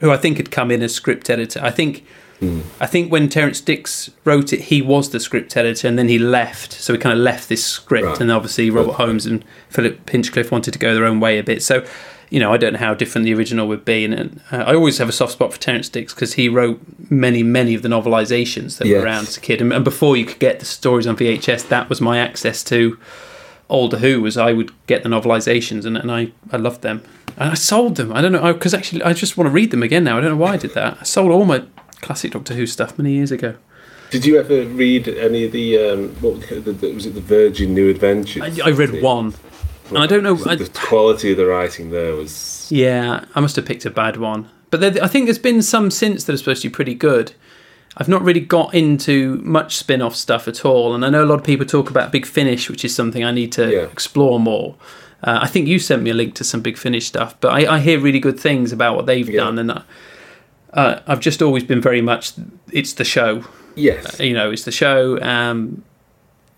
who 0.01 0.11
I 0.11 0.17
think 0.17 0.37
had 0.39 0.51
come 0.51 0.71
in 0.71 0.83
as 0.83 0.95
script 0.95 1.29
editor. 1.31 1.61
I 1.63 1.71
think 1.71 2.05
Hmm. 2.41 2.61
I 2.81 2.87
think 2.87 3.13
when 3.13 3.29
Terrance 3.29 3.61
Dicks 3.61 4.09
wrote 4.25 4.55
it, 4.55 4.61
he 4.63 4.81
was 4.81 5.11
the 5.11 5.21
script 5.21 5.55
editor, 5.59 5.87
and 5.87 5.99
then 5.99 6.09
he 6.09 6.19
left. 6.19 6.73
So 6.73 6.95
he 6.95 6.99
kind 6.99 7.13
of 7.13 7.23
left 7.23 7.51
this 7.51 7.63
script, 7.63 8.07
Right. 8.07 8.21
and 8.23 8.33
obviously 8.33 8.71
Robert 8.71 8.95
Holmes 8.95 9.27
and 9.27 9.45
Philip 9.69 10.09
Hinchcliffe 10.09 10.51
wanted 10.51 10.73
to 10.73 10.79
go 10.79 10.95
their 10.95 11.05
own 11.05 11.21
way 11.21 11.39
a 11.39 11.43
bit. 11.43 11.63
So, 11.63 11.85
you 12.31 12.41
know, 12.41 12.51
I 12.51 12.57
don't 12.57 12.73
know 12.73 12.79
how 12.79 12.95
different 12.95 13.27
the 13.27 13.35
original 13.35 13.69
would 13.69 13.85
be, 13.85 14.07
and, 14.07 14.15
and 14.15 14.41
uh, 14.51 14.57
I 14.67 14.75
always 14.75 14.97
have 14.97 15.09
a 15.11 15.13
soft 15.13 15.33
spot 15.33 15.53
for 15.53 15.61
Terrance 15.61 15.91
Dicks 15.91 16.15
because 16.15 16.33
he 16.33 16.49
wrote 16.49 16.81
many, 17.11 17.43
many 17.43 17.75
of 17.75 17.83
the 17.83 17.91
novelizations 17.91 18.79
that 18.79 18.89
Yes. 18.89 19.01
were 19.01 19.05
around 19.05 19.29
as 19.29 19.37
a 19.37 19.41
kid, 19.41 19.61
and, 19.61 19.71
and 19.71 19.85
before 19.85 20.17
you 20.17 20.25
could 20.25 20.39
get 20.39 20.61
the 20.61 20.65
stories 20.65 21.07
on 21.07 21.17
VHS, 21.19 21.69
that 21.69 21.91
was 21.91 22.01
my 22.01 22.17
access 22.17 22.65
to 22.65 22.97
older 23.71 23.99
Who. 23.99 24.21
Was 24.21 24.37
I 24.37 24.53
would 24.53 24.73
get 24.87 25.03
the 25.03 25.09
novelizations, 25.09 25.85
and, 25.85 25.97
and 25.97 26.11
I 26.11 26.33
I 26.53 26.57
loved 26.57 26.83
them, 26.83 27.03
and 27.37 27.51
I 27.51 27.55
sold 27.55 27.97
them. 27.97 28.13
I 28.13 28.21
don't 28.21 28.33
know 28.33 28.53
because 28.53 28.75
actually 28.75 29.03
I 29.03 29.13
just 29.13 29.37
want 29.37 29.47
to 29.47 29.53
read 29.53 29.71
them 29.71 29.83
again 29.83 30.05
now. 30.05 30.19
I 30.19 30.21
don't 30.21 30.31
know 30.31 30.37
why 30.37 30.55
I 30.55 30.57
did 30.57 30.75
that. 30.75 30.99
I 31.01 31.05
sold 31.05 31.31
all 31.31 31.45
my 31.45 31.65
classic 32.01 32.33
Doctor 32.33 32.55
Who 32.55 32.67
stuff 32.67 32.99
many 32.99 33.13
years 33.13 33.33
ago. 33.33 33.57
Did 34.11 34.27
you 34.27 34.39
ever 34.39 34.65
read 34.67 35.07
any 35.07 35.45
of 35.45 35.53
the 35.53 35.79
um, 35.79 36.09
what 36.21 36.35
was 36.35 36.51
it, 36.51 36.65
the, 36.65 36.73
the, 36.73 36.93
was 36.93 37.07
it 37.07 37.15
the 37.15 37.21
Virgin 37.21 37.75
New 37.75 37.89
Adventures? 37.89 38.61
I, 38.61 38.67
I 38.67 38.71
read 38.71 39.01
one, 39.03 39.35
and 39.89 39.99
I 39.99 40.07
don't 40.07 40.25
know. 40.25 40.37
I, 40.47 40.57
the 40.57 40.69
quality 40.75 41.31
of 41.31 41.37
the 41.37 41.47
writing 41.47 41.91
there 41.91 42.17
was 42.17 42.69
yeah, 42.71 43.25
I 43.35 43.41
must 43.41 43.57
have 43.57 43.67
picked 43.67 43.85
a 43.85 43.91
bad 43.91 44.17
one. 44.17 44.49
But 44.71 44.81
there, 44.81 45.03
I 45.03 45.09
think 45.09 45.27
there's 45.27 45.39
been 45.39 45.63
some 45.63 45.91
since 45.91 46.25
that 46.25 46.33
are 46.33 46.39
supposed 46.39 46.63
to 46.63 46.69
be 46.69 46.75
pretty 46.75 46.95
good. 46.95 47.33
I've 47.97 48.09
not 48.09 48.23
really 48.23 48.41
got 48.41 48.75
into 48.75 49.37
much 49.43 49.77
spin 49.77 50.01
off 50.01 50.15
stuff 50.15 50.47
at 50.47 50.65
all. 50.65 50.95
And 50.95 51.05
I 51.05 51.11
know 51.11 51.25
a 51.25 51.27
lot 51.27 51.41
of 51.41 51.45
people 51.45 51.67
talk 51.67 51.91
about 51.91 52.13
Big 52.13 52.25
Finish, 52.25 52.71
which 52.71 52.85
is 52.85 52.95
something 52.95 53.25
I 53.25 53.33
need 53.33 53.53
to 53.53 53.83
explore 53.83 54.39
more. 54.39 54.77
Uh, 55.23 55.41
I 55.43 55.49
think 55.49 55.69
you 55.69 55.79
sent 55.79 56.03
me 56.03 56.11
a 56.11 56.15
link 56.15 56.35
to 56.37 56.45
some 56.45 56.63
Big 56.63 56.79
Finish 56.79 57.07
stuff, 57.07 57.39
but 57.41 57.53
I, 57.53 57.77
I 57.77 57.79
hear 57.81 57.99
really 58.01 58.21
good 58.21 58.39
things 58.39 58.73
about 58.73 58.97
what 58.97 59.07
they've 59.07 59.31
done. 59.31 59.59
And 59.59 59.71
uh, 59.73 59.83
uh, 60.73 61.01
I've 61.07 61.21
just 61.21 61.43
always 61.43 61.65
been 61.65 61.81
very 61.81 62.01
much, 62.01 62.33
it's 62.73 62.95
the 62.95 63.05
show. 63.05 63.45
Yes. 63.75 64.19
Uh, 64.19 64.23
you 64.23 64.35
know, 64.35 64.51
it's 64.51 64.65
the 64.65 64.73
show. 64.73 65.21
Um, 65.21 65.83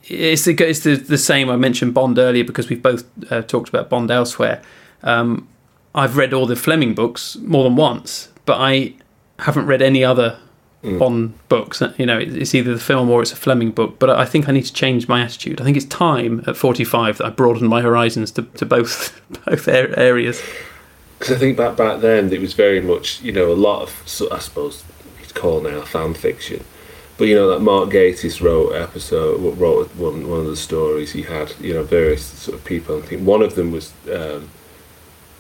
it's 0.05 0.45
the, 0.45 0.55
it's 0.63 0.81
the, 0.81 0.97
the 0.97 1.19
same. 1.19 1.49
I 1.51 1.57
mentioned 1.57 1.95
Bond 1.95 2.19
earlier 2.19 2.45
because 2.45 2.69
we've 2.69 2.83
both 2.83 3.05
uh, 3.33 3.43
talked 3.43 3.69
about 3.69 3.89
Bond 3.89 4.11
elsewhere. 4.11 4.63
Um, 5.03 5.49
I've 5.95 6.17
read 6.17 6.33
all 6.33 6.47
the 6.47 6.57
Fleming 6.57 6.95
books 6.95 7.37
more 7.37 7.65
than 7.65 7.75
once, 7.75 8.29
but 8.45 8.59
I 8.61 8.95
haven't 9.41 9.67
read 9.67 9.83
any 9.83 10.05
other 10.05 10.39
Mm. 10.83 10.99
Bond 10.99 11.49
books. 11.49 11.81
You 11.97 12.07
know, 12.07 12.19
it's 12.19 12.55
either 12.55 12.75
the 12.75 12.81
film 12.81 13.09
or 13.09 13.23
it's 13.23 13.33
a 13.33 13.37
Fleming 13.37 13.71
book. 13.71 14.01
But 14.01 14.11
I 14.11 14.25
think 14.25 14.49
I 14.49 14.53
need 14.53 14.65
to 14.65 14.73
change 14.73 15.07
my 15.07 15.23
attitude. 15.23 15.61
I 15.61 15.65
think 15.65 15.77
it's 15.77 15.87
time 15.87 16.43
at 16.47 16.57
45 16.57 17.19
that 17.19 17.27
I 17.27 17.31
broaden 17.31 17.69
my 17.69 17.83
horizons 17.83 18.33
to, 18.33 18.43
to 18.43 18.67
both 18.67 19.21
both 19.47 19.69
areas. 19.69 20.43
because 21.19 21.37
I 21.37 21.39
think 21.39 21.57
back 21.57 21.77
back 21.77 22.01
then 22.01 22.33
it 22.33 22.41
was 22.41 22.55
very 22.55 22.81
much 22.81 23.23
you 23.23 23.31
know 23.31 23.53
a 23.53 23.55
lot 23.55 23.83
of 23.83 24.03
so 24.07 24.29
I 24.33 24.41
suppose 24.41 24.83
you'd 25.21 25.35
call 25.35 25.61
now 25.61 25.83
fan 25.83 26.15
fiction, 26.15 26.65
but 27.17 27.29
you 27.29 27.37
know 27.37 27.49
that 27.51 27.61
Mark 27.61 27.91
Gatiss 27.91 28.41
wrote 28.41 28.73
episode 28.73 29.39
wrote 29.57 29.95
one 29.95 30.29
one 30.29 30.41
of 30.41 30.47
the 30.47 30.57
stories 30.57 31.13
he 31.13 31.23
had 31.23 31.55
you 31.61 31.75
know 31.75 31.85
various 31.85 32.25
sort 32.25 32.59
of 32.59 32.65
people. 32.65 32.99
I 32.99 33.07
think 33.07 33.23
one 33.23 33.43
of 33.43 33.55
them 33.55 33.71
was 33.71 33.93
um, 34.13 34.51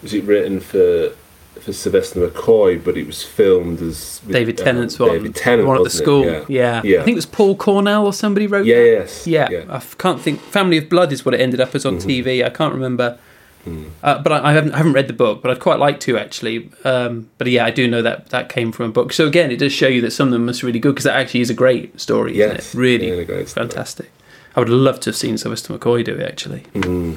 was 0.02 0.14
it 0.14 0.22
written 0.22 0.60
for 0.60 1.12
for 1.60 1.72
Sylvester 1.72 2.26
McCoy, 2.28 2.82
but 2.82 2.96
it 2.96 3.06
was 3.06 3.22
filmed 3.22 3.80
as 3.80 4.20
with, 4.26 4.32
David 4.34 4.58
um, 4.60 4.64
Tennant's 4.64 4.98
one. 4.98 5.10
David 5.10 5.34
Tennant, 5.36 5.68
one 5.68 5.76
at 5.78 5.84
the 5.84 5.90
school. 5.90 6.24
Yeah. 6.24 6.44
Yeah. 6.48 6.80
yeah. 6.84 7.00
I 7.00 7.04
think 7.04 7.14
it 7.14 7.16
was 7.16 7.26
Paul 7.26 7.56
Cornell 7.56 8.04
or 8.06 8.12
somebody 8.12 8.46
wrote 8.46 8.66
Yeah, 8.66 8.76
that. 8.76 8.84
yes, 8.84 9.26
Yeah. 9.26 9.48
yeah. 9.50 9.64
I 9.68 9.76
f- 9.76 9.96
can't 9.98 10.20
think. 10.20 10.40
Family 10.40 10.78
of 10.78 10.88
Blood 10.88 11.12
is 11.12 11.24
what 11.24 11.34
it 11.34 11.40
ended 11.40 11.60
up 11.60 11.74
as 11.74 11.86
on 11.86 11.98
Mm-hmm. 11.98 12.08
TV. 12.08 12.44
I 12.44 12.50
can't 12.50 12.74
remember. 12.74 13.18
Hmm. 13.64 13.84
Uh, 14.02 14.20
but 14.20 14.32
I, 14.32 14.48
I, 14.50 14.52
haven't, 14.54 14.72
I 14.72 14.78
haven't 14.78 14.94
read 14.94 15.06
the 15.06 15.12
book, 15.12 15.40
but 15.40 15.52
I'd 15.52 15.60
quite 15.60 15.78
like 15.78 16.00
to 16.00 16.18
actually. 16.18 16.68
Um, 16.84 17.30
but 17.38 17.46
yeah, 17.46 17.64
I 17.64 17.70
do 17.70 17.86
know 17.86 18.02
that 18.02 18.30
that 18.30 18.48
came 18.48 18.72
from 18.72 18.86
a 18.86 18.92
book. 18.92 19.12
So 19.12 19.28
again, 19.28 19.52
it 19.52 19.58
does 19.58 19.72
show 19.72 19.86
you 19.86 20.00
that 20.00 20.10
some 20.10 20.26
of 20.28 20.32
them 20.32 20.46
must 20.46 20.62
be 20.62 20.66
really 20.66 20.80
good 20.80 20.94
because 20.96 21.04
that 21.04 21.14
actually 21.14 21.42
is 21.42 21.50
a 21.50 21.54
great 21.54 22.00
story. 22.00 22.32
isn't 22.40 22.56
Yes, 22.56 22.74
it? 22.74 22.78
really, 22.78 23.08
really 23.12 23.24
great 23.24 23.48
story. 23.48 23.68
fantastic. 23.68 24.10
I 24.56 24.60
would 24.60 24.68
love 24.68 24.98
to 25.00 25.10
have 25.10 25.16
seen 25.16 25.38
Sylvester 25.38 25.78
McCoy 25.78 26.04
do 26.04 26.16
it 26.16 26.28
actually. 26.28 26.60
Hmm. 26.74 27.14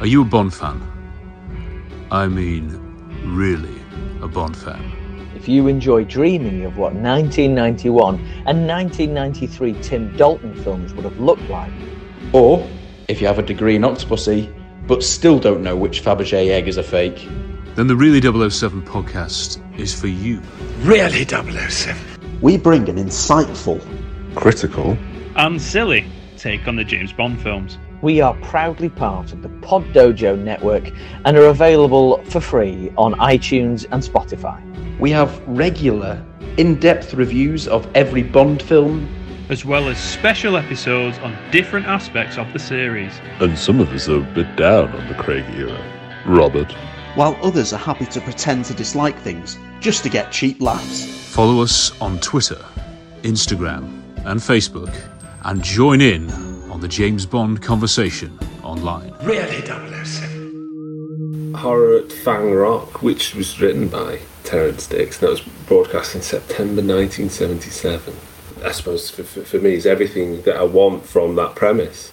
Are 0.00 0.06
you 0.06 0.20
a 0.20 0.24
Bond 0.26 0.52
fan? 0.52 0.82
I 2.10 2.26
mean, 2.28 2.85
really 3.24 3.80
a 4.22 4.28
Bond 4.28 4.56
fan. 4.56 4.92
If 5.34 5.48
you 5.48 5.68
enjoy 5.68 6.04
dreaming 6.04 6.64
of 6.64 6.76
what 6.76 6.94
1991 6.94 8.14
and 8.46 8.66
1993 8.66 9.74
Tim 9.82 10.16
Dalton 10.16 10.54
films 10.62 10.94
would 10.94 11.04
have 11.04 11.18
looked 11.20 11.48
like, 11.48 11.72
Or 12.32 12.68
if 13.08 13.20
you 13.20 13.26
have 13.26 13.38
a 13.38 13.42
degree 13.42 13.76
in 13.76 13.82
Octopussy, 13.82 14.52
but 14.86 15.02
still 15.02 15.38
don't 15.38 15.62
know 15.62 15.76
which 15.76 16.02
Fabergé 16.02 16.48
egg 16.48 16.68
is 16.68 16.76
a 16.76 16.82
fake. 16.82 17.28
Then 17.74 17.86
the 17.86 17.96
Really 17.96 18.20
007 18.20 18.82
podcast 18.82 19.60
is 19.78 19.98
for 19.98 20.06
you. 20.06 20.40
Really 20.80 21.24
007? 21.24 21.96
We 22.40 22.56
bring 22.56 22.88
an 22.88 22.96
insightful, 22.96 23.80
critical, 24.34 24.96
and 25.36 25.60
silly 25.60 26.06
take 26.36 26.66
on 26.66 26.76
the 26.76 26.84
James 26.84 27.12
Bond 27.12 27.40
films. 27.40 27.78
We 28.02 28.20
are 28.20 28.34
proudly 28.42 28.88
part 28.88 29.32
of 29.32 29.42
the 29.42 29.48
Pod 29.60 29.84
Dojo 29.92 30.38
network 30.38 30.92
and 31.24 31.36
are 31.36 31.46
available 31.46 32.22
for 32.24 32.40
free 32.40 32.92
on 32.96 33.14
iTunes 33.14 33.86
and 33.90 34.02
Spotify. 34.02 34.60
We 34.98 35.10
have 35.10 35.42
regular, 35.46 36.22
in 36.56 36.78
depth 36.78 37.14
reviews 37.14 37.68
of 37.68 37.88
every 37.94 38.22
Bond 38.22 38.62
film, 38.62 39.08
as 39.48 39.64
well 39.64 39.88
as 39.88 39.98
special 39.98 40.56
episodes 40.56 41.18
on 41.18 41.36
different 41.50 41.86
aspects 41.86 42.36
of 42.36 42.52
the 42.52 42.58
series. 42.58 43.12
and 43.40 43.56
some 43.58 43.80
of 43.80 43.88
us 43.92 44.08
are 44.08 44.18
a 44.18 44.34
bit 44.34 44.56
down 44.56 44.88
on 44.90 45.08
the 45.08 45.14
Craig 45.14 45.44
era. 45.56 45.78
Robert. 46.26 46.72
while 47.14 47.38
others 47.42 47.72
are 47.72 47.78
happy 47.78 48.04
to 48.04 48.20
pretend 48.20 48.64
to 48.66 48.74
dislike 48.74 49.18
things 49.20 49.56
just 49.80 50.02
to 50.02 50.10
get 50.10 50.30
cheap 50.30 50.60
laughs. 50.60 51.06
Follow 51.32 51.62
us 51.62 51.98
on 52.00 52.18
Twitter, 52.20 52.62
Instagram, 53.22 54.02
and 54.26 54.38
Facebook, 54.40 54.94
and 55.44 55.62
join 55.62 56.00
in 56.00 56.55
on 56.76 56.82
the 56.82 56.88
James 56.88 57.24
Bond 57.24 57.62
conversation 57.62 58.38
online. 58.62 59.10
Really 59.22 59.64
007. 59.64 61.54
Horror 61.54 62.00
at 62.00 62.12
Fang 62.12 62.52
Rock, 62.52 63.00
which 63.00 63.34
was 63.34 63.58
written 63.58 63.88
by 63.88 64.20
Terrance 64.44 64.86
Dicks, 64.86 65.18
and 65.18 65.26
that 65.26 65.30
was 65.30 65.40
broadcast 65.66 66.14
in 66.14 66.20
September 66.20 66.82
1977. 66.82 68.14
I 68.62 68.72
suppose 68.72 69.08
for, 69.08 69.24
for, 69.24 69.40
for 69.40 69.58
me, 69.58 69.72
is 69.72 69.86
everything 69.86 70.42
that 70.42 70.56
I 70.56 70.64
want 70.64 71.06
from 71.06 71.34
that 71.36 71.54
premise, 71.54 72.10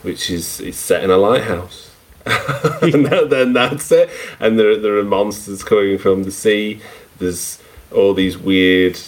which 0.00 0.30
is 0.30 0.60
it's 0.60 0.78
set 0.78 1.04
in 1.04 1.10
a 1.10 1.18
lighthouse. 1.18 1.90
and 2.24 3.04
that, 3.04 3.26
then 3.28 3.52
that's 3.52 3.92
it. 3.92 4.08
And 4.40 4.58
there, 4.58 4.78
there 4.78 4.96
are 4.96 5.04
monsters 5.04 5.62
coming 5.62 5.98
from 5.98 6.22
the 6.22 6.32
sea. 6.32 6.80
There's 7.18 7.62
all 7.92 8.14
these 8.14 8.38
weird, 8.38 8.98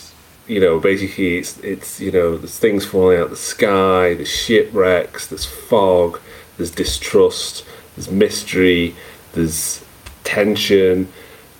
you 0.48 0.60
know, 0.60 0.80
basically 0.80 1.38
it's, 1.38 1.58
it's 1.58 2.00
you 2.00 2.10
know, 2.10 2.36
there's 2.36 2.58
things 2.58 2.84
falling 2.84 3.18
out 3.18 3.30
the 3.30 3.36
sky, 3.36 4.14
there's 4.14 4.28
shipwrecks, 4.28 5.26
there's 5.26 5.44
fog, 5.44 6.20
there's 6.56 6.70
distrust, 6.70 7.64
there's 7.94 8.10
mystery, 8.10 8.96
there's 9.32 9.84
tension. 10.24 11.12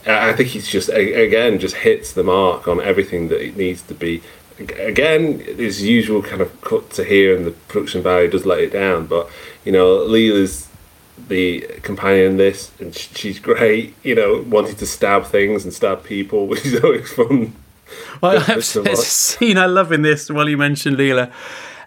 I 0.07 0.33
think 0.33 0.49
he's 0.51 0.69
just 0.69 0.89
again 0.89 1.59
just 1.59 1.77
hits 1.77 2.13
the 2.13 2.23
mark 2.23 2.67
on 2.67 2.81
everything 2.81 3.29
that 3.29 3.45
it 3.45 3.57
needs 3.57 3.83
to 3.83 3.95
be. 3.95 4.23
Again, 4.59 5.41
his 5.41 5.83
usual 5.83 6.23
kind 6.23 6.41
of 6.41 6.61
cut 6.63 6.91
to 6.91 7.05
here, 7.05 7.37
and 7.37 7.45
the 7.47 7.53
production 7.53 8.03
value 8.03 8.29
does 8.29 8.47
let 8.47 8.59
it 8.59 8.73
down. 8.73 9.07
But 9.07 9.31
you 9.65 9.73
know, 9.73 9.99
Leela's 9.99 10.69
the 11.29 11.61
companion 11.83 12.33
in 12.33 12.37
this, 12.39 12.73
and 12.81 12.95
she's 12.95 13.39
great. 13.39 13.95
You 14.03 14.15
know, 14.15 14.45
wanting 14.49 14.77
to 14.77 14.87
stab 14.87 15.27
things 15.27 15.65
and 15.65 15.73
stab 15.73 16.05
people, 16.05 16.47
which 16.51 16.65
is 16.65 16.83
always 16.83 17.13
fun. 17.13 17.55
Well, 18.21 18.39
I've 18.49 18.65
to 18.73 18.83
there's 18.83 18.99
a 18.99 19.03
scene 19.03 19.59
I 19.59 19.67
love 19.67 19.93
in 19.93 20.03
this 20.03 20.31
while 20.31 20.49
you 20.49 20.57
mentioned 20.57 20.97
Leela, 20.97 21.33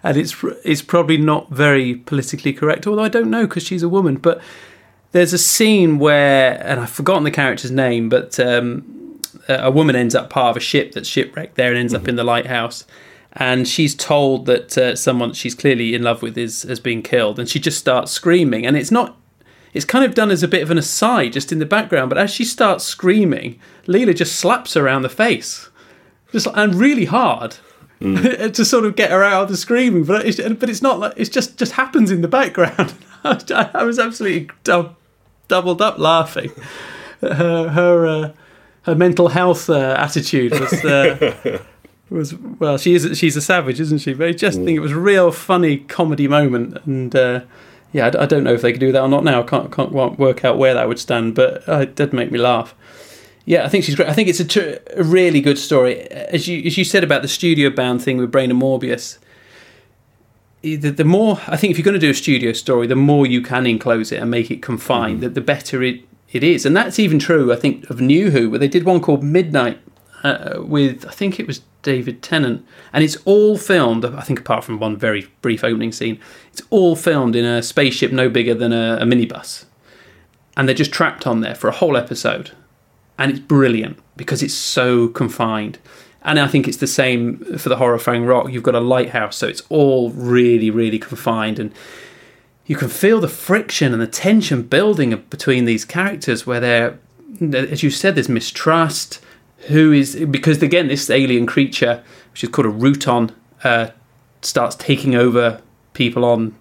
and 0.02 0.16
it's 0.16 0.36
it's 0.64 0.82
probably 0.82 1.18
not 1.18 1.50
very 1.50 1.96
politically 1.96 2.52
correct, 2.52 2.86
although 2.86 3.04
I 3.04 3.08
don't 3.08 3.30
know 3.30 3.46
because 3.46 3.62
she's 3.62 3.82
a 3.82 3.88
woman. 3.88 4.16
But 4.16 4.40
there's 5.12 5.32
a 5.32 5.38
scene 5.38 5.98
where, 5.98 6.60
and 6.66 6.80
I've 6.80 6.90
forgotten 6.90 7.24
the 7.24 7.30
character's 7.30 7.70
name, 7.70 8.08
but 8.08 8.40
um, 8.40 9.20
a 9.48 9.70
woman 9.70 9.94
ends 9.94 10.14
up 10.14 10.30
part 10.30 10.50
of 10.50 10.56
a 10.56 10.60
ship 10.60 10.92
that's 10.92 11.08
shipwrecked 11.08 11.56
there 11.56 11.68
and 11.68 11.78
ends 11.78 11.94
up 11.94 12.08
in 12.08 12.16
the 12.16 12.24
lighthouse. 12.24 12.86
And 13.34 13.66
she's 13.66 13.94
told 13.94 14.44
that 14.46 14.76
uh, 14.76 14.94
someone 14.94 15.30
that 15.30 15.36
she's 15.36 15.54
clearly 15.54 15.94
in 15.94 16.02
love 16.02 16.20
with 16.20 16.36
is 16.36 16.62
has 16.62 16.80
been 16.80 17.02
killed, 17.02 17.38
and 17.38 17.48
she 17.48 17.58
just 17.58 17.78
starts 17.78 18.12
screaming. 18.12 18.66
And 18.66 18.76
it's 18.76 18.90
not 18.90 19.16
it's 19.72 19.84
kind 19.84 20.04
of 20.04 20.14
done 20.14 20.30
as 20.30 20.42
a 20.42 20.48
bit 20.48 20.62
of 20.62 20.70
an 20.70 20.78
aside 20.78 21.32
just 21.32 21.52
in 21.52 21.58
the 21.58 21.66
background 21.66 22.08
but 22.10 22.18
as 22.18 22.30
she 22.30 22.44
starts 22.44 22.84
screaming 22.84 23.58
leela 23.86 24.14
just 24.14 24.36
slaps 24.36 24.74
her 24.74 24.84
around 24.84 25.02
the 25.02 25.08
face 25.08 25.70
just 26.32 26.46
and 26.54 26.74
really 26.74 27.04
hard 27.04 27.56
to 28.00 28.64
sort 28.64 28.84
of 28.84 28.96
get 28.96 29.10
her 29.10 29.22
out 29.22 29.44
of 29.44 29.48
the 29.48 29.56
screaming 29.56 30.02
but 30.02 30.26
it's, 30.26 30.40
but 30.54 30.68
it's 30.68 30.82
not 30.82 30.98
like 30.98 31.12
it 31.16 31.30
just 31.30 31.56
just 31.56 31.72
happens 31.72 32.10
in 32.10 32.20
the 32.20 32.28
background. 32.28 32.94
I 33.24 33.84
was 33.84 34.00
absolutely 34.00 34.50
dou- 34.64 34.96
doubled 35.46 35.80
up 35.80 35.98
laughing. 35.98 36.50
Her 37.20 37.68
her, 37.68 38.06
uh, 38.06 38.32
her 38.82 38.94
mental 38.96 39.28
health 39.28 39.70
uh, 39.70 39.94
attitude 39.96 40.58
was 40.58 40.72
uh, 40.84 41.62
was 42.10 42.34
well 42.34 42.76
she 42.76 42.94
is 42.94 43.16
she's 43.16 43.36
a 43.36 43.40
savage 43.40 43.78
isn't 43.78 43.98
she? 43.98 44.14
But 44.14 44.28
i 44.28 44.32
just 44.32 44.58
think 44.58 44.70
it 44.70 44.80
was 44.80 44.92
a 44.92 44.98
real 44.98 45.30
funny 45.30 45.78
comedy 45.78 46.26
moment 46.26 46.84
and 46.84 47.14
uh, 47.14 47.42
yeah, 47.92 48.10
I, 48.18 48.26
don't 48.26 48.42
know 48.42 48.54
if 48.54 48.62
they 48.62 48.72
could 48.72 48.80
do 48.80 48.90
that 48.92 49.02
or 49.02 49.08
not 49.08 49.22
now. 49.22 49.42
I 49.42 49.46
can't, 49.46 49.70
can't 49.70 49.92
work 49.92 50.44
out 50.44 50.56
where 50.56 50.72
that 50.72 50.88
would 50.88 50.98
stand, 50.98 51.34
but 51.34 51.68
uh, 51.68 51.80
it 51.80 51.94
did 51.94 52.14
make 52.14 52.32
me 52.32 52.38
laugh. 52.38 52.74
Yeah, 53.44 53.64
I 53.64 53.68
think 53.68 53.84
she's 53.84 53.96
great. 53.96 54.08
I 54.08 54.12
think 54.12 54.28
it's 54.28 54.40
a, 54.40 54.44
tr- 54.44 54.78
a 54.96 55.02
really 55.02 55.40
good 55.40 55.58
story. 55.58 56.02
As 56.10 56.46
you 56.46 56.62
as 56.64 56.78
you 56.78 56.84
said 56.84 57.02
about 57.02 57.22
the 57.22 57.28
studio 57.28 57.70
bound 57.70 58.02
thing 58.02 58.18
with 58.18 58.30
Brain 58.30 58.50
and 58.50 58.60
Morbius, 58.60 59.18
the, 60.62 60.76
the 60.76 61.04
more 61.04 61.40
I 61.48 61.56
think 61.56 61.72
if 61.72 61.78
you're 61.78 61.84
going 61.84 61.98
to 61.98 62.06
do 62.06 62.10
a 62.10 62.14
studio 62.14 62.52
story, 62.52 62.86
the 62.86 62.94
more 62.96 63.26
you 63.26 63.42
can 63.42 63.66
enclose 63.66 64.12
it 64.12 64.20
and 64.20 64.30
make 64.30 64.50
it 64.50 64.62
confined, 64.62 65.20
the, 65.20 65.28
the 65.28 65.40
better 65.40 65.82
it, 65.82 66.02
it 66.30 66.44
is. 66.44 66.64
And 66.64 66.76
that's 66.76 66.98
even 66.98 67.18
true, 67.18 67.52
I 67.52 67.56
think, 67.56 67.90
of 67.90 68.00
New 68.00 68.30
Who, 68.30 68.48
where 68.48 68.58
they 68.58 68.68
did 68.68 68.84
one 68.84 69.00
called 69.00 69.24
Midnight 69.24 69.80
uh, 70.22 70.60
with 70.60 71.04
I 71.06 71.10
think 71.10 71.40
it 71.40 71.46
was 71.46 71.62
David 71.82 72.22
Tennant, 72.22 72.64
and 72.92 73.02
it's 73.02 73.16
all 73.24 73.58
filmed. 73.58 74.04
I 74.04 74.20
think 74.20 74.40
apart 74.40 74.64
from 74.64 74.78
one 74.78 74.96
very 74.96 75.28
brief 75.42 75.64
opening 75.64 75.92
scene, 75.92 76.20
it's 76.52 76.62
all 76.70 76.94
filmed 76.94 77.34
in 77.34 77.44
a 77.44 77.62
spaceship 77.62 78.12
no 78.12 78.28
bigger 78.28 78.54
than 78.54 78.72
a, 78.72 78.98
a 79.00 79.04
minibus, 79.04 79.64
and 80.56 80.68
they're 80.68 80.76
just 80.76 80.92
trapped 80.92 81.26
on 81.26 81.40
there 81.40 81.56
for 81.56 81.66
a 81.68 81.72
whole 81.72 81.96
episode, 81.96 82.52
and 83.22 83.30
it's 83.30 83.40
brilliant 83.40 84.00
because 84.16 84.42
it's 84.42 84.52
so 84.52 85.06
confined. 85.06 85.78
And 86.22 86.40
I 86.40 86.48
think 86.48 86.66
it's 86.66 86.78
the 86.78 86.88
same 86.88 87.38
for 87.56 87.68
the 87.68 87.76
horror 87.76 87.98
Fang 88.00 88.24
Rock. 88.26 88.50
You've 88.50 88.64
got 88.64 88.74
a 88.74 88.80
lighthouse, 88.80 89.36
so 89.36 89.46
it's 89.46 89.62
all 89.68 90.10
really, 90.10 90.70
really 90.70 90.98
confined, 90.98 91.60
and 91.60 91.72
you 92.66 92.74
can 92.74 92.88
feel 92.88 93.20
the 93.20 93.28
friction 93.28 93.92
and 93.92 94.02
the 94.02 94.08
tension 94.08 94.62
building 94.62 95.10
between 95.30 95.66
these 95.66 95.84
characters. 95.84 96.48
Where 96.48 96.58
they're, 96.58 96.98
as 97.52 97.84
you 97.84 97.90
said, 97.90 98.16
there's 98.16 98.28
mistrust. 98.28 99.20
Who 99.68 99.92
is 99.92 100.16
because 100.28 100.60
again, 100.60 100.88
this 100.88 101.08
alien 101.08 101.46
creature, 101.46 102.02
which 102.32 102.42
is 102.42 102.50
called 102.50 102.66
a 102.66 102.70
Rutan, 102.70 103.32
uh, 103.62 103.90
starts 104.42 104.74
taking 104.74 105.14
over 105.14 105.62
people 105.94 106.24
on 106.24 106.56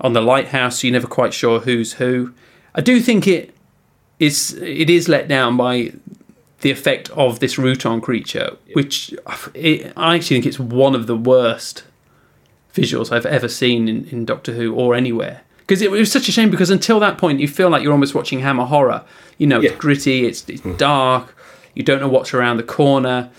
on 0.00 0.12
the 0.12 0.20
lighthouse. 0.20 0.80
So 0.80 0.88
you're 0.88 0.92
never 0.92 1.06
quite 1.06 1.32
sure 1.32 1.60
who's 1.60 1.94
who. 1.94 2.34
I 2.74 2.80
do 2.80 3.00
think 3.00 3.28
it 3.28 3.53
is 4.18 4.54
it 4.54 4.90
is 4.90 5.08
let 5.08 5.28
down 5.28 5.56
by 5.56 5.92
the 6.60 6.70
effect 6.70 7.10
of 7.10 7.40
this 7.40 7.56
Rutan 7.56 8.02
creature, 8.02 8.56
which 8.72 9.14
it, 9.52 9.92
I 9.96 10.16
actually 10.16 10.36
think 10.36 10.46
it's 10.46 10.58
one 10.58 10.94
of 10.94 11.06
the 11.06 11.16
worst 11.16 11.84
visuals 12.74 13.12
I've 13.12 13.26
ever 13.26 13.48
seen 13.48 13.88
in, 13.88 14.06
in 14.08 14.24
Doctor 14.24 14.52
Who 14.54 14.74
or 14.74 14.94
anywhere. 14.94 15.42
Because 15.58 15.80
it, 15.82 15.86
it, 15.86 15.98
was 15.98 16.10
such 16.12 16.28
a 16.28 16.32
shame 16.32 16.50
because 16.50 16.70
until 16.70 17.00
that 17.00 17.18
point 17.18 17.40
you 17.40 17.48
feel 17.48 17.70
like 17.70 17.82
you're 17.82 17.92
almost 17.92 18.14
watching 18.14 18.40
Hammer 18.40 18.64
horror. 18.64 19.04
You 19.38 19.46
know, 19.46 19.60
it's 19.60 19.74
gritty, 19.76 20.26
it's, 20.26 20.48
it's 20.48 20.62
hmm. 20.62 20.76
dark, 20.76 21.36
you 21.74 21.82
don't 21.82 22.00
know 22.00 22.08
what's 22.08 22.34
around 22.34 22.56
the 22.56 22.62
corner. 22.62 23.30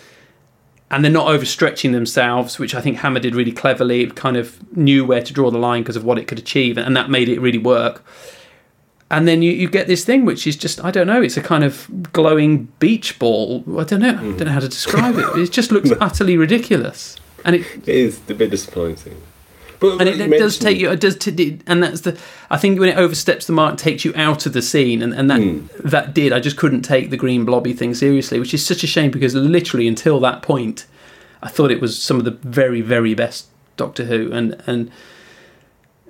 And 0.91 1.03
they're 1.03 1.11
not 1.11 1.27
overstretching 1.27 1.93
themselves, 1.93 2.59
which 2.59 2.75
I 2.75 2.81
think 2.81 2.97
Hammer 2.97 3.19
did 3.19 3.33
really 3.33 3.51
cleverly. 3.51 4.01
It 4.01 4.15
kind 4.15 4.37
of 4.37 4.75
knew 4.77 5.03
where 5.03 5.21
to 5.21 5.33
draw 5.33 5.49
the 5.49 5.57
line 5.57 5.81
because 5.81 5.95
of 5.95 6.03
what 6.03 6.19
it 6.19 6.27
could 6.27 6.37
achieve, 6.37 6.77
and 6.77 6.95
that 6.95 7.09
made 7.09 7.27
it 7.27 7.41
really 7.41 7.57
work 7.57 8.03
and 9.11 9.27
then 9.27 9.41
you, 9.41 9.51
you 9.51 9.69
get 9.69 9.87
this 9.87 10.03
thing 10.03 10.25
which 10.25 10.47
is 10.47 10.55
just 10.55 10.83
I 10.83 10.91
don't 10.91 11.07
know 11.07 11.21
it's 11.21 11.37
a 11.37 11.41
kind 11.41 11.63
of 11.63 11.87
glowing 12.11 12.67
beach 12.79 13.19
ball. 13.19 13.63
I 13.79 13.83
don't 13.83 14.01
know 14.01 14.09
I 14.09 14.37
don't 14.37 14.45
know 14.45 14.51
how 14.51 14.59
to 14.59 14.67
describe 14.69 15.15
it. 15.17 15.25
It 15.37 15.51
just 15.51 15.71
looks 15.71 15.91
utterly 15.99 16.37
ridiculous. 16.37 17.15
And 17.43 17.55
it, 17.55 17.61
it 17.87 17.87
is 17.87 18.19
a 18.29 18.33
bit 18.33 18.49
disappointing. 18.49 19.21
But 19.79 19.99
and 19.99 20.09
it, 20.09 20.19
it 20.19 20.39
does 20.39 20.57
take 20.57 20.79
you 20.79 20.89
it 20.89 20.99
does 21.01 21.17
t- 21.17 21.59
and 21.67 21.83
that's 21.83 22.01
the 22.01 22.17
I 22.49 22.57
think 22.57 22.79
when 22.79 22.89
it 22.89 22.97
oversteps 22.97 23.45
the 23.45 23.53
mark 23.53 23.77
takes 23.77 24.05
you 24.05 24.13
out 24.15 24.45
of 24.45 24.53
the 24.53 24.61
scene 24.61 25.01
and, 25.01 25.13
and 25.13 25.29
that 25.29 25.41
Hmm. 25.41 25.67
that 25.87 26.13
did. 26.13 26.33
I 26.33 26.39
just 26.39 26.57
couldn't 26.57 26.81
take 26.81 27.09
the 27.11 27.17
green 27.17 27.45
blobby 27.45 27.73
thing 27.73 27.93
seriously 27.93 28.39
which 28.39 28.53
is 28.53 28.65
such 28.65 28.83
a 28.83 28.87
shame 28.87 29.11
because 29.11 29.35
literally 29.35 29.87
until 29.87 30.19
that 30.21 30.41
point 30.41 30.85
I 31.43 31.49
thought 31.49 31.69
it 31.69 31.81
was 31.81 32.01
some 32.01 32.17
of 32.17 32.23
the 32.25 32.31
very 32.31 32.81
very 32.81 33.13
best 33.13 33.47
Doctor 33.77 34.05
Who. 34.05 34.31
And 34.31 34.61
and 34.65 34.89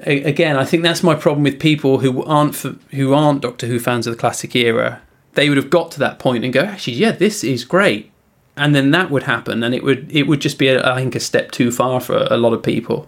again, 0.01 0.55
I 0.57 0.65
think 0.65 0.83
that's 0.83 1.03
my 1.03 1.15
problem 1.15 1.43
with 1.43 1.59
people 1.59 1.99
who 1.99 2.23
aren't 2.23 2.55
who 2.91 3.13
aren't 3.13 3.41
Doctor 3.41 3.67
Who 3.67 3.79
fans 3.79 4.07
of 4.07 4.13
the 4.13 4.19
classic 4.19 4.55
era. 4.55 5.01
They 5.33 5.49
would 5.49 5.57
have 5.57 5.69
got 5.69 5.91
to 5.91 5.99
that 5.99 6.19
point 6.19 6.43
and 6.45 6.53
go, 6.53 6.61
actually, 6.61 6.93
yeah, 6.93 7.11
this 7.11 7.43
is 7.43 7.65
great, 7.65 8.11
and 8.55 8.73
then 8.73 8.91
that 8.91 9.11
would 9.11 9.23
happen, 9.23 9.63
and 9.63 9.75
it 9.75 9.83
would 9.83 10.07
it 10.11 10.23
would 10.27 10.39
just 10.41 10.57
be, 10.57 10.67
a, 10.69 10.85
I 10.93 10.95
think, 11.01 11.15
a 11.15 11.19
step 11.19 11.51
too 11.51 11.71
far 11.71 11.99
for 11.99 12.27
a 12.31 12.37
lot 12.37 12.53
of 12.53 12.63
people 12.63 13.07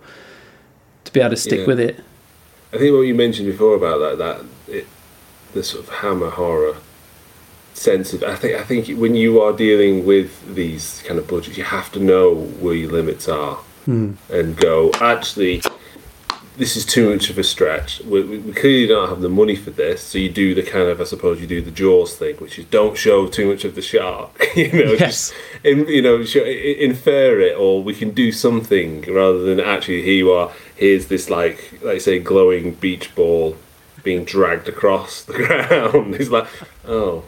to 1.05 1.13
be 1.13 1.19
able 1.21 1.29
to 1.31 1.35
stick 1.38 1.61
Yeah. 1.61 1.65
with 1.67 1.79
it. 1.79 1.99
I 2.73 2.77
think 2.77 2.93
what 2.93 3.01
you 3.01 3.15
mentioned 3.15 3.47
before 3.49 3.75
about 3.75 3.99
that 3.99 4.17
that 4.17 4.45
it, 4.75 4.88
the 5.53 5.63
sort 5.63 5.83
of 5.85 5.89
hammer 5.89 6.29
horror 6.29 6.75
sense 7.73 8.11
of 8.13 8.23
I 8.23 8.35
think 8.35 8.59
I 8.59 8.63
think 8.63 8.88
when 8.99 9.15
you 9.15 9.41
are 9.41 9.53
dealing 9.53 10.05
with 10.05 10.55
these 10.55 11.01
kind 11.05 11.19
of 11.19 11.27
budgets, 11.27 11.57
you 11.57 11.63
have 11.63 11.91
to 11.93 11.99
know 11.99 12.33
where 12.59 12.73
your 12.75 12.91
limits 12.91 13.27
are 13.29 13.55
Hmm. 13.85 14.13
and 14.29 14.57
go. 14.57 14.91
Actually, 14.99 15.61
this 16.58 16.76
is 16.76 16.86
too 16.86 17.12
much 17.14 17.30
of 17.30 17.38
a 17.38 17.43
stretch. 17.43 18.01
We, 18.01 18.24
we 18.24 18.51
clearly 18.53 18.88
don't 18.88 19.10
have 19.10 19.22
the 19.22 19.30
money 19.30 19.55
for 19.55 19.70
this, 19.70 20.01
so 20.01 20.18
you 20.18 20.30
do 20.30 20.55
the 20.55 20.64
kind 20.64 20.89
of 20.89 20.99
I 20.99 21.03
suppose 21.03 21.39
you 21.39 21.47
do 21.47 21.62
the 21.62 21.72
Jaws 21.72 22.16
thing, 22.16 22.36
which 22.38 22.58
is 22.60 22.66
don't 22.66 22.97
show 22.97 23.28
too 23.28 23.49
much 23.51 23.64
of 23.64 23.76
the 23.76 23.82
shark. 23.82 24.32
you 24.55 24.72
know, 24.72 24.91
Yes. 24.93 24.99
just 24.99 25.34
in, 25.64 25.88
you 25.88 26.01
know, 26.01 26.16
infer 26.18 27.39
it, 27.39 27.58
or 27.58 27.84
we 27.84 27.93
can 27.93 28.12
do 28.12 28.32
something 28.32 29.01
rather 29.01 29.39
than 29.43 29.60
actually 29.60 30.01
here 30.01 30.14
you 30.16 30.32
are. 30.32 30.51
Here's 30.76 31.08
this 31.08 31.30
like, 31.30 31.80
like 31.84 32.01
say, 32.01 32.20
glowing 32.20 32.74
beach 32.74 33.14
ball 33.16 33.55
being 34.03 34.26
dragged 34.26 34.68
across 34.68 35.24
the 35.24 35.34
ground. 35.41 36.16
It's 36.16 36.30
like, 36.30 36.47
oh, 36.88 37.24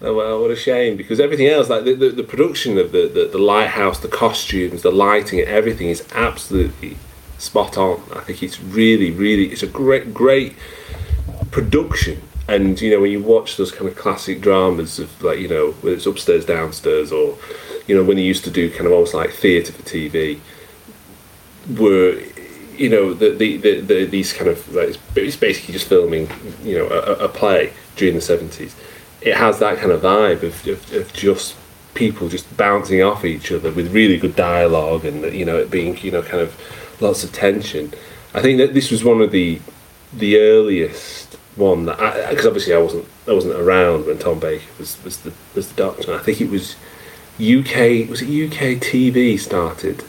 oh 0.00 0.14
well, 0.14 0.40
what 0.40 0.50
a 0.50 0.56
shame 0.56 0.96
because 0.96 1.18
everything 1.20 1.46
else, 1.48 1.68
like 1.68 1.84
the, 1.84 1.94
the, 1.94 2.08
the 2.10 2.24
production 2.24 2.78
of 2.78 2.92
the, 2.92 3.08
the 3.08 3.28
the 3.32 3.38
lighthouse, 3.38 3.98
the 3.98 4.08
costumes, 4.08 4.82
the 4.82 4.92
lighting, 4.92 5.40
everything 5.40 5.88
is 5.88 6.06
absolutely 6.14 6.96
spot 7.42 7.76
on. 7.76 8.00
I 8.14 8.20
think 8.20 8.42
it's 8.42 8.60
really, 8.60 9.10
really, 9.10 9.46
it's 9.46 9.62
a 9.62 9.66
great, 9.66 10.14
great 10.14 10.54
production. 11.50 12.22
And 12.48 12.80
you 12.80 12.90
know, 12.90 13.00
when 13.00 13.10
you 13.10 13.22
watch 13.22 13.56
those 13.56 13.72
kind 13.72 13.88
of 13.88 13.96
classic 13.96 14.40
dramas 14.40 14.98
of 14.98 15.22
like, 15.22 15.38
you 15.40 15.48
know, 15.48 15.72
whether 15.80 15.96
it's 15.96 16.06
upstairs, 16.06 16.44
downstairs, 16.44 17.10
or 17.12 17.36
you 17.86 17.96
know, 17.96 18.04
when 18.04 18.16
they 18.16 18.22
used 18.22 18.44
to 18.44 18.50
do 18.50 18.70
kind 18.70 18.86
of 18.86 18.92
almost 18.92 19.14
like 19.14 19.30
theatre 19.32 19.72
for 19.72 19.82
TV, 19.82 20.38
were 21.78 22.20
you 22.76 22.88
know 22.88 23.12
the 23.12 23.30
the, 23.30 23.56
the, 23.58 23.80
the 23.80 24.04
these 24.06 24.32
kind 24.32 24.48
of 24.48 24.74
like, 24.74 24.90
it's- 25.16 25.36
basically 25.36 25.72
just 25.72 25.88
filming 25.88 26.28
you 26.62 26.78
know 26.78 26.88
a, 26.88 27.24
a 27.24 27.28
play 27.28 27.72
during 27.96 28.14
the 28.14 28.20
seventies. 28.20 28.74
It 29.20 29.36
has 29.36 29.58
that 29.60 29.78
kind 29.78 29.92
of 29.92 30.02
vibe 30.02 30.42
of, 30.42 30.66
of, 30.66 30.92
of 30.92 31.12
just 31.12 31.54
people 31.94 32.28
just 32.28 32.56
bouncing 32.56 33.02
off 33.02 33.24
each 33.24 33.52
other 33.52 33.70
with 33.70 33.92
really 33.92 34.16
good 34.16 34.34
dialogue 34.34 35.04
and 35.04 35.32
you 35.32 35.44
know 35.44 35.58
it 35.58 35.70
being 35.70 35.96
you 35.98 36.10
know 36.10 36.22
kind 36.22 36.40
of 36.40 36.56
lots 37.02 37.24
of 37.24 37.32
tension. 37.32 37.92
I 38.34 38.40
think 38.40 38.58
that 38.58 38.74
this 38.74 38.90
was 38.90 39.04
one 39.04 39.20
of 39.20 39.30
the 39.30 39.60
the 40.12 40.38
earliest 40.38 41.34
one 41.56 41.86
that 41.86 41.98
because 42.30 42.46
obviously 42.46 42.74
I 42.74 42.78
wasn't 42.78 43.06
I 43.26 43.32
wasn't 43.32 43.54
around 43.54 44.06
when 44.06 44.18
Tom 44.18 44.38
Baker 44.38 44.64
was 44.78 45.02
was 45.04 45.18
the 45.18 45.32
was 45.54 45.68
the 45.68 45.74
Doctor. 45.74 46.12
And 46.12 46.20
I 46.20 46.22
think 46.22 46.40
it 46.40 46.50
was 46.50 46.76
UK 47.36 48.08
was 48.08 48.22
it 48.22 48.28
UK 48.28 48.80
TV 48.80 49.38
started 49.38 50.04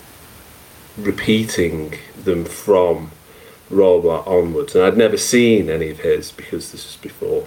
repeating 0.98 1.96
them 2.24 2.46
from 2.46 3.12
Robot 3.70 4.28
onwards, 4.28 4.76
and 4.76 4.84
I'd 4.84 4.98
never 4.98 5.18
seen 5.18 5.70
any 5.70 5.90
of 5.90 6.00
his 6.00 6.32
because 6.32 6.72
this 6.72 6.86
was 6.86 6.98
before. 6.98 7.46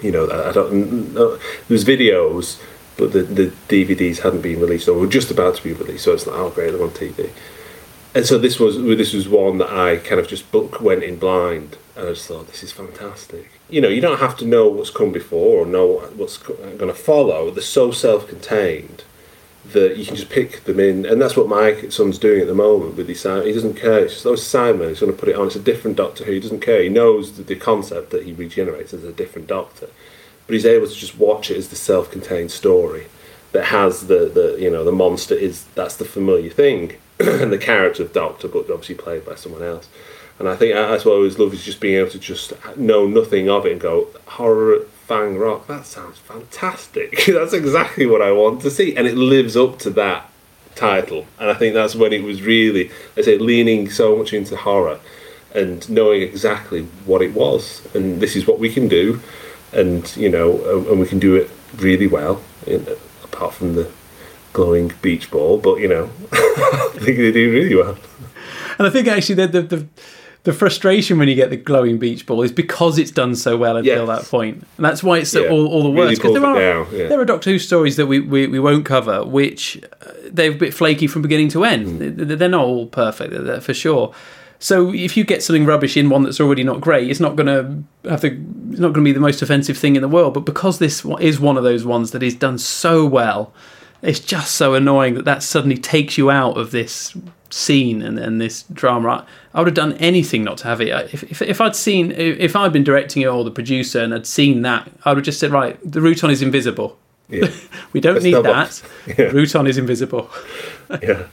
You 0.00 0.12
know, 0.12 0.24
I 0.30 0.52
don't. 0.52 1.12
No, 1.14 1.36
there 1.36 1.40
was 1.68 1.84
videos, 1.84 2.60
but 2.96 3.12
the 3.12 3.22
the 3.22 3.52
DVDs 3.68 4.20
hadn't 4.20 4.42
been 4.42 4.60
released 4.60 4.88
or 4.88 4.98
were 4.98 5.06
just 5.06 5.30
about 5.30 5.56
to 5.56 5.62
be 5.62 5.72
released. 5.72 6.04
So 6.04 6.12
it's 6.12 6.26
like, 6.26 6.38
oh 6.38 6.50
great, 6.50 6.70
they're 6.72 6.82
on 6.82 6.90
TV. 6.90 7.30
And 8.14 8.26
so 8.26 8.36
this 8.36 8.60
was 8.60 8.76
this 8.76 9.14
was 9.14 9.28
one 9.28 9.58
that 9.58 9.70
I 9.70 9.96
kind 9.96 10.20
of 10.20 10.28
just 10.28 10.50
book 10.52 10.80
went 10.80 11.02
in 11.02 11.18
blind, 11.18 11.78
and 11.96 12.08
I 12.08 12.10
just 12.10 12.28
thought 12.28 12.46
this 12.46 12.62
is 12.62 12.70
fantastic. 12.70 13.50
You 13.70 13.80
know, 13.80 13.88
you 13.88 14.02
don't 14.02 14.20
have 14.20 14.36
to 14.38 14.44
know 14.44 14.68
what's 14.68 14.90
come 14.90 15.12
before 15.12 15.62
or 15.62 15.66
know 15.66 16.00
what's 16.16 16.36
going 16.36 16.78
to 16.78 16.94
follow. 16.94 17.50
They're 17.50 17.62
so 17.62 17.90
self-contained 17.90 19.04
that 19.64 19.96
you 19.96 20.04
can 20.04 20.16
just 20.16 20.28
pick 20.28 20.64
them 20.64 20.78
in, 20.78 21.06
and 21.06 21.22
that's 21.22 21.36
what 21.36 21.48
my 21.48 21.88
son's 21.88 22.18
doing 22.18 22.42
at 22.42 22.48
the 22.48 22.54
moment 22.54 22.96
with 22.96 23.08
his 23.08 23.22
He 23.22 23.52
doesn't 23.52 23.76
care. 23.76 24.00
It's 24.00 24.14
just, 24.14 24.26
oh, 24.26 24.36
Simon. 24.36 24.88
He's 24.88 25.00
going 25.00 25.12
to 25.12 25.18
put 25.18 25.30
it 25.30 25.36
on. 25.36 25.46
It's 25.46 25.56
a 25.56 25.60
different 25.60 25.96
Doctor 25.96 26.24
Who. 26.24 26.32
He 26.32 26.40
doesn't 26.40 26.60
care. 26.60 26.82
He 26.82 26.90
knows 26.90 27.38
the, 27.38 27.44
the 27.44 27.56
concept 27.56 28.10
that 28.10 28.24
he 28.24 28.32
regenerates 28.34 28.92
as 28.92 29.04
a 29.04 29.12
different 29.12 29.48
Doctor, 29.48 29.88
but 30.46 30.52
he's 30.52 30.66
able 30.66 30.86
to 30.86 30.94
just 30.94 31.16
watch 31.16 31.50
it 31.50 31.56
as 31.56 31.68
the 31.68 31.76
self-contained 31.76 32.50
story 32.50 33.06
that 33.52 33.66
has 33.66 34.06
the, 34.06 34.30
the 34.32 34.56
you 34.58 34.70
know 34.70 34.82
the 34.82 34.92
monster 34.92 35.34
is 35.34 35.64
that's 35.74 35.96
the 35.96 36.04
familiar 36.04 36.50
thing, 36.50 36.92
the 37.50 37.58
character 37.58 38.02
of 38.02 38.12
Doctor, 38.12 38.48
but 38.48 38.70
obviously 38.70 38.94
played 38.94 39.24
by 39.24 39.34
someone 39.34 39.62
else. 39.62 39.88
And 40.38 40.48
I 40.48 40.56
think 40.56 40.74
that's 40.74 41.04
what 41.04 41.12
I 41.12 41.16
always 41.16 41.38
love 41.38 41.52
is 41.52 41.64
just 41.64 41.80
being 41.80 41.98
able 41.98 42.10
to 42.10 42.18
just 42.18 42.52
know 42.76 43.06
nothing 43.06 43.48
of 43.48 43.66
it 43.66 43.72
and 43.72 43.80
go 43.80 44.08
horror 44.26 44.80
Fang 45.06 45.36
Rock. 45.38 45.66
That 45.66 45.86
sounds 45.86 46.18
fantastic. 46.18 47.24
that's 47.26 47.52
exactly 47.52 48.06
what 48.06 48.22
I 48.22 48.32
want 48.32 48.62
to 48.62 48.70
see, 48.70 48.96
and 48.96 49.06
it 49.06 49.16
lives 49.16 49.56
up 49.56 49.78
to 49.80 49.90
that 49.90 50.30
title. 50.74 51.26
And 51.38 51.50
I 51.50 51.54
think 51.54 51.74
that's 51.74 51.94
when 51.94 52.12
it 52.12 52.22
was 52.22 52.42
really, 52.42 52.90
I 53.16 53.22
say, 53.22 53.38
leaning 53.38 53.90
so 53.90 54.16
much 54.16 54.32
into 54.32 54.56
horror 54.56 54.98
and 55.54 55.88
knowing 55.90 56.22
exactly 56.22 56.84
what 57.04 57.20
it 57.20 57.34
was, 57.34 57.86
and 57.94 58.20
this 58.20 58.34
is 58.34 58.46
what 58.46 58.58
we 58.58 58.72
can 58.72 58.88
do, 58.88 59.20
and 59.72 60.16
you 60.16 60.30
know, 60.30 60.64
and 60.64 60.86
and 60.86 61.00
we 61.00 61.06
can 61.06 61.18
do 61.18 61.34
it 61.34 61.50
really 61.76 62.06
well. 62.06 62.42
in- 62.66 62.88
apart 63.24 63.54
from 63.54 63.74
the 63.74 63.90
glowing 64.52 64.92
beach 65.02 65.30
ball, 65.30 65.58
but 65.58 65.76
you 65.80 65.88
know, 65.88 66.10
I 66.32 66.90
think 67.00 67.16
they 67.18 67.32
do 67.32 67.50
really 67.52 67.74
well. 67.74 67.96
And 68.78 68.86
I 68.86 68.90
think 68.90 69.08
actually 69.08 69.36
the 69.36 69.46
the, 69.48 69.62
the 69.62 69.86
the 70.44 70.52
frustration 70.52 71.18
when 71.18 71.28
you 71.28 71.36
get 71.36 71.50
the 71.50 71.56
glowing 71.56 71.98
beach 71.98 72.26
ball 72.26 72.42
is 72.42 72.50
because 72.50 72.98
it's 72.98 73.12
done 73.12 73.36
so 73.36 73.56
well 73.56 73.76
until 73.76 74.06
Yes. 74.08 74.22
that 74.22 74.28
point, 74.28 74.56
and 74.76 74.84
that's 74.84 75.00
why 75.02 75.18
it's 75.18 75.30
so, 75.30 75.44
Yeah. 75.44 75.50
all, 75.50 75.68
all 75.68 75.82
the 75.84 75.90
Really 75.90 76.06
words. 76.08 76.18
Because 76.18 76.32
pulls 76.38 76.56
there 76.56 76.78
are 76.78 76.86
yeah. 76.94 77.08
there 77.08 77.20
are 77.20 77.24
Doctor 77.24 77.50
Who 77.50 77.58
stories 77.60 77.96
that 77.96 78.06
we, 78.06 78.18
we, 78.20 78.48
we 78.48 78.58
won't 78.58 78.84
cover, 78.84 79.24
which 79.24 79.80
uh, 80.04 80.10
they're 80.30 80.50
a 80.50 80.54
bit 80.54 80.74
flaky 80.74 81.06
from 81.06 81.22
beginning 81.22 81.48
to 81.50 81.64
end. 81.64 81.86
Mm. 82.00 82.16
They- 82.16 82.34
They're 82.34 82.48
not 82.48 82.64
all 82.64 82.86
perfect, 82.86 83.62
for 83.62 83.72
sure. 83.74 84.12
So 84.58 84.92
if 84.94 85.16
you 85.16 85.24
get 85.24 85.42
something 85.42 85.64
rubbish 85.66 85.96
in 85.96 86.08
one 86.08 86.22
that's 86.24 86.40
already 86.40 86.62
not 86.64 86.80
great, 86.80 87.08
it's 87.10 87.18
not 87.20 87.34
going 87.36 87.46
to 87.48 88.08
have 88.10 88.20
to. 88.22 88.28
it's 88.70 88.78
not 88.80 88.92
going 88.92 89.04
to 89.04 89.08
be 89.08 89.12
the 89.12 89.18
most 89.20 89.42
offensive 89.42 89.76
thing 89.76 89.96
in 89.96 90.02
the 90.02 90.08
world. 90.08 90.34
But 90.34 90.40
because 90.44 90.78
this 90.78 91.04
is 91.20 91.38
one 91.40 91.56
of 91.56 91.62
those 91.64 91.84
ones 91.84 92.10
that 92.12 92.22
is 92.22 92.34
done 92.34 92.58
so 92.58 93.04
well, 93.04 93.52
it's 94.02 94.20
just 94.20 94.54
so 94.56 94.74
annoying 94.74 95.14
that 95.14 95.24
that 95.24 95.42
suddenly 95.42 95.78
takes 95.78 96.18
you 96.18 96.30
out 96.30 96.56
of 96.56 96.72
this 96.72 97.16
scene 97.50 98.02
and, 98.02 98.18
and 98.18 98.40
this 98.40 98.64
drama. 98.64 99.26
I, 99.54 99.60
would 99.60 99.68
have 99.68 99.74
done 99.74 99.92
anything 99.94 100.42
not 100.42 100.58
to 100.58 100.64
have 100.64 100.80
it. 100.80 100.88
If, 101.14 101.22
if, 101.24 101.42
if 101.42 101.60
I'd 101.60 101.76
seen 101.76 102.10
if 102.12 102.56
I'd 102.56 102.72
been 102.72 102.84
directing 102.84 103.22
it 103.22 103.26
or 103.26 103.44
the 103.44 103.50
producer 103.50 104.00
and 104.00 104.12
had 104.12 104.26
seen 104.26 104.62
that, 104.62 104.90
I 105.04 105.10
would 105.10 105.18
have 105.18 105.24
just 105.24 105.38
said, 105.38 105.52
right, 105.52 105.78
the 105.88 106.00
Rutan 106.00 106.30
is 106.30 106.42
invisible. 106.42 106.98
Yeah. 107.28 107.50
we 107.92 108.00
don't 108.00 108.14
Let's 108.14 108.24
need 108.24 108.34
that. 108.34 108.82
Yeah. 109.06 109.30
Rutan 109.30 109.68
is 109.68 109.78
invisible. 109.78 110.30
yeah. 111.02 111.26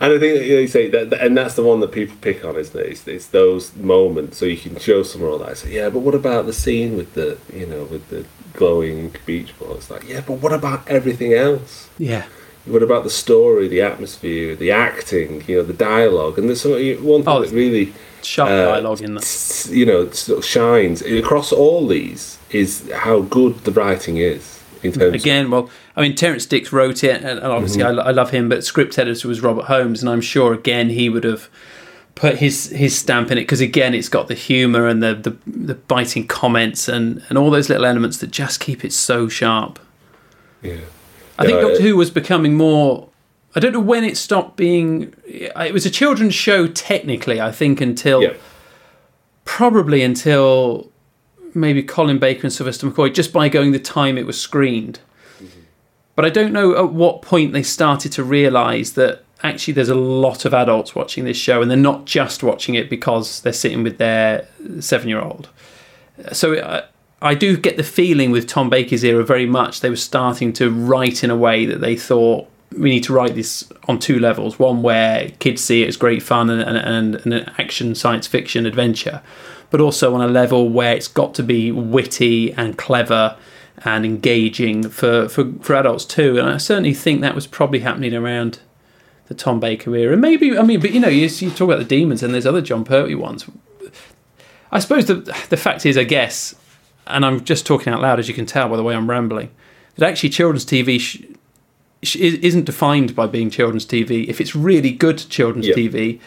And 0.00 0.14
I 0.14 0.18
think 0.18 0.42
you, 0.44 0.54
know, 0.54 0.60
you 0.60 0.68
say 0.68 0.88
that, 0.88 1.12
and 1.12 1.36
that's 1.36 1.54
the 1.54 1.62
one 1.62 1.78
that 1.78 1.92
people 1.92 2.16
pick 2.20 2.44
on, 2.44 2.56
isn't 2.56 2.78
it? 2.78 2.86
It's, 2.86 3.06
it's 3.06 3.26
those 3.28 3.74
moments, 3.76 4.36
so 4.36 4.46
you 4.46 4.56
can 4.56 4.76
show 4.80 5.04
someone 5.04 5.30
all 5.30 5.38
that. 5.38 5.50
I 5.50 5.54
say, 5.54 5.74
yeah, 5.74 5.90
but 5.90 6.00
what 6.00 6.16
about 6.16 6.46
the 6.46 6.52
scene 6.52 6.96
with 6.96 7.14
the, 7.14 7.38
you 7.52 7.66
know, 7.66 7.84
with 7.84 8.08
the 8.08 8.26
glowing 8.52 9.14
beach 9.26 9.58
ball? 9.58 9.74
It's 9.74 9.90
like, 9.90 10.08
yeah, 10.08 10.20
but 10.26 10.34
what 10.34 10.52
about 10.52 10.86
everything 10.88 11.32
else? 11.34 11.88
Yeah. 11.98 12.24
What 12.64 12.82
about 12.82 13.02
the 13.02 13.10
story, 13.10 13.66
the 13.66 13.82
atmosphere, 13.82 14.54
the 14.54 14.70
acting, 14.70 15.42
you 15.48 15.56
know, 15.56 15.62
the 15.64 15.72
dialogue? 15.72 16.38
And 16.38 16.48
there's 16.48 16.60
some, 16.60 16.72
one 16.72 17.24
thing 17.24 17.42
that 17.42 17.50
really 17.52 17.92
sharp 18.22 18.50
uh, 18.50 18.64
dialogue 18.66 19.00
in 19.00 19.14
that. 19.14 19.68
You 19.70 19.84
know, 19.86 20.10
sort 20.10 20.38
of 20.38 20.44
shines 20.44 21.02
across 21.02 21.52
all 21.52 21.88
these 21.88 22.38
is 22.50 22.88
how 22.94 23.22
good 23.22 23.58
the 23.64 23.72
writing 23.72 24.18
is 24.18 24.62
in 24.84 24.92
terms. 24.92 25.20
Again, 25.20 25.50
well, 25.50 25.70
I 25.96 26.02
mean, 26.02 26.14
Terrance 26.14 26.46
Dicks 26.46 26.72
wrote 26.72 27.02
it, 27.02 27.24
and 27.24 27.40
obviously 27.40 27.82
Mhm. 27.82 27.98
I, 28.00 28.08
I 28.08 28.10
love 28.12 28.30
him, 28.30 28.48
but 28.48 28.62
script 28.64 28.96
editor 28.96 29.26
was 29.26 29.40
Robert 29.40 29.64
Holmes, 29.64 30.00
and 30.00 30.08
I'm 30.08 30.20
sure 30.20 30.52
again 30.54 30.90
he 30.90 31.08
would 31.08 31.24
have 31.24 31.48
put 32.14 32.36
his 32.36 32.66
his 32.70 32.98
stamp 32.98 33.30
in 33.30 33.38
it 33.38 33.42
because 33.42 33.60
again 33.60 33.94
it's 33.94 34.08
got 34.08 34.28
the 34.28 34.34
humour 34.34 34.86
and 34.86 35.02
the, 35.02 35.14
the 35.14 35.36
the 35.46 35.74
biting 35.74 36.26
comments 36.26 36.88
and 36.88 37.24
and 37.28 37.38
all 37.38 37.50
those 37.50 37.68
little 37.68 37.86
elements 37.86 38.18
that 38.18 38.30
just 38.30 38.60
keep 38.60 38.84
it 38.84 38.92
so 38.92 39.28
sharp. 39.28 39.78
Yeah. 40.62 40.80
I 41.38 41.46
think 41.46 41.56
Yeah, 41.56 41.68
Doctor 41.68 41.82
Who 41.82 41.96
was 41.96 42.10
becoming 42.10 42.54
more. 42.54 43.08
I 43.54 43.60
don't 43.60 43.72
know 43.72 43.80
when 43.80 44.04
it 44.04 44.16
stopped 44.16 44.56
being. 44.56 45.14
It 45.26 45.72
was 45.72 45.84
a 45.86 45.90
children's 45.90 46.34
show 46.34 46.66
technically. 46.66 47.40
I 47.40 47.50
think 47.52 47.80
until 47.80 48.34
probably 49.44 50.02
until 50.02 50.90
maybe 51.54 51.82
Colin 51.82 52.18
Baker 52.18 52.42
and 52.44 52.52
Sylvester 52.52 52.88
McCoy, 52.88 53.12
just 53.12 53.32
by 53.32 53.48
going 53.48 53.72
the 53.72 53.78
time 53.78 54.16
it 54.16 54.26
was 54.26 54.40
screened. 54.40 55.00
Mm-hmm. 55.38 55.60
But 56.14 56.24
I 56.24 56.30
don't 56.30 56.52
know 56.52 56.76
at 56.76 56.92
what 56.92 57.22
point 57.22 57.52
they 57.52 57.62
started 57.62 58.12
to 58.12 58.24
realise 58.24 58.92
that 58.92 59.24
actually 59.42 59.74
there's 59.74 59.88
a 59.88 59.94
lot 59.94 60.44
of 60.44 60.54
adults 60.54 60.94
watching 60.94 61.24
this 61.24 61.36
show, 61.36 61.62
and 61.62 61.70
they're 61.70 61.78
not 61.78 62.04
just 62.04 62.42
watching 62.42 62.74
it 62.74 62.88
because 62.88 63.40
they're 63.40 63.52
sitting 63.52 63.82
with 63.82 63.98
their 63.98 64.46
seven-year-old. 64.80 65.48
So 66.32 66.62
I, 66.62 66.84
I 67.20 67.34
do 67.34 67.56
get 67.56 67.76
the 67.76 67.84
feeling 67.84 68.30
with 68.30 68.46
Tom 68.46 68.70
Baker's 68.70 69.04
era 69.04 69.24
very 69.24 69.46
much 69.46 69.80
they 69.80 69.90
were 69.90 69.96
starting 69.96 70.52
to 70.54 70.70
write 70.70 71.22
in 71.24 71.30
a 71.30 71.36
way 71.36 71.66
that 71.66 71.80
they 71.80 71.96
thought 71.96 72.48
we 72.76 72.90
need 72.90 73.04
to 73.04 73.12
write 73.12 73.34
this 73.34 73.70
on 73.86 73.98
two 73.98 74.18
levels. 74.18 74.58
One 74.58 74.82
where 74.82 75.30
kids 75.38 75.62
see 75.62 75.82
it 75.82 75.88
as 75.88 75.96
great 75.96 76.22
fun 76.22 76.50
and, 76.50 76.62
and, 76.62 76.76
and, 76.76 77.14
and 77.16 77.32
an 77.32 77.54
action 77.58 77.94
science 77.94 78.26
fiction 78.26 78.66
adventure, 78.66 79.22
but 79.70 79.80
also 79.80 80.14
on 80.14 80.20
a 80.20 80.26
level 80.26 80.68
where 80.68 80.94
it's 80.94 81.08
got 81.08 81.34
to 81.34 81.42
be 81.42 81.70
witty 81.70 82.52
and 82.54 82.78
clever 82.78 83.36
and 83.84 84.04
engaging 84.04 84.88
for, 84.88 85.28
for, 85.28 85.52
for 85.60 85.74
adults 85.74 86.04
too. 86.04 86.38
And 86.38 86.48
I 86.48 86.56
certainly 86.56 86.94
think 86.94 87.20
that 87.20 87.34
was 87.34 87.46
probably 87.46 87.80
happening 87.80 88.14
around 88.14 88.60
the 89.32 89.38
Tom 89.42 89.60
Baker 89.60 89.94
era. 89.96 90.12
And 90.12 90.20
maybe, 90.20 90.56
I 90.58 90.62
mean, 90.62 90.80
but 90.80 90.92
you 90.92 91.00
know, 91.00 91.08
you, 91.08 91.26
you 91.26 91.50
talk 91.50 91.62
about 91.62 91.78
the 91.78 91.84
demons 91.84 92.22
and 92.22 92.34
there's 92.34 92.46
other 92.46 92.60
Jon 92.60 92.84
Pertwee 92.84 93.14
ones. 93.14 93.46
I 94.70 94.78
suppose 94.78 95.06
the 95.06 95.16
the 95.48 95.56
fact 95.56 95.84
is, 95.86 95.96
I 95.98 96.04
guess, 96.04 96.54
and 97.06 97.24
I'm 97.26 97.44
just 97.44 97.66
talking 97.66 97.92
out 97.92 98.00
loud, 98.00 98.18
as 98.18 98.28
you 98.28 98.34
can 98.34 98.46
tell 98.46 98.68
by 98.68 98.76
the 98.76 98.82
way 98.82 98.94
I'm 98.94 99.08
rambling, 99.08 99.50
that 99.96 100.08
actually 100.08 100.30
children's 100.30 100.64
TV 100.64 100.98
sh- 101.00 101.22
sh- 102.02 102.16
isn't 102.16 102.64
defined 102.64 103.14
by 103.14 103.26
being 103.26 103.50
children's 103.50 103.84
TV. 103.86 104.26
If 104.28 104.40
it's 104.40 104.54
really 104.56 104.90
good 104.92 105.18
children's 105.28 105.66
Yeah. 105.68 105.74
TV, 105.74 106.20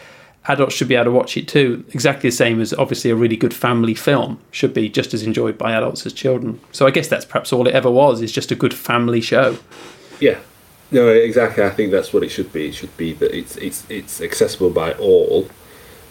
adults 0.48 0.74
should 0.76 0.86
be 0.88 0.94
able 0.94 1.06
to 1.06 1.10
watch 1.10 1.36
it 1.36 1.48
too. 1.48 1.84
Exactly 1.92 2.30
the 2.30 2.36
same 2.36 2.60
as 2.60 2.72
obviously 2.74 3.10
a 3.10 3.16
really 3.16 3.36
good 3.36 3.54
family 3.54 3.94
film 3.94 4.38
should 4.52 4.72
be 4.74 4.88
just 4.88 5.12
as 5.14 5.22
enjoyed 5.24 5.58
by 5.58 5.72
adults 5.72 6.06
as 6.06 6.12
children. 6.12 6.60
So 6.72 6.86
I 6.86 6.90
guess 6.92 7.08
that's 7.08 7.24
perhaps 7.24 7.52
all 7.52 7.66
it 7.66 7.74
ever 7.74 7.90
was 7.90 8.22
is 8.22 8.30
just 8.32 8.50
a 8.52 8.56
good 8.56 8.74
family 8.74 9.20
show. 9.20 9.58
Yeah. 10.20 10.38
No, 10.90 11.08
exactly. 11.08 11.64
I 11.64 11.70
think 11.70 11.90
that's 11.90 12.12
what 12.12 12.22
it 12.22 12.28
should 12.30 12.52
be. 12.52 12.68
It 12.68 12.74
should 12.74 12.96
be 12.96 13.12
that 13.14 13.36
it's 13.36 13.56
it's 13.56 13.84
it's 13.90 14.20
accessible 14.20 14.70
by 14.70 14.92
all. 14.92 15.48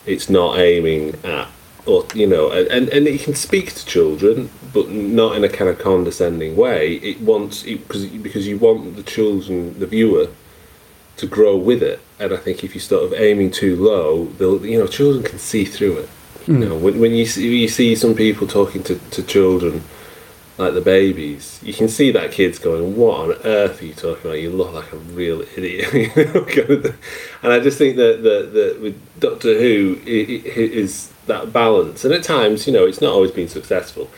It's 0.05 0.29
not 0.29 0.59
aiming 0.59 1.15
at 1.23 1.47
or 1.85 2.05
you 2.13 2.27
know, 2.27 2.51
and 2.51 2.89
and 2.89 3.07
it 3.07 3.21
can 3.21 3.35
speak 3.35 3.73
to 3.73 3.85
children, 3.85 4.49
but 4.73 4.89
not 4.89 5.35
in 5.37 5.43
a 5.43 5.49
kind 5.49 5.69
of 5.69 5.79
condescending 5.79 6.55
way. 6.55 6.95
It 6.95 7.21
wants 7.21 7.63
because 7.63 8.05
because 8.07 8.47
you 8.47 8.57
want 8.57 8.95
the 8.95 9.03
children, 9.03 9.79
the 9.79 9.87
viewer, 9.87 10.27
to 11.17 11.27
grow 11.27 11.55
with 11.55 11.81
it. 11.81 11.99
And 12.19 12.33
I 12.33 12.37
think 12.37 12.63
if 12.63 12.73
you 12.75 12.81
sort 12.81 13.03
of 13.03 13.13
aiming 13.13 13.51
too 13.51 13.75
low, 13.75 14.25
they'll 14.37 14.65
you 14.65 14.79
know, 14.79 14.87
children 14.87 15.23
can 15.23 15.39
see 15.39 15.63
through 15.65 15.97
it. 15.99 16.09
You 16.47 16.53
Mm. 16.55 16.67
know, 16.69 16.75
when 16.75 16.99
when 16.99 17.11
you 17.13 17.25
see, 17.25 17.47
you 17.61 17.67
see 17.67 17.95
some 17.95 18.13
people 18.13 18.45
talking 18.45 18.83
to, 18.83 18.95
to 19.11 19.23
children 19.23 19.81
like 20.57 20.73
the 20.73 20.81
babies, 20.81 21.59
you 21.63 21.73
can 21.73 21.89
see 21.89 22.11
that 22.11 22.31
kid's 22.31 22.59
going, 22.59 22.95
"What 22.95 23.19
on 23.19 23.31
earth 23.43 23.81
are 23.81 23.85
you 23.85 23.93
talking 23.93 24.25
about? 24.25 24.39
You 24.39 24.51
look 24.51 24.73
like 24.73 24.91
a 24.93 24.97
real 24.97 25.41
idiot." 25.41 26.15
know, 26.15 26.93
and 27.43 27.53
I 27.53 27.59
just 27.59 27.77
think 27.77 27.97
that 27.97 28.23
that, 28.23 28.53
that 28.53 28.81
with 28.81 29.19
Doctor 29.19 29.59
Who 29.59 29.99
i 30.05 30.09
i 30.09 30.59
is 30.61 31.11
that 31.27 31.51
balance, 31.51 32.05
and 32.05 32.13
at 32.13 32.23
times, 32.23 32.67
you 32.67 32.73
know, 32.73 32.85
it's 32.85 33.01
not 33.01 33.13
always 33.13 33.31
been 33.31 33.49
successful. 33.49 34.09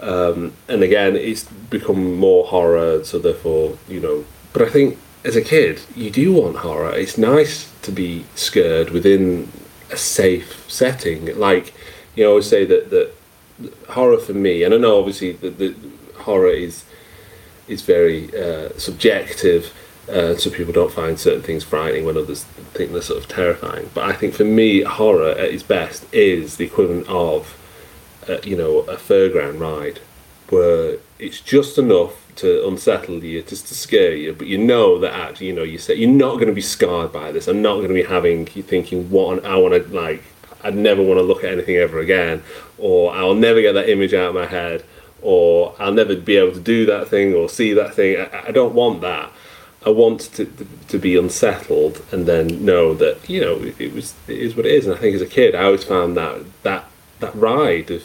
Um, 0.00 0.52
and 0.68 0.82
again, 0.82 1.16
it's 1.16 1.44
become 1.44 2.16
more 2.16 2.46
horror, 2.46 3.04
so 3.04 3.18
therefore, 3.18 3.78
you 3.88 4.00
know. 4.00 4.24
But 4.52 4.62
I 4.62 4.68
think 4.68 4.98
as 5.24 5.36
a 5.36 5.42
kid, 5.42 5.80
you 5.94 6.10
do 6.10 6.32
want 6.32 6.58
horror. 6.58 6.92
It's 6.94 7.18
nice 7.18 7.70
to 7.82 7.92
be 7.92 8.24
scared 8.34 8.90
within 8.90 9.50
a 9.90 9.96
safe 9.96 10.70
setting. 10.70 11.38
Like 11.38 11.72
you 12.14 12.26
always 12.28 12.48
say 12.48 12.64
that 12.64 12.90
that 12.90 13.14
horror 13.88 14.18
for 14.18 14.34
me, 14.34 14.62
and 14.64 14.74
I 14.74 14.78
know 14.78 14.98
obviously 14.98 15.32
that 15.32 15.58
the 15.58 15.74
horror 16.18 16.50
is 16.50 16.84
is 17.68 17.82
very 17.82 18.28
uh, 18.36 18.70
subjective. 18.78 19.72
Uh, 20.08 20.34
so 20.34 20.50
people 20.50 20.72
don't 20.72 20.92
find 20.92 21.20
certain 21.20 21.42
things 21.42 21.62
frightening 21.62 22.04
when 22.04 22.16
others 22.16 22.42
think 22.74 22.90
they're 22.90 23.00
sort 23.00 23.22
of 23.22 23.28
terrifying. 23.28 23.88
But 23.94 24.08
I 24.10 24.12
think 24.12 24.34
for 24.34 24.44
me, 24.44 24.80
horror 24.82 25.30
at 25.30 25.50
its 25.54 25.62
best 25.62 26.04
is 26.12 26.56
the 26.56 26.64
equivalent 26.64 27.06
of, 27.06 27.56
uh, 28.28 28.38
you 28.42 28.56
know, 28.56 28.80
a 28.80 28.96
fairground 28.96 29.60
ride, 29.60 30.00
where 30.48 30.96
it's 31.20 31.40
just 31.40 31.78
enough 31.78 32.26
to 32.36 32.66
unsettle 32.66 33.22
you, 33.22 33.42
just 33.42 33.68
to 33.68 33.74
scare 33.74 34.16
you, 34.16 34.32
but 34.32 34.48
you 34.48 34.58
know 34.58 34.98
that 34.98 35.12
actually, 35.12 35.46
you 35.48 35.52
know, 35.52 35.62
you 35.62 35.78
say 35.78 35.94
you're 35.94 36.10
not 36.10 36.34
going 36.34 36.48
to 36.48 36.52
be 36.54 36.60
scarred 36.60 37.12
by 37.12 37.30
this. 37.30 37.46
I'm 37.46 37.62
not 37.62 37.76
going 37.76 37.88
to 37.88 37.94
be 37.94 38.02
having 38.02 38.48
you 38.54 38.62
thinking, 38.64 39.10
what 39.10 39.38
on- 39.38 39.46
I 39.46 39.56
want 39.56 39.74
to 39.74 39.94
like, 39.94 40.24
I'd 40.62 40.76
never 40.76 41.02
want 41.02 41.18
to 41.18 41.22
look 41.22 41.44
at 41.44 41.52
anything 41.52 41.76
ever 41.76 41.98
again, 42.00 42.42
or 42.78 43.12
I'll 43.14 43.34
never 43.34 43.60
get 43.60 43.72
that 43.72 43.88
image 43.88 44.14
out 44.14 44.30
of 44.30 44.34
my 44.34 44.46
head, 44.46 44.84
or 45.22 45.74
I'll 45.78 45.92
never 45.92 46.16
be 46.16 46.36
able 46.36 46.52
to 46.52 46.60
do 46.60 46.86
that 46.86 47.08
thing 47.08 47.34
or 47.34 47.48
see 47.48 47.72
that 47.74 47.94
thing. 47.94 48.20
I, 48.20 48.48
I 48.48 48.50
don't 48.50 48.74
want 48.74 49.00
that. 49.02 49.30
I 49.84 49.88
want 49.90 50.20
to, 50.34 50.52
to 50.88 50.98
be 50.98 51.16
unsettled 51.16 52.04
and 52.12 52.26
then 52.26 52.64
know 52.64 52.92
that 52.94 53.30
you 53.30 53.40
know 53.40 53.56
it, 53.78 53.94
was 53.94 54.14
it 54.28 54.38
is 54.38 54.54
what 54.54 54.66
it 54.66 54.72
is. 54.72 54.86
And 54.86 54.94
I 54.94 54.98
think 54.98 55.14
as 55.14 55.22
a 55.22 55.26
kid, 55.26 55.54
I 55.54 55.64
always 55.64 55.84
found 55.84 56.16
that 56.16 56.42
that 56.62 56.84
that 57.20 57.34
ride 57.34 57.90
of 57.90 58.02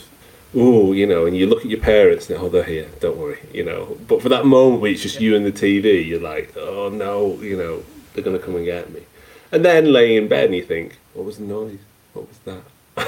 ooh, 0.55 0.93
you 0.93 1.05
know, 1.05 1.25
and 1.25 1.35
you 1.35 1.47
look 1.47 1.65
at 1.65 1.69
your 1.69 1.79
parents 1.79 2.29
and 2.29 2.39
oh, 2.39 2.49
they're 2.49 2.63
here, 2.63 2.89
don't 3.01 3.17
worry, 3.17 3.39
you 3.53 3.63
know. 3.63 3.97
But 4.07 4.21
for 4.21 4.29
that 4.29 4.45
moment 4.45 4.81
where 4.81 4.91
it's 4.91 5.01
just 5.01 5.19
you 5.19 5.35
and 5.35 5.45
the 5.45 5.51
TV, 5.51 6.05
you're 6.05 6.21
like, 6.21 6.55
oh 6.55 6.89
no, 6.89 7.39
you 7.41 7.57
know, 7.57 7.83
they're 8.13 8.23
gonna 8.23 8.39
come 8.39 8.55
and 8.55 8.65
get 8.65 8.91
me. 8.91 9.01
And 9.51 9.63
then 9.63 9.91
laying 9.91 10.15
in 10.15 10.27
bed 10.27 10.45
and 10.45 10.55
you 10.55 10.63
think, 10.63 10.97
what 11.13 11.25
was 11.25 11.37
the 11.37 11.43
noise? 11.43 11.79
What 12.15 12.27
was 12.27 12.39
that? 12.45 12.63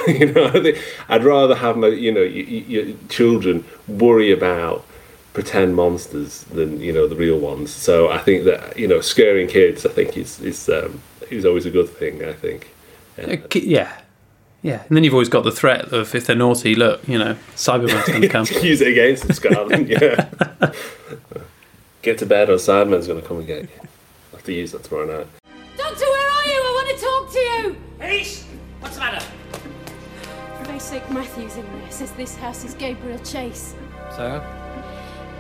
you 0.19 0.31
know, 0.31 0.45
I 0.47 0.61
think 0.61 0.77
I'd 1.07 1.23
rather 1.23 1.55
have 1.55 1.77
my, 1.77 1.87
you 1.87 2.11
know, 2.11 2.21
your, 2.21 2.83
your 2.85 2.97
children 3.09 3.63
worry 3.87 4.31
about 4.31 4.85
pretend 5.37 5.75
monsters 5.75 6.45
than 6.45 6.81
you 6.81 6.91
know 6.91 7.07
the 7.07 7.15
real 7.15 7.37
ones. 7.37 7.71
So 7.71 8.09
I 8.09 8.17
think 8.17 8.45
that 8.45 8.77
you 8.77 8.87
know, 8.87 9.01
scaring 9.01 9.47
kids, 9.47 9.85
I 9.85 9.89
think 9.89 10.17
is 10.17 10.41
is 10.41 10.67
um, 10.67 11.01
is 11.29 11.45
always 11.45 11.65
a 11.65 11.69
good 11.69 11.89
thing. 11.89 12.23
I 12.23 12.33
think. 12.33 12.73
Uh, 13.17 13.37
Yeah. 13.53 14.01
Yeah. 14.63 14.83
And 14.87 14.97
then 14.97 15.03
you've 15.03 15.13
always 15.13 15.29
got 15.29 15.43
the 15.43 15.51
threat 15.51 15.93
of 15.93 16.15
if 16.15 16.25
they're 16.25 16.35
naughty, 16.35 16.73
look, 16.73 17.07
you 17.07 17.19
know, 17.19 17.37
Cyberman's 17.55 18.07
going 18.07 18.21
to 18.23 18.27
come. 18.27 18.47
Use 18.63 18.81
it 18.81 18.87
against 18.87 19.23
them, 19.23 19.33
Scotland. 19.33 19.87
yeah. 19.95 20.27
Get 22.01 22.17
to 22.17 22.25
bed, 22.25 22.49
or 22.49 22.55
Cyberman's 22.55 23.05
going 23.05 23.21
to 23.21 23.27
come 23.27 23.37
and 23.37 23.47
get 23.47 23.61
you. 23.61 23.69
I 24.33 24.37
have 24.37 24.43
to 24.43 24.53
use 24.53 24.71
that 24.71 24.83
tomorrow 24.83 25.19
night. 25.19 25.27
Doctor, 25.77 26.05
where 26.05 26.31
are 26.31 26.45
you? 26.47 26.59
I 26.59 26.71
want 26.73 26.97
to 26.97 27.05
talk 27.05 27.31
to 27.31 27.39
you. 27.39 27.77
Ace, 28.01 28.46
what's 28.79 28.95
the 28.95 29.01
matter? 29.01 29.25
sake, 30.87 31.09
Matthew's 31.11 31.57
in 31.57 31.65
there. 31.65 31.91
Says 31.91 32.11
this 32.13 32.35
house 32.37 32.63
is 32.63 32.73
Gabriel 32.73 33.19
Chase. 33.19 33.75
So? 34.15 34.41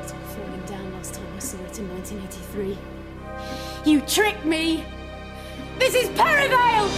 It's 0.01 0.11
all 0.11 0.19
falling 0.19 0.65
down 0.65 0.91
last 0.93 1.13
time 1.13 1.25
I 1.35 1.39
saw 1.39 1.57
it 1.57 1.79
in 1.79 1.87
1983. 1.89 2.77
You 3.89 4.01
tricked 4.01 4.43
me! 4.43 4.83
This 5.79 5.95
is 5.95 6.09
Perivale! 6.09 6.89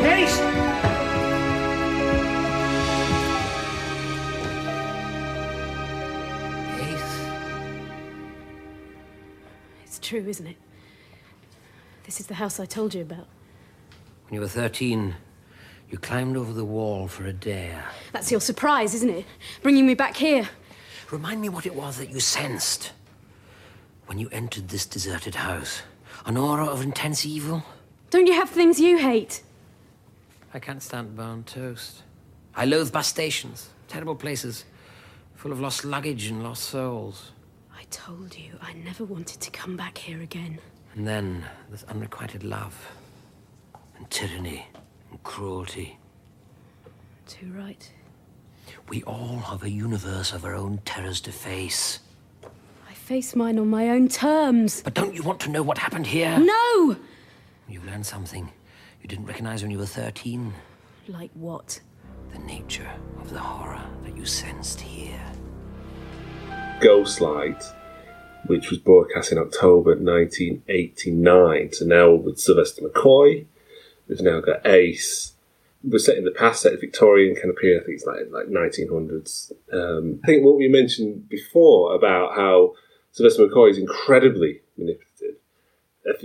Haste! 0.00 0.42
It's 9.84 9.98
true, 9.98 10.24
isn't 10.26 10.46
it? 10.46 10.56
This 12.04 12.20
is 12.20 12.26
the 12.26 12.34
house 12.34 12.60
I 12.60 12.66
told 12.66 12.94
you 12.94 13.02
about. 13.02 13.26
When 14.26 14.34
you 14.34 14.40
were 14.40 14.48
13, 14.48 15.14
you 15.90 15.98
climbed 15.98 16.36
over 16.36 16.52
the 16.52 16.64
wall 16.64 17.08
for 17.08 17.24
a 17.24 17.32
dare. 17.32 17.84
That's 18.12 18.30
your 18.30 18.40
surprise, 18.40 18.94
isn't 18.94 19.10
it? 19.10 19.24
Bringing 19.62 19.86
me 19.86 19.94
back 19.94 20.16
here. 20.16 20.48
Remind 21.10 21.40
me 21.40 21.48
what 21.48 21.66
it 21.66 21.74
was 21.74 21.98
that 21.98 22.10
you 22.10 22.20
sensed 22.20 22.92
when 24.06 24.18
you 24.18 24.28
entered 24.32 24.68
this 24.68 24.86
deserted 24.86 25.34
house. 25.34 25.82
An 26.26 26.36
aura 26.36 26.66
of 26.66 26.82
intense 26.82 27.24
evil? 27.24 27.62
Don't 28.10 28.26
you 28.26 28.34
have 28.34 28.50
things 28.50 28.78
you 28.78 28.98
hate? 28.98 29.42
I 30.52 30.58
can't 30.58 30.82
stand 30.82 31.16
burnt 31.16 31.46
toast. 31.46 32.02
I 32.54 32.64
loathe 32.66 32.92
bus 32.92 33.08
stations, 33.08 33.70
terrible 33.88 34.14
places, 34.14 34.64
full 35.34 35.52
of 35.52 35.60
lost 35.60 35.84
luggage 35.84 36.26
and 36.26 36.42
lost 36.42 36.64
souls. 36.64 37.32
I 37.76 37.84
told 37.90 38.36
you 38.36 38.52
I 38.62 38.72
never 38.74 39.04
wanted 39.04 39.40
to 39.40 39.50
come 39.50 39.76
back 39.76 39.98
here 39.98 40.20
again. 40.20 40.60
And 40.94 41.06
then 41.06 41.44
there's 41.68 41.84
unrequited 41.84 42.44
love, 42.44 42.92
and 43.96 44.08
tyranny, 44.10 44.66
and 45.10 45.22
cruelty. 45.22 45.98
Too 47.26 47.52
right. 47.52 47.90
We 48.88 49.02
all 49.02 49.38
have 49.38 49.62
a 49.62 49.70
universe 49.70 50.32
of 50.32 50.44
our 50.44 50.54
own 50.54 50.78
terrors 50.84 51.20
to 51.22 51.32
face. 51.32 52.00
I 52.88 52.94
face 52.94 53.34
mine 53.34 53.58
on 53.58 53.68
my 53.68 53.88
own 53.88 54.08
terms. 54.08 54.82
But 54.82 54.94
don't 54.94 55.14
you 55.14 55.22
want 55.22 55.40
to 55.40 55.50
know 55.50 55.62
what 55.62 55.78
happened 55.78 56.06
here? 56.06 56.38
No! 56.38 56.96
You 57.68 57.80
learned 57.86 58.06
something 58.06 58.52
you 59.04 59.08
didn't 59.08 59.26
recognize 59.26 59.62
when 59.62 59.70
you 59.70 59.78
were 59.78 59.86
13. 59.86 60.52
Like 61.08 61.30
what? 61.34 61.78
The 62.32 62.38
nature 62.38 62.90
of 63.20 63.30
the 63.30 63.38
horror 63.38 63.84
that 64.02 64.16
you 64.16 64.24
sensed 64.24 64.80
here. 64.80 65.20
Ghostlight, 66.80 67.62
which 68.46 68.70
was 68.70 68.78
broadcast 68.78 69.32
in 69.32 69.38
October 69.38 69.90
1989. 69.96 71.72
So 71.72 71.84
now 71.84 72.12
with 72.12 72.38
Sylvester 72.38 72.82
McCoy, 72.82 73.46
we've 74.08 74.20
now 74.20 74.40
got 74.40 74.66
Ace. 74.66 75.32
We're 75.82 75.98
set 75.98 76.16
in 76.16 76.24
the 76.24 76.30
past, 76.30 76.62
set 76.62 76.72
in 76.72 76.80
Victorian 76.80 77.34
kind 77.34 77.50
of 77.50 77.56
period. 77.56 77.82
I 77.82 77.86
think 77.86 77.96
it's 77.96 78.06
like 78.06 78.26
like 78.30 78.46
1900s. 78.46 79.52
Um, 79.72 80.20
I 80.24 80.26
think 80.26 80.44
what 80.44 80.56
we 80.56 80.68
mentioned 80.68 81.28
before 81.28 81.94
about 81.94 82.34
how 82.34 82.74
Sylvester 83.12 83.46
McCoy 83.46 83.70
is 83.70 83.78
incredibly 83.78 84.60
manipulative. 84.76 85.36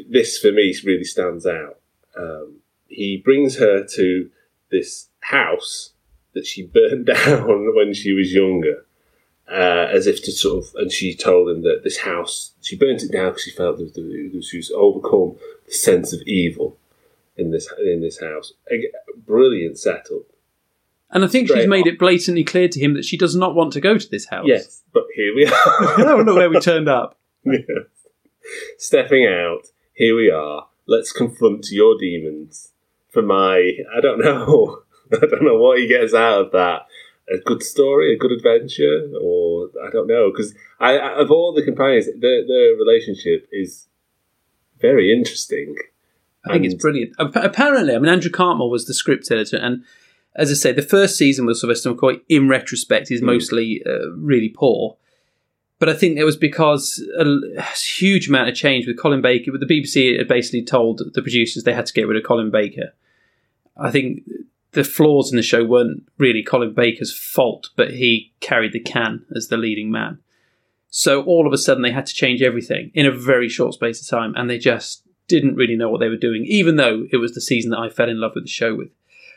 This 0.10 0.38
for 0.38 0.52
me 0.52 0.76
really 0.84 1.04
stands 1.04 1.46
out. 1.46 1.80
Um, 2.18 2.58
he 2.88 3.22
brings 3.24 3.58
her 3.58 3.86
to 3.96 4.30
this 4.72 5.08
house 5.22 5.94
that 6.34 6.46
she 6.46 6.66
burned 6.66 7.06
down 7.26 7.76
when 7.76 7.94
she 7.94 8.14
was 8.14 8.34
younger 8.34 8.86
uh, 9.52 9.88
as 9.92 10.08
if 10.08 10.24
to 10.24 10.32
sort 10.32 10.64
of, 10.64 10.76
and 10.76 10.92
she 10.92 11.16
told 11.16 11.50
him 11.50 11.64
that 11.64 11.82
this 11.84 12.00
house, 12.00 12.54
she 12.62 12.76
burnt 12.76 13.04
it 13.04 13.12
down 13.12 13.30
because 13.30 13.44
she 13.44 13.52
felt 13.52 13.78
that, 13.78 14.44
she 14.48 14.58
was 14.58 14.72
overcome 14.72 15.38
the 15.66 15.74
sense 15.74 16.14
of 16.14 16.22
evil 16.24 16.78
in 17.38 17.52
this 17.52 17.72
in 17.80 18.02
this 18.02 18.20
house. 18.20 18.54
A 18.72 18.84
brilliant 19.26 19.80
setup. 19.80 20.24
And 21.12 21.24
I 21.24 21.28
think 21.28 21.48
Straight 21.48 21.62
she's 21.62 21.70
made 21.70 21.88
it 21.88 21.98
blatantly 21.98 22.44
clear 22.44 22.68
to 22.68 22.80
him 22.80 22.94
that 22.94 23.06
she 23.06 23.18
does 23.18 23.36
not 23.36 23.56
want 23.56 23.74
to 23.74 23.82
go 23.82 23.98
to 23.98 24.10
this 24.10 24.28
house. 24.28 24.46
Yes, 24.48 24.84
but 24.94 25.06
here 25.16 25.34
we 25.34 25.46
are. 25.46 25.52
I 25.54 26.04
don't 26.04 26.26
know 26.26 26.36
where 26.36 26.50
we 26.50 26.60
turned 26.60 26.90
up. 26.90 27.18
Yes. 27.46 27.88
Stepping 28.78 29.26
out, 29.26 29.68
here 29.94 30.16
we 30.16 30.30
are. 30.30 30.68
Let's 30.88 31.12
confront 31.12 31.68
your 31.72 31.98
demons. 31.98 32.72
For 33.10 33.22
my, 33.22 33.74
I 33.96 34.02
don't 34.02 34.20
know, 34.20 34.82
I 35.14 35.26
don't 35.26 35.44
know 35.44 35.58
what 35.58 35.80
he 35.80 35.88
gets 35.88 36.14
out 36.14 36.46
of 36.46 36.52
that. 36.52 36.88
A 37.32 37.38
good 37.38 37.62
story, 37.64 38.14
a 38.14 38.18
good 38.18 38.32
adventure, 38.32 39.08
or 39.22 39.70
I 39.86 39.90
don't 39.92 40.08
know. 40.08 40.32
Because 40.32 40.54
I, 40.80 40.98
I- 40.98 41.22
of 41.22 41.30
all 41.32 41.54
the 41.54 41.64
companions, 41.64 42.08
their 42.20 42.46
their 42.48 42.76
relationship 42.76 43.48
is 43.52 43.88
very 44.80 45.12
interesting. 45.12 45.76
I 46.46 46.54
think 46.54 46.66
it's 46.66 46.74
brilliant. 46.82 47.14
Apparently, 47.20 47.94
I 47.96 48.00
mean, 48.00 48.10
Andrew 48.10 48.32
Cartmel 48.32 48.70
was 48.70 48.86
the 48.86 48.94
script 48.94 49.30
editor, 49.30 49.58
and 49.58 49.84
as 50.36 50.50
I 50.50 50.54
say, 50.54 50.72
the 50.72 50.82
first 50.82 51.18
season 51.18 51.46
with 51.46 51.58
Sylvester 51.58 51.94
McCoy, 51.94 52.22
in 52.30 52.48
retrospect, 52.48 53.12
is 53.12 53.22
mostly 53.22 53.84
uh, 53.86 54.10
really 54.16 54.50
poor. 54.50 54.96
But 55.80 55.90
I 55.90 55.94
think 55.94 56.18
it 56.18 56.24
was 56.24 56.38
because 56.38 57.02
a 57.18 57.62
huge 57.76 58.28
amount 58.30 58.50
of 58.50 58.56
change 58.56 58.88
with 58.88 58.98
Colin 59.00 59.22
Baker. 59.22 59.52
With 59.52 59.62
the 59.62 59.68
BBC, 59.68 60.18
had 60.18 60.28
basically 60.28 60.64
told 60.64 61.02
the 61.14 61.22
producers 61.22 61.64
they 61.64 61.74
had 61.74 61.86
to 61.88 61.94
get 61.94 62.08
rid 62.08 62.18
of 62.18 62.24
Colin 62.24 62.52
Baker. 62.52 62.94
I 63.78 63.92
think 63.92 64.24
the 64.72 64.84
flaws 64.84 65.32
in 65.32 65.38
the 65.38 65.44
show 65.44 65.66
weren't 65.66 66.08
really 66.18 66.44
Colin 66.44 66.74
Baker's 66.74 67.16
fault, 67.16 67.70
but 67.76 67.92
he 67.92 68.32
carried 68.40 68.74
the 68.74 68.80
can 68.80 69.26
as 69.36 69.48
the 69.48 69.58
leading 69.58 69.92
man. 69.92 70.20
So 70.90 71.24
all 71.24 71.46
of 71.46 71.54
a 71.54 71.58
sudden, 71.58 71.84
they 71.84 71.92
had 71.92 72.06
to 72.08 72.14
change 72.14 72.42
everything 72.42 72.92
in 72.94 73.06
a 73.06 73.12
very 73.12 73.50
short 73.50 73.74
space 73.76 74.02
of 74.02 74.08
time, 74.08 74.34
and 74.36 74.50
they 74.50 74.58
just 74.58 75.04
didn't 75.28 75.56
really 75.56 75.76
know 75.76 75.90
what 75.90 76.00
they 76.00 76.10
were 76.10 76.18
doing, 76.18 76.46
even 76.46 76.76
though 76.76 77.08
it 77.12 77.18
was 77.18 77.34
the 77.34 77.42
season 77.42 77.72
that 77.72 77.80
I 77.80 77.90
fell 77.90 78.10
in 78.10 78.20
love 78.20 78.34
with 78.36 78.46
the 78.46 78.50
show 78.50 78.76
with. 78.76 78.90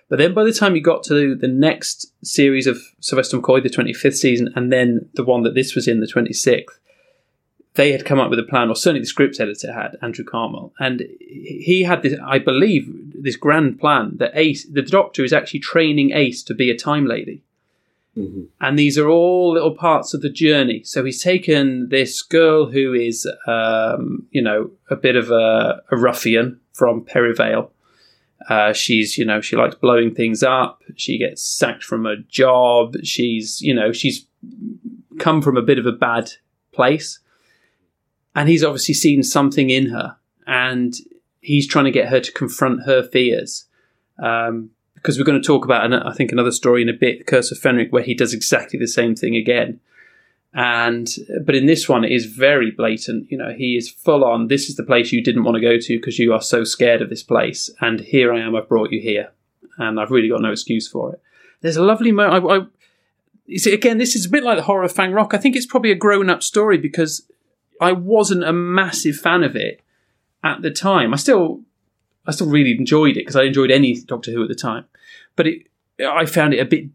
But 0.08 0.18
then 0.18 0.34
by 0.34 0.44
the 0.44 0.52
time 0.52 0.74
you 0.74 0.82
got 0.82 1.02
to 1.04 1.34
the 1.34 1.48
next 1.48 2.12
series 2.22 2.66
of 2.66 2.78
Sylvester 3.00 3.38
McCoy, 3.38 3.62
the 3.62 3.70
25th 3.70 4.16
season, 4.16 4.52
and 4.54 4.72
then 4.72 5.08
the 5.14 5.24
one 5.24 5.42
that 5.42 5.54
this 5.54 5.74
was 5.74 5.88
in, 5.88 6.00
the 6.00 6.06
26th, 6.06 6.78
they 7.74 7.92
had 7.92 8.04
come 8.04 8.20
up 8.20 8.30
with 8.30 8.38
a 8.38 8.44
plan, 8.44 8.68
or 8.68 8.76
certainly 8.76 9.00
the 9.00 9.06
script 9.06 9.40
editor 9.40 9.72
had, 9.72 9.96
Andrew 10.02 10.24
Cartmel, 10.24 10.72
and 10.78 11.02
he 11.20 11.84
had 11.84 12.02
this, 12.02 12.18
I 12.24 12.38
believe, 12.38 12.86
this 13.14 13.36
grand 13.36 13.80
plan 13.80 14.16
that 14.18 14.32
Ace, 14.34 14.66
the 14.66 14.82
doctor, 14.82 15.24
is 15.24 15.32
actually 15.32 15.60
training 15.60 16.12
Ace 16.12 16.42
to 16.44 16.54
be 16.54 16.70
a 16.70 16.76
time 16.76 17.06
lady. 17.06 17.42
And 18.60 18.78
these 18.78 18.98
are 18.98 19.08
all 19.08 19.54
little 19.54 19.74
parts 19.74 20.12
of 20.12 20.20
the 20.20 20.28
journey. 20.28 20.82
So 20.84 21.02
he's 21.02 21.22
taken 21.22 21.88
this 21.88 22.20
girl 22.20 22.66
who 22.66 22.92
is, 22.92 23.26
um, 23.46 24.26
you 24.30 24.42
know, 24.42 24.70
a 24.90 24.96
bit 24.96 25.16
of 25.16 25.30
a, 25.30 25.82
a 25.90 25.96
ruffian 25.96 26.60
from 26.74 27.06
Perivale. 27.06 27.70
Uh, 28.50 28.74
she's, 28.74 29.16
you 29.16 29.24
know, 29.24 29.40
she 29.40 29.56
likes 29.56 29.76
blowing 29.76 30.14
things 30.14 30.42
up. 30.42 30.82
She 30.94 31.16
gets 31.16 31.42
sacked 31.42 31.84
from 31.84 32.04
her 32.04 32.16
job. 32.28 32.96
She's, 33.02 33.62
you 33.62 33.72
know, 33.72 33.92
she's 33.92 34.26
come 35.18 35.40
from 35.40 35.56
a 35.56 35.62
bit 35.62 35.78
of 35.78 35.86
a 35.86 35.92
bad 35.92 36.32
place. 36.72 37.18
And 38.34 38.48
he's 38.48 38.64
obviously 38.64 38.94
seen 38.94 39.22
something 39.22 39.70
in 39.70 39.90
her. 39.90 40.16
And 40.46 40.94
he's 41.40 41.66
trying 41.66 41.84
to 41.86 41.90
get 41.90 42.08
her 42.08 42.20
to 42.20 42.32
confront 42.32 42.84
her 42.84 43.02
fears. 43.02 43.66
Um, 44.18 44.70
because 44.94 45.18
we're 45.18 45.24
going 45.24 45.40
to 45.40 45.46
talk 45.46 45.64
about, 45.64 45.92
I 45.92 46.12
think, 46.12 46.30
another 46.30 46.52
story 46.52 46.80
in 46.80 46.88
a 46.88 46.92
bit, 46.92 47.26
Curse 47.26 47.50
of 47.50 47.58
Fenric, 47.58 47.90
where 47.90 48.04
he 48.04 48.14
does 48.14 48.32
exactly 48.32 48.78
the 48.78 48.86
same 48.86 49.16
thing 49.16 49.34
again. 49.34 49.80
And 50.54 51.08
but 51.44 51.54
in 51.54 51.66
this 51.66 51.88
one, 51.88 52.04
it 52.04 52.12
is 52.12 52.26
very 52.26 52.70
blatant. 52.70 53.30
You 53.30 53.38
know, 53.38 53.52
he 53.52 53.76
is 53.76 53.90
full 53.90 54.22
on. 54.22 54.48
This 54.48 54.68
is 54.68 54.76
the 54.76 54.84
place 54.84 55.10
you 55.10 55.22
didn't 55.22 55.44
want 55.44 55.56
to 55.56 55.60
go 55.60 55.78
to 55.78 55.98
because 55.98 56.18
you 56.18 56.32
are 56.32 56.42
so 56.42 56.62
scared 56.62 57.00
of 57.00 57.08
this 57.08 57.22
place, 57.22 57.70
and 57.80 58.00
here 58.00 58.32
I 58.32 58.40
am. 58.40 58.54
I've 58.54 58.68
brought 58.68 58.92
you 58.92 59.00
here, 59.00 59.32
and 59.78 59.98
I've 59.98 60.10
really 60.10 60.28
got 60.28 60.42
no 60.42 60.52
excuse 60.52 60.86
for 60.86 61.14
it. 61.14 61.22
There's 61.62 61.78
a 61.78 61.82
lovely 61.82 62.12
moment. 62.12 62.44
I, 62.44 62.56
I, 62.56 63.72
again, 63.72 63.96
this 63.96 64.14
is 64.14 64.26
a 64.26 64.30
bit 64.30 64.44
like 64.44 64.58
the 64.58 64.64
horror 64.64 64.84
of 64.84 64.92
Fang 64.92 65.12
Rock. 65.12 65.32
I 65.32 65.38
think 65.38 65.56
it's 65.56 65.66
probably 65.66 65.90
a 65.90 65.96
grown-up 65.96 66.42
story 66.42 66.76
because 66.76 67.26
I 67.82 67.92
wasn't 67.92 68.44
a 68.44 68.52
massive 68.52 69.16
fan 69.16 69.42
of 69.42 69.56
it 69.56 69.82
at 70.44 70.62
the 70.62 70.70
time. 70.70 71.12
I 71.12 71.16
still 71.16 71.62
I 72.26 72.30
still 72.30 72.48
really 72.48 72.72
enjoyed 72.72 73.16
it 73.16 73.20
because 73.20 73.36
I 73.36 73.42
enjoyed 73.42 73.70
any 73.70 74.00
Doctor 74.00 74.30
Who 74.30 74.42
at 74.42 74.48
the 74.48 74.54
time, 74.54 74.84
but 75.36 75.46
it 75.46 75.66
I 76.00 76.26
found 76.26 76.54
it 76.54 76.60
a 76.60 76.64
bit 76.64 76.86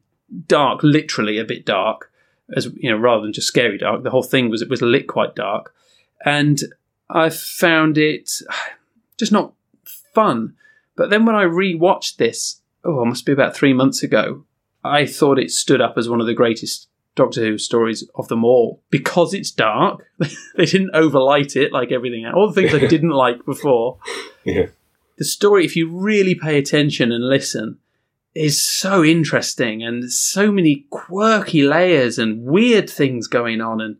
dark, 0.48 0.82
literally 0.84 1.38
a 1.38 1.46
bit 1.46 1.66
dark, 1.66 2.12
as 2.56 2.68
you 2.78 2.90
know, 2.90 2.98
rather 2.98 3.24
than 3.24 3.34
just 3.34 3.48
scary 3.48 3.78
dark. 3.78 4.04
The 4.04 4.10
whole 4.10 4.24
thing 4.24 4.50
was 4.50 4.62
it 4.62 4.70
was 4.70 4.82
lit 4.82 5.08
quite 5.08 5.36
dark, 5.36 5.74
and 6.26 6.62
I 7.10 7.30
found 7.30 7.98
it 7.98 8.32
just 9.18 9.32
not 9.32 9.54
fun. 10.14 10.56
But 10.96 11.10
then 11.10 11.26
when 11.26 11.36
I 11.36 11.44
rewatched 11.44 12.18
this, 12.18 12.62
oh, 12.84 13.04
it 13.04 13.06
must 13.06 13.26
be 13.26 13.32
about 13.32 13.56
three 13.56 13.74
months 13.74 14.02
ago, 14.02 14.46
I 14.84 15.06
thought 15.06 15.38
it 15.38 15.52
stood 15.52 15.82
up 15.82 15.98
as 15.98 16.10
one 16.10 16.22
of 16.22 16.28
the 16.28 16.34
greatest 16.34 16.88
Doctor 17.18 17.42
Who 17.42 17.58
stories 17.58 18.08
of 18.16 18.30
them 18.30 18.46
all 18.46 18.82
because 18.90 19.34
it's 19.34 19.52
dark. 19.52 20.06
they 20.56 20.66
didn't 20.66 20.96
overlight 20.96 21.56
it 21.56 21.74
like 21.74 21.92
everything 21.92 22.24
else. 22.24 22.36
All 22.36 22.52
the 22.52 22.62
things 22.62 22.74
I 22.74 22.88
didn't 22.88 23.10
like 23.10 23.46
before. 23.46 24.00
Yeah. 24.46 24.68
The 25.18 25.26
story, 25.26 25.66
if 25.66 25.76
you 25.76 25.90
really 25.90 26.36
pay 26.36 26.58
attention 26.58 27.12
and 27.12 27.28
listen, 27.28 27.80
is 28.36 28.62
so 28.62 29.04
interesting 29.04 29.84
and 29.84 30.12
so 30.12 30.52
many 30.52 30.86
quirky 30.92 31.64
layers 31.64 32.20
and 32.20 32.44
weird 32.44 32.90
things 32.90 33.28
going 33.28 33.60
on. 33.60 33.82
And 33.82 33.98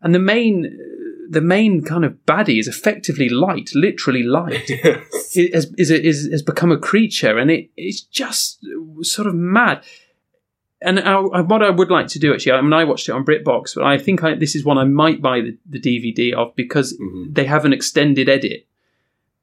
and 0.00 0.14
the 0.14 0.20
main 0.20 0.78
the 1.28 1.40
main 1.40 1.82
kind 1.82 2.04
of 2.04 2.12
baddie 2.26 2.60
is 2.60 2.68
effectively 2.68 3.28
light, 3.28 3.70
literally 3.74 4.22
light. 4.22 4.70
It 5.36 5.52
has, 5.52 5.72
is, 5.76 5.90
is, 5.90 6.28
has 6.30 6.42
become 6.42 6.70
a 6.70 6.78
creature, 6.78 7.38
and 7.38 7.50
it, 7.50 7.68
it's 7.76 8.02
just 8.02 8.64
sort 9.02 9.26
of 9.26 9.34
mad. 9.34 9.82
And 10.84 11.00
I, 11.00 11.18
what 11.40 11.62
I 11.62 11.70
would 11.70 11.90
like 11.90 12.08
to 12.08 12.18
do 12.18 12.34
actually, 12.34 12.52
I 12.52 12.60
mean, 12.60 12.72
I 12.72 12.84
watched 12.84 13.08
it 13.08 13.12
on 13.12 13.24
BritBox, 13.24 13.74
but 13.74 13.84
I 13.84 13.98
think 13.98 14.22
I, 14.22 14.34
this 14.34 14.54
is 14.54 14.64
one 14.64 14.78
I 14.78 14.84
might 14.84 15.22
buy 15.22 15.40
the, 15.40 15.58
the 15.66 15.80
DVD 15.80 16.34
of 16.34 16.54
because 16.54 16.96
mm-hmm. 16.98 17.32
they 17.32 17.46
have 17.46 17.64
an 17.64 17.72
extended 17.72 18.28
edit, 18.28 18.66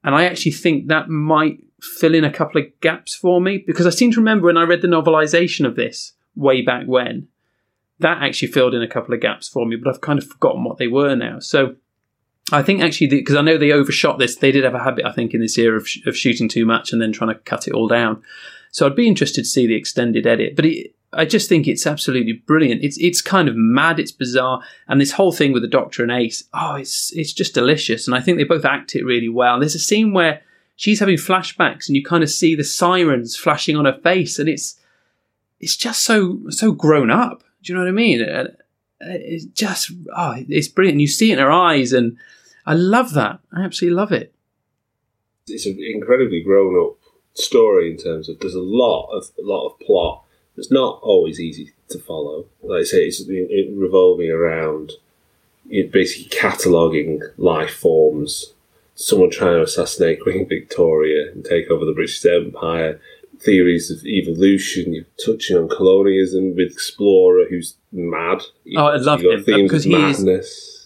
and 0.03 0.15
I 0.15 0.25
actually 0.25 0.51
think 0.53 0.87
that 0.87 1.09
might 1.09 1.59
fill 1.81 2.13
in 2.13 2.23
a 2.23 2.31
couple 2.31 2.61
of 2.61 2.67
gaps 2.79 3.15
for 3.15 3.41
me 3.41 3.63
because 3.65 3.87
I 3.87 3.89
seem 3.89 4.11
to 4.11 4.19
remember 4.19 4.45
when 4.45 4.57
I 4.57 4.63
read 4.63 4.81
the 4.81 4.87
novelization 4.87 5.65
of 5.65 5.75
this 5.75 6.13
way 6.35 6.61
back 6.61 6.85
when, 6.85 7.27
that 7.99 8.21
actually 8.21 8.51
filled 8.51 8.73
in 8.73 8.81
a 8.81 8.87
couple 8.87 9.13
of 9.13 9.21
gaps 9.21 9.47
for 9.47 9.65
me, 9.65 9.75
but 9.75 9.93
I've 9.93 10.01
kind 10.01 10.19
of 10.19 10.27
forgotten 10.27 10.63
what 10.63 10.77
they 10.77 10.87
were 10.87 11.15
now. 11.15 11.39
So 11.39 11.75
I 12.51 12.61
think 12.63 12.81
actually, 12.81 13.07
because 13.07 13.35
I 13.35 13.41
know 13.41 13.57
they 13.57 13.71
overshot 13.71 14.19
this, 14.19 14.35
they 14.35 14.51
did 14.51 14.63
have 14.63 14.75
a 14.75 14.83
habit, 14.83 15.05
I 15.05 15.11
think, 15.11 15.33
in 15.33 15.41
this 15.41 15.57
era 15.57 15.77
of, 15.77 15.87
sh- 15.87 16.05
of 16.05 16.17
shooting 16.17 16.49
too 16.49 16.65
much 16.65 16.91
and 16.91 17.01
then 17.01 17.11
trying 17.11 17.33
to 17.33 17.39
cut 17.39 17.67
it 17.67 17.73
all 17.73 17.87
down. 17.87 18.21
So 18.71 18.85
I'd 18.85 18.95
be 18.95 19.07
interested 19.07 19.41
to 19.41 19.47
see 19.47 19.67
the 19.67 19.75
extended 19.75 20.25
edit, 20.25 20.55
but 20.55 20.65
it, 20.65 20.95
I 21.13 21.25
just 21.25 21.49
think 21.49 21.67
it's 21.67 21.85
absolutely 21.85 22.33
brilliant. 22.33 22.83
It's 22.83 22.97
it's 22.97 23.21
kind 23.21 23.49
of 23.49 23.55
mad, 23.55 23.99
it's 23.99 24.13
bizarre, 24.13 24.61
and 24.87 24.99
this 24.99 25.11
whole 25.11 25.33
thing 25.33 25.51
with 25.51 25.61
the 25.61 25.67
Doctor 25.67 26.03
and 26.03 26.11
Ace, 26.11 26.45
oh, 26.53 26.75
it's 26.75 27.11
it's 27.13 27.33
just 27.33 27.53
delicious. 27.53 28.07
And 28.07 28.15
I 28.15 28.21
think 28.21 28.37
they 28.37 28.45
both 28.45 28.65
act 28.65 28.95
it 28.95 29.03
really 29.03 29.29
well. 29.29 29.59
There's 29.59 29.75
a 29.75 29.79
scene 29.79 30.13
where 30.13 30.41
she's 30.77 31.01
having 31.01 31.17
flashbacks, 31.17 31.87
and 31.87 31.97
you 31.97 32.03
kind 32.03 32.23
of 32.23 32.29
see 32.29 32.55
the 32.55 32.63
sirens 32.63 33.35
flashing 33.35 33.75
on 33.75 33.85
her 33.85 33.99
face, 34.01 34.39
and 34.39 34.47
it's 34.47 34.79
it's 35.59 35.75
just 35.75 36.03
so 36.03 36.39
so 36.49 36.71
grown 36.71 37.11
up. 37.11 37.43
Do 37.61 37.73
you 37.73 37.77
know 37.77 37.83
what 37.83 37.89
I 37.89 37.93
mean? 37.93 38.21
And 38.21 38.47
uh, 38.47 38.51
It's 39.01 39.45
just 39.45 39.91
oh, 40.15 40.35
it's 40.47 40.69
brilliant. 40.69 41.01
You 41.01 41.07
see 41.07 41.31
it 41.31 41.39
in 41.39 41.43
her 41.43 41.51
eyes, 41.51 41.91
and 41.91 42.17
I 42.65 42.73
love 42.73 43.13
that. 43.15 43.39
I 43.51 43.63
absolutely 43.63 43.97
love 43.97 44.13
it. 44.13 44.33
It's 45.47 45.65
an 45.65 45.77
incredibly 45.77 46.41
grown 46.41 46.81
up 46.81 47.00
story 47.33 47.91
in 47.91 47.97
terms 47.97 48.29
of 48.29 48.39
there's 48.39 48.55
a 48.55 48.61
lot 48.61 49.07
of 49.11 49.29
a 49.39 49.45
lot 49.45 49.67
of 49.67 49.79
plot. 49.79 50.23
It's 50.57 50.71
not 50.71 50.99
always 51.01 51.39
easy 51.39 51.71
to 51.89 51.99
follow. 51.99 52.45
Like 52.61 52.81
I 52.81 52.83
say, 52.83 53.05
it's 53.05 53.21
it 53.27 53.69
revolving 53.73 54.29
around 54.29 54.93
it 55.69 55.91
basically 55.91 56.29
cataloguing 56.29 57.21
life 57.37 57.73
forms. 57.73 58.53
Someone 58.95 59.31
trying 59.31 59.55
to 59.55 59.63
assassinate 59.63 60.19
Queen 60.23 60.47
Victoria 60.47 61.31
and 61.31 61.43
take 61.45 61.69
over 61.69 61.85
the 61.85 61.93
British 61.93 62.23
Empire. 62.25 62.99
Theories 63.39 63.89
of 63.89 64.05
evolution. 64.05 64.93
You're 64.93 65.05
touching 65.25 65.57
on 65.57 65.67
colonialism 65.69 66.55
with 66.55 66.71
Explorer, 66.73 67.45
who's 67.49 67.75
mad. 67.91 68.43
Oh, 68.75 68.85
I 68.87 68.97
love 68.97 69.21
him, 69.21 69.31
uh, 69.39 69.43
because 69.43 69.83
he 69.85 69.95
is- 69.95 70.19
madness. 70.19 70.67
You- 70.75 70.80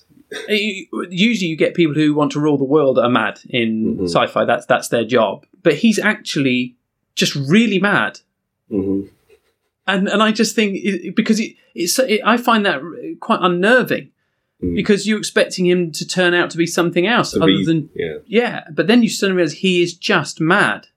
Usually, 0.49 1.47
you 1.49 1.55
get 1.57 1.73
people 1.73 1.95
who 1.95 2.13
want 2.13 2.31
to 2.33 2.39
rule 2.39 2.57
the 2.57 2.63
world 2.63 2.97
are 2.99 3.09
mad 3.09 3.39
in 3.49 3.95
Mm-hmm. 3.97 4.05
sci-fi. 4.05 4.45
That's 4.45 4.65
that's 4.65 4.89
their 4.89 5.05
job. 5.05 5.45
But 5.63 5.75
he's 5.75 5.99
actually 5.99 6.75
just 7.15 7.35
really 7.35 7.79
mad, 7.79 8.19
Mm-hmm. 8.71 9.07
and 9.87 10.07
and 10.07 10.21
I 10.23 10.31
just 10.31 10.55
think 10.55 10.75
it, 10.77 11.15
because 11.15 11.39
it, 11.39 11.55
it's 11.73 11.97
it, 11.99 12.21
I 12.25 12.37
find 12.37 12.65
that 12.65 12.81
quite 13.19 13.39
unnerving 13.41 14.11
because 14.73 15.05
you're 15.07 15.19
expecting 15.19 15.65
him 15.67 15.91
to 15.91 16.07
turn 16.07 16.33
out 16.33 16.49
to 16.49 16.57
be 16.57 16.65
something 16.65 17.05
else 17.05 17.31
The 17.33 17.37
other 17.41 17.47
reason- 17.47 17.89
than 17.95 18.05
yeah. 18.05 18.17
yeah. 18.25 18.63
But 18.71 18.87
then 18.87 19.03
you 19.03 19.09
suddenly 19.09 19.37
realize 19.37 19.53
he 19.53 19.83
is 19.83 19.93
just 19.93 20.39
mad, 20.41 20.87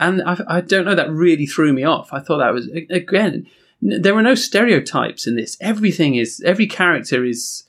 and 0.00 0.22
I, 0.22 0.38
I 0.48 0.60
don't 0.62 0.84
know 0.86 0.94
that 0.94 1.10
really 1.10 1.46
threw 1.46 1.72
me 1.72 1.84
off. 1.84 2.08
I 2.12 2.20
thought 2.20 2.38
that 2.38 2.54
was 2.54 2.68
again 2.90 3.46
there 3.82 4.14
were 4.14 4.22
no 4.22 4.34
stereotypes 4.34 5.26
in 5.26 5.36
this. 5.36 5.58
Everything 5.60 6.14
is 6.14 6.40
every 6.46 6.66
character 6.66 7.24
is 7.24 7.64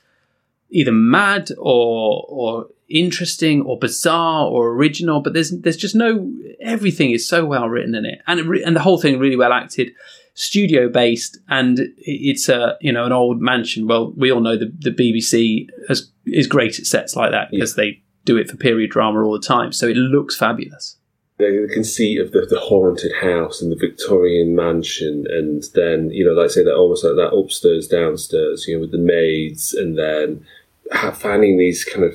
either 0.69 0.91
mad 0.91 1.49
or 1.57 2.26
or 2.27 2.68
interesting 2.89 3.61
or 3.61 3.77
bizarre 3.77 4.48
or 4.48 4.69
original. 4.69 5.22
But 5.22 5.34
there's 5.34 5.52
there's 5.52 5.77
just 5.77 5.95
no 5.95 6.31
everything 6.61 7.11
is 7.11 7.27
so 7.27 7.45
well 7.45 7.68
written 7.69 7.95
in 7.95 8.06
it, 8.06 8.19
and 8.27 8.39
it 8.39 8.45
re- 8.45 8.64
and 8.64 8.76
the 8.76 8.81
whole 8.81 8.99
thing 8.99 9.19
really 9.19 9.35
well 9.35 9.53
acted. 9.53 9.91
Studio 10.34 10.88
based, 10.88 11.39
and 11.49 11.80
it's 11.98 12.48
a 12.48 12.77
you 12.80 12.91
know 12.91 13.06
an 13.06 13.11
old 13.11 13.41
mansion. 13.41 13.88
Well, 13.88 14.14
we 14.15 14.31
all 14.31 14.41
know 14.41 14.56
the 14.56 14.72
the 14.77 14.91
BBC 14.91 15.68
has, 15.88 16.11
is 16.26 16.45
great 16.45 16.77
at 16.77 16.85
sets 16.85 17.15
like 17.15 17.31
that 17.31 17.49
because 17.49 17.76
they 17.76 18.03
do 18.26 18.38
it 18.38 18.49
for 18.49 18.57
period 18.57 18.91
drama 18.91 19.23
all 19.23 19.34
the 19.34 19.39
time. 19.39 19.72
So 19.72 19.88
it 19.88 19.98
looks 19.98 20.38
fabulous. 20.38 20.98
the, 21.39 21.68
conceit 21.73 22.19
of 22.19 22.34
the, 22.34 22.45
the 22.48 22.60
haunted 22.60 23.14
house 23.22 23.61
and 23.61 23.72
the 23.72 23.77
Victorian 23.80 24.56
mansion, 24.56 25.26
and 25.27 25.64
then 25.73 26.11
you 26.11 26.23
know, 26.23 26.39
like 26.39 26.52
I 26.52 26.53
say, 26.53 26.64
that 26.64 26.76
almost 26.76 27.03
like 27.03 27.15
that 27.15 27.35
upstairs, 27.35 27.88
downstairs, 27.88 28.68
you 28.68 28.76
know, 28.76 28.81
with 28.81 28.91
the 28.91 28.99
maids, 28.99 29.73
and 29.73 29.98
then 29.98 30.45
finding 30.91 31.57
these 31.57 31.84
kind 31.84 32.03
of 32.03 32.14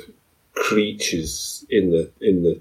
creatures 0.54 1.64
in 1.70 1.90
the 1.90 2.10
in 2.20 2.42
the 2.42 2.60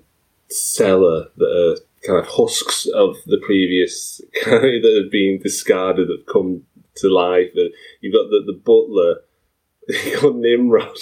cellar 0.49 1.27
that 1.37 1.45
are 1.45 1.77
kind 2.05 2.19
of 2.19 2.27
husks 2.27 2.87
of 2.87 3.15
the 3.25 3.39
previous 3.45 4.21
that 4.45 5.01
have 5.03 5.11
been 5.11 5.39
discarded 5.41 6.07
that 6.07 6.19
have 6.19 6.25
come 6.25 6.63
to 6.95 7.09
life. 7.09 7.51
And 7.55 7.71
you've 8.01 8.13
got 8.13 8.29
the, 8.29 8.43
the 8.45 8.57
butler. 8.57 9.21
called 10.17 10.37
Nimrod. 10.37 10.95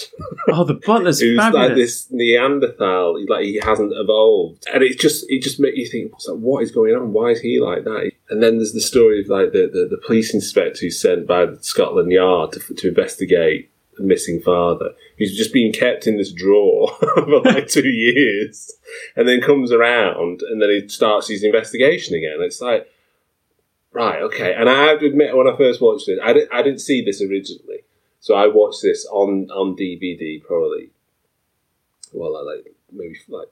Oh, 0.48 0.64
the 0.64 0.74
butler's 0.74 1.20
Who's 1.22 1.38
like 1.38 1.76
this 1.76 2.08
Neanderthal, 2.10 3.24
like 3.28 3.44
he 3.44 3.60
hasn't 3.62 3.92
evolved, 3.94 4.66
and 4.74 4.82
it's 4.82 4.96
just 4.96 5.26
it 5.28 5.44
just 5.44 5.60
makes 5.60 5.78
you 5.78 5.86
think, 5.86 6.14
what's 6.14 6.26
that, 6.26 6.36
what 6.36 6.64
is 6.64 6.72
going 6.72 6.96
on? 6.96 7.12
Why 7.12 7.32
is 7.32 7.42
he 7.42 7.60
like 7.60 7.84
that? 7.84 8.12
And 8.30 8.42
then 8.42 8.56
there's 8.56 8.72
the 8.72 8.82
story 8.82 9.22
of 9.22 9.28
like 9.28 9.52
the, 9.52 9.70
the, 9.72 9.86
the 9.90 10.02
police 10.08 10.34
inspector 10.34 10.80
who's 10.80 11.00
sent 11.00 11.28
by 11.28 11.48
Scotland 11.60 12.12
Yard 12.12 12.54
to, 12.54 12.74
to 12.74 12.88
investigate 12.88 13.70
missing 14.00 14.42
father, 14.42 14.92
who's 15.18 15.38
just 15.38 15.54
been 15.54 15.72
kept 15.72 16.08
in 16.08 16.18
this 16.18 16.32
drawer 16.32 16.90
for 17.00 17.42
like 17.42 17.68
two 17.70 17.88
years, 17.88 18.72
and 19.16 19.28
then 19.28 19.42
comes 19.42 19.72
around 19.72 20.42
and 20.42 20.62
then 20.62 20.70
he 20.70 20.88
starts 20.88 21.28
his 21.28 21.44
investigation 21.44 22.16
again. 22.16 22.38
It's 22.40 22.62
like, 22.62 22.90
right, 23.92 24.22
okay. 24.22 24.54
And 24.54 24.70
I 24.70 24.86
have 24.86 25.00
to 25.00 25.08
admit, 25.08 25.36
when 25.36 25.48
I 25.48 25.56
first 25.56 25.82
watched 25.82 26.10
it, 26.10 26.20
I 26.24 26.34
didn't 26.34 26.54
I 26.54 26.62
didn't 26.62 26.82
see 26.82 27.04
this 27.04 27.22
originally. 27.22 27.84
So 28.20 28.36
I 28.36 28.48
watched 28.48 28.82
this 28.82 29.06
on 29.12 29.50
on 29.52 29.76
DVD 29.76 30.44
probably, 30.44 30.90
well, 32.14 32.46
like 32.46 32.74
maybe 32.92 33.16
like 33.28 33.48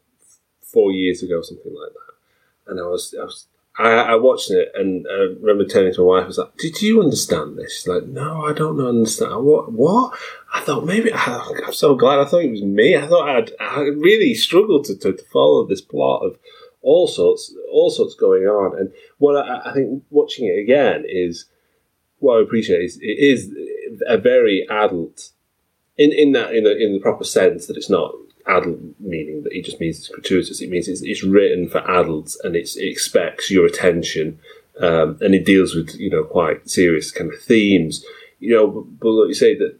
four 0.61 0.91
years 0.91 1.23
ago, 1.23 1.41
something 1.41 1.73
like 1.73 1.93
that. 1.93 2.71
And 2.71 2.79
I 2.79 2.83
was, 2.83 3.15
I 3.19 3.23
was, 3.23 3.47
I, 3.79 3.89
I 3.89 4.15
watched 4.15 4.49
it, 4.49 4.71
and 4.73 5.05
I 5.07 5.35
remember 5.39 5.65
turning 5.65 5.93
to 5.93 6.01
my 6.01 6.07
wife. 6.07 6.23
I 6.23 6.27
was 6.27 6.37
like, 6.39 6.57
"Did 6.57 6.81
you 6.81 7.01
understand 7.01 7.57
this?" 7.57 7.77
She's 7.77 7.87
like, 7.87 8.05
"No, 8.05 8.45
I 8.45 8.53
don't 8.53 8.79
understand." 8.79 9.45
What? 9.45 9.71
What? 9.71 10.17
I 10.53 10.61
thought 10.61 10.85
maybe. 10.85 11.11
I, 11.13 11.49
I'm 11.65 11.73
so 11.73 11.95
glad. 11.95 12.19
I 12.19 12.25
thought 12.25 12.43
it 12.43 12.51
was 12.51 12.63
me. 12.63 12.95
I 12.95 13.07
thought 13.07 13.29
I'd, 13.29 13.51
I 13.59 13.81
really 13.81 14.33
struggled 14.33 14.85
to, 14.85 14.95
to, 14.95 15.13
to 15.13 15.23
follow 15.31 15.65
this 15.65 15.81
plot 15.81 16.23
of 16.25 16.39
all 16.81 17.07
sorts, 17.07 17.53
all 17.71 17.89
sorts 17.89 18.15
going 18.15 18.43
on. 18.43 18.79
And 18.79 18.91
what 19.19 19.35
I, 19.35 19.69
I 19.69 19.73
think 19.73 20.03
watching 20.09 20.47
it 20.47 20.59
again 20.59 21.03
is 21.07 21.45
what 22.19 22.37
I 22.37 22.41
appreciate 22.41 22.81
is 22.81 22.97
it 23.01 23.19
is 23.19 23.53
a 24.07 24.17
very 24.17 24.65
adult 24.69 25.31
in 25.97 26.11
in 26.11 26.31
that 26.31 26.53
in 26.53 26.63
the 26.63 26.75
in 26.75 26.93
the 26.93 26.99
proper 26.99 27.23
sense 27.23 27.67
that 27.67 27.77
it's 27.77 27.89
not 27.89 28.13
adult 28.47 28.79
meaning 28.99 29.43
that 29.43 29.53
it 29.53 29.65
just 29.65 29.79
means 29.79 29.99
it's 29.99 30.09
gratuitous. 30.09 30.61
It 30.61 30.69
means 30.69 30.87
it's, 30.87 31.01
it's 31.01 31.23
written 31.23 31.67
for 31.69 31.79
adults 31.89 32.39
and 32.43 32.55
it 32.55 32.69
expects 32.77 33.51
your 33.51 33.65
attention 33.65 34.39
um, 34.81 35.17
and 35.21 35.33
it 35.33 35.45
deals 35.45 35.75
with 35.75 35.95
you 35.95 36.09
know 36.09 36.23
quite 36.23 36.69
serious 36.69 37.11
kind 37.11 37.31
of 37.33 37.41
themes. 37.41 38.05
You 38.39 38.55
know, 38.55 38.67
but, 38.67 38.99
but 38.99 39.09
like 39.09 39.27
you 39.29 39.33
say 39.33 39.55
that 39.57 39.77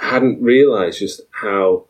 I 0.00 0.10
hadn't 0.10 0.42
realised 0.42 0.98
just 1.00 1.20
how 1.30 1.86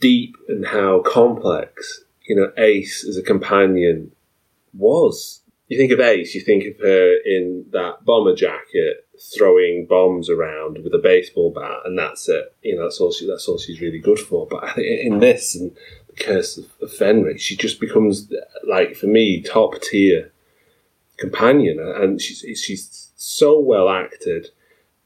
deep 0.00 0.36
and 0.48 0.66
how 0.66 1.00
complex 1.00 2.04
you 2.26 2.36
know 2.36 2.52
Ace 2.56 3.06
as 3.06 3.16
a 3.16 3.22
companion 3.22 4.12
was. 4.72 5.40
You 5.68 5.78
think 5.78 5.92
of 5.92 6.00
Ace, 6.00 6.34
you 6.34 6.42
think 6.42 6.64
of 6.64 6.80
her 6.80 7.16
in 7.24 7.66
that 7.72 8.04
bomber 8.04 8.34
jacket, 8.34 9.03
throwing 9.36 9.86
bombs 9.86 10.28
around 10.28 10.78
with 10.82 10.94
a 10.94 10.98
baseball 10.98 11.50
bat, 11.50 11.80
and 11.84 11.98
that's 11.98 12.28
it. 12.28 12.54
You 12.62 12.76
know, 12.76 12.82
that's 12.82 13.00
all 13.00 13.12
she, 13.12 13.26
that's 13.26 13.48
all 13.48 13.58
she's 13.58 13.80
really 13.80 13.98
good 13.98 14.18
for. 14.18 14.46
But 14.46 14.78
in 14.78 15.20
this 15.20 15.54
and 15.54 15.74
the 16.08 16.12
Curse 16.14 16.58
of, 16.58 16.66
Fenric, 16.90 17.40
she 17.40 17.56
just 17.56 17.80
becomes 17.80 18.32
like 18.66 18.96
for 18.96 19.06
me 19.06 19.42
top 19.42 19.80
tier 19.80 20.32
companion, 21.16 21.78
and 21.78 22.20
she's 22.20 22.60
she's 22.60 23.10
so 23.16 23.58
well 23.58 23.88
acted. 23.88 24.50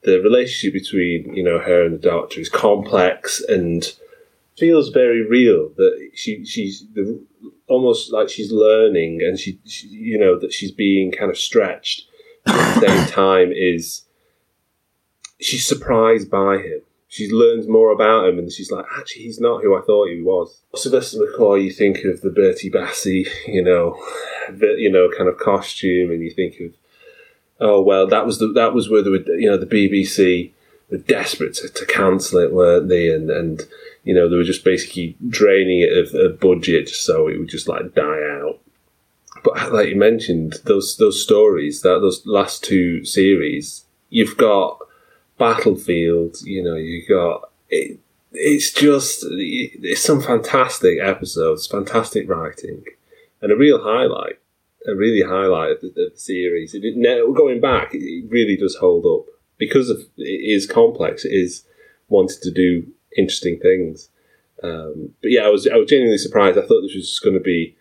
The 0.03 0.21
relationship 0.21 0.81
between 0.81 1.35
you 1.35 1.43
know 1.43 1.59
her 1.59 1.85
and 1.85 1.95
the 1.95 2.09
Doctor 2.09 2.41
is 2.41 2.49
complex 2.49 3.41
and 3.41 3.85
feels 4.57 4.89
very 4.89 5.27
real. 5.27 5.71
That 5.77 6.11
she 6.15 6.45
she's 6.45 6.85
the, 6.95 7.21
almost 7.69 8.13
like 8.13 8.29
she's 8.29 8.53
learning, 8.53 9.23
and 9.23 9.39
she, 9.39 9.59
she 9.65 9.87
you 9.89 10.19
know 10.19 10.39
that 10.39 10.53
she's 10.53 10.73
being 10.73 11.13
kind 11.13 11.31
of 11.31 11.39
stretched. 11.39 12.08
At 12.49 12.81
the 12.81 12.87
same 12.87 13.07
time, 13.09 13.53
is 13.53 14.03
she's 15.41 15.66
surprised 15.66 16.31
by 16.31 16.59
him. 16.59 16.81
She 17.11 17.31
learns 17.31 17.66
more 17.66 17.91
about 17.91 18.29
him, 18.29 18.39
and 18.39 18.53
she's 18.53 18.70
like, 18.70 18.85
actually, 18.99 19.23
he's 19.23 19.41
not 19.41 19.62
who 19.62 19.77
I 19.77 19.81
thought 19.81 20.11
he 20.11 20.20
was. 20.20 20.61
Sylvester 20.75 21.19
McCoy, 21.19 21.65
you 21.65 21.73
think 21.73 22.05
of 22.05 22.20
the 22.20 22.31
Bertie 22.31 22.69
Bassett, 22.69 23.29
you 23.47 23.62
know, 23.62 23.99
the, 24.51 24.75
you 24.77 24.91
know, 24.91 25.09
kind 25.16 25.29
of 25.29 25.39
costume, 25.39 26.11
and 26.11 26.23
you 26.23 26.31
think 26.31 26.61
of, 26.61 26.75
oh 27.61 27.81
well, 27.81 28.07
that 28.07 28.27
was 28.27 28.39
the 28.39 28.49
that 28.49 28.75
was 28.75 28.91
where 28.91 29.03
the 29.03 29.25
you 29.39 29.51
know 29.51 29.57
the 29.57 29.66
BBC 29.66 30.53
were 30.91 30.99
desperate 30.99 31.55
to, 31.55 31.69
to 31.69 31.87
cancel 31.87 32.41
it, 32.41 32.53
weren't 32.53 32.89
they? 32.89 33.09
And 33.09 33.31
and 33.31 33.62
you 34.05 34.15
know 34.15 34.29
they 34.29 34.37
were 34.37 34.45
just 34.45 34.65
basically 34.65 35.16
draining 35.29 35.81
it 35.81 35.97
of, 35.97 36.15
of 36.15 36.41
budget 36.41 36.89
so 36.89 37.29
it 37.29 37.39
would 37.39 37.49
just 37.49 37.69
like 37.69 37.95
die 37.95 38.23
out. 38.41 38.48
But 39.44 39.73
like 39.73 39.89
you 39.89 39.97
mentioned, 39.97 40.56
those 40.65 40.97
those 40.97 41.23
stories 41.23 41.82
that 41.82 42.01
those 42.01 42.27
last 42.27 42.65
two 42.65 43.05
series, 43.05 43.85
you've 44.10 44.36
got 44.36 44.78
Battlefield. 45.39 46.36
You 46.44 46.62
know, 46.62 46.77
you 46.77 47.05
got 47.09 47.51
it. 47.69 47.98
It's 48.32 48.73
just 48.73 49.24
it's 49.28 50.02
some 50.02 50.20
fantastic 50.20 50.98
episodes, 51.01 51.66
fantastic 51.66 52.28
writing, 52.28 52.85
and 53.40 53.52
a 53.52 53.56
real 53.56 53.82
highlight. 53.82 54.39
A 54.86 54.94
really 54.94 55.23
highlight 55.23 55.73
of 55.73 55.81
the, 55.81 55.89
of 55.89 56.12
the 56.12 56.19
series. 56.19 56.73
It, 56.73 56.97
now, 56.97 57.31
going 57.32 57.60
back, 57.60 57.90
it 57.93 58.31
really 58.31 58.56
does 58.56 58.77
hold 58.77 59.05
up 59.05 59.27
because 59.59 59.90
of 59.90 59.98
it 60.16 60.23
is 60.23 60.66
complex. 60.66 61.24
It 61.24 61.32
is 61.32 61.65
wanting 62.09 62.39
to 62.43 62.51
do 62.51 62.86
interesting 63.16 63.59
things. 63.59 64.09
Um, 64.62 65.15
but 65.20 65.31
yeah, 65.31 65.43
I 65.43 65.48
was 65.48 65.66
I 65.69 65.77
was 65.77 65.89
genuinely 65.89 66.19
surprised. 66.19 66.59
I 66.59 66.62
thought 66.62 66.82
this 66.82 66.94
was 66.94 67.20
going 67.23 67.35
to 67.35 67.40
be, 67.43 67.77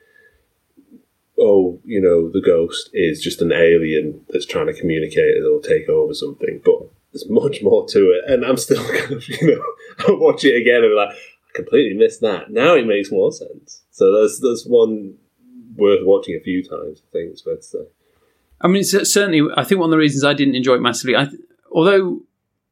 oh, 1.39 1.79
you 1.83 2.01
know, 2.01 2.29
the 2.29 2.41
ghost 2.41 2.89
is 2.93 3.21
just 3.21 3.41
an 3.41 3.51
alien 3.51 4.25
that's 4.29 4.45
trying 4.45 4.67
to 4.67 4.73
communicate 4.73 5.43
or 5.43 5.61
take 5.61 5.87
over 5.89 6.13
something. 6.13 6.61
But 6.63 6.89
there's 7.11 7.29
much 7.29 7.61
more 7.61 7.87
to 7.89 8.11
it, 8.11 8.31
and 8.31 8.45
I'm 8.45 8.57
still 8.57 8.83
you 9.09 9.55
know, 9.55 9.63
I'll 10.07 10.19
watch 10.19 10.43
it 10.43 10.55
again 10.55 10.83
and 10.83 10.91
be 10.91 10.95
like, 10.95 11.09
I 11.09 11.51
completely 11.55 11.97
missed 11.97 12.21
that. 12.21 12.51
Now 12.51 12.75
it 12.75 12.87
makes 12.87 13.11
more 13.11 13.31
sense. 13.31 13.83
So 13.91 14.11
there's 14.11 14.39
there's 14.39 14.65
one 14.65 15.15
worth 15.75 16.01
watching 16.03 16.35
a 16.35 16.43
few 16.43 16.63
times. 16.63 17.01
I 17.07 17.11
think 17.11 17.31
it's 17.31 17.41
fair 17.41 17.55
to 17.55 17.61
say. 17.61 17.79
I 18.59 18.67
mean, 18.67 18.83
certainly. 18.83 19.41
I 19.55 19.63
think 19.63 19.79
one 19.79 19.89
of 19.89 19.91
the 19.91 19.97
reasons 19.97 20.23
I 20.23 20.33
didn't 20.33 20.55
enjoy 20.55 20.75
it 20.75 20.81
massively, 20.81 21.15
I, 21.15 21.27
although, 21.71 22.21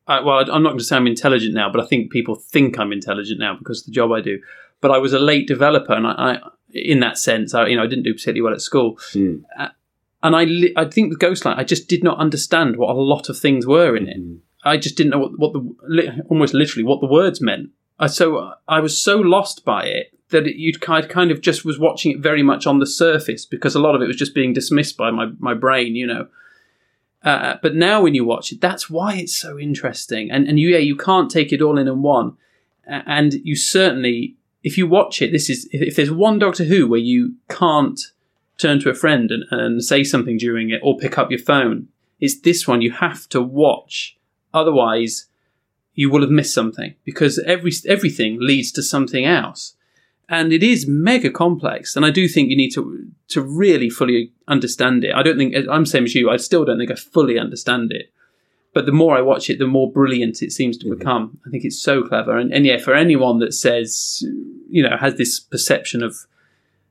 I, 0.07 0.19
well, 0.21 0.39
I'm 0.39 0.63
not 0.63 0.69
going 0.69 0.79
to 0.79 0.83
say 0.83 0.95
I'm 0.95 1.05
intelligent 1.05 1.53
now, 1.53 1.71
but 1.71 1.79
I 1.79 1.85
think 1.85 2.11
people 2.11 2.35
think 2.35 2.79
I'm 2.79 2.91
intelligent 2.91 3.39
now 3.39 3.55
because 3.55 3.81
of 3.81 3.85
the 3.85 3.91
job 3.91 4.11
I 4.11 4.21
do. 4.21 4.39
But 4.81 4.91
I 4.91 4.97
was 4.97 5.13
a 5.13 5.19
late 5.19 5.47
developer, 5.47 5.93
and 5.93 6.07
I, 6.07 6.11
I 6.11 6.39
in 6.76 6.99
that 6.99 7.18
sense, 7.18 7.53
I, 7.53 7.68
you 7.68 7.76
know, 7.76 7.84
I 7.84 7.88
didn't 7.88 8.03
do 8.03 8.14
particularly 8.14 8.41
well 8.41 8.53
at 8.53 8.61
school. 8.61 8.99
Uh, 9.57 9.69
and 10.22 10.35
I, 10.35 10.43
li- 10.43 10.73
I 10.76 10.85
think 10.85 11.10
with 11.10 11.19
Ghostlight, 11.19 11.57
I 11.57 11.64
just 11.64 11.88
did 11.88 12.03
not 12.03 12.18
understand 12.18 12.77
what 12.77 12.89
a 12.89 12.99
lot 12.99 13.30
of 13.30 13.38
things 13.38 13.65
were 13.65 13.95
in 13.95 14.07
it. 14.07 14.18
I 14.64 14.77
just 14.77 14.97
didn't 14.97 15.11
know 15.11 15.19
what, 15.19 15.39
what 15.39 15.53
the 15.53 15.76
li- 15.88 16.22
almost 16.30 16.53
literally 16.53 16.84
what 16.84 16.99
the 16.99 17.07
words 17.07 17.39
meant. 17.39 17.69
I, 17.99 18.07
so 18.07 18.53
I 18.68 18.80
was 18.80 19.02
so 19.02 19.18
lost 19.18 19.64
by 19.64 19.85
it 19.85 20.18
that 20.30 20.47
it, 20.47 20.56
you'd 20.56 20.81
kind 20.81 21.07
kind 21.07 21.31
of 21.31 21.41
just 21.41 21.64
was 21.64 21.80
watching 21.80 22.11
it 22.11 22.19
very 22.19 22.41
much 22.43 22.65
on 22.65 22.80
the 22.80 22.88
surface 22.88 23.45
because 23.45 23.76
a 23.76 23.80
lot 23.80 23.95
of 23.95 24.02
it 24.02 24.07
was 24.07 24.18
just 24.18 24.34
being 24.34 24.53
dismissed 24.53 24.97
by 24.97 25.11
my 25.11 25.27
my 25.39 25.53
brain, 25.53 25.95
you 25.95 26.07
know. 26.07 26.27
Uh, 27.23 27.57
but 27.61 27.76
now 27.76 28.02
when 28.02 28.14
you 28.14 28.26
watch 28.26 28.52
it, 28.52 28.61
that's 28.61 28.89
why 28.89 29.15
it's 29.15 29.35
so 29.35 29.57
interesting. 29.57 30.30
And 30.31 30.47
and 30.47 30.60
you, 30.60 30.69
yeah, 30.69 30.80
you 30.80 30.95
can't 30.95 31.30
take 31.31 31.53
it 31.53 31.61
all 31.61 31.77
in 31.77 31.88
in 31.88 32.02
one. 32.02 32.35
And 32.88 33.34
you 33.43 33.56
certainly, 33.56 34.35
if 34.65 34.79
you 34.79 34.87
watch 34.87 35.21
it, 35.21 35.31
this 35.31 35.47
is 35.47 35.69
if, 35.71 35.95
there's 35.95 36.11
one 36.11 36.39
Doctor 36.39 36.63
Who 36.63 36.87
where 36.87 36.99
you 36.99 37.35
can't 37.49 38.01
turn 38.57 38.79
to 38.79 38.89
a 38.89 38.95
friend 38.95 39.29
and, 39.29 39.43
and 39.51 39.83
say 39.83 40.03
something 40.03 40.37
during 40.37 40.71
it 40.71 40.81
or 40.83 40.97
pick 40.97 41.19
up 41.19 41.29
your 41.29 41.39
phone, 41.39 41.87
it's 42.19 42.39
this 42.39 42.67
one 42.67 42.81
you 42.81 42.91
have 42.91 43.29
to 43.29 43.43
watch. 43.43 44.17
Otherwise, 44.55 45.27
you 45.93 46.09
will 46.09 46.21
have 46.21 46.31
missed 46.31 46.53
something 46.55 46.95
because 47.03 47.37
every 47.45 47.71
everything 47.87 48.37
leads 48.39 48.71
to 48.71 48.81
something 48.81 49.23
else. 49.23 49.75
And 50.27 50.51
it 50.51 50.63
is 50.63 50.87
mega 50.87 51.29
complex 51.29 51.95
and 51.95 52.03
i 52.03 52.09
do 52.09 52.27
think 52.27 52.49
you 52.49 52.57
need 52.57 52.71
to 52.71 53.07
to 53.27 53.41
really 53.43 53.91
fully 53.91 54.31
understand 54.47 55.03
it. 55.03 55.13
I 55.13 55.21
don't 55.21 55.37
think 55.37 55.55
i'm 55.69 55.85
same 55.85 56.05
as 56.05 56.15
you 56.15 56.31
i 56.31 56.37
still 56.37 56.65
don't 56.65 56.79
think 56.79 56.89
i 56.89 56.95
fully 56.95 57.37
understand 57.37 57.91
it 57.91 58.11
but 58.76 58.85
the 58.85 58.91
more 58.91 59.18
i 59.18 59.22
watch 59.22 59.49
it 59.49 59.57
the 59.57 59.65
more 59.65 59.91
brilliant 59.91 60.43
it 60.43 60.52
seems 60.52 60.77
to 60.77 60.85
mm-hmm. 60.85 60.99
become 60.99 61.39
i 61.47 61.49
think 61.49 61.65
it's 61.65 61.81
so 61.81 62.03
clever 62.03 62.38
and, 62.38 62.53
and 62.53 62.68
yeah 62.68 62.77
for 62.77 62.93
anyone 62.93 63.39
that 63.39 63.53
says 63.53 64.23
you 64.69 64.84
know 64.84 64.95
has 64.97 65.15
this 65.15 65.39
perception 65.39 66.03
of 66.03 66.27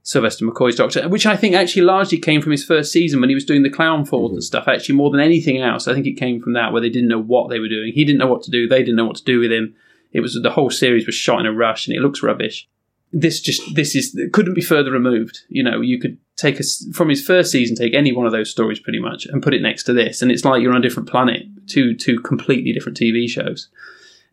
Sylvester 0.07 0.45
McCoy's 0.45 0.77
Doctor, 0.77 1.09
which 1.09 1.25
I 1.25 1.35
think 1.35 1.55
actually 1.55 1.81
largely 1.81 2.19
came 2.19 2.43
from 2.43 2.53
his 2.53 2.63
first 2.63 2.93
season 2.93 3.21
when 3.21 3.31
he 3.31 3.35
was 3.35 3.47
doing 3.47 3.63
the 3.63 3.71
clown 3.71 4.05
falls 4.05 4.29
mm-hmm. 4.29 4.37
and 4.37 4.45
stuff. 4.45 4.69
Actually, 4.69 4.97
more 4.97 5.11
than 5.11 5.21
anything 5.21 5.63
else, 5.63 5.89
I 5.89 5.95
think 5.95 6.07
it 6.07 6.19
came 6.19 6.43
from 6.43 6.53
that 6.53 6.73
where 6.73 6.83
they 6.83 6.91
didn't 6.91 7.09
know 7.09 7.23
what 7.23 7.49
they 7.49 7.59
were 7.59 7.71
doing. 7.71 7.91
He 7.95 8.05
didn't 8.05 8.19
know 8.19 8.27
what 8.27 8.43
to 8.43 8.51
do. 8.51 8.69
They 8.69 8.81
didn't 8.81 8.97
know 8.97 9.07
what 9.07 9.17
to 9.17 9.25
do 9.25 9.41
with 9.41 9.51
him. 9.51 9.75
It 10.13 10.21
was 10.21 10.39
the 10.41 10.51
whole 10.51 10.69
series 10.69 11.07
was 11.07 11.15
shot 11.15 11.41
in 11.41 11.47
a 11.47 11.53
rush, 11.53 11.87
and 11.87 11.97
it 11.97 12.01
looks 12.01 12.23
rubbish. 12.23 12.69
This 13.17 13.41
just 13.41 13.75
this 13.75 13.95
is 13.95 14.19
couldn't 14.33 14.55
be 14.55 14.61
further 14.61 14.91
removed. 14.91 15.41
You 15.49 15.63
know, 15.63 15.81
you 15.81 16.01
could 16.01 16.19
take 16.37 16.59
us 16.59 16.85
from 16.93 17.09
his 17.09 17.25
first 17.25 17.53
season, 17.53 17.77
take 17.77 17.95
any 17.95 18.13
one 18.13 18.27
of 18.27 18.33
those 18.33 18.51
stories 18.51 18.81
pretty 18.81 18.99
much, 18.99 19.25
and 19.27 19.43
put 19.43 19.55
it 19.55 19.63
next 19.63 19.85
to 19.85 19.93
this, 19.93 20.21
and 20.21 20.33
it's 20.33 20.45
like 20.45 20.61
you're 20.61 20.73
on 20.73 20.79
a 20.79 20.83
different 20.83 21.09
planet. 21.09 21.47
Two 21.69 21.95
two 21.95 22.21
completely 22.21 22.73
different 22.73 22.99
TV 22.99 23.29
shows. 23.29 23.69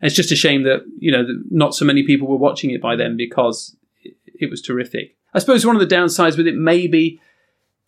And 0.00 0.08
it's 0.08 0.16
just 0.16 0.32
a 0.32 0.36
shame 0.36 0.64
that 0.64 0.84
you 0.98 1.12
know 1.12 1.24
not 1.50 1.74
so 1.74 1.84
many 1.84 2.02
people 2.04 2.26
were 2.26 2.36
watching 2.36 2.70
it 2.70 2.82
by 2.82 2.96
then 2.96 3.16
because 3.16 3.76
it, 4.02 4.50
was 4.50 4.60
terrific. 4.60 5.16
I 5.32 5.38
suppose 5.38 5.64
one 5.64 5.76
of 5.76 5.88
the 5.88 5.94
downsides 5.94 6.36
with 6.36 6.48
it 6.48 6.56
maybe 6.56 7.20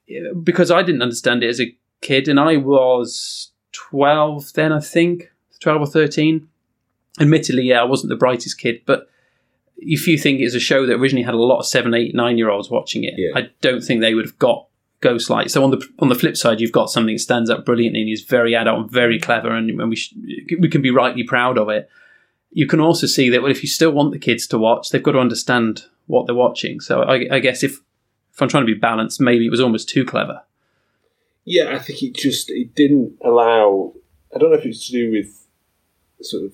uh, 0.08 0.32
because 0.34 0.70
I 0.70 0.82
didn't 0.82 1.02
understand 1.02 1.42
it 1.42 1.48
as 1.48 1.60
a 1.60 1.76
kid, 2.00 2.28
and 2.28 2.38
I 2.38 2.56
was 2.56 3.50
12 3.72 4.52
then, 4.52 4.72
I 4.72 4.80
think, 4.80 5.30
12 5.60 5.82
or 5.82 5.86
13. 5.86 6.48
Admittedly, 7.20 7.64
yeah, 7.64 7.80
I 7.80 7.84
wasn't 7.84 8.10
the 8.10 8.16
brightest 8.16 8.58
kid, 8.58 8.82
but 8.86 9.08
if 9.76 10.06
you 10.06 10.18
think 10.18 10.40
it's 10.40 10.54
a 10.54 10.60
show 10.60 10.86
that 10.86 10.94
originally 10.94 11.24
had 11.24 11.34
a 11.34 11.38
lot 11.38 11.58
of 11.58 11.66
seven, 11.66 11.94
eight, 11.94 12.14
nine 12.14 12.38
year 12.38 12.50
olds 12.50 12.70
watching 12.70 13.04
it, 13.04 13.14
I 13.36 13.50
don't 13.60 13.82
think 13.82 14.00
they 14.00 14.14
would 14.14 14.24
have 14.24 14.38
got 14.38 14.66
Ghostlight. 15.00 15.50
So 15.50 15.62
on 15.62 15.70
the 15.70 15.86
on 15.98 16.08
the 16.08 16.14
flip 16.14 16.36
side, 16.36 16.60
you've 16.60 16.72
got 16.72 16.90
something 16.90 17.14
that 17.14 17.20
stands 17.20 17.50
up 17.50 17.64
brilliantly 17.66 18.00
and 18.00 18.10
is 18.10 18.22
very 18.22 18.54
adult 18.54 18.80
and 18.80 18.90
very 18.90 19.18
clever, 19.18 19.50
and, 19.50 19.68
and 19.68 19.90
we 19.90 19.96
sh- 19.96 20.14
we 20.58 20.68
can 20.68 20.80
be 20.80 20.90
rightly 20.90 21.24
proud 21.24 21.58
of 21.58 21.68
it. 21.68 21.88
You 22.50 22.66
can 22.66 22.80
also 22.80 23.06
see 23.06 23.28
that 23.30 23.42
well, 23.42 23.50
if 23.50 23.62
you 23.62 23.68
still 23.68 23.90
want 23.90 24.12
the 24.12 24.18
kids 24.18 24.46
to 24.48 24.58
watch, 24.58 24.90
they've 24.90 25.02
got 25.02 25.12
to 25.12 25.18
understand 25.18 25.84
what 26.06 26.26
they're 26.26 26.34
watching. 26.34 26.80
So 26.80 27.02
I, 27.02 27.26
I 27.30 27.38
guess 27.40 27.62
if 27.62 27.80
if 28.32 28.42
I'm 28.42 28.48
trying 28.48 28.66
to 28.66 28.72
be 28.72 28.78
balanced, 28.78 29.20
maybe 29.20 29.46
it 29.46 29.50
was 29.50 29.60
almost 29.60 29.88
too 29.88 30.04
clever. 30.04 30.42
Yeah, 31.44 31.74
I 31.74 31.78
think 31.78 32.02
it 32.02 32.14
just 32.14 32.50
it 32.50 32.74
didn't 32.74 33.18
allow. 33.22 33.92
I 34.34 34.38
don't 34.38 34.50
know 34.50 34.56
if 34.56 34.64
it's 34.64 34.86
to 34.86 34.92
do 34.92 35.10
with 35.10 35.46
sort 36.22 36.44
of. 36.44 36.52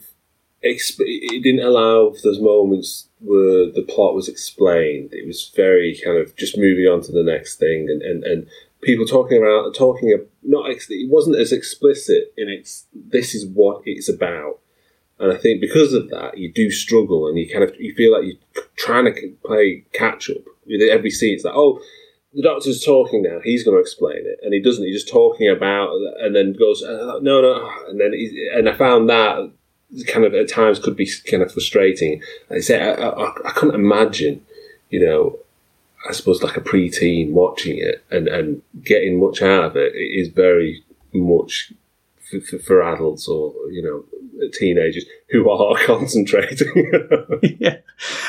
Exp- 0.65 1.01
it 1.01 1.43
didn't 1.43 1.65
allow 1.65 2.11
for 2.11 2.21
those 2.23 2.41
moments 2.41 3.09
where 3.21 3.71
the 3.71 3.85
plot 3.89 4.15
was 4.15 4.29
explained. 4.29 5.13
It 5.13 5.27
was 5.27 5.51
very 5.57 5.99
kind 6.05 6.19
of 6.19 6.37
just 6.37 6.59
moving 6.59 6.87
on 6.87 7.01
to 7.03 7.13
the 7.13 7.23
next 7.23 7.57
thing, 7.57 7.89
and, 7.89 8.03
and, 8.03 8.25
and 8.25 8.47
people 8.83 9.07
talking 9.07 9.39
about 9.39 9.75
talking 9.75 10.15
not. 10.43 10.71
It 10.71 11.11
wasn't 11.11 11.37
as 11.37 11.53
explicit 11.53 12.35
in 12.37 12.49
its. 12.51 12.87
This 12.93 13.35
is 13.35 13.47
what 13.47 13.83
it's 13.87 14.09
about, 14.09 14.59
and 15.19 15.33
I 15.33 15.37
think 15.37 15.63
because 15.63 15.95
of 15.95 16.11
that, 16.11 16.37
you 16.37 16.53
do 16.53 16.71
struggle, 16.71 17.27
and 17.27 17.39
you 17.39 17.49
kind 17.49 17.65
of 17.65 17.75
you 17.79 17.95
feel 17.95 18.13
like 18.13 18.25
you're 18.25 18.65
trying 18.77 19.07
to 19.07 19.37
play 19.45 19.85
catch 19.95 20.29
up 20.29 20.45
with 20.67 20.83
every 20.83 21.11
scene. 21.11 21.35
It's 21.35 21.45
like, 21.45 21.55
oh, 21.57 21.81
the 22.35 22.43
doctor's 22.43 22.85
talking 22.85 23.23
now. 23.23 23.41
He's 23.43 23.65
going 23.65 23.77
to 23.77 23.81
explain 23.81 24.27
it, 24.27 24.41
and 24.43 24.53
he 24.53 24.61
doesn't. 24.61 24.85
He's 24.85 25.03
just 25.03 25.13
talking 25.13 25.49
about, 25.49 25.91
and 26.21 26.37
then 26.37 26.53
goes, 26.53 26.83
uh, 26.83 27.19
no, 27.23 27.41
no, 27.41 27.71
and 27.89 28.01
then 28.01 28.13
he's, 28.13 28.33
and 28.55 28.69
I 28.69 28.75
found 28.75 29.09
that 29.09 29.53
kind 30.07 30.25
of 30.25 30.35
at 30.35 30.49
times 30.49 30.79
could 30.79 30.97
be 30.97 31.11
kind 31.29 31.43
of 31.43 31.53
frustrating. 31.53 32.23
I 32.51 32.61
say 32.61 32.81
I, 32.81 33.09
I, 33.09 33.33
I 33.47 33.51
couldn't 33.51 33.75
imagine, 33.75 34.45
you 34.89 35.05
know, 35.05 35.39
I 36.09 36.13
suppose 36.13 36.43
like 36.43 36.57
a 36.57 36.63
preteen 36.63 37.33
watching 37.33 37.79
it 37.79 38.05
and 38.11 38.27
and 38.29 38.63
getting 38.83 39.21
much 39.21 39.43
out 39.43 39.65
of 39.65 39.77
it. 39.77 39.95
It 39.95 40.21
is 40.21 40.29
very 40.29 40.85
much 41.13 41.73
for, 42.31 42.41
for, 42.41 42.59
for 42.59 42.83
adults 42.83 43.29
or 43.29 43.53
you 43.71 43.83
know 43.83 44.49
teenagers 44.53 45.05
who 45.31 45.51
are 45.51 45.77
concentrating. 45.87 46.91
yeah, 47.59 47.79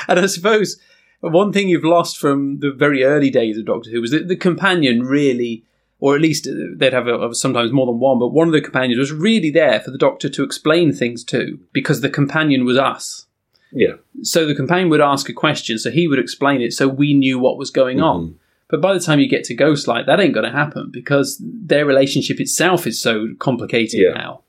and 0.08 0.20
I 0.20 0.26
suppose 0.26 0.80
one 1.22 1.54
thing 1.54 1.70
you've 1.70 1.84
lost 1.84 2.18
from 2.18 2.60
the 2.60 2.72
very 2.72 3.04
early 3.04 3.30
days 3.30 3.58
of 3.58 3.66
Doctor 3.66 3.92
Who 3.92 4.02
was 4.02 4.12
that 4.12 4.28
the 4.28 4.36
companion 4.36 5.04
really, 5.04 5.64
or 6.02 6.16
at 6.16 6.22
least 6.22 6.48
they'd 6.78 6.92
have 6.94 7.08
a, 7.08 7.34
sometimes 7.34 7.72
more 7.72 7.86
than 7.86 8.00
one, 8.00 8.20
but 8.20 8.34
one 8.34 8.48
of 8.48 8.54
the 8.54 8.60
companions 8.62 9.00
was 9.00 9.14
really 9.14 9.52
there 9.52 9.80
for 9.80 9.92
the 9.92 9.98
Doctor 9.98 10.28
to 10.30 10.44
explain 10.44 10.92
things 10.92 11.24
to 11.26 11.58
because 11.72 12.02
the 12.02 12.10
companion 12.10 12.66
was 12.66 12.78
us. 12.78 13.28
yeah. 13.72 13.94
So 14.24 14.46
the 14.46 14.56
companion 14.56 14.90
would 14.90 15.00
ask 15.02 15.30
a 15.30 15.34
question, 15.34 15.80
so 15.80 15.90
he 15.92 16.08
would 16.08 16.20
explain 16.20 16.62
it, 16.62 16.74
so 16.74 16.88
we 16.88 17.14
knew 17.14 17.40
what 17.40 17.58
was 17.58 17.70
going 17.72 18.02
on. 18.02 18.36
But 18.68 18.82
by 18.82 18.94
the 18.94 19.00
time 19.00 19.20
you 19.20 19.28
get 19.30 19.44
to 19.46 19.56
Ghostlight, 19.56 20.06
that 20.08 20.20
ain't 20.20 20.34
going 20.34 20.46
to 20.52 20.58
happen 20.58 20.90
because 20.92 21.42
their 21.44 21.86
relationship 21.86 22.40
itself 22.40 22.86
is 22.88 23.00
so 23.00 23.28
complicated 23.40 24.00
Yeah. 24.02 24.14
now 24.14 24.42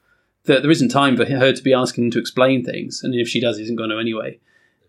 that 0.44 0.62
there 0.62 0.70
isn't 0.70 0.88
time 0.90 1.16
for 1.16 1.24
her 1.24 1.52
to 1.52 1.62
be 1.62 1.72
asking 1.74 2.04
him 2.04 2.10
to 2.12 2.18
explain 2.18 2.64
things. 2.64 3.02
And 3.04 3.14
if 3.14 3.28
she 3.28 3.40
does, 3.40 3.56
he 3.58 3.62
isn't 3.64 3.76
going 3.76 3.90
to 3.90 3.98
anyway. 3.98 4.38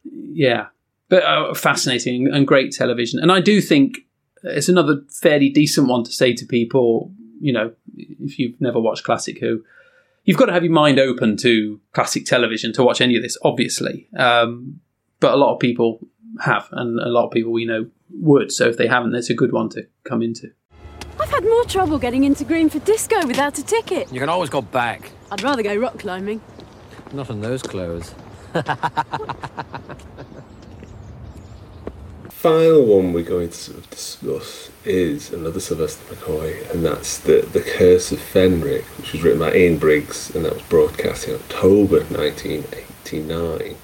Yeah. 0.04 0.68
But 1.10 1.24
uh, 1.24 1.54
fascinating 1.54 2.28
and 2.32 2.48
great 2.48 2.72
television. 2.72 3.20
And 3.20 3.32
I 3.32 3.40
do 3.42 3.60
think 3.62 4.06
it's 4.44 4.70
another 4.70 5.02
fairly 5.10 5.50
decent 5.50 5.88
one 5.88 6.04
to 6.04 6.12
say 6.12 6.34
to 6.34 6.46
people, 6.46 7.12
you 7.40 7.54
know, 7.54 7.74
if 7.96 8.40
you've 8.40 8.60
never 8.62 8.80
watched 8.80 9.04
Classic 9.04 9.40
Who, 9.40 9.64
you've 10.24 10.38
got 10.38 10.46
to 10.46 10.54
have 10.54 10.64
your 10.64 10.74
mind 10.74 11.00
open 11.00 11.38
to 11.38 11.80
classic 11.94 12.26
television 12.26 12.74
to 12.74 12.84
watch 12.84 13.02
any 13.02 13.16
of 13.16 13.24
this, 13.24 13.38
obviously. 13.44 14.08
Um, 14.18 14.80
but 15.20 15.34
a 15.34 15.38
lot 15.38 15.54
of 15.54 15.60
people 15.60 16.00
have, 16.42 16.68
and 16.72 17.00
a 17.00 17.10
lot 17.10 17.26
of 17.26 17.32
people 17.32 17.52
we 17.52 17.66
know 17.66 17.88
would. 18.12 18.52
So 18.52 18.68
if 18.68 18.78
they 18.78 18.88
haven't, 18.88 19.16
it's 19.16 19.30
a 19.30 19.34
good 19.34 19.52
one 19.52 19.70
to 19.70 19.88
come 20.04 20.22
into. 20.22 20.52
I've 21.20 21.30
had 21.30 21.44
more 21.44 21.64
trouble 21.66 22.00
getting 22.00 22.24
into 22.24 22.44
Greenford 22.44 22.86
Disco 22.86 23.26
without 23.28 23.58
a 23.60 23.64
ticket. 23.64 24.12
You 24.12 24.20
can 24.20 24.30
always 24.30 24.50
go 24.50 24.62
back. 24.62 25.12
I'd 25.32 25.44
rather 25.44 25.64
go 25.64 25.76
rock 25.76 26.00
climbing. 26.00 26.42
Not 27.12 27.30
in 27.30 27.42
those 27.42 27.62
clothes. 27.62 28.16
Final 32.44 32.84
one 32.84 33.14
we're 33.14 33.24
going 33.24 33.48
to 33.48 33.56
sort 33.56 33.78
of 33.78 33.90
discuss 33.90 34.70
is 34.84 35.32
another 35.32 35.62
Sylvester 35.62 36.14
McCoy, 36.14 36.70
and 36.72 36.84
that's 36.84 37.18
the 37.20 37.48
the 37.54 37.62
Curse 37.62 38.12
of 38.12 38.20
Fenric, 38.20 38.84
which 38.98 39.14
was 39.14 39.24
written 39.24 39.40
by 39.40 39.56
Ian 39.56 39.78
Briggs, 39.78 40.30
and 40.36 40.44
that 40.44 40.56
was 40.56 40.64
broadcast 40.64 41.30
in 41.30 41.36
October 41.36 42.04
1989. 42.04 43.78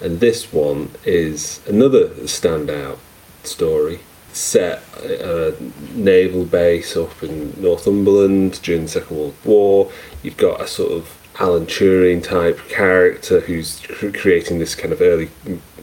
And 0.00 0.18
this 0.18 0.52
one 0.52 0.90
is 1.04 1.60
another 1.68 2.08
standout 2.26 2.98
story 3.44 4.00
set 4.32 4.82
at 5.04 5.20
a 5.20 5.56
naval 5.94 6.46
base 6.46 6.96
up 6.96 7.22
in 7.22 7.54
Northumberland 7.62 8.60
during 8.62 8.82
the 8.82 8.88
Second 8.88 9.16
World 9.16 9.36
War. 9.44 9.92
You've 10.24 10.36
got 10.36 10.60
a 10.60 10.66
sort 10.66 10.90
of 10.90 11.19
Alan 11.38 11.66
Turing 11.66 12.22
type 12.22 12.58
character 12.68 13.40
who's 13.40 13.80
cr- 13.86 14.10
creating 14.10 14.58
this 14.58 14.74
kind 14.74 14.92
of 14.92 15.00
early, 15.00 15.30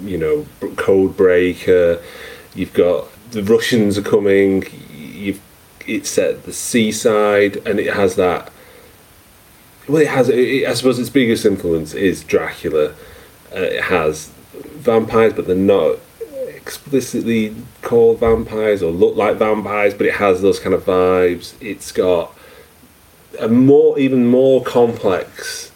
you 0.02 0.18
know, 0.18 0.46
code 0.76 1.18
breaker. 1.18 2.02
You've 2.54 2.74
got 2.74 3.08
the 3.32 3.44
Russians 3.44 3.98
are 3.98 4.04
coming. 4.04 4.64
You've 4.94 5.42
it's 5.88 6.10
set 6.10 6.32
at 6.32 6.44
the 6.44 6.54
seaside, 6.54 7.58
and 7.66 7.80
it 7.80 7.94
has 7.94 8.16
that. 8.16 8.52
Well, 9.88 10.02
it 10.02 10.10
has. 10.10 10.30
It, 10.30 10.68
I 10.68 10.74
suppose 10.74 11.00
its 11.00 11.10
biggest 11.10 11.46
influence 11.46 11.94
is 11.94 12.24
Dracula. 12.24 12.94
Uh, 13.56 13.62
it 13.62 13.84
has 13.86 14.32
vampires, 14.54 15.34
but 15.34 15.48
they're 15.48 15.56
not 15.56 16.00
explicitly 16.48 17.56
called 17.82 18.20
vampires 18.20 18.84
or 18.84 18.92
look 18.92 19.16
like 19.16 19.38
vampires, 19.38 19.94
but 19.94 20.06
it 20.06 20.16
has 20.16 20.42
those 20.42 20.60
kind 20.60 20.76
of 20.76 20.84
vibes. 20.84 21.54
It's 21.62 21.92
got 21.94 22.37
a 23.40 23.48
more, 23.48 23.98
even 24.00 24.28
more 24.28 24.64
complex 24.64 25.72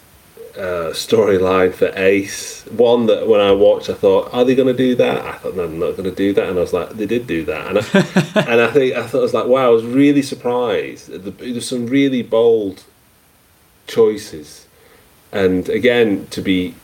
uh, 0.56 0.92
storyline 0.92 1.72
for 1.72 1.90
Ace. 1.96 2.64
One 2.66 3.06
that 3.06 3.26
when 3.26 3.40
I 3.40 3.52
watched, 3.52 3.88
I 3.88 3.94
thought, 3.94 4.32
are 4.32 4.44
they 4.44 4.54
going 4.54 4.68
to 4.68 4.76
do 4.76 4.94
that? 4.96 5.24
I 5.24 5.32
thought, 5.38 5.56
no, 5.56 5.66
they're 5.66 5.78
not 5.78 5.96
going 5.96 6.10
to 6.10 6.14
do 6.14 6.32
that, 6.34 6.48
and 6.48 6.58
I 6.58 6.60
was 6.60 6.72
like, 6.72 6.90
they 6.90 7.06
did 7.06 7.26
do 7.26 7.44
that, 7.46 7.68
and 7.68 7.78
I, 7.78 8.50
and 8.52 8.60
I 8.60 8.70
think 8.70 8.94
I 8.94 9.06
thought 9.06 9.18
I 9.18 9.22
was 9.22 9.34
like, 9.34 9.46
wow, 9.46 9.66
I 9.66 9.70
was 9.70 9.84
really 9.84 10.22
surprised. 10.22 11.08
There's 11.08 11.68
some 11.68 11.86
really 11.86 12.22
bold 12.22 12.84
choices, 13.86 14.66
and 15.30 15.68
again, 15.68 16.26
to 16.30 16.42
be 16.42 16.74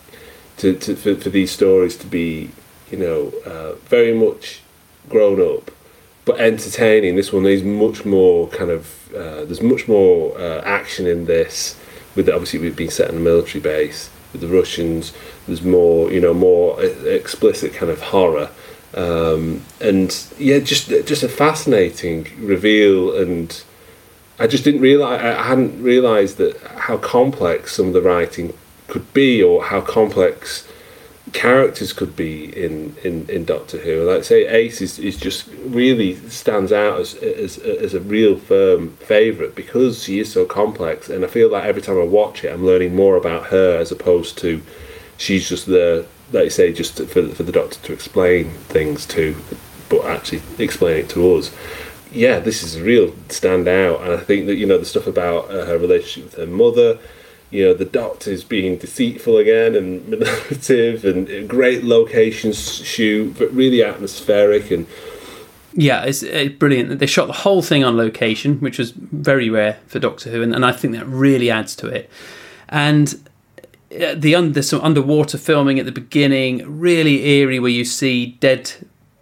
to, 0.59 0.74
to 0.74 0.96
for, 0.96 1.14
for 1.14 1.30
these 1.30 1.50
stories 1.50 1.96
to 1.96 2.06
be, 2.06 2.50
you 2.90 2.98
know, 2.98 3.32
uh, 3.46 3.74
very 3.86 4.14
much 4.14 4.62
grown 5.09 5.40
up, 5.40 5.70
but 6.24 6.40
entertaining. 6.40 7.16
This 7.16 7.32
one 7.32 7.46
is 7.46 7.62
much 7.62 8.05
more 8.05 8.48
kind 8.48 8.70
of. 8.70 8.94
Uh, 9.14 9.44
there's 9.44 9.62
much 9.62 9.89
more 9.89 10.39
uh, 10.39 10.60
action 10.62 11.06
in 11.06 11.24
this. 11.26 11.78
With 12.14 12.28
obviously 12.28 12.59
we've 12.59 12.76
been 12.76 12.90
set 12.90 13.10
in 13.10 13.16
a 13.16 13.20
military 13.20 13.60
base 13.60 14.10
with 14.32 14.40
the 14.40 14.48
Russians. 14.48 15.12
There's 15.47 15.62
more, 15.62 16.12
you 16.12 16.20
know, 16.20 16.35
more 16.35 16.82
explicit 16.82 17.72
kind 17.72 17.90
of 17.90 18.01
horror, 18.01 18.51
um, 18.94 19.62
and 19.80 20.14
yeah, 20.39 20.59
just 20.59 20.89
just 20.89 21.22
a 21.22 21.28
fascinating 21.28 22.28
reveal. 22.39 23.16
And 23.16 23.62
I 24.39 24.47
just 24.47 24.64
didn't 24.64 24.80
realize 24.80 25.20
I 25.20 25.43
hadn't 25.43 25.82
realized 25.82 26.36
that 26.39 26.60
how 26.60 26.98
complex 26.98 27.74
some 27.76 27.89
of 27.89 27.93
the 27.93 28.02
writing 28.02 28.55
could 28.89 29.12
be, 29.14 29.43
or 29.43 29.64
how 29.64 29.80
complex 29.80 30.68
characters 31.32 31.92
could 31.92 32.16
be 32.16 32.44
in, 32.56 32.96
in, 33.05 33.28
in 33.28 33.44
Doctor 33.44 33.78
Who. 33.78 34.02
Like 34.02 34.18
I 34.18 34.22
say, 34.22 34.46
Ace 34.46 34.80
is, 34.80 34.98
is 34.98 35.16
just 35.16 35.48
really 35.64 36.16
stands 36.28 36.72
out 36.72 37.00
as, 37.00 37.14
as 37.14 37.59
as 37.59 37.94
a 37.94 38.00
real 38.00 38.38
firm 38.38 38.90
favourite 38.96 39.55
because 39.55 40.05
she 40.05 40.18
is 40.18 40.32
so 40.32 40.44
complex, 40.44 41.09
and 41.09 41.24
I 41.24 41.28
feel 41.28 41.50
like 41.50 41.64
every 41.64 41.82
time 41.82 41.98
I 41.98 42.05
watch 42.05 42.44
it, 42.44 42.52
I'm 42.52 42.64
learning 42.64 42.94
more 42.94 43.16
about 43.16 43.46
her 43.46 43.78
as 43.78 43.92
opposed 43.92 44.38
to 44.38 44.62
she's 45.16 45.48
just 45.48 45.66
there, 45.66 46.05
like 46.32 46.44
you 46.44 46.50
say, 46.50 46.72
just 46.72 46.96
for 46.96 47.28
for 47.28 47.42
the 47.42 47.52
Doctor 47.52 47.78
to 47.80 47.92
explain 47.92 48.50
things 48.68 49.06
to, 49.06 49.36
but 49.88 50.05
actually 50.05 50.42
explain 50.59 50.98
it 50.98 51.09
to 51.10 51.36
us. 51.36 51.55
Yeah, 52.10 52.38
this 52.38 52.62
is 52.62 52.76
a 52.76 52.82
real 52.82 53.10
standout, 53.28 54.02
and 54.02 54.12
I 54.12 54.18
think 54.18 54.46
that 54.46 54.56
you 54.56 54.66
know 54.66 54.78
the 54.78 54.84
stuff 54.84 55.06
about 55.06 55.50
uh, 55.50 55.66
her 55.66 55.78
relationship 55.78 56.24
with 56.24 56.48
her 56.48 56.52
mother 56.52 56.98
you 57.51 57.65
know 57.65 57.75
the 57.75 57.85
doctor's 57.85 58.45
being 58.45 58.77
deceitful 58.79 59.37
again 59.37 59.75
and 59.75 60.07
manipulative 60.09 61.05
and 61.05 61.49
great 61.49 61.85
locations 61.85 62.77
shoot 62.85 63.37
but 63.39 63.53
really 63.53 63.83
atmospheric 63.83 64.70
and 64.70 64.87
yeah 65.75 66.03
it's, 66.05 66.23
it's 66.23 66.55
brilliant. 66.57 66.99
They 66.99 67.07
shot 67.07 67.27
the 67.27 67.33
whole 67.33 67.62
thing 67.62 67.85
on 67.85 67.97
location 67.97 68.61
which 68.61 68.79
was 68.79 68.91
very 68.91 69.49
rare 69.51 69.79
for 69.87 69.99
doctor 69.99 70.31
who 70.31 70.43
and, 70.43 70.55
and 70.55 70.65
i 70.65 70.73
think 70.73 70.95
that 70.95 71.07
really 71.07 71.51
adds 71.51 71.75
to 71.77 71.87
it. 71.87 72.11
And 72.70 73.15
uh, 73.91 74.15
the 74.15 74.35
un- 74.35 74.53
there's 74.53 74.69
some 74.69 74.83
underwater 74.83 75.39
filming 75.39 75.79
at 75.79 75.87
the 75.87 75.93
beginning 75.93 76.79
really 76.79 77.27
eerie 77.27 77.59
where 77.59 77.70
you 77.70 77.85
see 77.85 78.37
dead 78.41 78.70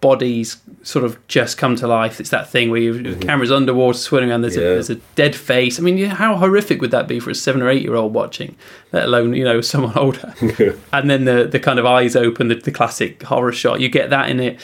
bodies 0.00 0.56
sort 0.86 1.04
of 1.04 1.26
just 1.26 1.58
come 1.58 1.74
to 1.74 1.86
life. 1.88 2.20
It's 2.20 2.30
that 2.30 2.48
thing 2.48 2.70
where 2.70 2.80
you, 2.80 2.94
mm-hmm. 2.94 3.18
the 3.18 3.26
camera's 3.26 3.50
underwater, 3.50 3.98
swimming 3.98 4.30
around. 4.30 4.42
There's, 4.42 4.56
yeah. 4.56 4.62
a, 4.62 4.74
there's 4.74 4.90
a 4.90 4.94
dead 5.16 5.34
face. 5.34 5.80
I 5.80 5.82
mean, 5.82 5.98
how 6.06 6.36
horrific 6.36 6.80
would 6.80 6.92
that 6.92 7.08
be 7.08 7.18
for 7.18 7.30
a 7.30 7.34
seven 7.34 7.60
or 7.60 7.68
eight 7.68 7.82
year 7.82 7.96
old 7.96 8.14
watching, 8.14 8.56
let 8.92 9.04
alone 9.04 9.34
you 9.34 9.44
know 9.44 9.60
someone 9.72 9.98
older? 9.98 10.32
and 10.92 11.10
then 11.10 11.24
the 11.24 11.44
the 11.44 11.58
kind 11.58 11.80
of 11.80 11.86
eyes 11.86 12.14
open, 12.14 12.48
the, 12.48 12.54
the 12.54 12.70
classic 12.70 13.24
horror 13.24 13.52
shot. 13.52 13.80
You 13.80 13.88
get 13.88 14.10
that 14.10 14.30
in 14.30 14.38
it. 14.38 14.60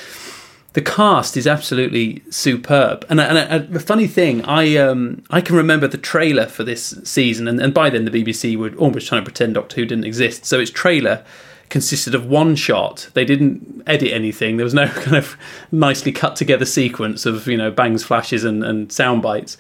The 0.75 0.81
cast 0.81 1.37
is 1.37 1.47
absolutely 1.47 2.23
superb, 2.31 3.05
and, 3.11 3.21
and 3.21 3.37
a, 3.37 3.77
a, 3.77 3.79
funny 3.79 4.07
thing, 4.07 4.43
I 4.47 4.77
um, 4.77 5.23
I 5.29 5.43
can 5.43 5.55
remember 5.55 5.87
the 5.87 5.99
trailer 5.99 6.47
for 6.47 6.65
this 6.65 6.99
season, 7.05 7.47
and, 7.47 7.61
and 7.61 7.75
by 7.75 7.91
then 7.91 8.07
the 8.07 8.11
BBC 8.11 8.57
were 8.57 8.75
almost 8.77 9.07
trying 9.07 9.21
to 9.21 9.25
pretend 9.25 9.53
Doctor 9.53 9.77
Who 9.77 9.85
didn't 9.85 10.05
exist. 10.05 10.47
So 10.47 10.59
its 10.61 10.71
trailer 10.71 11.27
consisted 11.73 12.15
of 12.15 12.27
one 12.27 12.55
shot. 12.55 13.09
They 13.15 13.25
didn't 13.25 13.83
edit 13.87 14.13
anything. 14.13 14.59
There 14.59 14.65
was 14.65 14.75
no 14.75 14.87
kind 15.05 15.17
of 15.17 15.37
nicely 15.73 16.13
cut 16.13 16.37
together 16.37 16.67
sequence 16.67 17.27
of 17.27 17.49
you 17.49 17.57
know 17.57 17.71
bangs, 17.73 18.05
flashes, 18.05 18.45
and, 18.45 18.63
and 18.63 18.93
sound 18.93 19.23
bites. 19.23 19.57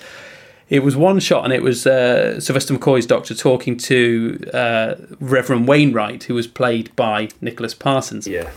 It 0.68 0.84
was 0.84 0.94
one 0.94 1.18
shot, 1.18 1.44
and 1.44 1.52
it 1.52 1.62
was 1.62 1.86
uh, 1.86 2.38
Sylvester 2.38 2.74
McCoy's 2.74 3.06
doctor 3.06 3.34
talking 3.34 3.76
to 3.78 4.38
uh, 4.54 4.94
Reverend 5.20 5.66
Wainwright, 5.66 6.24
who 6.24 6.34
was 6.34 6.46
played 6.46 6.94
by 6.94 7.28
Nicholas 7.40 7.74
Parsons. 7.74 8.28
Yeah, 8.28 8.50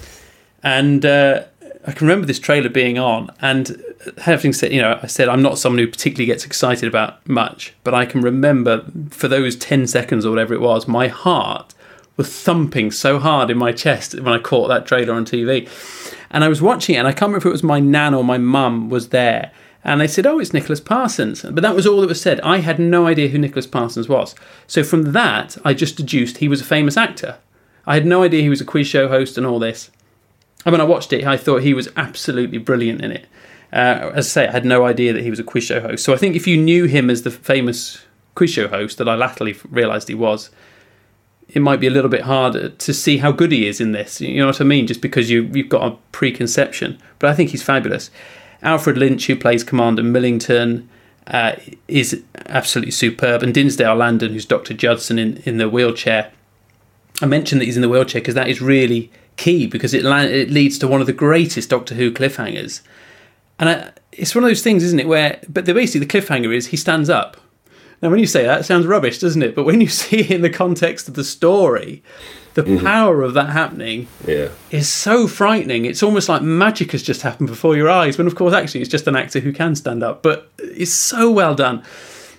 and. 0.61 1.03
Uh, 1.03 1.45
I 1.87 1.91
can 1.91 2.07
remember 2.07 2.25
this 2.25 2.39
trailer 2.39 2.69
being 2.69 2.97
on, 2.97 3.29
and 3.41 3.79
having 4.17 4.53
said, 4.53 4.73
you 4.73 4.81
know, 4.81 4.99
I 5.03 5.05
said 5.05 5.29
I'm 5.29 5.43
not 5.43 5.59
someone 5.59 5.77
who 5.77 5.87
particularly 5.87 6.25
gets 6.25 6.43
excited 6.43 6.87
about 6.87 7.29
much, 7.29 7.75
but 7.83 7.93
I 7.93 8.07
can 8.07 8.21
remember 8.21 8.83
for 9.11 9.27
those 9.27 9.55
10 9.55 9.85
seconds 9.85 10.25
or 10.25 10.31
whatever 10.31 10.55
it 10.55 10.61
was, 10.61 10.87
my 10.87 11.09
heart 11.09 11.74
was 12.17 12.29
thumping 12.29 12.91
so 12.91 13.19
hard 13.19 13.49
in 13.49 13.57
my 13.57 13.71
chest 13.71 14.19
when 14.19 14.33
I 14.33 14.39
caught 14.39 14.67
that 14.67 14.85
trailer 14.85 15.13
on 15.13 15.25
TV. 15.25 15.69
And 16.29 16.43
I 16.43 16.47
was 16.47 16.61
watching 16.61 16.95
it, 16.95 16.99
and 16.99 17.07
I 17.07 17.11
can't 17.11 17.29
remember 17.29 17.39
if 17.39 17.45
it 17.45 17.51
was 17.51 17.63
my 17.63 17.79
nan 17.79 18.13
or 18.13 18.23
my 18.23 18.37
mum 18.37 18.89
was 18.89 19.09
there. 19.09 19.51
And 19.83 20.01
they 20.01 20.07
said, 20.07 20.25
Oh, 20.25 20.39
it's 20.39 20.53
Nicholas 20.53 20.79
Parsons. 20.79 21.43
But 21.43 21.61
that 21.61 21.75
was 21.75 21.85
all 21.85 22.01
that 22.01 22.09
was 22.09 22.21
said. 22.21 22.41
I 22.41 22.57
had 22.57 22.79
no 22.79 23.05
idea 23.05 23.27
who 23.27 23.37
Nicholas 23.37 23.67
Parsons 23.67 24.09
was. 24.09 24.33
So 24.65 24.83
from 24.83 25.13
that, 25.13 25.57
I 25.63 25.73
just 25.73 25.95
deduced 25.95 26.37
he 26.37 26.47
was 26.47 26.61
a 26.61 26.65
famous 26.65 26.97
actor. 26.97 27.37
I 27.85 27.93
had 27.93 28.05
no 28.05 28.23
idea 28.23 28.41
he 28.41 28.49
was 28.49 28.61
a 28.61 28.65
quiz 28.65 28.87
show 28.87 29.07
host 29.07 29.37
and 29.37 29.45
all 29.45 29.59
this. 29.59 29.91
And 30.65 30.71
when 30.71 30.81
I 30.81 30.85
watched 30.85 31.13
it, 31.13 31.23
I 31.23 31.37
thought 31.37 31.61
he 31.61 31.75
was 31.75 31.87
absolutely 31.95 32.57
brilliant 32.57 33.01
in 33.01 33.11
it. 33.11 33.27
Uh, 33.71 34.11
as 34.15 34.25
I 34.25 34.29
say, 34.29 34.47
I 34.47 34.51
had 34.51 34.65
no 34.65 34.85
idea 34.85 35.13
that 35.13 35.21
he 35.21 35.29
was 35.29 35.39
a 35.39 35.43
quiz 35.43 35.65
show 35.65 35.79
host. 35.79 36.03
So 36.03 36.13
I 36.13 36.17
think 36.17 36.35
if 36.35 36.47
you 36.47 36.57
knew 36.57 36.85
him 36.85 37.11
as 37.11 37.21
the 37.21 37.29
famous 37.29 38.03
quiz 38.33 38.49
show 38.49 38.67
host 38.67 38.97
that 38.97 39.07
I 39.07 39.13
latterly 39.13 39.55
realised 39.69 40.07
he 40.07 40.15
was, 40.15 40.49
it 41.49 41.61
might 41.61 41.79
be 41.79 41.87
a 41.87 41.91
little 41.91 42.09
bit 42.09 42.21
harder 42.21 42.69
to 42.69 42.93
see 42.93 43.17
how 43.17 43.31
good 43.31 43.51
he 43.51 43.67
is 43.67 43.79
in 43.79 43.91
this. 43.91 44.19
You 44.19 44.39
know 44.39 44.47
what 44.47 44.61
I 44.61 44.63
mean? 44.63 44.87
Just 44.87 45.01
because 45.01 45.29
you 45.29 45.43
you've 45.53 45.69
got 45.69 45.91
a 45.91 45.95
preconception. 46.11 46.99
But 47.19 47.29
I 47.29 47.33
think 47.33 47.51
he's 47.51 47.63
fabulous. 47.63 48.09
Alfred 48.61 48.97
Lynch, 48.97 49.27
who 49.27 49.35
plays 49.35 49.63
Commander 49.63 50.03
Millington, 50.03 50.89
uh, 51.27 51.53
is 51.87 52.23
absolutely 52.47 52.91
superb, 52.91 53.43
and 53.43 53.53
Dinsdale 53.53 53.95
Landen, 53.95 54.33
who's 54.33 54.45
Doctor 54.45 54.73
Judson 54.73 55.19
in 55.19 55.37
in 55.45 55.57
the 55.57 55.69
wheelchair. 55.69 56.31
I 57.21 57.25
mentioned 57.25 57.61
that 57.61 57.65
he's 57.65 57.77
in 57.77 57.81
the 57.81 57.89
wheelchair 57.89 58.21
because 58.21 58.35
that 58.35 58.49
is 58.49 58.61
really 58.61 59.11
key 59.37 59.67
because 59.67 59.93
it 59.93 60.05
it 60.05 60.49
leads 60.49 60.77
to 60.79 60.87
one 60.87 61.01
of 61.01 61.07
the 61.07 61.13
greatest 61.13 61.69
Doctor 61.69 61.95
Who 61.95 62.11
cliffhangers, 62.11 62.81
and 63.59 63.69
I, 63.69 63.91
it's 64.11 64.33
one 64.33 64.43
of 64.43 64.49
those 64.49 64.63
things, 64.63 64.83
isn't 64.83 64.99
it? 64.99 65.07
Where 65.07 65.39
but 65.47 65.65
the, 65.65 65.73
basically 65.73 66.05
the 66.05 66.19
cliffhanger 66.19 66.53
is 66.53 66.67
he 66.67 66.77
stands 66.77 67.09
up 67.09 67.37
now, 68.01 68.09
when 68.09 68.19
you 68.19 68.27
say 68.27 68.43
that, 68.43 68.61
it 68.61 68.63
sounds 68.63 68.85
rubbish, 68.85 69.19
doesn't 69.19 69.41
it? 69.41 69.55
But 69.55 69.63
when 69.63 69.81
you 69.81 69.87
see 70.01 70.19
it 70.19 70.31
in 70.31 70.41
the 70.41 70.49
context 70.49 71.07
of 71.07 71.13
the 71.13 71.23
story, 71.23 72.03
the 72.53 72.63
mm-hmm. 72.63 72.85
power 72.85 73.21
of 73.21 73.33
that 73.33 73.49
happening 73.49 74.07
yeah. 74.25 74.49
is 74.71 74.89
so 74.89 75.27
frightening. 75.27 75.85
It's 75.85 76.03
almost 76.03 76.29
like 76.29 76.41
magic 76.41 76.91
has 76.91 77.03
just 77.03 77.21
happened 77.21 77.49
before 77.49 77.75
your 77.75 77.89
eyes. 77.89 78.17
When, 78.17 78.27
of 78.27 78.35
course, 78.35 78.53
actually, 78.53 78.81
it's 78.81 78.89
just 78.89 79.07
an 79.07 79.15
actor 79.15 79.39
who 79.39 79.51
can 79.51 79.75
stand 79.75 80.03
up. 80.03 80.23
But 80.23 80.51
it's 80.57 80.93
so 80.93 81.31
well 81.31 81.55
done. 81.55 81.83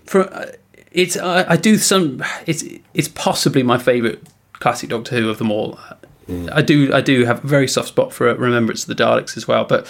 For 0.04 0.32
uh, 0.32 0.52
it's, 0.92 1.16
uh, 1.16 1.44
I 1.48 1.56
do 1.56 1.76
some. 1.76 2.22
It's 2.46 2.64
it's 2.94 3.08
possibly 3.08 3.62
my 3.62 3.76
favourite 3.76 4.20
classic 4.54 4.88
Doctor 4.88 5.16
Who 5.16 5.28
of 5.28 5.38
them 5.38 5.50
all. 5.50 5.78
Mm. 6.28 6.50
I 6.52 6.62
do 6.62 6.92
I 6.94 7.00
do 7.00 7.24
have 7.24 7.44
a 7.44 7.46
very 7.46 7.68
soft 7.68 7.88
spot 7.88 8.12
for 8.12 8.32
Remembrance 8.34 8.88
of 8.88 8.96
the 8.96 9.02
Daleks 9.02 9.36
as 9.36 9.46
well, 9.46 9.64
but 9.64 9.86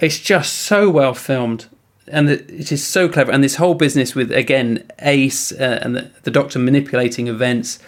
it's 0.00 0.18
just 0.18 0.52
so 0.52 0.90
well 0.90 1.14
filmed 1.14 1.66
and 2.08 2.28
it 2.30 2.70
is 2.72 2.86
so 2.86 3.08
clever. 3.08 3.32
And 3.32 3.42
this 3.42 3.56
whole 3.56 3.74
business 3.74 4.14
with 4.14 4.30
again 4.32 4.88
Ace 5.00 5.52
uh, 5.52 5.80
and 5.82 5.96
the, 5.96 6.10
the, 6.22 6.30
Doctor 6.30 6.58
manipulating 6.58 7.28
events. 7.28 7.78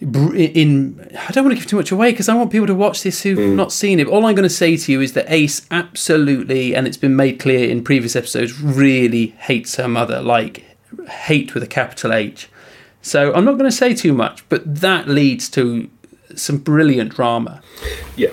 in 0.00 0.98
I 1.28 1.30
don't 1.32 1.44
want 1.44 1.56
to 1.56 1.60
give 1.60 1.66
too 1.70 1.76
much 1.76 1.92
away 1.92 2.10
because 2.10 2.28
I 2.28 2.34
want 2.34 2.50
people 2.50 2.66
to 2.66 2.74
watch 2.74 3.02
this 3.02 3.22
who've 3.22 3.38
Mm. 3.38 3.54
not 3.54 3.72
seen 3.72 4.00
it. 4.00 4.06
All 4.08 4.26
I'm 4.26 4.34
going 4.34 4.42
to 4.48 4.50
say 4.54 4.76
to 4.76 4.92
you 4.92 5.00
is 5.00 5.12
that 5.12 5.26
Ace 5.28 5.62
absolutely, 5.70 6.74
and 6.74 6.86
it's 6.86 6.96
been 6.96 7.14
made 7.16 7.38
clear 7.38 7.68
in 7.68 7.84
previous 7.84 8.16
episodes, 8.16 8.60
really 8.60 9.28
hates 9.38 9.76
her 9.76 9.86
mother, 9.88 10.20
like 10.20 10.64
hate 11.08 11.54
with 11.54 11.62
a 11.62 11.68
capital 11.68 12.12
H. 12.12 12.48
So 13.00 13.32
I'm 13.34 13.44
not 13.44 13.52
going 13.58 13.70
to 13.70 13.76
say 13.76 13.94
too 13.94 14.12
much, 14.12 14.48
but 14.48 14.62
that 14.80 15.08
leads 15.08 15.48
to 15.50 15.88
some 16.34 16.58
brilliant 16.58 17.14
drama. 17.14 17.60
Yeah. 18.16 18.30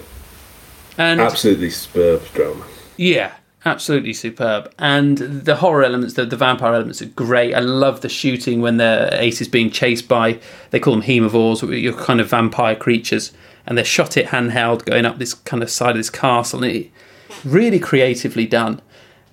And 0.98 1.22
Absolutely 1.22 1.70
superb 1.70 2.24
drama. 2.34 2.66
yeah, 2.98 3.32
absolutely 3.66 4.14
superb. 4.14 4.74
And 4.80 5.18
the 5.18 5.58
horror 5.58 5.84
elements, 5.84 6.16
the, 6.16 6.26
the 6.26 6.38
vampire 6.38 6.74
elements 6.74 7.02
are 7.02 7.08
great. 7.08 7.54
I 7.54 7.60
love 7.60 8.02
the 8.02 8.10
shooting 8.10 8.62
when 8.62 8.78
the 8.78 9.10
ace 9.14 9.42
is 9.42 9.48
being 9.48 9.70
chased 9.70 10.08
by, 10.08 10.40
they 10.72 10.80
call 10.80 10.94
them 10.94 11.04
haemovores, 11.04 11.82
your 11.82 11.94
kind 11.94 12.22
of 12.22 12.30
vampire 12.30 12.76
creatures. 12.76 13.32
And 13.66 13.78
they're 13.78 13.86
shot 13.86 14.18
it 14.18 14.28
handheld 14.28 14.86
going 14.86 15.06
up 15.06 15.20
this 15.20 15.34
kind 15.34 15.62
of 15.62 15.70
side 15.70 15.92
of 15.92 15.98
this 15.98 16.10
castle. 16.10 16.64
And 16.64 16.72
it 16.76 16.92
really 17.44 17.80
creatively 17.80 18.46
done. 18.46 18.82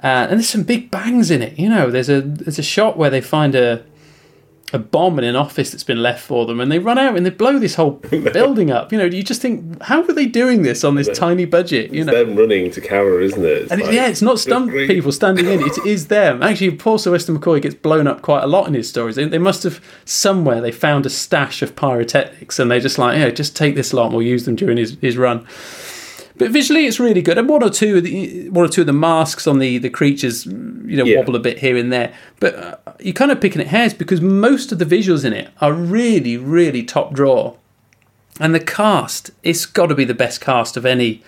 Uh, 0.02 0.26
and 0.28 0.32
there's 0.32 0.48
some 0.48 0.62
big 0.62 0.90
bangs 0.90 1.30
in 1.30 1.42
it. 1.42 1.58
You 1.58 1.68
know, 1.68 1.90
there's 1.90 2.10
a 2.10 2.20
there's 2.20 2.58
a 2.58 2.62
shot 2.62 2.98
where 2.98 3.08
they 3.08 3.22
find 3.22 3.54
a 3.54 3.82
a 4.72 4.78
bomb 4.80 5.16
in 5.18 5.24
an 5.24 5.36
office 5.36 5.70
that's 5.70 5.84
been 5.84 6.02
left 6.02 6.20
for 6.24 6.44
them, 6.44 6.58
and 6.58 6.72
they 6.72 6.80
run 6.80 6.98
out 6.98 7.16
and 7.16 7.24
they 7.24 7.30
blow 7.30 7.56
this 7.56 7.76
whole 7.76 7.90
building 8.32 8.72
up. 8.72 8.90
You 8.90 8.98
know, 8.98 9.04
you 9.04 9.22
just 9.22 9.40
think, 9.40 9.80
how 9.82 10.02
were 10.02 10.12
they 10.12 10.26
doing 10.26 10.62
this 10.62 10.82
on 10.82 10.96
this 10.96 11.08
tiny 11.16 11.44
budget? 11.44 11.92
You 11.92 12.00
It's 12.02 12.10
know, 12.10 12.24
them 12.24 12.36
running 12.36 12.72
to 12.72 12.80
camera, 12.80 13.22
isn't 13.22 13.44
it? 13.44 13.48
It's 13.62 13.70
and 13.72 13.80
it, 13.80 13.84
like- 13.84 13.94
yeah, 13.94 14.08
it's 14.08 14.22
not 14.22 14.40
stunt 14.40 14.72
people 14.72 15.12
standing 15.12 15.46
in; 15.46 15.60
it 15.62 15.78
is 15.86 16.08
them. 16.08 16.42
Actually, 16.42 16.72
Paul 16.76 16.98
Sylvester 16.98 17.32
McCoy 17.32 17.62
gets 17.62 17.76
blown 17.76 18.08
up 18.08 18.22
quite 18.22 18.42
a 18.42 18.48
lot 18.48 18.66
in 18.66 18.74
his 18.74 18.88
stories. 18.88 19.14
They, 19.14 19.26
they 19.26 19.38
must 19.38 19.62
have 19.62 19.80
somewhere 20.04 20.60
they 20.60 20.72
found 20.72 21.06
a 21.06 21.10
stash 21.10 21.62
of 21.62 21.76
pyrotechnics, 21.76 22.58
and 22.58 22.68
they 22.68 22.80
just 22.80 22.98
like, 22.98 23.16
yeah, 23.18 23.30
just 23.30 23.54
take 23.54 23.76
this 23.76 23.92
lot, 23.92 24.06
and 24.06 24.14
we'll 24.16 24.26
use 24.26 24.46
them 24.46 24.56
during 24.56 24.78
his, 24.78 24.96
his 25.00 25.16
run. 25.16 25.46
But 26.38 26.50
visually, 26.50 26.84
it's 26.86 27.00
really 27.00 27.22
good. 27.22 27.38
And 27.38 27.48
one 27.48 27.62
or 27.62 27.70
two, 27.70 27.96
of 27.98 28.04
the, 28.04 28.50
one 28.50 28.66
or 28.66 28.68
two 28.68 28.82
of 28.82 28.86
the 28.86 28.92
masks 28.92 29.46
on 29.46 29.58
the 29.58 29.78
the 29.78 29.88
creatures, 29.88 30.44
you 30.44 30.96
know, 30.98 31.04
Yeah. 31.04 31.18
wobble 31.18 31.34
a 31.36 31.38
bit 31.38 31.58
here 31.58 31.76
and 31.78 31.90
there. 31.90 32.12
But 32.40 32.54
uh, 32.56 32.76
you're 33.00 33.12
kind 33.12 33.30
of 33.30 33.40
picking 33.40 33.60
at 33.60 33.68
hairs 33.68 33.94
because 33.94 34.20
most 34.20 34.72
of 34.72 34.78
the 34.78 34.84
visuals 34.84 35.24
in 35.24 35.32
it 35.32 35.50
are 35.60 35.72
really, 35.72 36.36
really 36.36 36.82
top 36.82 37.12
draw. 37.12 37.56
And 38.38 38.54
the 38.54 38.60
cast, 38.60 39.30
it's 39.42 39.66
got 39.66 39.86
to 39.86 39.94
be 39.94 40.04
the 40.04 40.14
best 40.14 40.40
cast 40.40 40.76
of 40.76 40.84
any 40.84 41.22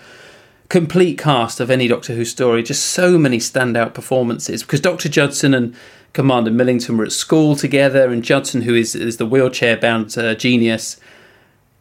complete 0.69 1.17
cast 1.17 1.61
of 1.61 1.71
any 1.71 1.89
Doctor 1.89 2.15
Who 2.15 2.25
story. 2.25 2.63
Just 2.63 2.87
so 2.87 3.19
many 3.19 3.39
standout 3.39 3.95
performances 3.95 4.63
because 4.63 4.81
Doctor 4.81 5.09
Judson 5.09 5.55
and 5.55 5.75
Commander 6.13 6.51
Millington 6.51 6.97
were 6.97 7.05
at 7.05 7.13
school 7.13 7.57
together, 7.57 8.11
and 8.11 8.23
Judson, 8.23 8.63
who 8.63 8.75
is 8.75 8.95
is 8.95 9.17
the 9.17 9.27
wheelchair 9.27 9.77
bound 9.77 10.17
uh, 10.19 10.35
genius, 10.35 10.99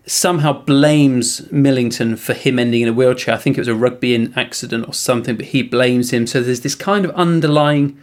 somehow 0.06 0.54
blames 0.54 1.52
Millington 1.52 2.16
for 2.16 2.34
him 2.34 2.60
ending 2.60 2.82
in 2.82 2.90
a 2.90 2.94
wheelchair. 2.94 3.36
I 3.36 3.38
think 3.38 3.58
it 3.58 3.62
was 3.62 3.68
a 3.68 3.76
rugby 3.76 4.32
accident 4.36 4.88
or 4.88 4.94
something, 4.94 5.36
but 5.36 5.48
he 5.48 5.64
blames 5.64 6.12
him. 6.12 6.28
So 6.28 6.42
there's 6.42 6.62
this 6.62 6.76
kind 6.76 7.04
of 7.06 7.12
underlying 7.12 7.98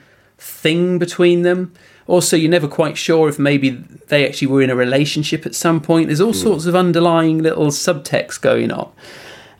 thing 0.45 0.99
between 0.99 1.43
them. 1.43 1.73
Also, 2.07 2.37
you're 2.37 2.51
never 2.51 2.69
quite 2.69 2.99
sure 2.99 3.29
if 3.29 3.39
maybe 3.39 3.71
they 4.09 4.27
actually 4.29 4.49
were 4.49 4.61
in 4.61 4.69
a 4.69 4.77
relationship 4.77 5.47
at 5.47 5.55
some 5.55 5.81
point. 5.81 6.09
There's 6.09 6.21
all 6.21 6.35
sorts 6.35 6.67
of 6.67 6.77
underlying 6.77 7.39
little 7.39 7.69
subtext 7.69 8.43
going 8.43 8.71
on, 8.71 8.93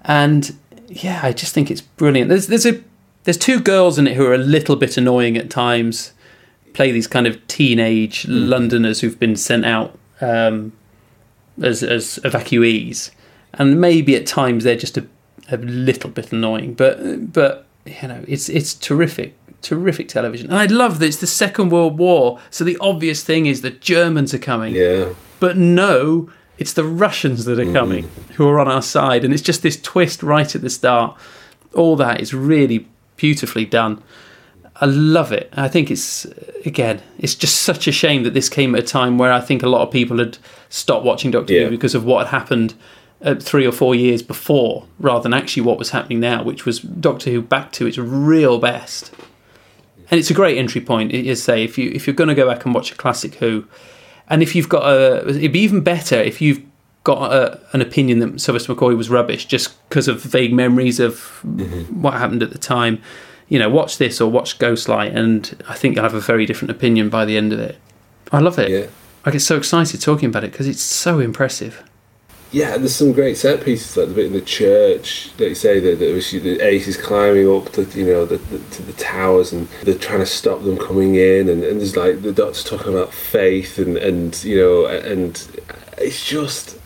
and 0.05 0.55
yeah, 0.89 1.21
I 1.23 1.33
just 1.33 1.55
think 1.55 1.71
it's 1.71 1.81
brilliant. 1.81 2.29
There's 2.29 2.49
there's 2.49 2.67
a 2.67 2.83
there's 3.25 3.39
two 3.39 3.61
girls 3.61 3.99
in 3.99 4.07
it 4.07 4.15
who 4.15 4.27
are 4.27 4.35
a 4.35 4.39
little 4.39 4.77
bit 4.77 4.99
annoying 4.99 5.39
at 5.39 5.49
times. 5.49 6.13
Play 6.75 6.93
these 6.93 7.07
kind 7.07 7.27
of 7.27 7.47
teenage 7.47 8.27
Londoners 8.29 9.01
who've 9.01 9.19
been 9.19 9.37
sent 9.37 9.65
out 9.65 9.99
um, 10.21 10.73
as 11.63 11.83
as 11.83 12.19
evacuees, 12.25 13.11
and 13.55 13.81
maybe 13.81 14.17
at 14.17 14.27
times 14.27 14.65
they're 14.65 14.77
just 14.77 14.99
a, 14.99 15.07
a 15.51 15.57
little 15.57 16.11
bit 16.11 16.31
annoying. 16.31 16.75
But 16.75 17.33
but 17.33 17.67
you 17.87 18.09
know, 18.09 18.23
it's 18.29 18.51
it's 18.51 18.75
terrific, 18.75 19.35
terrific 19.65 20.09
television, 20.09 20.49
and 20.51 20.59
I 20.59 20.67
love 20.67 20.99
that 21.01 21.07
it's 21.07 21.17
the 21.17 21.27
Second 21.27 21.71
World 21.71 21.99
War. 21.99 22.39
So 22.51 22.63
the 22.63 22.79
obvious 22.81 23.25
thing 23.25 23.47
is 23.47 23.63
the 23.63 23.71
Germans 23.71 24.33
are 24.33 24.39
coming. 24.39 24.75
Yeah. 24.75 25.15
But 25.41 25.57
no, 25.57 26.31
it's 26.59 26.73
the 26.73 26.85
Russians 26.85 27.45
that 27.47 27.59
are 27.59 27.73
coming 27.73 28.09
who 28.37 28.49
are 28.49 28.61
on 28.61 28.69
our 28.69 28.83
side, 28.83 29.25
and 29.25 29.35
it's 29.35 29.43
just 29.43 29.63
this 29.63 29.81
twist 29.81 30.23
right 30.23 30.55
at 30.55 30.63
the 30.63 30.71
start. 30.71 31.19
All 31.75 31.97
that 31.97 32.21
is 32.21 32.33
really 32.33 32.89
beautifully 33.17 33.65
done. 33.65 34.03
I 34.77 34.87
love 34.87 35.33
it. 35.33 35.53
I 35.53 35.69
think 35.69 35.91
it's 35.91 36.27
again, 36.65 37.01
it's 37.19 37.35
just 37.35 37.63
such 37.63 37.87
a 37.87 37.93
shame 37.93 38.23
that 38.25 38.35
this 38.35 38.49
came 38.49 38.75
at 38.75 38.83
a 38.83 38.87
time 38.87 39.19
where 39.19 39.33
I 39.33 39.41
think 39.41 39.63
a 39.63 39.69
lot 39.69 39.83
of 39.83 39.93
people 39.93 40.19
had 40.19 40.39
stopped 40.69 41.05
watching 41.05 41.31
Doctor 41.31 41.53
Yeah. 41.53 41.65
Who 41.65 41.71
because 41.71 41.95
of 41.95 42.05
what 42.05 42.27
had 42.27 42.39
happened 42.39 42.75
uh, 43.23 43.37
three 43.37 43.67
or 43.67 43.73
four 43.73 43.95
years 43.95 44.23
before, 44.23 44.87
rather 44.99 45.23
than 45.23 45.35
actually 45.35 45.63
what 45.63 45.79
was 45.79 45.91
happening 45.91 46.21
now, 46.21 46.43
which 46.43 46.67
was 46.67 46.81
Doctor 46.81 47.31
Who 47.31 47.41
back 47.43 47.73
to 47.73 47.87
its 47.87 47.99
real 47.99 48.59
best. 48.59 49.13
And 50.11 50.21
it's 50.21 50.31
a 50.31 50.35
great 50.35 50.59
entry 50.59 50.81
point. 50.81 51.13
It 51.13 51.27
is 51.27 51.43
say 51.43 51.65
if 51.65 51.79
you 51.79 51.91
if 51.95 52.07
you're 52.07 52.15
going 52.15 52.29
to 52.29 52.35
go 52.35 52.49
back 52.49 52.65
and 52.65 52.75
watch 52.75 52.93
a 52.93 52.95
classic 52.95 53.37
Who, 53.37 53.67
and 54.29 54.43
if 54.43 54.55
you've 54.55 54.69
got 54.69 54.85
a, 54.85 55.29
it'd 55.29 55.53
be 55.53 55.61
even 55.61 55.81
better 55.81 56.17
if 56.17 56.41
you've 56.41 56.63
got 57.05 57.33
a, 57.33 57.61
an 57.73 57.81
opinion 57.81 58.19
that 58.21 58.41
Sylvester 58.41 58.75
McCoy 58.75 58.97
was 58.97 59.11
rubbish 59.11 59.45
just 59.45 59.89
because 59.89 60.09
of 60.09 60.23
vague 60.23 60.53
memories 60.53 60.99
of 61.01 61.41
mm-hmm. 61.45 62.03
what 62.03 62.15
happened 62.15 62.43
at 62.43 62.51
the 62.51 62.59
time. 62.59 63.01
You 63.49 63.59
know, 63.59 63.69
watch 63.69 63.99
this 63.99 64.21
or 64.21 64.31
watch 64.31 64.59
Ghostlight, 64.59 65.15
and 65.15 65.63
I 65.69 65.75
think 65.75 65.95
you'll 65.95 66.05
have 66.05 66.15
a 66.15 66.21
very 66.21 66.47
different 66.47 66.71
opinion 66.71 67.11
by 67.11 67.27
the 67.27 67.37
end 67.37 67.53
of 67.53 67.59
it. 67.61 67.79
I 68.33 68.41
love 68.41 68.59
it. 68.59 68.71
Yeah. 68.71 68.87
I 69.27 69.31
get 69.31 69.41
so 69.41 69.57
excited 69.57 70.01
talking 70.01 70.29
about 70.29 70.45
it 70.45 70.53
because 70.53 70.67
it's 70.67 70.83
so 70.83 71.19
impressive. 71.19 71.83
Yeah, 72.55 72.77
there's 72.79 72.95
some 72.95 73.11
great 73.11 73.37
set 73.37 73.65
pieces 73.65 73.97
like 73.97 74.07
the 74.07 74.15
bit 74.15 74.27
in 74.27 74.33
the 74.33 74.41
church 74.41 75.33
that 75.39 75.49
you 75.49 75.57
say 75.57 75.81
that, 75.81 75.99
that 75.99 76.41
the 76.45 76.61
ace 76.61 76.87
is 76.87 76.97
climbing 76.97 77.49
up 77.49 77.73
to 77.73 77.83
you 77.99 78.07
know 78.07 78.25
the, 78.25 78.37
the, 78.37 78.59
to 78.77 78.83
the 78.83 78.93
towers 78.93 79.53
and 79.53 79.67
they're 79.83 79.99
trying 79.99 80.21
to 80.21 80.27
stop 80.27 80.63
them 80.63 80.79
coming 80.79 81.17
in 81.17 81.49
and, 81.49 81.65
and 81.65 81.81
there's 81.81 81.97
like 81.97 82.23
the 82.23 82.33
doctor's 82.33 82.63
talking 82.63 82.93
about 82.93 83.13
faith 83.13 83.77
and 83.79 83.97
and 83.97 84.45
you 84.45 84.57
know 84.57 84.87
and 84.87 85.33
it's 85.99 86.25
just 86.25 86.79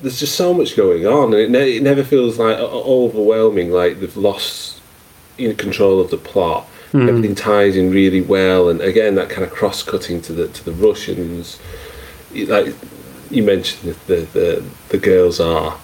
there's 0.00 0.20
just 0.20 0.36
so 0.36 0.54
much 0.54 0.76
going 0.76 1.08
on 1.08 1.34
and 1.34 1.42
it, 1.42 1.50
ne- 1.50 1.76
it 1.78 1.82
never 1.82 2.04
feels 2.04 2.38
like 2.38 2.56
overwhelming 2.58 3.72
like 3.72 3.98
they've 3.98 4.16
lost 4.16 4.80
you 5.38 5.48
know, 5.48 5.54
control 5.56 6.00
of 6.00 6.10
the 6.10 6.18
plot 6.18 6.68
Hmm. 6.92 7.08
everything 7.08 7.34
ties 7.34 7.74
in 7.76 7.90
really 7.90 8.20
well 8.20 8.68
and 8.68 8.80
again 8.80 9.16
that 9.16 9.28
kind 9.28 9.42
of 9.42 9.50
cross 9.50 9.82
cutting 9.82 10.22
to 10.22 10.32
the 10.32 10.46
to 10.46 10.64
the 10.64 10.70
Russians 10.70 11.58
like 12.32 12.76
you 13.30 13.42
mentioned 13.42 13.92
that 13.94 14.06
the 14.06 14.16
the, 14.38 14.64
the 14.90 14.98
girls 14.98 15.40
are 15.40 15.78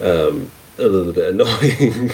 um, 0.00 0.50
a 0.78 0.82
little 0.88 1.12
bit 1.12 1.34
annoying, 1.34 2.12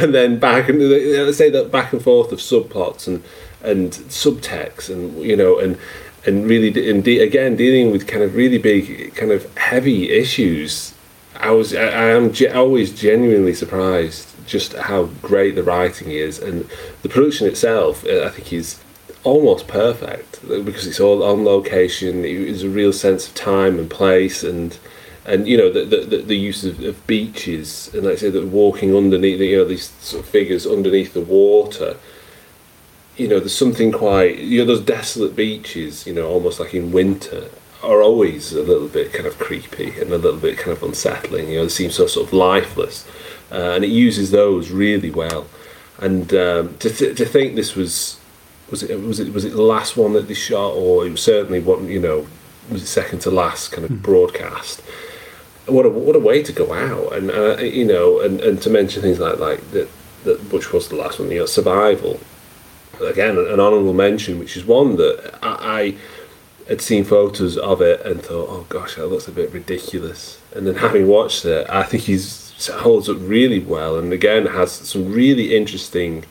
and 0.00 0.14
then 0.14 0.38
back 0.38 0.68
and 0.68 0.80
let's 0.80 1.38
say 1.38 1.50
that 1.50 1.70
back 1.70 1.92
and 1.92 2.02
forth 2.02 2.32
of 2.32 2.38
subplots 2.38 3.06
and 3.06 3.22
and 3.62 3.92
subtext 3.92 4.88
and 4.90 5.22
you 5.22 5.36
know 5.36 5.58
and 5.58 5.78
and 6.26 6.46
really 6.46 6.90
and 6.90 7.04
de- 7.04 7.20
again 7.20 7.56
dealing 7.56 7.90
with 7.92 8.06
kind 8.06 8.22
of 8.22 8.34
really 8.34 8.58
big 8.58 9.14
kind 9.14 9.32
of 9.32 9.56
heavy 9.56 10.10
issues. 10.10 10.94
I 11.36 11.50
was 11.52 11.74
I, 11.74 11.84
I 11.84 12.04
am 12.10 12.32
ge- 12.32 12.48
always 12.54 12.92
genuinely 12.92 13.54
surprised 13.54 14.28
just 14.46 14.72
how 14.74 15.04
great 15.22 15.54
the 15.54 15.62
writing 15.62 16.10
is 16.10 16.38
and 16.38 16.68
the 17.02 17.08
production 17.08 17.46
itself. 17.46 18.04
uh, 18.04 18.24
I 18.24 18.30
think 18.30 18.52
is 18.52 18.80
almost 19.24 19.68
perfect 19.68 20.40
because 20.48 20.86
it's 20.86 21.00
all 21.00 21.22
on 21.22 21.44
location. 21.44 22.22
There's 22.22 22.62
a 22.62 22.68
real 22.68 22.92
sense 22.92 23.28
of 23.28 23.34
time 23.34 23.78
and 23.78 23.90
place, 23.90 24.42
and 24.42 24.76
and 25.24 25.46
you 25.46 25.56
know 25.56 25.70
the 25.70 25.84
the, 25.84 26.18
the, 26.18 26.36
use 26.36 26.64
of, 26.64 26.80
of 26.82 27.06
beaches 27.06 27.90
and 27.92 28.04
let's 28.04 28.22
say 28.22 28.30
that 28.30 28.46
walking 28.46 28.96
underneath, 28.96 29.40
you 29.40 29.58
know, 29.58 29.64
these 29.64 29.90
sort 30.00 30.24
of 30.24 30.30
figures 30.30 30.66
underneath 30.66 31.12
the 31.12 31.20
water. 31.20 31.96
You 33.16 33.28
know, 33.28 33.38
there's 33.38 33.56
something 33.56 33.92
quite 33.92 34.38
you 34.38 34.60
know 34.60 34.66
those 34.66 34.84
desolate 34.84 35.36
beaches. 35.36 36.06
You 36.06 36.14
know, 36.14 36.28
almost 36.28 36.60
like 36.60 36.74
in 36.74 36.92
winter. 36.92 37.48
Are 37.82 38.02
always 38.02 38.52
a 38.52 38.62
little 38.62 38.88
bit 38.88 39.10
kind 39.10 39.24
of 39.24 39.38
creepy 39.38 39.98
and 39.98 40.12
a 40.12 40.18
little 40.18 40.38
bit 40.38 40.58
kind 40.58 40.76
of 40.76 40.82
unsettling. 40.82 41.48
You 41.48 41.56
know, 41.56 41.62
they 41.62 41.70
seem 41.70 41.90
so 41.90 42.06
sort 42.06 42.26
of 42.26 42.34
lifeless, 42.34 43.06
uh, 43.50 43.72
and 43.72 43.82
it 43.82 43.88
uses 43.88 44.32
those 44.32 44.70
really 44.70 45.10
well. 45.10 45.46
And 45.96 46.30
um, 46.34 46.76
to 46.76 46.90
th- 46.90 47.16
to 47.16 47.24
think 47.24 47.56
this 47.56 47.74
was 47.74 48.19
was 48.70 48.82
it 48.82 49.00
was 49.00 49.20
it 49.20 49.32
was 49.32 49.44
it 49.44 49.50
the 49.50 49.62
last 49.62 49.96
one 49.96 50.12
that 50.12 50.28
they 50.28 50.34
shot, 50.34 50.72
or 50.74 51.06
it 51.06 51.10
was 51.10 51.22
certainly 51.22 51.60
one 51.60 51.88
you 51.88 52.00
know 52.00 52.26
was 52.70 52.82
it 52.82 52.86
second 52.86 53.20
to 53.20 53.30
last 53.30 53.72
kind 53.72 53.84
of 53.84 54.02
broadcast. 54.02 54.80
What 55.66 55.86
a 55.86 55.88
what 55.88 56.16
a 56.16 56.20
way 56.20 56.42
to 56.42 56.52
go 56.52 56.72
out, 56.72 57.12
and 57.12 57.30
uh, 57.30 57.58
you 57.58 57.84
know, 57.84 58.20
and, 58.20 58.40
and 58.40 58.60
to 58.62 58.70
mention 58.70 59.02
things 59.02 59.18
like 59.18 59.38
like 59.38 59.70
that 59.72 59.88
that 60.24 60.52
which 60.52 60.72
was 60.72 60.88
the 60.88 60.96
last 60.96 61.18
one, 61.18 61.30
you 61.30 61.40
know, 61.40 61.46
survival. 61.46 62.20
Again, 63.00 63.38
an 63.38 63.58
honourable 63.58 63.94
mention, 63.94 64.38
which 64.38 64.58
is 64.58 64.64
one 64.66 64.96
that 64.96 65.38
I, 65.42 65.80
I 65.80 65.96
had 66.68 66.82
seen 66.82 67.04
photos 67.04 67.56
of 67.56 67.80
it 67.80 68.04
and 68.04 68.20
thought, 68.20 68.48
oh 68.50 68.66
gosh, 68.68 68.96
that 68.96 69.06
looks 69.06 69.26
a 69.26 69.32
bit 69.32 69.52
ridiculous. 69.52 70.38
And 70.54 70.66
then 70.66 70.74
having 70.74 71.08
watched 71.08 71.46
it, 71.46 71.66
I 71.70 71.82
think 71.84 72.02
he's 72.04 72.68
holds 72.68 73.08
up 73.08 73.16
really 73.20 73.60
well, 73.60 73.98
and 73.98 74.12
again 74.12 74.46
has 74.46 74.72
some 74.72 75.12
really 75.12 75.56
interesting 75.56 76.24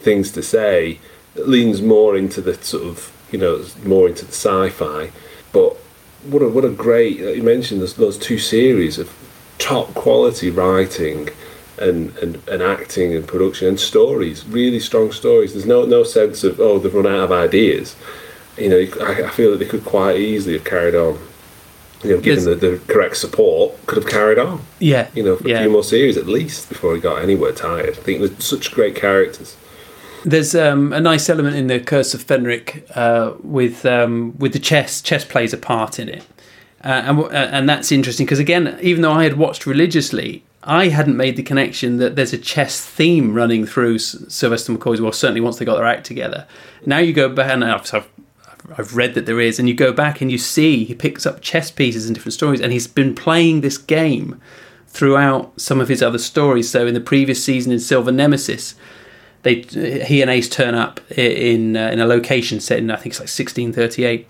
things 0.00 0.32
to 0.32 0.42
say 0.42 0.98
leans 1.34 1.80
more 1.80 2.16
into 2.16 2.40
the 2.40 2.54
sort 2.54 2.84
of 2.84 3.12
you 3.30 3.38
know 3.38 3.64
more 3.84 4.08
into 4.08 4.24
the 4.24 4.32
sci-fi 4.32 5.10
but 5.52 5.76
what 6.24 6.42
a 6.42 6.48
what 6.48 6.64
a 6.64 6.70
great 6.70 7.18
you 7.18 7.42
mentioned 7.42 7.80
those, 7.80 7.94
those 7.94 8.18
two 8.18 8.38
series 8.38 8.98
of 8.98 9.10
top 9.58 9.92
quality 9.94 10.50
writing 10.50 11.28
and, 11.78 12.16
and, 12.18 12.36
and 12.48 12.62
acting 12.62 13.14
and 13.14 13.26
production 13.26 13.68
and 13.68 13.80
stories 13.80 14.46
really 14.46 14.80
strong 14.80 15.12
stories. 15.12 15.52
There's 15.54 15.66
no 15.66 15.84
no 15.84 16.02
sense 16.02 16.44
of 16.44 16.60
oh 16.60 16.78
they've 16.78 16.92
run 16.92 17.06
out 17.06 17.24
of 17.24 17.32
ideas. 17.32 17.96
You 18.58 18.68
know 18.68 19.04
I, 19.04 19.24
I 19.24 19.30
feel 19.30 19.52
that 19.52 19.58
they 19.58 19.66
could 19.66 19.84
quite 19.84 20.16
easily 20.16 20.54
have 20.54 20.64
carried 20.64 20.94
on 20.94 21.18
you 22.02 22.10
know 22.10 22.20
given 22.20 22.44
the, 22.44 22.54
the 22.54 22.80
correct 22.86 23.16
support 23.16 23.74
could 23.86 24.02
have 24.02 24.10
carried 24.10 24.38
on. 24.38 24.62
Yeah, 24.78 25.08
you 25.14 25.22
know 25.22 25.36
for 25.36 25.48
yeah. 25.48 25.58
a 25.58 25.62
few 25.62 25.70
more 25.70 25.84
series 25.84 26.16
at 26.16 26.26
least 26.26 26.68
before 26.68 26.94
he 26.94 27.00
got 27.00 27.22
anywhere 27.22 27.52
tired. 27.52 27.90
I 27.90 28.02
think 28.02 28.18
there's 28.18 28.44
such 28.44 28.72
great 28.72 28.94
characters 28.94 29.56
There's 30.24 30.54
um, 30.54 30.92
a 30.92 31.00
nice 31.00 31.28
element 31.28 31.56
in 31.56 31.66
the 31.68 31.80
Curse 31.80 32.12
of 32.14 32.26
Fenric 32.26 32.84
uh, 32.96 33.34
with 33.42 33.86
um, 33.86 34.36
with 34.38 34.52
the 34.52 34.58
chess. 34.58 35.00
Chess 35.00 35.24
plays 35.24 35.52
a 35.52 35.58
part 35.58 35.98
in 35.98 36.08
it, 36.08 36.22
uh, 36.84 36.88
and 36.88 37.18
uh, 37.18 37.28
and 37.28 37.68
that's 37.68 37.90
interesting 37.90 38.26
because 38.26 38.38
again, 38.38 38.78
even 38.82 39.02
though 39.02 39.12
I 39.12 39.24
had 39.24 39.38
watched 39.38 39.64
religiously, 39.64 40.44
I 40.62 40.88
hadn't 40.88 41.16
made 41.16 41.36
the 41.36 41.42
connection 41.42 41.96
that 41.98 42.16
there's 42.16 42.34
a 42.34 42.38
chess 42.38 42.84
theme 42.84 43.32
running 43.32 43.64
through 43.64 43.98
Sylvester 43.98 44.72
McCoy's. 44.72 45.00
Well, 45.00 45.12
certainly 45.12 45.40
once 45.40 45.58
they 45.58 45.64
got 45.64 45.76
their 45.76 45.86
act 45.86 46.04
together. 46.04 46.46
Now 46.84 46.98
you 46.98 47.12
go 47.14 47.28
back 47.30 47.50
and 47.50 47.64
I've 47.64 48.08
I've 48.76 48.94
read 48.94 49.14
that 49.14 49.26
there 49.26 49.40
is, 49.40 49.58
and 49.58 49.68
you 49.68 49.74
go 49.74 49.92
back 49.92 50.20
and 50.20 50.30
you 50.30 50.38
see 50.38 50.84
he 50.84 50.94
picks 50.94 51.24
up 51.24 51.40
chess 51.40 51.70
pieces 51.70 52.06
in 52.06 52.14
different 52.14 52.34
stories, 52.34 52.60
and 52.60 52.72
he's 52.72 52.86
been 52.86 53.14
playing 53.14 53.62
this 53.62 53.78
game 53.78 54.40
throughout 54.86 55.58
some 55.58 55.80
of 55.80 55.88
his 55.88 56.02
other 56.02 56.18
stories. 56.18 56.68
So 56.68 56.86
in 56.86 56.94
the 56.94 57.00
previous 57.00 57.42
season 57.42 57.72
in 57.72 57.80
Silver 57.80 58.12
Nemesis, 58.12 58.74
they 59.42 59.62
he 59.62 60.20
and 60.22 60.30
Ace 60.30 60.48
turn 60.48 60.74
up 60.74 61.00
in 61.12 61.76
uh, 61.76 61.88
in 61.88 62.00
a 62.00 62.06
location 62.06 62.60
set 62.60 62.78
in 62.78 62.90
I 62.90 62.96
think 62.96 63.12
it's 63.12 63.20
like 63.20 63.28
1638, 63.28 64.28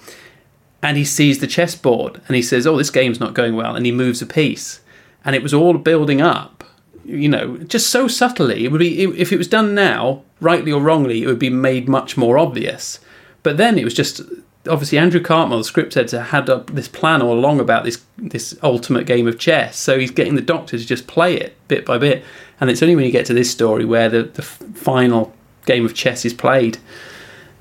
and 0.82 0.96
he 0.96 1.04
sees 1.04 1.38
the 1.38 1.46
chessboard 1.46 2.20
and 2.26 2.36
he 2.36 2.42
says, 2.42 2.66
"Oh, 2.66 2.76
this 2.76 2.90
game's 2.90 3.20
not 3.20 3.34
going 3.34 3.56
well," 3.56 3.74
and 3.74 3.84
he 3.84 3.92
moves 3.92 4.22
a 4.22 4.26
piece, 4.26 4.80
and 5.24 5.34
it 5.34 5.42
was 5.42 5.54
all 5.54 5.78
building 5.78 6.20
up. 6.20 6.64
You 7.04 7.28
know, 7.28 7.56
just 7.56 7.88
so 7.88 8.06
subtly. 8.06 8.64
It 8.64 8.70
would 8.70 8.78
be 8.78 9.02
if 9.02 9.32
it 9.32 9.38
was 9.38 9.48
done 9.48 9.74
now, 9.74 10.22
rightly 10.40 10.70
or 10.70 10.80
wrongly, 10.80 11.22
it 11.22 11.26
would 11.26 11.38
be 11.38 11.50
made 11.50 11.88
much 11.88 12.16
more 12.16 12.38
obvious. 12.38 13.00
But 13.42 13.56
then 13.56 13.78
it 13.78 13.84
was 13.84 13.94
just 13.94 14.20
obviously 14.68 14.98
Andrew 14.98 15.20
Cartmel, 15.20 15.58
the 15.58 15.64
script 15.64 15.96
editor, 15.96 16.22
had 16.22 16.50
up 16.50 16.70
this 16.70 16.88
plan 16.88 17.22
all 17.22 17.32
along 17.32 17.60
about 17.60 17.84
this 17.84 18.02
this 18.18 18.56
ultimate 18.62 19.06
game 19.06 19.26
of 19.26 19.38
chess. 19.38 19.78
So 19.78 19.98
he's 19.98 20.10
getting 20.10 20.34
the 20.34 20.42
Doctor 20.42 20.78
to 20.78 20.84
just 20.84 21.06
play 21.06 21.34
it 21.34 21.56
bit 21.68 21.86
by 21.86 21.98
bit, 21.98 22.24
and 22.60 22.70
it's 22.70 22.82
only 22.82 22.96
when 22.96 23.04
you 23.04 23.12
get 23.12 23.26
to 23.26 23.34
this 23.34 23.50
story 23.50 23.84
where 23.84 24.08
the 24.08 24.24
the 24.24 24.42
final 24.42 25.32
game 25.66 25.84
of 25.84 25.94
chess 25.94 26.24
is 26.24 26.34
played, 26.34 26.78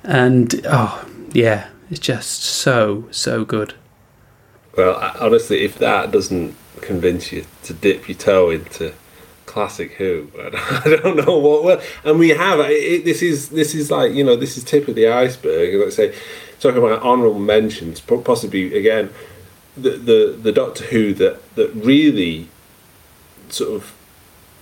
and 0.03 0.61
oh 0.65 1.07
yeah, 1.31 1.69
it's 1.89 1.99
just 1.99 2.41
so 2.43 3.07
so 3.11 3.45
good. 3.45 3.73
Well, 4.77 4.95
honestly, 5.19 5.63
if 5.63 5.77
that 5.80 6.11
doesn't 6.11 6.55
convince 6.81 7.31
you 7.31 7.45
to 7.63 7.73
dip 7.73 8.07
your 8.07 8.17
toe 8.17 8.49
into 8.49 8.93
classic 9.49 9.93
Who, 9.93 10.30
but 10.34 10.55
I 10.55 10.84
don't 11.01 11.26
know 11.26 11.38
what. 11.38 11.63
Well, 11.63 11.81
and 12.05 12.19
we 12.19 12.30
have 12.30 12.59
it, 12.61 13.03
this 13.03 13.21
is 13.21 13.49
this 13.49 13.73
is 13.73 13.89
like 13.91 14.13
you 14.13 14.23
know 14.23 14.35
this 14.35 14.57
is 14.57 14.63
tip 14.63 14.88
of 14.88 14.95
the 14.95 15.07
iceberg. 15.07 15.73
Let's 15.76 15.95
say 15.95 16.15
talking 16.59 16.77
about 16.77 17.01
honourable 17.01 17.39
mentions, 17.39 17.99
possibly 17.99 18.77
again 18.77 19.09
the 19.76 19.91
the 19.91 20.38
the 20.39 20.51
Doctor 20.51 20.85
Who 20.85 21.13
that 21.15 21.55
that 21.55 21.69
really 21.73 22.47
sort 23.49 23.71
of. 23.76 23.95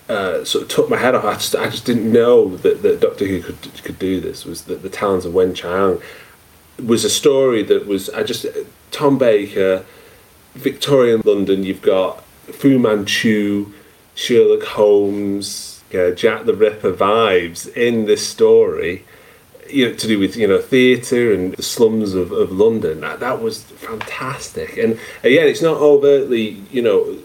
Uh, 0.10 0.46
sort 0.46 0.62
of 0.64 0.70
took 0.70 0.90
my 0.90 0.96
head 0.96 1.14
off. 1.16 1.26
I 1.26 1.34
just, 1.34 1.54
I 1.54 1.66
just 1.70 1.84
didn't 1.84 2.10
know 2.10 2.56
that, 2.56 2.82
that 2.82 3.02
Doctor 3.02 3.26
Who 3.28 3.42
could 3.42 3.58
could 3.84 4.00
do 4.00 4.22
this. 4.22 4.46
Was 4.46 4.62
that 4.62 4.82
the 4.82 4.88
Talons 4.88 5.26
of 5.26 5.34
Weng-Chiang 5.34 6.02
was 6.82 7.04
a 7.04 7.10
story 7.10 7.62
that 7.64 7.88
was 7.88 8.10
I 8.12 8.24
just 8.24 8.46
Tom 8.92 9.18
Baker, 9.18 9.84
Victorian 10.54 11.22
London. 11.26 11.64
You've 11.64 11.82
got 11.82 12.24
Fu 12.54 12.80
Manchu, 12.80 13.74
Sherlock 14.18 14.64
Holmes, 14.64 15.84
yeah, 15.92 16.10
Jack 16.10 16.46
the 16.46 16.56
Ripper 16.56 16.92
vibes 16.92 17.72
in 17.78 18.06
this 18.06 18.28
story. 18.28 19.06
You 19.70 19.90
know, 19.90 19.96
to 19.96 20.08
do 20.08 20.18
with 20.18 20.36
you 20.36 20.48
know 20.48 20.60
theatre 20.60 21.32
and 21.34 21.54
the 21.54 21.62
slums 21.62 22.16
of, 22.16 22.32
of 22.32 22.52
London. 22.52 23.02
That 23.02 23.20
that 23.20 23.42
was 23.42 23.64
fantastic. 23.64 24.76
And 24.78 25.00
again, 25.24 25.48
it's 25.48 25.62
not 25.62 25.78
overtly 25.78 26.64
you 26.72 26.82
know 26.82 27.18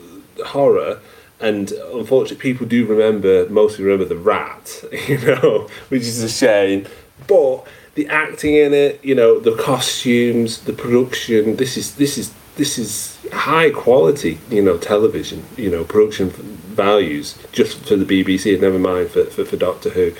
horror. 0.45 1.01
And 1.41 1.73
unfortunately, 1.73 2.37
people 2.37 2.67
do 2.67 2.85
remember 2.85 3.49
mostly 3.49 3.85
remember 3.85 4.05
the 4.05 4.17
rat, 4.21 4.85
you 5.09 5.19
know, 5.19 5.69
which 5.89 6.03
is 6.03 6.23
a 6.23 6.29
shame. 6.29 6.87
But 7.27 7.67
the 7.95 8.07
acting 8.09 8.55
in 8.55 8.75
it, 8.75 9.03
you 9.03 9.15
know, 9.15 9.41
the 9.41 9.57
costumes, 9.57 10.61
the 10.61 10.75
production. 10.75 11.57
This 11.57 11.79
is 11.79 11.95
this 11.95 12.19
is 12.19 12.35
this 12.57 12.79
is 12.79 13.19
high 13.33 13.71
quality, 13.71 14.39
you 14.51 14.63
know, 14.63 14.77
television, 14.79 15.45
you 15.57 15.71
know, 15.71 15.85
production 15.85 16.31
values 16.31 17.39
just 17.53 17.79
for 17.87 17.97
the 17.97 18.05
BBC. 18.05 18.61
Never 18.61 18.79
mind 18.79 19.11
for, 19.11 19.25
for, 19.25 19.45
for 19.45 19.57
Doctor 19.57 19.91
Who. 19.91 20.13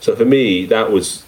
So 0.00 0.14
for 0.14 0.24
me, 0.24 0.66
that 0.66 0.90
was, 0.92 1.24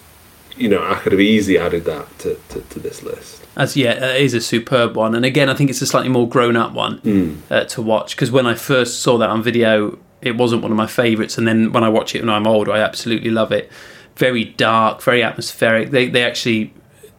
you 0.57 0.69
know, 0.69 0.83
I 0.83 0.95
could 0.95 1.11
have 1.11 1.21
easily 1.21 1.57
added 1.57 1.85
that 1.85 2.17
to, 2.19 2.39
to, 2.49 2.61
to 2.61 2.79
this 2.79 3.03
list. 3.03 3.45
As 3.55 3.75
yeah, 3.77 3.91
it 4.15 4.21
is 4.21 4.33
a 4.33 4.41
superb 4.41 4.95
one, 4.95 5.13
and 5.13 5.25
again, 5.25 5.47
I 5.49 5.53
think 5.53 5.69
it's 5.69 5.81
a 5.81 5.85
slightly 5.85 6.09
more 6.09 6.27
grown-up 6.27 6.73
one 6.73 6.99
Mm. 7.01 7.37
uh, 7.51 7.65
to 7.65 7.81
watch 7.83 8.15
because 8.15 8.31
when 8.31 8.47
I 8.47 8.55
first 8.55 9.01
saw 9.01 9.17
that 9.19 9.29
on 9.29 9.43
video, 9.43 9.99
it 10.23 10.37
wasn't 10.37 10.63
one 10.63 10.71
of 10.71 10.77
my 10.77 10.87
favourites, 10.87 11.37
and 11.37 11.47
then 11.47 11.71
when 11.71 11.83
I 11.83 11.89
watch 11.89 12.15
it 12.15 12.21
when 12.21 12.29
I'm 12.29 12.47
older, 12.47 12.71
I 12.71 12.79
absolutely 12.79 13.29
love 13.29 13.51
it. 13.51 13.69
Very 14.15 14.45
dark, 14.45 15.03
very 15.03 15.21
atmospheric. 15.21 15.91
They 15.91 16.07
they 16.07 16.23
actually 16.23 16.73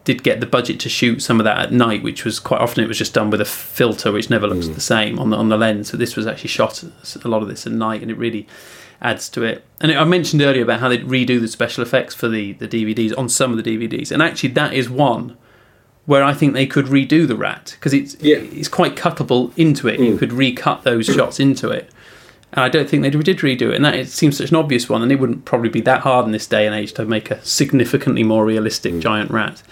did 0.05 0.23
get 0.23 0.39
the 0.39 0.45
budget 0.45 0.79
to 0.79 0.89
shoot 0.89 1.21
some 1.21 1.39
of 1.39 1.43
that 1.43 1.57
at 1.57 1.73
night, 1.73 2.03
which 2.03 2.23
was 2.23 2.39
quite 2.39 2.61
often 2.61 2.83
it 2.83 2.87
was 2.87 2.97
just 2.97 3.13
done 3.13 3.29
with 3.31 3.41
a 3.41 3.45
filter 3.45 4.11
which 4.11 4.29
never 4.29 4.47
looks 4.47 4.67
mm. 4.67 4.75
the 4.75 4.81
same 4.81 5.19
on 5.19 5.31
the 5.31 5.37
on 5.37 5.49
the 5.49 5.57
lens. 5.57 5.89
So 5.89 5.97
this 5.97 6.15
was 6.15 6.25
actually 6.25 6.49
shot 6.49 6.83
a 6.83 7.27
lot 7.27 7.41
of 7.41 7.49
this 7.49 7.65
at 7.65 7.73
night, 7.73 8.01
and 8.01 8.09
it 8.09 8.17
really 8.17 8.47
adds 9.01 9.27
to 9.29 9.43
it. 9.43 9.65
And 9.81 9.91
I 9.91 10.03
mentioned 10.05 10.41
earlier 10.41 10.63
about 10.63 10.79
how 10.79 10.89
they 10.89 10.99
redo 10.99 11.41
the 11.41 11.47
special 11.47 11.83
effects 11.83 12.15
for 12.15 12.29
the 12.29 12.53
the 12.53 12.67
DVDs 12.67 13.17
on 13.17 13.27
some 13.27 13.57
of 13.57 13.61
the 13.61 13.77
DVDs, 13.77 14.11
and 14.11 14.21
actually 14.21 14.49
that 14.49 14.73
is 14.73 14.89
one 14.89 15.35
where 16.05 16.23
I 16.23 16.33
think 16.33 16.53
they 16.53 16.67
could 16.67 16.85
redo 16.85 17.27
the 17.27 17.35
rat 17.35 17.75
because 17.79 17.93
it's 17.93 18.15
it's 18.21 18.67
quite 18.67 18.95
cuttable 18.95 19.51
into 19.57 19.87
it. 19.87 19.99
You 19.99 20.13
mm. 20.13 20.19
could 20.19 20.31
recut 20.31 20.83
those 20.83 21.07
shots 21.07 21.39
into 21.39 21.69
it. 21.69 21.89
And 22.53 22.63
I 22.63 22.69
don't 22.69 22.87
think 22.87 23.01
they 23.01 23.09
did 23.09 23.39
redo 23.39 23.71
it, 23.71 23.75
and 23.75 23.83
that 23.83 23.95
it 23.95 24.07
seems 24.07 24.37
such 24.37 24.51
an 24.51 24.55
obvious 24.55 24.87
one, 24.87 25.01
and 25.01 25.11
it 25.11 25.19
wouldn't 25.19 25.45
probably 25.45 25.69
be 25.69 25.81
that 25.81 26.01
hard 26.01 26.25
in 26.25 26.31
this 26.31 26.47
day 26.47 26.65
and 26.65 26.75
age 26.75 26.93
to 26.93 27.05
make 27.05 27.29
a 27.31 27.43
significantly 27.43 28.23
more 28.23 28.45
realistic 28.45 28.93
mm. 28.93 29.01
giant 29.01 29.31
rat. 29.31 29.63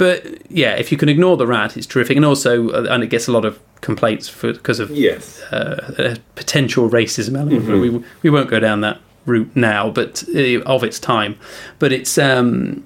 But 0.00 0.50
yeah, 0.50 0.76
if 0.76 0.90
you 0.90 0.96
can 0.96 1.10
ignore 1.10 1.36
the 1.36 1.46
rat, 1.46 1.76
it's 1.76 1.86
terrific, 1.86 2.16
and 2.16 2.24
also, 2.24 2.70
uh, 2.70 2.86
and 2.88 3.02
it 3.02 3.08
gets 3.08 3.28
a 3.28 3.32
lot 3.32 3.44
of 3.44 3.60
complaints 3.82 4.30
for 4.30 4.54
because 4.54 4.80
of 4.80 4.90
yes 4.90 5.42
uh, 5.52 5.94
a 5.98 6.16
potential 6.36 6.88
racism 6.88 7.36
element. 7.38 7.66
Mhm. 7.66 7.80
We 7.82 8.04
we 8.22 8.30
won't 8.30 8.48
go 8.48 8.58
down 8.58 8.80
that 8.80 8.98
route 9.26 9.54
now, 9.54 9.90
but 9.90 10.24
uh, 10.34 10.60
of 10.60 10.82
its 10.84 10.98
time. 10.98 11.36
But 11.78 11.92
it's 11.92 12.16
um, 12.16 12.82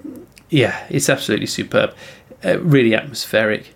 yeah, 0.49 0.85
it's 0.89 1.07
absolutely 1.07 1.47
superb, 1.47 1.93
uh, 2.43 2.59
really 2.59 2.93
atmospheric. 2.93 3.73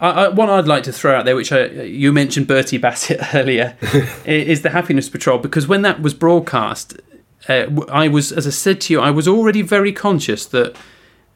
I, 0.00 0.08
I, 0.24 0.28
one 0.28 0.50
I'd 0.50 0.66
like 0.66 0.82
to 0.82 0.92
throw 0.92 1.14
out 1.14 1.24
there, 1.26 1.36
which 1.36 1.52
I, 1.52 1.66
you 1.66 2.12
mentioned 2.12 2.48
Bertie 2.48 2.78
Bassett 2.78 3.20
earlier, 3.36 3.76
is 4.24 4.62
the 4.62 4.70
Happiness 4.70 5.08
Patrol 5.08 5.38
because 5.38 5.68
when 5.68 5.82
that 5.82 6.02
was 6.02 6.12
broadcast, 6.12 7.00
uh, 7.48 7.66
I 7.88 8.08
was, 8.08 8.32
as 8.32 8.48
I 8.48 8.50
said 8.50 8.80
to 8.80 8.92
you, 8.94 9.00
I 9.00 9.12
was 9.12 9.28
already 9.28 9.62
very 9.62 9.92
conscious 9.92 10.44
that 10.46 10.74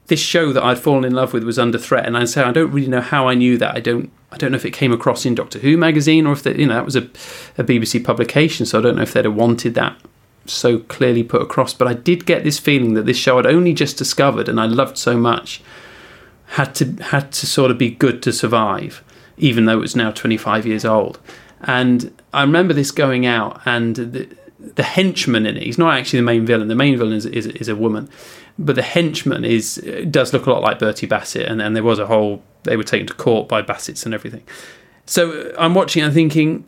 this 0.07 0.21
show 0.21 0.53
that 0.53 0.63
I'd 0.63 0.79
fallen 0.79 1.05
in 1.05 1.15
love 1.15 1.33
with 1.33 1.45
was 1.45 1.59
under 1.59 1.79
threat, 1.79 2.07
and 2.07 2.17
I 2.17 2.25
say 2.25 2.43
I 2.43 2.53
don't 2.53 2.71
really 2.71 2.89
know 2.89 3.01
how 3.01 3.29
I 3.29 3.35
knew 3.35 3.57
that. 3.59 3.75
I 3.75 3.81
don't. 3.81 4.11
I 4.31 4.37
don't 4.37 4.51
know 4.51 4.57
if 4.57 4.65
it 4.65 4.73
came 4.73 4.93
across 4.93 5.25
in 5.25 5.37
Doctor 5.37 5.61
Who 5.61 5.77
magazine 5.77 6.27
or 6.27 6.33
if 6.33 6.43
that 6.43 6.57
you 6.57 6.67
know 6.67 6.75
that 6.75 6.85
was 6.85 6.97
a, 6.97 7.03
a 7.57 7.65
BBC 7.65 8.05
publication. 8.05 8.67
So 8.67 8.79
I 8.79 8.83
don't 8.83 8.97
know 8.97 9.03
if 9.03 9.13
they'd 9.13 9.25
have 9.25 9.35
wanted 9.35 9.75
that 9.75 9.97
so 10.47 10.79
clearly 10.79 11.23
put 11.23 11.43
across. 11.43 11.73
But 11.73 11.89
I 11.89 11.95
did 11.95 12.27
get 12.27 12.45
this 12.45 12.59
feeling 12.59 12.95
that 12.95 13.07
this 13.07 13.17
show 13.17 13.39
I'd 13.39 13.47
only 13.47 13.73
just 13.73 13.97
discovered 13.97 14.49
and 14.49 14.61
I 14.61 14.67
loved 14.67 14.99
so 14.99 15.17
much 15.17 15.63
had 16.47 16.75
to 16.77 17.03
had 17.05 17.33
to 17.33 17.47
sort 17.47 17.71
of 17.71 17.79
be 17.79 17.91
good 17.91 18.23
to 18.23 18.33
survive, 18.33 19.03
even 19.37 19.65
though 19.65 19.75
it 19.75 19.81
was 19.81 19.97
now 19.97 20.11
25 20.11 20.67
years 20.67 20.85
old. 20.85 21.19
And 21.63 22.15
I 22.33 22.43
remember 22.43 22.75
this 22.75 22.91
going 22.91 23.25
out 23.25 23.61
and 23.65 23.97
the, 23.97 24.29
the 24.59 24.83
henchman 24.83 25.47
in 25.47 25.57
it. 25.57 25.63
He's 25.63 25.79
not 25.79 25.95
actually 25.95 26.21
the 26.21 26.27
main 26.27 26.45
villain. 26.45 26.69
The 26.69 26.75
main 26.75 26.97
villain 26.99 27.15
is 27.15 27.27
is, 27.27 27.47
is 27.47 27.69
a 27.69 27.77
woman, 27.77 28.09
but 28.59 28.77
the 28.77 28.83
henchman 28.83 29.45
is 29.45 29.77
does 30.11 30.33
look 30.33 30.47
a 30.47 30.51
lot 30.51 30.63
like 30.63 30.79
Bertie 30.79 31.07
Bassett. 31.07 31.49
And, 31.49 31.61
and 31.61 31.75
there 31.75 31.83
was 31.83 31.99
a 31.99 32.07
whole 32.07 32.43
they 32.65 32.77
were 32.77 32.85
taken 32.85 33.07
to 33.07 33.15
court 33.15 33.49
by 33.49 33.63
Bassett's 33.63 34.05
and 34.05 34.15
everything. 34.15 34.43
So 35.07 35.33
uh, 35.33 35.55
I'm 35.59 35.75
watching 35.75 36.03
and 36.03 36.15
thinking, 36.15 36.65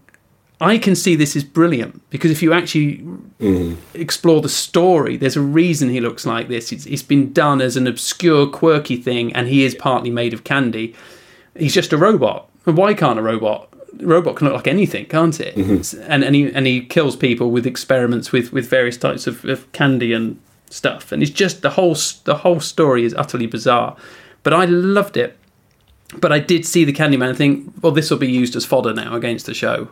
I 0.61 0.79
can 0.79 0.95
see 0.95 1.17
this 1.17 1.37
is 1.37 1.45
brilliant 1.45 2.09
because 2.11 2.31
if 2.31 2.43
you 2.43 2.53
actually 2.53 2.99
mm-hmm. 2.99 3.75
explore 3.95 4.41
the 4.41 4.49
story, 4.49 5.17
there's 5.17 5.37
a 5.37 5.43
reason 5.43 5.91
he 5.91 6.01
looks 6.01 6.25
like 6.25 6.49
this. 6.49 6.73
It's, 6.73 6.87
it's 6.87 7.03
been 7.03 7.33
done 7.33 7.61
as 7.61 7.77
an 7.77 7.87
obscure, 7.87 8.47
quirky 8.47 8.97
thing, 8.97 9.35
and 9.35 9.49
he 9.49 9.65
is 9.65 9.75
partly 9.75 10.11
made 10.11 10.33
of 10.33 10.45
candy. 10.45 10.95
He's 11.57 11.75
just 11.75 11.93
a 11.93 11.97
robot. 11.97 12.49
And 12.65 12.77
why 12.77 12.95
can't 12.95 13.19
a 13.19 13.23
robot? 13.23 13.69
A 14.01 14.07
robot 14.07 14.37
can 14.37 14.47
look 14.47 14.57
like 14.57 14.67
anything, 14.67 15.07
can't 15.07 15.39
it? 15.41 15.57
Mm-hmm. 15.57 16.03
And 16.11 16.25
and 16.25 16.35
he 16.35 16.53
and 16.53 16.67
he 16.67 16.85
kills 16.85 17.17
people 17.17 17.51
with 17.51 17.67
experiments 17.67 18.33
with, 18.33 18.53
with 18.53 18.69
various 18.69 18.97
types 18.97 19.27
of, 19.27 19.45
of 19.45 19.71
candy 19.73 20.13
and 20.13 20.41
stuff. 20.77 21.11
And 21.13 21.23
it's 21.23 21.33
just 21.33 21.63
the 21.63 21.71
whole 21.71 21.97
the 22.25 22.39
whole 22.43 22.61
story 22.61 23.05
is 23.05 23.15
utterly 23.15 23.47
bizarre, 23.47 23.97
but 24.43 24.53
I 24.53 24.67
loved 24.67 25.17
it. 25.17 25.37
But 26.19 26.33
I 26.33 26.39
did 26.39 26.65
see 26.65 26.85
the 26.85 26.93
Candyman 26.93 27.31
and 27.31 27.39
think, 27.39 27.73
well, 27.83 27.91
this 27.91 28.11
will 28.11 28.19
be 28.19 28.31
used 28.31 28.55
as 28.55 28.65
fodder 28.65 28.95
now 28.95 29.17
against 29.17 29.47
the 29.47 29.55
show. 29.55 29.89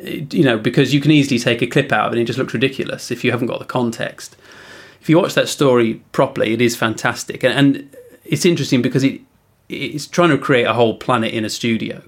You 0.00 0.44
know, 0.44 0.58
because 0.58 0.94
you 0.94 1.00
can 1.00 1.10
easily 1.10 1.38
take 1.38 1.62
a 1.62 1.66
clip 1.66 1.90
out 1.90 2.06
of 2.06 2.12
it 2.12 2.16
and 2.16 2.22
it 2.22 2.26
just 2.26 2.38
looks 2.38 2.54
ridiculous 2.54 3.10
if 3.10 3.24
you 3.24 3.32
haven't 3.32 3.48
got 3.48 3.58
the 3.58 3.64
context. 3.64 4.36
If 5.00 5.08
you 5.08 5.18
watch 5.18 5.34
that 5.34 5.48
story 5.48 6.02
properly, 6.12 6.52
it 6.52 6.60
is 6.60 6.76
fantastic, 6.76 7.42
and, 7.44 7.54
and 7.54 7.96
it's 8.24 8.44
interesting 8.44 8.82
because 8.82 9.04
it 9.04 9.20
it's 9.68 10.06
trying 10.06 10.30
to 10.30 10.38
create 10.38 10.66
a 10.66 10.74
whole 10.74 10.96
planet 10.96 11.32
in 11.32 11.44
a 11.44 11.50
studio. 11.50 12.02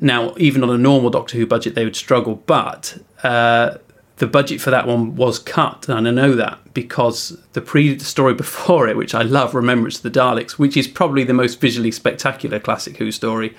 Now, 0.00 0.34
even 0.36 0.62
on 0.62 0.70
a 0.70 0.78
normal 0.78 1.10
Doctor 1.10 1.36
Who 1.36 1.46
budget, 1.46 1.74
they 1.74 1.84
would 1.84 1.96
struggle, 1.96 2.36
but 2.46 2.98
uh, 3.22 3.78
the 4.16 4.26
budget 4.26 4.60
for 4.60 4.70
that 4.70 4.86
one 4.86 5.14
was 5.14 5.38
cut, 5.38 5.88
and 5.88 6.08
I 6.08 6.10
know 6.10 6.34
that 6.34 6.58
because 6.72 7.38
the 7.52 7.60
pre 7.60 7.94
the 7.94 8.04
story 8.04 8.34
before 8.34 8.88
it, 8.88 8.96
which 8.96 9.14
I 9.14 9.22
love, 9.22 9.54
Remembrance 9.54 9.96
of 9.96 10.02
the 10.02 10.18
Daleks, 10.18 10.52
which 10.52 10.76
is 10.76 10.88
probably 10.88 11.24
the 11.24 11.34
most 11.34 11.60
visually 11.60 11.90
spectacular 11.90 12.58
classic 12.58 12.96
Who 12.96 13.12
story, 13.12 13.54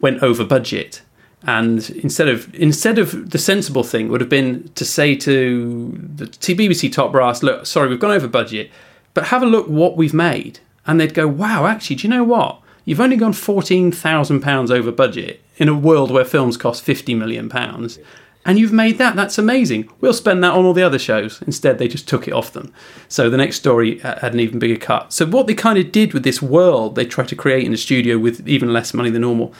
went 0.00 0.22
over 0.22 0.44
budget. 0.44 1.02
And 1.42 1.88
instead 1.90 2.28
of 2.28 2.52
instead 2.54 2.98
of 2.98 3.30
the 3.30 3.38
sensible 3.38 3.84
thing 3.84 4.08
would 4.08 4.20
have 4.20 4.30
been 4.30 4.70
to 4.74 4.84
say 4.84 5.14
to 5.16 5.90
the 6.16 6.26
BBC 6.26 6.92
top 6.92 7.12
brass, 7.12 7.42
look, 7.42 7.66
sorry, 7.66 7.88
we've 7.88 8.00
gone 8.00 8.10
over 8.10 8.28
budget, 8.28 8.70
but 9.14 9.28
have 9.28 9.42
a 9.42 9.46
look 9.46 9.66
what 9.68 9.96
we've 9.96 10.14
made, 10.14 10.60
and 10.86 11.00
they'd 11.00 11.14
go, 11.14 11.26
wow, 11.26 11.66
actually, 11.66 11.96
do 11.96 12.08
you 12.08 12.14
know 12.14 12.24
what? 12.24 12.60
You've 12.84 13.00
only 13.00 13.16
gone 13.16 13.32
fourteen 13.32 13.92
thousand 13.92 14.40
pounds 14.40 14.70
over 14.70 14.90
budget 14.90 15.42
in 15.56 15.68
a 15.68 15.74
world 15.74 16.10
where 16.10 16.24
films 16.24 16.56
cost 16.56 16.82
fifty 16.82 17.14
million 17.14 17.48
pounds, 17.48 17.98
and 18.44 18.58
you've 18.58 18.72
made 18.72 18.98
that. 18.98 19.16
That's 19.16 19.38
amazing. 19.38 19.90
We'll 20.00 20.12
spend 20.12 20.42
that 20.42 20.52
on 20.52 20.64
all 20.64 20.72
the 20.72 20.82
other 20.82 20.98
shows. 20.98 21.42
Instead, 21.42 21.78
they 21.78 21.88
just 21.88 22.08
took 22.08 22.26
it 22.26 22.32
off 22.32 22.52
them. 22.52 22.72
So 23.08 23.28
the 23.28 23.36
next 23.36 23.56
story 23.56 24.02
uh, 24.02 24.18
had 24.20 24.32
an 24.32 24.40
even 24.40 24.58
bigger 24.58 24.78
cut. 24.78 25.12
So 25.12 25.26
what 25.26 25.46
they 25.46 25.54
kind 25.54 25.78
of 25.78 25.92
did 25.92 26.14
with 26.14 26.22
this 26.22 26.40
world 26.40 26.94
they 26.94 27.04
tried 27.04 27.28
to 27.28 27.36
create 27.36 27.64
in 27.64 27.72
the 27.72 27.76
studio 27.76 28.18
with 28.18 28.48
even 28.48 28.72
less 28.72 28.94
money 28.94 29.10
than 29.10 29.22
normal 29.22 29.52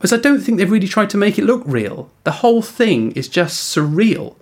was 0.00 0.12
I 0.12 0.16
don't 0.16 0.40
think 0.40 0.58
they've 0.58 0.70
really 0.70 0.88
tried 0.88 1.10
to 1.10 1.16
make 1.16 1.38
it 1.38 1.44
look 1.44 1.62
real. 1.64 2.10
The 2.24 2.32
whole 2.32 2.62
thing 2.62 3.12
is 3.12 3.28
just 3.28 3.74
surreal. 3.74 4.36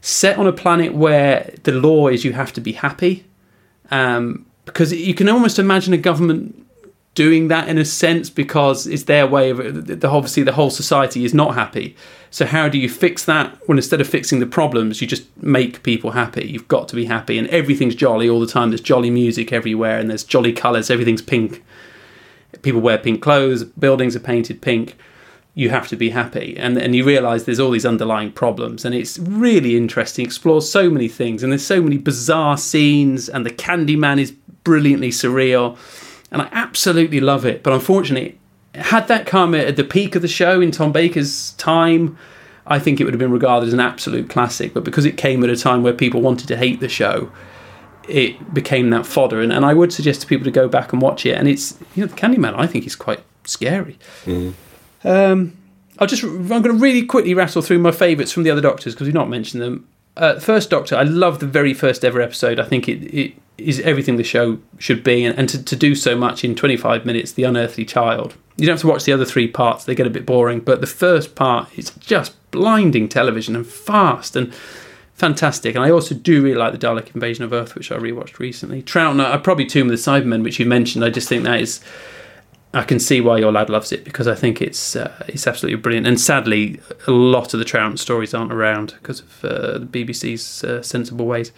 Set 0.00 0.38
on 0.38 0.46
a 0.46 0.52
planet 0.52 0.94
where 0.94 1.52
the 1.64 1.72
law 1.72 2.08
is 2.08 2.24
you 2.24 2.32
have 2.32 2.52
to 2.52 2.60
be 2.60 2.72
happy, 2.72 3.24
um, 3.90 4.46
because 4.64 4.92
you 4.92 5.14
can 5.14 5.28
almost 5.28 5.58
imagine 5.58 5.92
a 5.92 5.98
government 5.98 6.65
doing 7.16 7.48
that 7.48 7.66
in 7.66 7.78
a 7.78 7.84
sense 7.84 8.30
because 8.30 8.86
it's 8.86 9.04
their 9.04 9.26
way 9.26 9.50
of 9.50 9.86
the, 9.86 10.08
obviously 10.08 10.44
the 10.44 10.52
whole 10.52 10.70
society 10.70 11.24
is 11.24 11.34
not 11.34 11.54
happy. 11.54 11.96
So 12.30 12.44
how 12.44 12.68
do 12.68 12.78
you 12.78 12.88
fix 12.88 13.24
that 13.24 13.58
when 13.66 13.78
instead 13.78 14.00
of 14.00 14.06
fixing 14.06 14.38
the 14.38 14.46
problems, 14.46 15.00
you 15.00 15.06
just 15.06 15.24
make 15.42 15.82
people 15.82 16.10
happy? 16.10 16.46
You've 16.46 16.68
got 16.68 16.86
to 16.88 16.96
be 16.96 17.06
happy, 17.06 17.38
and 17.38 17.48
everything's 17.48 17.94
jolly 17.94 18.28
all 18.28 18.38
the 18.38 18.46
time. 18.46 18.70
There's 18.70 18.82
jolly 18.82 19.10
music 19.10 19.52
everywhere, 19.52 19.98
and 19.98 20.10
there's 20.10 20.22
jolly 20.22 20.52
colours. 20.52 20.90
Everything's 20.90 21.22
pink. 21.22 21.64
People 22.62 22.82
wear 22.82 22.98
pink 22.98 23.22
clothes. 23.22 23.64
Buildings 23.64 24.14
are 24.14 24.20
painted 24.20 24.60
pink. 24.60 24.96
You 25.54 25.70
have 25.70 25.88
to 25.88 25.96
be 25.96 26.10
happy, 26.10 26.54
and 26.58 26.76
and 26.76 26.94
you 26.94 27.04
realise 27.04 27.44
there's 27.44 27.60
all 27.60 27.70
these 27.70 27.86
underlying 27.86 28.32
problems, 28.32 28.84
and 28.84 28.94
it's 28.94 29.18
really 29.18 29.74
interesting. 29.74 30.26
Explores 30.26 30.70
so 30.70 30.90
many 30.90 31.08
things, 31.08 31.42
and 31.42 31.50
there's 31.50 31.64
so 31.64 31.80
many 31.80 31.96
bizarre 31.96 32.58
scenes, 32.58 33.30
and 33.30 33.46
the 33.46 33.50
Candyman 33.50 34.20
is 34.20 34.32
brilliantly 34.64 35.10
surreal 35.10 35.78
and 36.30 36.42
I 36.42 36.48
absolutely 36.52 37.20
love 37.20 37.44
it. 37.44 37.62
But 37.62 37.72
unfortunately, 37.72 38.38
had 38.74 39.08
that 39.08 39.26
come 39.26 39.54
at 39.54 39.76
the 39.76 39.84
peak 39.84 40.14
of 40.14 40.22
the 40.22 40.28
show 40.28 40.60
in 40.60 40.70
Tom 40.70 40.92
Baker's 40.92 41.52
time, 41.52 42.16
I 42.66 42.78
think 42.78 43.00
it 43.00 43.04
would 43.04 43.14
have 43.14 43.18
been 43.18 43.32
regarded 43.32 43.68
as 43.68 43.72
an 43.72 43.80
absolute 43.80 44.28
classic. 44.28 44.74
But 44.74 44.84
because 44.84 45.04
it 45.04 45.16
came 45.16 45.42
at 45.44 45.50
a 45.50 45.56
time 45.56 45.82
where 45.82 45.92
people 45.92 46.20
wanted 46.20 46.48
to 46.48 46.56
hate 46.56 46.80
the 46.80 46.88
show, 46.88 47.30
it 48.08 48.52
became 48.52 48.90
that 48.90 49.06
fodder. 49.06 49.40
And, 49.40 49.52
and 49.52 49.64
I 49.64 49.74
would 49.74 49.92
suggest 49.92 50.20
to 50.22 50.26
people 50.26 50.44
to 50.44 50.50
go 50.50 50.68
back 50.68 50.92
and 50.92 51.00
watch 51.00 51.24
it. 51.26 51.36
And 51.36 51.48
it's, 51.48 51.78
you 51.94 52.02
know, 52.02 52.06
the 52.06 52.16
Candyman, 52.16 52.54
I 52.56 52.66
think, 52.66 52.86
is 52.86 52.96
quite 52.96 53.20
scary. 53.44 53.98
Um, 55.04 55.56
I'll 55.98 56.06
just, 56.06 56.22
I'm 56.22 56.48
going 56.48 56.64
to 56.64 56.72
really 56.72 57.06
quickly 57.06 57.34
rattle 57.34 57.62
through 57.62 57.78
my 57.78 57.92
favourites 57.92 58.32
from 58.32 58.42
the 58.42 58.50
other 58.50 58.60
Doctors 58.60 58.94
because 58.94 59.06
we've 59.06 59.14
not 59.14 59.28
mentioned 59.28 59.62
them. 59.62 59.88
Uh, 60.16 60.38
first 60.40 60.70
Doctor, 60.70 60.96
I 60.96 61.02
love 61.02 61.40
the 61.40 61.46
very 61.46 61.74
first 61.74 62.04
ever 62.04 62.20
episode. 62.20 62.58
I 62.58 62.64
think 62.64 62.88
it, 62.88 63.02
it 63.14 63.34
is 63.58 63.80
everything 63.80 64.16
the 64.16 64.24
show 64.24 64.58
should 64.78 65.02
be, 65.02 65.24
and, 65.24 65.38
and 65.38 65.48
to, 65.48 65.62
to 65.62 65.76
do 65.76 65.94
so 65.94 66.16
much 66.16 66.44
in 66.44 66.54
25 66.54 67.06
minutes, 67.06 67.32
The 67.32 67.44
Unearthly 67.44 67.84
Child. 67.84 68.34
You 68.56 68.66
don't 68.66 68.74
have 68.74 68.80
to 68.80 68.86
watch 68.86 69.04
the 69.04 69.12
other 69.12 69.24
three 69.24 69.48
parts, 69.48 69.84
they 69.84 69.94
get 69.94 70.06
a 70.06 70.10
bit 70.10 70.26
boring, 70.26 70.60
but 70.60 70.80
the 70.80 70.86
first 70.86 71.34
part 71.34 71.76
is 71.78 71.90
just 71.90 72.34
blinding 72.50 73.08
television 73.08 73.54
and 73.54 73.66
fast 73.66 74.36
and 74.36 74.52
fantastic. 75.16 75.74
And 75.74 75.84
I 75.84 75.90
also 75.90 76.14
do 76.14 76.42
really 76.42 76.56
like 76.56 76.78
The 76.78 76.86
Dalek 76.86 77.14
Invasion 77.14 77.44
of 77.44 77.52
Earth, 77.52 77.74
which 77.74 77.90
I 77.90 77.96
rewatched 77.96 78.38
recently. 78.38 78.82
Troughton, 78.82 79.24
I 79.24 79.36
probably 79.38 79.66
Tomb 79.66 79.88
of 79.88 79.90
the 79.90 79.96
Cybermen, 79.96 80.42
which 80.42 80.60
you 80.60 80.66
mentioned. 80.66 81.04
I 81.04 81.10
just 81.10 81.28
think 81.28 81.44
that 81.44 81.60
is. 81.60 81.80
I 82.74 82.82
can 82.82 83.00
see 83.00 83.22
why 83.22 83.38
your 83.38 83.52
lad 83.52 83.70
loves 83.70 83.90
it 83.90 84.04
because 84.04 84.28
I 84.28 84.34
think 84.34 84.60
it's 84.60 84.96
uh, 84.96 85.24
it's 85.28 85.46
absolutely 85.46 85.80
brilliant. 85.80 86.06
And 86.06 86.20
sadly, 86.20 86.80
a 87.06 87.10
lot 87.10 87.54
of 87.54 87.60
the 87.60 87.64
Troughton 87.64 87.98
stories 87.98 88.34
aren't 88.34 88.52
around 88.52 88.94
because 89.00 89.20
of 89.20 89.44
uh, 89.44 89.78
the 89.78 89.86
BBC's 89.86 90.62
uh, 90.62 90.82
sensible 90.82 91.24
ways. 91.24 91.52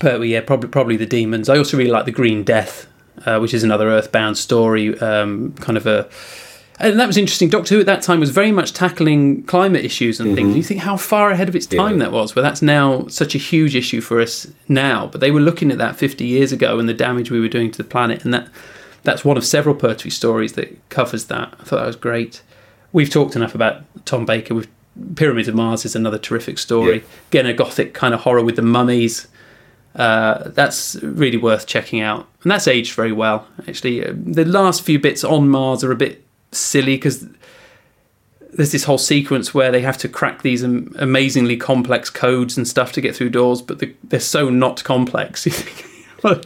But 0.00 0.20
yeah, 0.22 0.40
probably 0.40 0.68
probably 0.68 0.96
the 0.96 1.06
demons. 1.06 1.48
I 1.48 1.56
also 1.58 1.76
really 1.76 1.90
like 1.90 2.04
the 2.04 2.12
Green 2.12 2.44
Death, 2.44 2.86
uh, 3.26 3.38
which 3.38 3.54
is 3.54 3.62
another 3.64 3.88
Earthbound 3.88 4.36
story, 4.38 4.98
um, 5.00 5.52
kind 5.60 5.76
of 5.76 5.86
a. 5.86 6.08
And 6.80 6.98
that 6.98 7.06
was 7.06 7.16
interesting. 7.16 7.48
Doctor 7.48 7.76
Who 7.76 7.80
at 7.80 7.86
that 7.86 8.02
time 8.02 8.18
was 8.18 8.30
very 8.30 8.50
much 8.50 8.72
tackling 8.72 9.44
climate 9.44 9.84
issues 9.84 10.18
and 10.18 10.34
things. 10.34 10.52
Mhm. 10.54 10.56
You 10.56 10.62
think 10.64 10.80
how 10.80 10.96
far 10.96 11.30
ahead 11.30 11.48
of 11.48 11.54
its 11.54 11.66
time 11.66 11.98
that 12.00 12.10
was, 12.10 12.34
where 12.34 12.42
that's 12.42 12.62
now 12.62 13.06
such 13.06 13.36
a 13.36 13.38
huge 13.38 13.76
issue 13.76 14.00
for 14.00 14.20
us 14.20 14.48
now. 14.68 15.08
But 15.10 15.20
they 15.20 15.30
were 15.30 15.40
looking 15.40 15.70
at 15.70 15.78
that 15.78 15.94
50 15.96 16.24
years 16.26 16.50
ago 16.50 16.80
and 16.80 16.88
the 16.88 16.94
damage 16.94 17.30
we 17.30 17.38
were 17.38 17.46
doing 17.48 17.70
to 17.70 17.78
the 17.78 17.84
planet, 17.88 18.24
and 18.24 18.34
that 18.34 18.48
that's 19.04 19.24
one 19.24 19.36
of 19.36 19.44
several 19.44 19.74
Pertwee 19.76 20.10
stories 20.10 20.54
that 20.54 20.76
covers 20.88 21.26
that. 21.26 21.54
I 21.60 21.64
thought 21.64 21.76
that 21.78 21.86
was 21.86 21.96
great. 21.96 22.42
We've 22.92 23.10
talked 23.10 23.36
enough 23.36 23.54
about 23.54 23.82
Tom 24.04 24.24
Baker. 24.26 24.54
With 24.54 24.66
Pyramids 25.14 25.46
of 25.48 25.54
Mars 25.54 25.84
is 25.84 25.94
another 25.94 26.18
terrific 26.18 26.58
story. 26.58 27.04
Again, 27.30 27.46
a 27.46 27.52
gothic 27.52 27.94
kind 27.94 28.14
of 28.14 28.20
horror 28.20 28.42
with 28.42 28.56
the 28.56 28.62
mummies. 28.62 29.26
Uh, 29.94 30.48
that's 30.50 30.96
really 31.02 31.36
worth 31.36 31.66
checking 31.66 32.00
out, 32.00 32.26
and 32.42 32.50
that's 32.50 32.66
aged 32.66 32.94
very 32.94 33.12
well. 33.12 33.46
Actually, 33.68 34.04
Uh, 34.04 34.12
the 34.16 34.44
last 34.44 34.82
few 34.82 34.98
bits 34.98 35.22
on 35.22 35.48
Mars 35.48 35.84
are 35.84 35.92
a 35.92 35.96
bit 35.96 36.24
silly 36.50 36.96
because 36.96 37.26
there's 38.52 38.72
this 38.72 38.84
whole 38.84 38.98
sequence 38.98 39.52
where 39.54 39.70
they 39.72 39.80
have 39.82 39.98
to 39.98 40.08
crack 40.08 40.42
these 40.42 40.62
am- 40.64 40.94
amazingly 40.98 41.56
complex 41.56 42.10
codes 42.10 42.56
and 42.56 42.66
stuff 42.68 42.92
to 42.92 43.00
get 43.00 43.14
through 43.14 43.30
doors, 43.30 43.62
but 43.62 43.78
the, 43.78 43.92
they're 44.04 44.20
so 44.20 44.48
not 44.50 44.82
complex. 44.84 45.46
Well, 46.22 46.40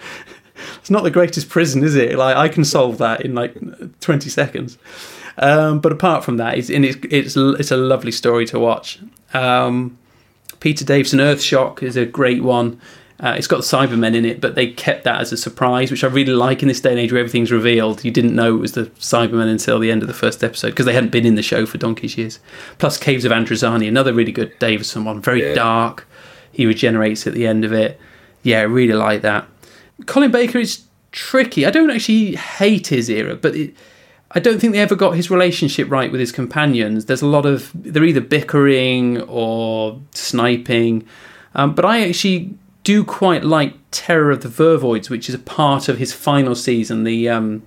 it's 0.81 0.91
not 0.91 1.05
the 1.05 1.11
greatest 1.11 1.49
prison, 1.49 1.85
is 1.85 1.95
it? 1.95 2.17
Like 2.19 2.37
I 2.37 2.49
can 2.49 2.65
solve 2.65 2.99
that 2.99 3.21
in 3.21 3.33
like 3.37 3.55
20 4.01 4.29
seconds. 4.29 4.77
Um, 5.37 5.79
but 5.79 5.93
apart 5.93 6.25
from 6.25 6.37
that, 6.39 6.59
it's, 6.59 6.69
it's 6.69 6.97
it's 7.11 7.37
it's 7.37 7.71
a 7.71 7.77
lovely 7.77 8.11
story 8.11 8.45
to 8.47 8.59
watch. 8.59 8.99
Um, 9.33 9.97
Peter 10.59 10.85
Davison 10.85 11.21
Earthshock 11.21 11.81
is 11.81 11.97
a 11.97 12.05
great 12.05 12.43
one. 12.43 12.81
Uh, 13.21 13.35
it's 13.37 13.49
got 13.49 13.57
the 13.57 13.63
Cybermen 13.65 14.15
in 14.15 14.25
it, 14.25 14.41
but 14.41 14.55
they 14.55 14.69
kept 14.71 15.03
that 15.03 15.21
as 15.21 15.33
a 15.33 15.37
surprise, 15.37 15.91
which 15.91 16.05
I 16.05 16.07
really 16.07 16.33
like 16.33 16.63
in 16.63 16.69
this 16.69 16.81
day 16.81 16.91
and 16.91 17.01
age 17.01 17.11
where 17.11 17.19
everything's 17.19 17.51
revealed. 17.51 18.05
You 18.05 18.13
didn't 18.13 18.33
know 18.35 18.55
it 18.55 18.61
was 18.61 18.73
the 18.73 18.85
Cybermen 19.01 19.51
until 19.51 19.81
the 19.81 19.91
end 19.91 20.03
of 20.03 20.09
the 20.09 20.15
first 20.15 20.45
episode 20.45 20.71
because 20.71 20.87
they 20.87 20.93
hadn't 20.93 21.11
been 21.11 21.27
in 21.27 21.35
the 21.35 21.43
show 21.43 21.67
for 21.67 21.79
donkey's 21.79 22.17
years. 22.17 22.39
Plus, 22.79 22.97
Caves 22.97 23.25
of 23.25 23.33
Androzani, 23.33 23.89
another 23.89 24.13
really 24.13 24.31
good 24.31 24.57
Davison 24.61 25.05
one, 25.05 25.21
very 25.21 25.43
Yeah. 25.49 25.55
dark. 25.55 26.07
He 26.53 26.65
regenerates 26.65 27.27
at 27.27 27.35
the 27.35 27.45
end 27.47 27.65
of 27.65 27.73
it. 27.73 28.01
Yeah, 28.45 28.61
I 28.61 28.63
really 28.63 28.95
like 28.95 29.23
that. 29.23 29.49
Colin 30.07 30.31
Baker 30.31 30.59
is 30.59 30.83
tricky. 31.11 31.67
I 31.67 31.71
don't 31.71 31.91
actually 31.91 32.37
hate 32.37 32.87
his 32.87 33.11
era, 33.11 33.35
but 33.35 33.57
it, 33.57 33.75
I 34.31 34.39
don't 34.39 34.61
think 34.61 34.75
they 34.75 34.79
ever 34.81 34.95
got 34.95 35.17
his 35.17 35.29
relationship 35.29 35.91
right 35.91 36.13
with 36.13 36.21
his 36.21 36.31
companions. 36.31 37.07
There's 37.07 37.23
a 37.23 37.27
lot 37.27 37.47
of 37.47 37.73
they're 37.75 38.05
either 38.05 38.21
bickering 38.21 39.23
or 39.23 40.01
sniping, 40.13 41.05
um, 41.57 41.75
but 41.75 41.85
I 41.85 42.07
actually 42.09 42.55
do 42.85 43.05
quite 43.05 43.45
like 43.45 43.75
Terror 43.91 44.31
of 44.31 44.43
the 44.43 44.49
Vervoids, 44.49 45.11
which 45.11 45.29
is 45.29 45.35
a 45.35 45.39
part 45.39 45.89
of 45.89 45.99
his 45.99 46.13
final 46.13 46.55
season. 46.55 47.05
The 47.05 47.29
um, 47.29 47.63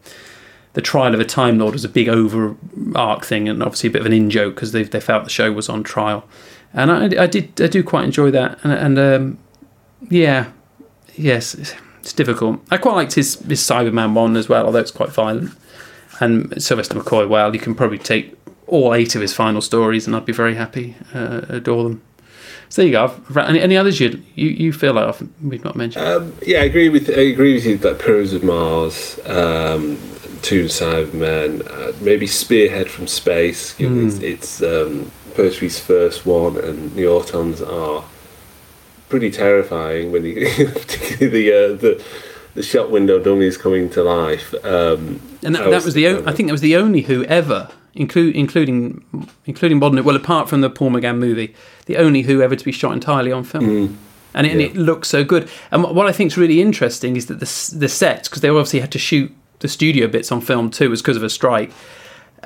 the 0.74 0.82
trial 0.82 1.14
of 1.14 1.20
a 1.20 1.26
Time 1.26 1.60
Lord 1.60 1.74
was 1.74 1.86
a 1.86 1.90
big 1.90 2.10
over 2.10 2.56
arc 2.96 3.26
thing, 3.26 3.50
and 3.50 3.62
obviously 3.62 3.90
a 3.90 3.92
bit 3.92 4.02
of 4.02 4.06
an 4.06 4.14
in 4.14 4.30
joke 4.30 4.56
because 4.56 4.72
they 4.72 4.84
they 4.84 5.00
felt 5.00 5.24
the 5.24 5.30
show 5.30 5.52
was 5.52 5.70
on 5.70 5.84
trial, 5.84 6.26
and 6.74 6.92
I, 6.92 7.24
I 7.24 7.28
did 7.28 7.60
I 7.62 7.68
do 7.68 7.84
quite 7.84 8.06
enjoy 8.06 8.32
that, 8.32 8.60
and, 8.64 8.74
and 8.74 9.00
um, 9.00 9.38
yeah, 10.10 10.52
yes, 11.16 11.54
it's, 11.54 11.76
it's 12.00 12.14
difficult. 12.14 12.62
I 12.72 12.78
quite 12.78 12.96
liked 12.96 13.14
his 13.14 13.36
his 13.42 13.62
Cyberman 13.62 14.14
one 14.14 14.36
as 14.36 14.50
well, 14.50 14.66
although 14.66 14.80
it's 14.80 14.92
quite 14.92 15.10
violent. 15.10 15.52
And 16.20 16.62
Sylvester 16.62 16.94
McCoy, 17.00 17.28
well, 17.28 17.52
you 17.52 17.60
can 17.60 17.74
probably 17.74 17.98
take 17.98 18.38
all 18.68 18.94
eight 18.94 19.16
of 19.16 19.22
his 19.22 19.34
final 19.34 19.60
stories, 19.60 20.06
and 20.06 20.16
I'd 20.16 20.26
be 20.26 20.34
very 20.34 20.54
happy, 20.54 20.96
uh, 21.14 21.42
adore 21.50 21.84
them. 21.84 22.02
So 22.72 22.82
there 22.82 22.88
you 22.88 22.94
go. 22.94 23.04
I've- 23.04 23.40
Any, 23.50 23.60
any 23.60 23.78
others 23.78 24.00
you 24.00 24.22
you 24.36 24.72
feel 24.74 24.94
like 24.94 25.08
I've, 25.10 25.22
we've 25.44 25.64
not 25.64 25.76
mentioned? 25.76 26.06
Um, 26.06 26.34
yeah, 26.46 26.62
I 26.62 26.64
agree 26.64 26.90
with 26.90 27.10
I 27.10 27.22
agree 27.36 27.54
with 27.54 27.66
you 27.66 27.78
that 27.78 28.00
Pyramids 28.00 28.34
of 28.34 28.44
Mars, 28.44 29.20
um, 29.26 29.98
Tomb 30.42 30.68
Cybermen, 30.68 31.52
uh, 31.70 31.92
maybe 32.02 32.26
Spearhead 32.28 32.90
from 32.90 33.08
Space. 33.08 33.76
Mm. 33.78 34.08
It's, 34.08 34.20
it's 34.20 34.62
um, 34.64 35.12
Pertwee's 35.36 35.80
first 35.80 36.26
one, 36.26 36.58
and 36.58 36.94
the 36.96 37.04
Autons 37.04 37.60
are 37.62 38.04
pretty 39.10 39.30
terrifying 39.32 40.12
when 40.14 40.24
you, 40.26 40.34
particularly 40.74 41.28
the 41.28 41.52
uh, 41.54 41.76
the 41.76 42.04
the 42.54 42.64
shop 42.64 42.90
window 42.90 43.20
dummies 43.20 43.58
coming 43.58 43.90
to 43.90 44.02
life. 44.04 44.54
Um, 44.66 45.20
And 45.44 45.56
that, 45.56 45.64
I 45.68 45.70
that 45.72 45.84
was 45.84 45.94
the 45.94 46.08
o- 46.08 46.24
I 46.26 46.32
think 46.32 46.48
that 46.48 46.54
was 46.54 46.62
the 46.62 46.76
only 46.78 47.02
Who 47.02 47.24
ever, 47.26 47.70
include, 47.96 48.36
including 48.36 49.04
including 49.46 49.80
modern. 49.80 50.04
Well, 50.04 50.16
apart 50.16 50.50
from 50.50 50.62
the 50.62 50.70
Paul 50.70 50.92
McGann 50.92 51.18
movie, 51.18 51.54
the 51.92 51.98
only 51.98 52.22
Who 52.22 52.42
ever 52.42 52.56
to 52.56 52.66
be 52.66 52.72
shot 52.72 52.94
entirely 52.94 53.32
on 53.32 53.44
film. 53.44 53.66
Mm. 53.66 53.96
And, 54.34 54.48
it, 54.48 54.52
and 54.54 54.62
it 54.62 54.76
looks 54.78 55.10
so 55.10 55.26
good. 55.26 55.50
And 55.72 55.84
what 55.84 56.08
I 56.08 56.14
think 56.14 56.32
is 56.32 56.38
really 56.38 56.62
interesting 56.62 57.18
is 57.18 57.26
that 57.26 57.40
the 57.42 57.78
the 57.78 57.90
sets, 57.90 58.30
because 58.30 58.42
they 58.42 58.50
obviously 58.50 58.80
had 58.80 58.92
to 58.94 59.00
shoot 59.00 59.30
the 59.60 59.68
studio 59.68 60.08
bits 60.08 60.32
on 60.32 60.40
film 60.42 60.70
too, 60.72 60.90
was 60.90 61.02
because 61.02 61.18
of 61.18 61.24
a 61.24 61.30
strike 61.30 61.72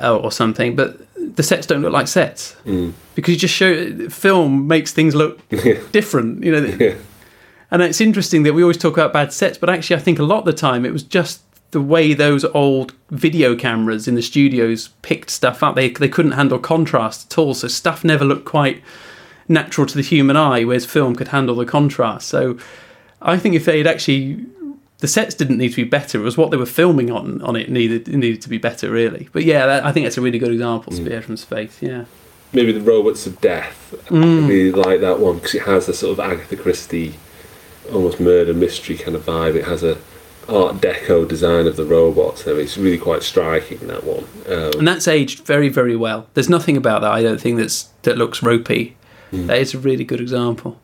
uh, 0.01 0.17
or 0.17 0.31
something. 0.31 0.76
But 0.76 0.97
the 1.35 1.43
sets 1.43 1.67
don't 1.67 1.81
look 1.81 1.93
like 1.93 2.07
sets 2.07 2.55
Mm. 2.65 2.93
because 3.13 3.34
you 3.35 3.39
just 3.39 3.53
show 3.53 4.09
film 4.09 4.67
makes 4.67 4.91
things 4.93 5.13
look 5.13 5.47
different. 5.91 6.43
You 6.43 6.51
know, 6.51 6.95
and 7.72 7.81
it's 7.84 8.01
interesting 8.01 8.43
that 8.43 8.53
we 8.53 8.63
always 8.63 8.77
talk 8.77 8.93
about 8.93 9.13
bad 9.13 9.31
sets, 9.31 9.57
but 9.59 9.69
actually, 9.69 9.97
I 9.97 9.99
think 9.99 10.17
a 10.19 10.23
lot 10.23 10.39
of 10.39 10.45
the 10.45 10.53
time 10.53 10.85
it 10.85 10.93
was 10.93 11.03
just 11.03 11.41
the 11.72 11.81
way 11.81 12.13
those 12.13 12.45
old 12.45 12.93
video 13.11 13.55
cameras 13.55 14.07
in 14.07 14.15
the 14.15 14.22
studios 14.22 14.89
picked 15.01 15.30
stuff 15.30 15.61
up. 15.61 15.76
They 15.76 15.89
they 15.89 16.09
couldn't 16.09 16.31
handle 16.31 16.57
contrast 16.57 17.31
at 17.31 17.38
all, 17.38 17.53
so 17.53 17.67
stuff 17.67 18.03
never 18.03 18.26
looked 18.26 18.45
quite 18.45 18.81
natural 19.47 19.88
to 19.88 19.95
the 19.95 20.01
human 20.01 20.35
eye, 20.35 20.63
whereas 20.63 20.85
film 20.85 21.15
could 21.15 21.30
handle 21.30 21.55
the 21.55 21.65
contrast. 21.65 22.27
So 22.27 22.57
I 23.22 23.38
think 23.38 23.55
if 23.55 23.65
they 23.65 23.77
had 23.80 23.88
actually 23.88 24.45
the 24.99 25.07
sets 25.07 25.35
didn't 25.35 25.57
need 25.57 25.69
to 25.69 25.76
be 25.76 25.84
better. 25.84 26.19
It 26.19 26.23
was 26.23 26.38
what 26.38 26.51
they 26.51 26.57
were 26.57 26.65
filming 26.65 27.11
on 27.11 27.41
on 27.41 27.55
it 27.55 27.69
needed 27.69 28.07
needed 28.07 28.41
to 28.41 28.49
be 28.49 28.57
better, 28.57 28.89
really. 28.89 29.30
But 29.31 29.43
yeah, 29.43 29.65
that, 29.65 29.85
I 29.85 29.91
think 29.91 30.05
that's 30.05 30.17
a 30.17 30.22
really 30.22 30.39
good 30.39 30.51
example. 30.51 30.93
Spear 30.93 31.22
from 31.22 31.38
Space. 31.38 31.81
Yeah. 31.81 32.05
maybe 32.53 32.72
the 32.72 32.81
robots 32.81 33.27
of 33.27 33.41
death. 33.41 33.93
Mm. 34.07 34.45
I 34.45 34.47
really 34.47 34.72
like 34.72 35.01
that 35.01 35.19
one 35.19 35.35
because 35.35 35.55
it 35.55 35.63
has 35.63 35.89
a 35.89 35.93
sort 35.93 36.17
of 36.17 36.19
Agatha 36.19 36.55
Christie, 36.55 37.15
almost 37.91 38.19
murder 38.19 38.53
mystery 38.53 38.97
kind 38.97 39.15
of 39.15 39.26
vibe. 39.26 39.55
It 39.55 39.65
has 39.65 39.84
a 39.84 39.97
Art 40.47 40.76
Deco 40.76 41.27
design 41.27 41.65
of 41.65 41.76
the 41.76 41.85
robots. 41.85 42.45
it's 42.45 42.77
really 42.77 42.99
quite 42.99 43.23
striking 43.23 43.80
that 43.88 44.03
one. 44.03 44.26
Um, 44.47 44.80
and 44.80 44.88
that's 44.88 45.07
aged 45.07 45.45
very 45.45 45.69
very 45.69 45.95
well. 45.95 46.27
There's 46.35 46.49
nothing 46.49 46.77
about 46.77 47.01
that 47.01 47.11
I 47.11 47.22
don't 47.22 47.41
think 47.41 47.57
that's 47.57 47.89
that 48.03 48.17
looks 48.17 48.41
ropey. 48.41 48.95
Hmm. 49.36 49.48
That 49.48 49.60
is 49.60 49.74
a 49.74 49.80
really 49.80 50.03
good 50.03 50.22
example. 50.22 50.80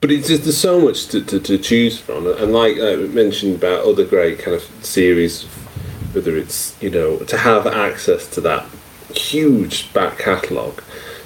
But 0.00 0.10
it's 0.10 0.28
just, 0.28 0.44
there's 0.44 0.56
so 0.56 0.80
much 0.80 1.08
to, 1.08 1.22
to, 1.22 1.38
to 1.40 1.58
choose 1.58 1.98
from, 1.98 2.26
and 2.26 2.52
like 2.52 2.78
I 2.80 2.96
mentioned 2.96 3.56
about 3.56 3.84
other 3.84 4.04
great 4.04 4.38
kind 4.38 4.56
of 4.56 4.62
series, 4.84 5.44
whether 6.12 6.36
it's 6.36 6.74
you 6.82 6.90
know 6.90 7.18
to 7.18 7.36
have 7.36 7.66
access 7.66 8.26
to 8.28 8.40
that 8.40 8.66
huge 9.14 9.92
back 9.92 10.18
catalogue, 10.18 10.82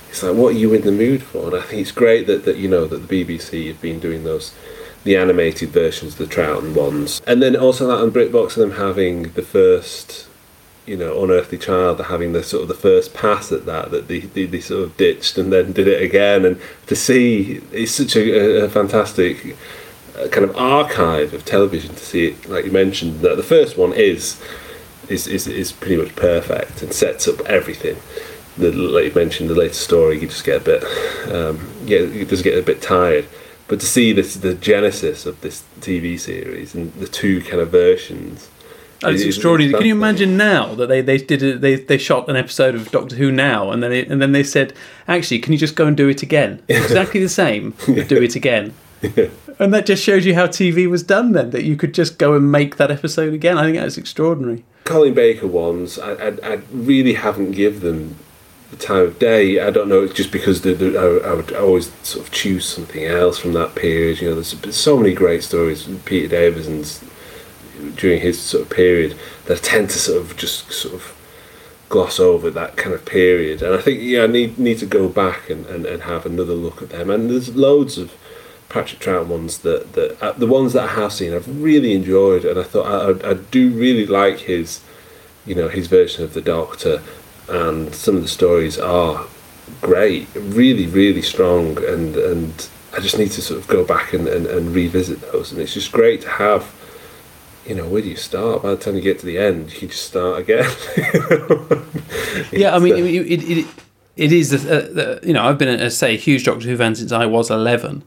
it's 0.08 0.22
like 0.22 0.36
what 0.36 0.54
are 0.54 0.58
you 0.58 0.74
in 0.74 0.82
the 0.82 0.92
mood 0.92 1.22
for? 1.22 1.46
And 1.46 1.56
I 1.56 1.60
think 1.60 1.82
it's 1.82 1.92
great 1.92 2.26
that, 2.26 2.44
that 2.46 2.56
you 2.56 2.68
know 2.68 2.84
that 2.86 3.06
the 3.06 3.24
BBC 3.24 3.68
have 3.68 3.80
been 3.80 4.00
doing 4.00 4.24
those 4.24 4.52
the 5.04 5.16
animated 5.16 5.68
versions, 5.68 6.18
of 6.18 6.28
the 6.28 6.34
Troughton 6.34 6.74
ones, 6.74 7.22
and 7.26 7.42
then 7.42 7.54
also 7.54 7.86
that 7.86 7.98
on 7.98 8.10
BritBox 8.10 8.56
and 8.56 8.72
them 8.72 8.78
having 8.78 9.24
the 9.34 9.42
first 9.42 10.26
you 10.86 10.96
know, 10.96 11.22
unearthly 11.22 11.58
child 11.58 12.00
having 12.00 12.32
the 12.32 12.42
sort 12.42 12.62
of 12.62 12.68
the 12.68 12.74
first 12.74 13.14
pass 13.14 13.50
at 13.50 13.64
that 13.66 13.90
that 13.90 14.08
they, 14.08 14.20
they, 14.20 14.44
they 14.44 14.60
sort 14.60 14.82
of 14.82 14.96
ditched 14.96 15.38
and 15.38 15.52
then 15.52 15.72
did 15.72 15.88
it 15.88 16.02
again, 16.02 16.44
and 16.44 16.60
to 16.86 16.94
see 16.94 17.62
it's 17.72 17.92
such 17.92 18.16
a, 18.16 18.64
a 18.64 18.68
fantastic 18.68 19.56
uh, 20.18 20.28
kind 20.28 20.48
of 20.48 20.56
archive 20.56 21.32
of 21.32 21.44
television 21.44 21.94
to 21.94 22.04
see 22.04 22.26
it. 22.26 22.48
Like 22.48 22.64
you 22.64 22.72
mentioned, 22.72 23.20
that 23.20 23.36
the 23.36 23.42
first 23.42 23.78
one 23.78 23.92
is 23.92 24.40
is 25.08 25.26
is, 25.26 25.46
is 25.46 25.72
pretty 25.72 25.96
much 25.96 26.14
perfect 26.16 26.82
and 26.82 26.92
sets 26.92 27.26
up 27.28 27.40
everything. 27.46 27.96
The 28.58 28.70
like 28.70 29.06
you 29.06 29.14
mentioned, 29.14 29.50
the 29.50 29.54
later 29.54 29.74
story 29.74 30.20
you 30.20 30.28
just 30.28 30.44
get 30.44 30.60
a 30.60 30.64
bit 30.64 30.84
um, 31.32 31.70
yeah, 31.84 32.00
you 32.00 32.24
just 32.24 32.44
get 32.44 32.58
a 32.58 32.62
bit 32.62 32.82
tired. 32.82 33.26
But 33.66 33.80
to 33.80 33.86
see 33.86 34.12
this 34.12 34.34
the 34.34 34.54
genesis 34.54 35.24
of 35.24 35.40
this 35.40 35.64
TV 35.80 36.20
series 36.20 36.74
and 36.74 36.92
the 36.94 37.08
two 37.08 37.40
kind 37.40 37.60
of 37.60 37.70
versions. 37.70 38.50
Oh, 39.04 39.10
is 39.10 39.24
extraordinary. 39.24 39.74
Can 39.74 39.86
you 39.86 39.94
imagine 39.94 40.36
now 40.36 40.74
that 40.74 40.88
they 40.88 41.00
they 41.00 41.18
did 41.18 41.42
a, 41.42 41.58
they 41.58 41.76
they 41.76 41.98
shot 41.98 42.28
an 42.28 42.36
episode 42.36 42.74
of 42.74 42.90
Doctor 42.90 43.16
Who 43.16 43.30
now, 43.30 43.70
and 43.70 43.82
then 43.82 43.92
it, 43.92 44.10
and 44.10 44.20
then 44.20 44.32
they 44.32 44.42
said, 44.42 44.72
actually, 45.08 45.38
can 45.38 45.52
you 45.52 45.58
just 45.58 45.76
go 45.76 45.86
and 45.86 45.96
do 45.96 46.08
it 46.08 46.22
again? 46.22 46.62
Exactly 46.68 47.20
the 47.20 47.28
same. 47.28 47.74
but 47.86 48.08
Do 48.08 48.22
it 48.22 48.36
again. 48.36 48.74
And 49.56 49.72
that 49.72 49.86
just 49.86 50.02
shows 50.02 50.26
you 50.26 50.34
how 50.34 50.48
TV 50.48 50.88
was 50.88 51.04
done 51.04 51.30
then. 51.30 51.50
That 51.50 51.62
you 51.62 51.76
could 51.76 51.94
just 51.94 52.18
go 52.18 52.34
and 52.34 52.50
make 52.50 52.76
that 52.76 52.90
episode 52.90 53.32
again. 53.32 53.56
I 53.56 53.62
think 53.62 53.76
that's 53.76 53.96
extraordinary. 53.96 54.64
Colin 54.82 55.14
Baker 55.14 55.46
ones, 55.46 55.98
I, 55.98 56.12
I, 56.14 56.28
I 56.42 56.60
really 56.72 57.14
haven't 57.14 57.52
give 57.52 57.80
them 57.80 58.16
the 58.70 58.76
time 58.76 59.02
of 59.02 59.18
day. 59.18 59.60
I 59.60 59.70
don't 59.70 59.88
know, 59.88 60.02
it's 60.02 60.14
just 60.14 60.32
because 60.32 60.62
the, 60.62 60.74
the, 60.74 60.98
I, 60.98 61.30
I 61.30 61.34
would 61.34 61.52
always 61.54 61.92
sort 62.02 62.26
of 62.26 62.32
choose 62.32 62.66
something 62.66 63.04
else 63.04 63.38
from 63.38 63.52
that 63.52 63.74
period. 63.74 64.20
You 64.20 64.30
know, 64.30 64.34
there's 64.40 64.76
so 64.76 64.96
many 64.96 65.14
great 65.14 65.42
stories. 65.42 65.88
Peter 66.04 66.28
Davison's 66.28 67.02
during 67.92 68.20
his 68.20 68.40
sort 68.40 68.64
of 68.64 68.70
period 68.70 69.16
that 69.46 69.62
tend 69.62 69.90
to 69.90 69.98
sort 69.98 70.20
of 70.20 70.36
just 70.36 70.70
sort 70.72 70.94
of 70.94 71.14
gloss 71.88 72.18
over 72.18 72.50
that 72.50 72.76
kind 72.76 72.94
of 72.94 73.04
period. 73.04 73.62
And 73.62 73.74
I 73.74 73.80
think 73.80 74.00
yeah, 74.02 74.24
I 74.24 74.26
need 74.26 74.58
need 74.58 74.78
to 74.78 74.86
go 74.86 75.08
back 75.08 75.50
and, 75.50 75.66
and, 75.66 75.86
and 75.86 76.02
have 76.02 76.26
another 76.26 76.54
look 76.54 76.82
at 76.82 76.90
them. 76.90 77.10
And 77.10 77.30
there's 77.30 77.54
loads 77.54 77.98
of 77.98 78.14
Patrick 78.68 79.00
Troughton 79.00 79.28
ones 79.28 79.58
that 79.58 79.92
that 79.92 80.20
uh, 80.20 80.32
the 80.32 80.46
ones 80.46 80.72
that 80.72 80.88
I 80.90 80.92
have 80.94 81.12
seen 81.12 81.32
I've 81.32 81.62
really 81.62 81.94
enjoyed, 81.94 82.44
and 82.44 82.58
I 82.58 82.64
thought 82.64 82.86
I, 82.86 83.28
I, 83.28 83.30
I 83.30 83.34
do 83.34 83.70
really 83.70 84.06
like 84.06 84.40
his 84.40 84.80
you 85.46 85.54
know 85.54 85.68
his 85.68 85.86
version 85.86 86.24
of 86.24 86.34
the 86.34 86.40
Doctor, 86.40 87.02
and 87.48 87.94
some 87.94 88.16
of 88.16 88.22
the 88.22 88.28
stories 88.28 88.78
are 88.78 89.26
great, 89.80 90.26
really 90.34 90.86
really 90.86 91.22
strong, 91.22 91.78
and 91.84 92.16
and 92.16 92.68
I 92.92 93.00
just 93.00 93.18
need 93.18 93.30
to 93.32 93.42
sort 93.42 93.60
of 93.60 93.68
go 93.68 93.84
back 93.84 94.12
and, 94.12 94.26
and, 94.26 94.46
and 94.46 94.74
revisit 94.74 95.20
those, 95.20 95.52
and 95.52 95.60
it's 95.60 95.74
just 95.74 95.92
great 95.92 96.22
to 96.22 96.28
have. 96.28 96.72
You 97.66 97.74
know, 97.74 97.86
where 97.88 98.02
do 98.02 98.08
you 98.08 98.16
start? 98.16 98.62
By 98.62 98.70
the 98.70 98.76
time 98.76 98.94
you 98.94 99.00
get 99.00 99.18
to 99.20 99.26
the 99.26 99.38
end, 99.38 99.72
you 99.80 99.88
just 99.88 100.06
start 100.06 100.38
again. 100.40 100.64
yeah, 102.52 102.74
I 102.74 102.78
mean, 102.78 102.94
it, 102.96 103.04
it, 103.04 103.42
it, 103.58 103.66
it 104.16 104.32
is, 104.32 104.52
uh, 104.52 104.58
the, 104.92 105.20
you 105.26 105.32
know, 105.32 105.42
I've 105.48 105.56
been, 105.58 105.68
a, 105.80 105.90
say, 105.90 106.14
a 106.14 106.18
huge 106.18 106.44
Doctor 106.44 106.68
Who 106.68 106.76
fan 106.76 106.94
since 106.94 107.10
I 107.12 107.26
was 107.26 107.50
11, 107.50 108.02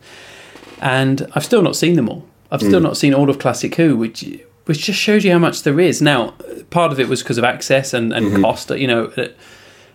and 0.82 1.28
I've 1.34 1.44
still 1.46 1.62
not 1.62 1.76
seen 1.76 1.96
them 1.96 2.08
all. 2.10 2.28
I've 2.52 2.62
still 2.62 2.80
Mm. 2.80 2.84
not 2.84 2.98
seen 2.98 3.14
all 3.14 3.30
of 3.30 3.40
Classic 3.40 3.74
Who, 3.76 3.98
which 3.98 4.24
which 4.66 4.80
just 4.86 5.00
shows 5.00 5.24
you 5.26 5.32
how 5.32 5.40
much 5.40 5.64
there 5.64 5.80
is. 5.80 6.02
Now, 6.02 6.34
part 6.70 6.92
of 6.92 7.00
it 7.00 7.08
was 7.08 7.24
because 7.24 7.38
of 7.38 7.44
access 7.46 7.94
and, 7.94 8.14
and 8.14 8.42
cost. 8.42 8.70
You 8.70 8.88
know, 8.88 9.06
uh, 9.18 9.28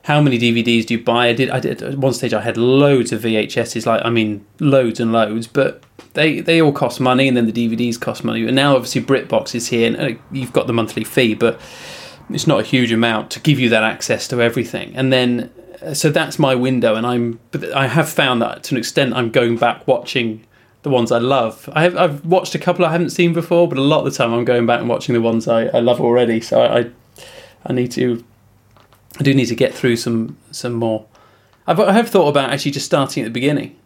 how 0.02 0.20
many 0.20 0.39
DVDs 0.39 0.86
do 0.86 0.94
you 0.94 1.02
buy? 1.05 1.28
I 1.28 1.32
did. 1.34 1.51
I 1.51 1.60
did 1.60 1.82
at 1.82 1.97
one 1.98 2.12
stage. 2.14 2.34
I 2.34 2.40
had 2.43 2.56
loads 2.59 3.12
of 3.12 3.22
VHSs. 3.22 3.86
Like, 3.86 4.02
I 4.05 4.10
mean, 4.10 4.44
loads 4.60 4.98
and 5.01 5.12
loads. 5.12 5.47
But 5.47 5.82
they 6.14 6.40
they 6.40 6.60
all 6.60 6.72
cost 6.72 7.01
money, 7.01 7.28
and 7.28 7.36
then 7.36 7.47
the 7.47 7.52
DVDs 7.52 8.01
cost 8.01 8.24
money. 8.24 8.47
And 8.47 8.56
now, 8.56 8.76
obviously, 8.76 9.02
BritBox 9.02 9.55
is 9.55 9.68
here, 9.68 9.86
and 9.86 10.16
uh, 10.16 10.20
you've 10.30 10.52
got 10.52 10.66
the 10.66 10.72
monthly 10.72 11.05
fee, 11.05 11.34
but 11.34 11.60
it's 12.30 12.47
not 12.47 12.60
a 12.60 12.62
huge 12.62 12.93
amount 12.93 13.30
to 13.32 13.40
give 13.40 13.59
you 13.59 13.68
that 13.70 13.82
access 13.82 14.28
to 14.28 14.40
everything. 14.40 14.94
And 14.94 15.12
then, 15.12 15.51
uh, 15.80 15.94
so 15.94 16.10
that's 16.10 16.39
my 16.39 16.55
window, 16.55 16.94
and 16.94 17.06
I'm. 17.06 17.40
I 17.74 17.86
have 17.86 18.09
found 18.09 18.43
that 18.43 18.62
to 18.64 18.74
an 18.74 18.78
extent, 18.78 19.14
I'm 19.14 19.30
going 19.30 19.56
back 19.56 19.86
watching 19.86 20.44
the 20.82 20.90
ones 20.90 21.12
I 21.12 21.18
love. 21.18 21.68
I 21.72 21.82
have, 21.84 21.97
I've 21.97 22.26
watched 22.26 22.55
a 22.55 22.59
couple 22.59 22.84
I 22.84 22.93
haven't 22.93 23.10
seen 23.10 23.32
before, 23.32 23.68
but 23.68 23.78
a 23.78 23.82
lot 23.82 24.05
of 24.05 24.12
the 24.12 24.18
time 24.18 24.32
I'm 24.32 24.44
going 24.44 24.66
back 24.66 24.80
and 24.80 24.89
watching 24.89 25.14
the 25.14 25.20
ones 25.20 25.48
I, 25.48 25.66
I 25.66 25.80
love 25.80 26.01
already. 26.01 26.40
So 26.40 26.60
I, 26.60 26.90
I 27.64 27.72
need 27.72 27.90
to. 27.93 28.24
I 29.18 29.22
do 29.22 29.34
need 29.34 29.47
to 29.47 29.55
get 29.55 29.74
through 29.74 29.97
some 29.97 30.36
some 30.51 30.74
more. 30.74 31.06
I've, 31.66 31.80
I 31.80 31.93
have 31.93 32.10
thought 32.10 32.28
about 32.28 32.51
actually 32.51 32.72
just 32.72 32.86
starting 32.86 33.22
at 33.22 33.26
the 33.26 33.32
beginning. 33.32 33.76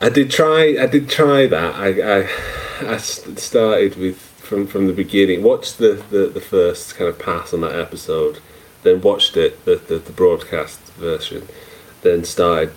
I 0.00 0.08
did 0.08 0.30
try. 0.30 0.76
I 0.80 0.86
did 0.86 1.08
try 1.08 1.46
that. 1.46 1.74
I 1.74 2.20
I, 2.20 2.94
I 2.94 2.96
started 2.96 3.96
with 3.96 4.16
from 4.18 4.66
from 4.66 4.86
the 4.86 4.92
beginning. 4.92 5.42
Watched 5.42 5.78
the, 5.78 6.02
the, 6.10 6.26
the 6.26 6.40
first 6.40 6.96
kind 6.96 7.08
of 7.08 7.18
pass 7.18 7.52
on 7.52 7.60
that 7.60 7.74
episode, 7.78 8.38
then 8.82 9.00
watched 9.02 9.36
it 9.36 9.64
the, 9.64 9.76
the, 9.76 9.98
the 9.98 10.12
broadcast 10.12 10.80
version, 10.94 11.46
then 12.02 12.24
started 12.24 12.72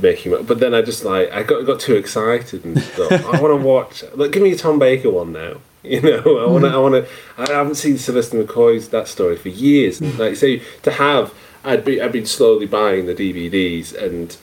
making. 0.00 0.32
my- 0.32 0.42
But 0.42 0.58
then 0.60 0.74
I 0.74 0.82
just 0.82 1.04
like 1.04 1.30
I 1.32 1.42
got 1.42 1.64
got 1.64 1.80
too 1.80 1.96
excited 1.96 2.64
and 2.64 2.82
thought 2.94 3.12
I 3.12 3.40
want 3.40 3.58
to 3.60 3.66
watch. 3.66 4.04
Like, 4.14 4.32
give 4.32 4.42
me 4.42 4.52
a 4.52 4.56
Tom 4.56 4.78
Baker 4.78 5.10
one 5.10 5.32
now. 5.32 5.56
You 5.86 6.00
know, 6.00 6.38
I 6.44 6.50
want 6.50 6.64
to. 6.64 6.70
I 6.70 6.76
want 6.78 6.94
to. 6.96 7.08
I 7.38 7.48
haven't 7.58 7.76
seen 7.76 7.96
Sylvester 7.96 8.42
McCoy's 8.42 8.88
that 8.88 9.06
story 9.06 9.36
for 9.36 9.50
years. 9.50 10.00
And 10.00 10.18
like 10.18 10.34
say 10.34 10.60
to 10.82 10.90
have, 10.90 11.32
I'd 11.62 11.84
be 11.84 12.02
I'd 12.02 12.10
been 12.10 12.26
slowly 12.26 12.66
buying 12.66 13.06
the 13.06 13.14
DVDs 13.14 13.94
and. 13.94 14.36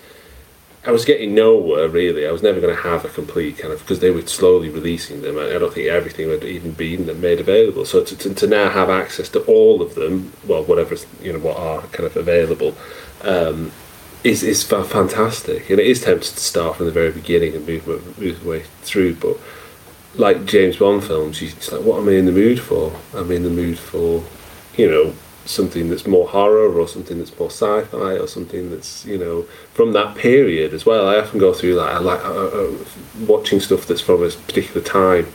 I 0.86 0.92
was 0.92 1.06
getting 1.06 1.34
nowhere 1.34 1.88
really. 1.88 2.28
I 2.28 2.32
was 2.32 2.44
never 2.44 2.60
going 2.60 2.76
to 2.76 2.82
have 2.82 3.06
a 3.06 3.10
complete 3.10 3.58
kind 3.58 3.74
of 3.74 3.80
because 3.80 4.00
they 4.00 4.12
were 4.12 4.26
slowly 4.28 4.70
releasing 4.70 5.22
them. 5.22 5.38
I 5.38 5.58
don't 5.58 5.74
think 5.74 5.88
everything 5.88 6.30
had 6.30 6.44
even 6.44 6.72
been 6.72 7.22
made 7.22 7.40
available. 7.40 7.86
So 7.86 8.04
to, 8.04 8.18
to, 8.18 8.34
to 8.34 8.48
now 8.48 8.70
have 8.70 8.90
access 8.90 9.30
to 9.30 9.42
all 9.44 9.82
of 9.82 9.96
them, 9.96 10.34
well, 10.46 10.64
whatever 10.64 10.96
you 11.22 11.32
know, 11.32 11.40
what 11.40 11.58
are 11.58 11.82
kind 11.84 12.06
of 12.06 12.18
available, 12.18 12.76
um, 13.22 13.72
is 14.26 14.44
is 14.44 14.64
fa- 14.64 14.84
fantastic. 14.84 15.70
And 15.70 15.80
it 15.80 15.88
is 15.88 16.02
tempting 16.02 16.34
to 16.34 16.40
start 16.40 16.76
from 16.78 16.86
the 16.88 16.92
very 16.92 17.12
beginning 17.12 17.56
and 17.56 17.66
move 17.66 17.88
move 18.20 18.46
way 18.46 18.64
through. 18.82 19.16
But 19.16 19.38
like 20.16 20.46
James 20.46 20.78
Bond 20.78 21.04
films, 21.04 21.42
it's 21.42 21.72
like, 21.72 21.82
what 21.82 22.00
am 22.00 22.10
I 22.10 22.14
in 22.14 22.26
the 22.26 22.32
mood 22.32 22.60
for? 22.60 22.94
I'm 23.14 23.32
in 23.32 23.44
the 23.44 23.50
mood 23.50 23.80
for, 23.80 24.24
you 24.76 24.90
know, 24.90 25.14
something 25.46 25.90
that's 25.90 26.08
more 26.08 26.28
horror 26.28 26.72
or 26.80 26.88
something 26.88 27.18
that's 27.18 27.38
more 27.38 27.50
sci-fi 27.50 28.18
or 28.18 28.28
something 28.28 28.72
that's 28.72 29.06
you 29.06 29.18
know 29.18 29.44
from 29.74 29.92
that 29.94 30.16
period 30.16 30.74
as 30.74 30.86
well. 30.86 31.08
I 31.08 31.18
often 31.18 31.40
go 31.40 31.54
through 31.54 31.76
that. 31.76 31.90
I 31.90 32.00
like 32.00 32.24
uh, 32.24 32.48
uh, 32.48 32.72
watching 33.28 33.60
stuff 33.60 33.86
that's 33.86 34.02
from 34.02 34.24
a 34.24 34.30
particular 34.30 34.82
time 34.82 35.28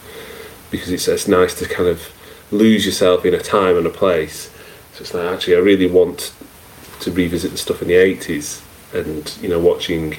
because 0.71 0.91
it's 0.91 1.09
it's 1.09 1.29
nice 1.29 1.55
to 1.59 1.67
kind 1.67 1.89
of 1.89 2.13
lose 2.51 2.87
yourself 2.87 3.25
in 3.25 3.35
a 3.35 3.41
time 3.41 3.77
and 3.77 3.87
a 3.87 3.91
place. 3.91 4.51
So 4.95 5.03
it's 5.03 5.15
like 5.15 5.27
actually, 5.27 5.57
I 5.57 5.61
really 5.61 5.87
want 5.87 6.35
to 7.01 7.11
revisit 7.13 7.53
the 7.53 7.59
stuff 7.59 7.83
in 7.83 7.89
the 7.89 7.95
eighties, 7.95 8.63
and 8.93 9.37
you 9.43 9.49
know, 9.49 9.59
watching. 9.59 10.17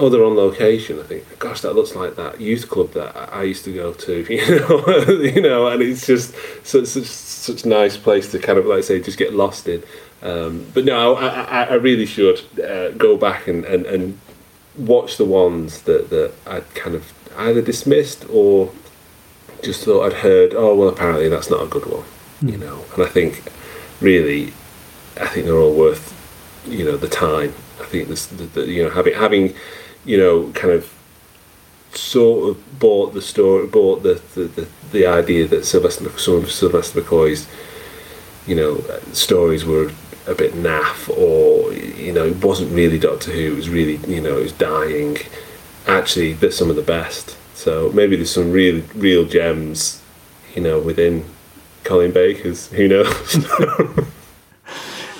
Oh, 0.00 0.08
they're 0.08 0.24
on 0.24 0.34
location. 0.34 0.98
I 0.98 1.04
think, 1.04 1.38
gosh, 1.38 1.60
that 1.60 1.74
looks 1.74 1.94
like 1.94 2.16
that 2.16 2.40
youth 2.40 2.68
club 2.68 2.92
that 2.92 3.16
I 3.16 3.40
I 3.40 3.42
used 3.44 3.64
to 3.64 3.72
go 3.72 3.92
to. 3.92 4.26
You 4.28 4.58
know, 4.60 4.86
you 5.08 5.40
know, 5.40 5.68
and 5.68 5.82
it's 5.82 6.06
just 6.06 6.34
such 6.64 6.86
such 6.86 7.06
such 7.06 7.64
a 7.64 7.68
nice 7.68 7.96
place 7.96 8.30
to 8.32 8.38
kind 8.38 8.58
of 8.58 8.66
like 8.66 8.78
I 8.78 8.80
say 8.82 9.00
just 9.00 9.18
get 9.18 9.34
lost 9.34 9.68
in. 9.68 9.82
Um, 10.22 10.66
but 10.72 10.84
no, 10.84 11.16
I, 11.16 11.26
I, 11.26 11.62
I 11.64 11.74
really 11.74 12.06
should 12.06 12.40
uh, 12.58 12.92
go 12.92 13.16
back 13.16 13.46
and, 13.46 13.64
and, 13.66 13.84
and 13.84 14.18
watch 14.76 15.18
the 15.18 15.24
ones 15.26 15.82
that, 15.82 16.08
that 16.08 16.32
I'd 16.46 16.74
kind 16.74 16.96
of 16.96 17.12
either 17.36 17.60
dismissed 17.60 18.24
or 18.30 18.72
just 19.62 19.84
thought 19.84 20.06
I'd 20.06 20.20
heard. 20.20 20.54
Oh 20.54 20.74
well, 20.74 20.88
apparently 20.88 21.28
that's 21.28 21.50
not 21.50 21.62
a 21.62 21.66
good 21.66 21.86
one, 21.86 22.04
you 22.40 22.56
know. 22.56 22.84
And 22.94 23.04
I 23.04 23.08
think 23.08 23.42
really, 24.00 24.52
I 25.20 25.26
think 25.28 25.46
they're 25.46 25.58
all 25.58 25.74
worth 25.74 26.12
you 26.66 26.84
know 26.84 26.96
the 26.96 27.08
time. 27.08 27.54
I 27.80 27.84
think 27.84 28.08
this, 28.08 28.26
the, 28.26 28.44
the, 28.44 28.66
you 28.66 28.82
know 28.82 28.90
having 28.90 29.14
having 29.14 29.54
you 30.04 30.16
know 30.16 30.50
kind 30.52 30.72
of 30.74 30.92
sort 31.92 32.50
of 32.50 32.78
bought 32.78 33.14
the 33.14 33.22
story, 33.22 33.66
bought 33.66 34.02
the 34.02 34.20
the, 34.34 34.44
the, 34.44 34.68
the 34.92 35.06
idea 35.06 35.46
that 35.48 35.64
Sylvester 35.64 36.08
some 36.18 36.34
of 36.36 36.50
Sylvester 36.50 37.00
McCoy's 37.00 37.46
you 38.46 38.54
know 38.54 38.82
stories 39.12 39.64
were 39.64 39.90
a 40.26 40.34
bit 40.34 40.54
naff 40.54 41.08
or 41.10 41.72
you 41.72 42.12
know 42.12 42.24
it 42.24 42.42
wasn't 42.42 42.72
really 42.72 42.98
Doctor 42.98 43.32
Who. 43.32 43.52
It 43.52 43.56
was 43.56 43.68
really 43.68 43.96
you 44.12 44.20
know 44.20 44.38
it 44.38 44.42
was 44.42 44.52
dying. 44.52 45.18
Actually, 45.86 46.32
they're 46.32 46.50
some 46.50 46.70
of 46.70 46.76
the 46.76 46.82
best. 46.82 47.36
So 47.54 47.90
maybe 47.92 48.16
there's 48.16 48.32
some 48.32 48.52
real 48.52 48.82
real 48.94 49.24
gems, 49.24 50.02
you 50.54 50.62
know, 50.62 50.78
within 50.78 51.24
Colin 51.84 52.12
Baker's. 52.12 52.68
Who 52.68 52.88
knows? 52.88 53.46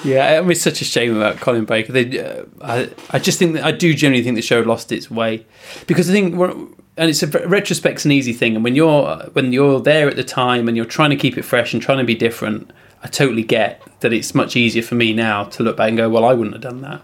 Yeah, 0.04 0.38
I 0.38 0.40
mean, 0.42 0.50
it's 0.50 0.60
such 0.60 0.80
a 0.82 0.84
shame 0.84 1.16
about 1.16 1.38
Colin 1.38 1.64
Baker. 1.64 1.92
They, 1.92 2.20
uh, 2.20 2.44
I, 2.60 2.90
I 3.10 3.18
just 3.18 3.38
think 3.38 3.54
that 3.54 3.64
I 3.64 3.72
do 3.72 3.94
generally 3.94 4.22
think 4.22 4.36
the 4.36 4.42
show 4.42 4.60
lost 4.60 4.92
its 4.92 5.10
way 5.10 5.46
because 5.86 6.10
I 6.10 6.12
think, 6.12 6.34
and 6.34 7.10
it's 7.10 7.22
a 7.22 7.26
retrospect's 7.26 8.04
an 8.04 8.12
easy 8.12 8.34
thing, 8.34 8.54
and 8.54 8.62
when 8.62 8.74
you're 8.76 9.16
when 9.32 9.52
you're 9.52 9.80
there 9.80 10.08
at 10.08 10.16
the 10.16 10.24
time 10.24 10.68
and 10.68 10.76
you're 10.76 10.86
trying 10.86 11.10
to 11.10 11.16
keep 11.16 11.38
it 11.38 11.42
fresh 11.42 11.72
and 11.72 11.82
trying 11.82 11.98
to 11.98 12.04
be 12.04 12.14
different, 12.14 12.70
I 13.02 13.08
totally 13.08 13.42
get 13.42 13.82
that 14.00 14.12
it's 14.12 14.34
much 14.34 14.56
easier 14.56 14.82
for 14.82 14.94
me 14.94 15.14
now 15.14 15.44
to 15.44 15.62
look 15.62 15.76
back 15.78 15.88
and 15.88 15.96
go, 15.96 16.10
well, 16.10 16.24
I 16.24 16.34
wouldn't 16.34 16.54
have 16.54 16.62
done 16.62 16.82
that. 16.82 17.02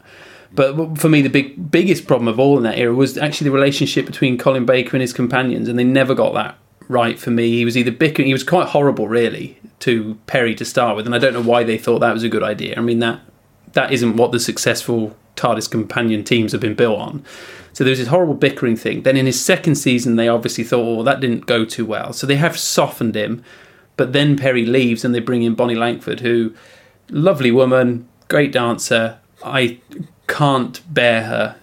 But 0.52 0.98
for 0.98 1.08
me, 1.08 1.22
the 1.22 1.30
big 1.30 1.70
biggest 1.70 2.06
problem 2.06 2.28
of 2.28 2.38
all 2.38 2.58
in 2.58 2.64
that 2.64 2.78
era 2.78 2.94
was 2.94 3.16
actually 3.16 3.46
the 3.46 3.54
relationship 3.54 4.04
between 4.04 4.36
Colin 4.36 4.66
Baker 4.66 4.96
and 4.96 5.00
his 5.00 5.14
companions, 5.14 5.68
and 5.68 5.78
they 5.78 5.84
never 5.84 6.14
got 6.14 6.34
that 6.34 6.58
right 6.90 7.18
for 7.18 7.30
me. 7.30 7.52
He 7.52 7.64
was 7.64 7.76
either 7.76 7.92
bickering, 7.92 8.26
he 8.26 8.32
was 8.34 8.42
quite 8.42 8.68
horrible, 8.68 9.08
really, 9.08 9.58
to 9.80 10.18
Peri 10.26 10.54
to 10.56 10.64
start 10.64 10.96
with, 10.96 11.06
and 11.06 11.14
I 11.14 11.18
don't 11.18 11.32
know 11.32 11.42
why 11.42 11.62
they 11.62 11.78
thought 11.78 12.00
that 12.00 12.12
was 12.12 12.24
a 12.24 12.28
good 12.28 12.42
idea. 12.42 12.74
I 12.76 12.80
mean 12.80 12.98
that 12.98 13.20
that 13.72 13.92
isn't 13.92 14.16
what 14.16 14.32
the 14.32 14.40
successful 14.40 15.16
TARDIS 15.36 15.70
companion 15.70 16.24
teams 16.24 16.52
have 16.52 16.60
been 16.60 16.74
built 16.74 16.98
on. 16.98 17.24
So 17.72 17.84
there 17.84 17.92
was 17.92 18.00
this 18.00 18.08
horrible 18.08 18.34
bickering 18.34 18.76
thing. 18.76 19.02
Then 19.02 19.16
in 19.16 19.26
his 19.26 19.40
second 19.40 19.76
season, 19.76 20.16
they 20.16 20.26
obviously 20.28 20.64
thought, 20.64 20.84
oh, 20.84 21.02
that 21.04 21.20
didn't 21.20 21.46
go 21.46 21.64
too 21.64 21.86
well. 21.86 22.12
So 22.12 22.26
they 22.26 22.34
have 22.34 22.58
softened 22.58 23.14
him. 23.14 23.44
But 23.96 24.12
then 24.12 24.36
Peri 24.36 24.66
leaves 24.66 25.04
and 25.04 25.14
they 25.14 25.20
bring 25.20 25.44
in 25.44 25.54
Bonnie 25.54 25.76
Langford, 25.76 26.20
who, 26.20 26.52
lovely 27.10 27.52
woman, 27.52 28.08
great 28.28 28.50
dancer. 28.50 29.18
I 29.44 29.78
can't 30.30 30.80
bear 30.94 31.24
her 31.24 31.56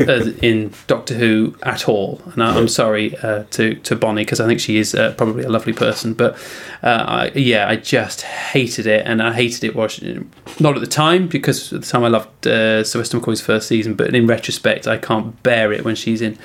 as 0.00 0.28
in 0.38 0.72
Doctor 0.86 1.14
Who 1.14 1.54
at 1.62 1.86
all, 1.86 2.22
and 2.32 2.42
I, 2.42 2.56
I'm 2.56 2.66
sorry 2.66 3.14
uh, 3.18 3.44
to 3.50 3.74
to 3.74 3.94
Bonnie 3.94 4.22
because 4.22 4.40
I 4.40 4.46
think 4.46 4.58
she 4.58 4.78
is 4.78 4.94
uh, 4.94 5.14
probably 5.16 5.44
a 5.44 5.50
lovely 5.50 5.74
person. 5.74 6.14
But 6.14 6.34
uh, 6.82 7.04
I, 7.06 7.32
yeah, 7.34 7.68
I 7.68 7.76
just 7.76 8.22
hated 8.22 8.86
it, 8.86 9.06
and 9.06 9.22
I 9.22 9.34
hated 9.34 9.64
it 9.64 9.76
watching 9.76 10.30
not 10.58 10.74
at 10.74 10.80
the 10.80 10.86
time 10.86 11.28
because 11.28 11.72
at 11.72 11.82
the 11.82 11.86
time 11.86 12.04
I 12.04 12.08
loved 12.08 12.46
uh, 12.46 12.82
Sylvester 12.84 13.20
McCoy's 13.20 13.42
first 13.42 13.68
season, 13.68 13.94
but 13.94 14.14
in 14.14 14.26
retrospect, 14.26 14.86
I 14.88 14.96
can't 14.96 15.40
bear 15.42 15.72
it 15.72 15.84
when 15.84 15.94
she's 15.94 16.22
in. 16.22 16.38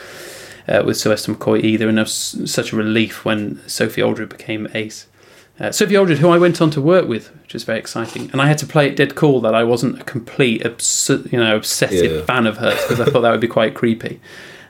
Uh, 0.68 0.84
with 0.85 0.95
Sylvester 0.95 1.34
McCoy 1.34 1.64
either, 1.64 1.89
and 1.89 1.98
it 1.98 2.03
was 2.03 2.38
such 2.45 2.72
a 2.72 2.76
relief 2.76 3.26
when 3.26 3.60
Sophie 3.68 4.03
Aldred 4.03 4.30
became 4.30 4.68
Ace. 4.76 5.07
Uh, 5.62 5.72
Sophie 5.72 5.96
Aldred, 5.96 6.18
who 6.18 6.30
I 6.30 6.40
went 6.40 6.60
on 6.60 6.72
to 6.72 6.82
work 6.82 7.08
with, 7.08 7.28
which 7.44 7.54
was 7.54 7.64
very 7.64 7.78
exciting, 7.78 8.32
and 8.32 8.42
I 8.42 8.48
had 8.48 8.58
to 8.58 8.66
play 8.66 8.88
it 8.88 8.96
dead 8.96 9.14
cool 9.16 9.40
that 9.42 9.54
I 9.54 9.64
wasn't 9.64 10.02
a 10.02 10.04
complete, 10.04 10.66
obs- 10.66 11.12
you 11.32 11.38
know, 11.40 11.56
obsessive 11.56 12.12
Yeah. 12.12 12.22
fan 12.26 12.48
of 12.48 12.58
hers 12.58 12.82
because 12.82 13.00
I 13.00 13.06
thought 13.06 13.22
that 13.22 13.30
would 13.32 13.40
be 13.42 13.48
quite 13.48 13.76
creepy. 13.76 14.20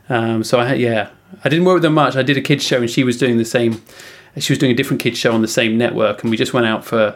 Um, 0.10 0.44
so 0.44 0.60
I 0.60 0.66
had, 0.66 0.80
yeah, 0.82 1.10
I 1.46 1.50
didn't 1.50 1.64
work 1.64 1.76
with 1.76 1.84
her 1.86 1.90
much. 1.90 2.18
I 2.18 2.24
did 2.24 2.36
a 2.36 2.42
kids 2.42 2.66
show, 2.66 2.78
and 2.80 2.90
she 2.90 3.06
was 3.06 3.18
doing 3.18 3.38
the 3.38 3.46
same. 3.46 3.82
She 4.38 4.52
was 4.52 4.60
doing 4.60 4.72
a 4.74 4.76
different 4.76 5.02
kids 5.02 5.18
show 5.18 5.32
on 5.34 5.42
the 5.42 5.48
same 5.48 5.78
network, 5.78 6.24
and 6.24 6.30
we 6.32 6.36
just 6.36 6.54
went 6.54 6.66
out 6.66 6.84
for 6.84 7.16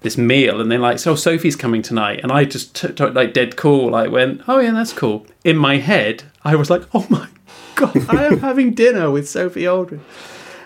this 0.00 0.16
meal, 0.16 0.58
and 0.58 0.72
they're 0.72 0.78
like, 0.78 0.98
"So 0.98 1.14
Sophie's 1.14 1.56
coming 1.56 1.82
tonight," 1.82 2.20
and 2.22 2.32
I 2.32 2.46
just 2.46 2.74
took 2.74 2.96
took, 2.96 3.14
like 3.14 3.34
dead 3.34 3.56
cool, 3.56 3.90
like 3.90 4.10
went, 4.10 4.40
"Oh 4.48 4.60
yeah, 4.60 4.70
that's 4.70 4.94
cool." 4.94 5.26
In 5.44 5.58
my 5.58 5.76
head, 5.76 6.22
I 6.42 6.54
was 6.56 6.70
like, 6.70 6.84
"Oh 6.94 7.06
my 7.10 7.28
god, 7.74 7.96
I 8.08 8.24
am 8.24 8.38
having 8.40 8.72
dinner 8.72 9.10
with 9.10 9.28
Sophie 9.28 9.68
Aldred." 9.68 10.00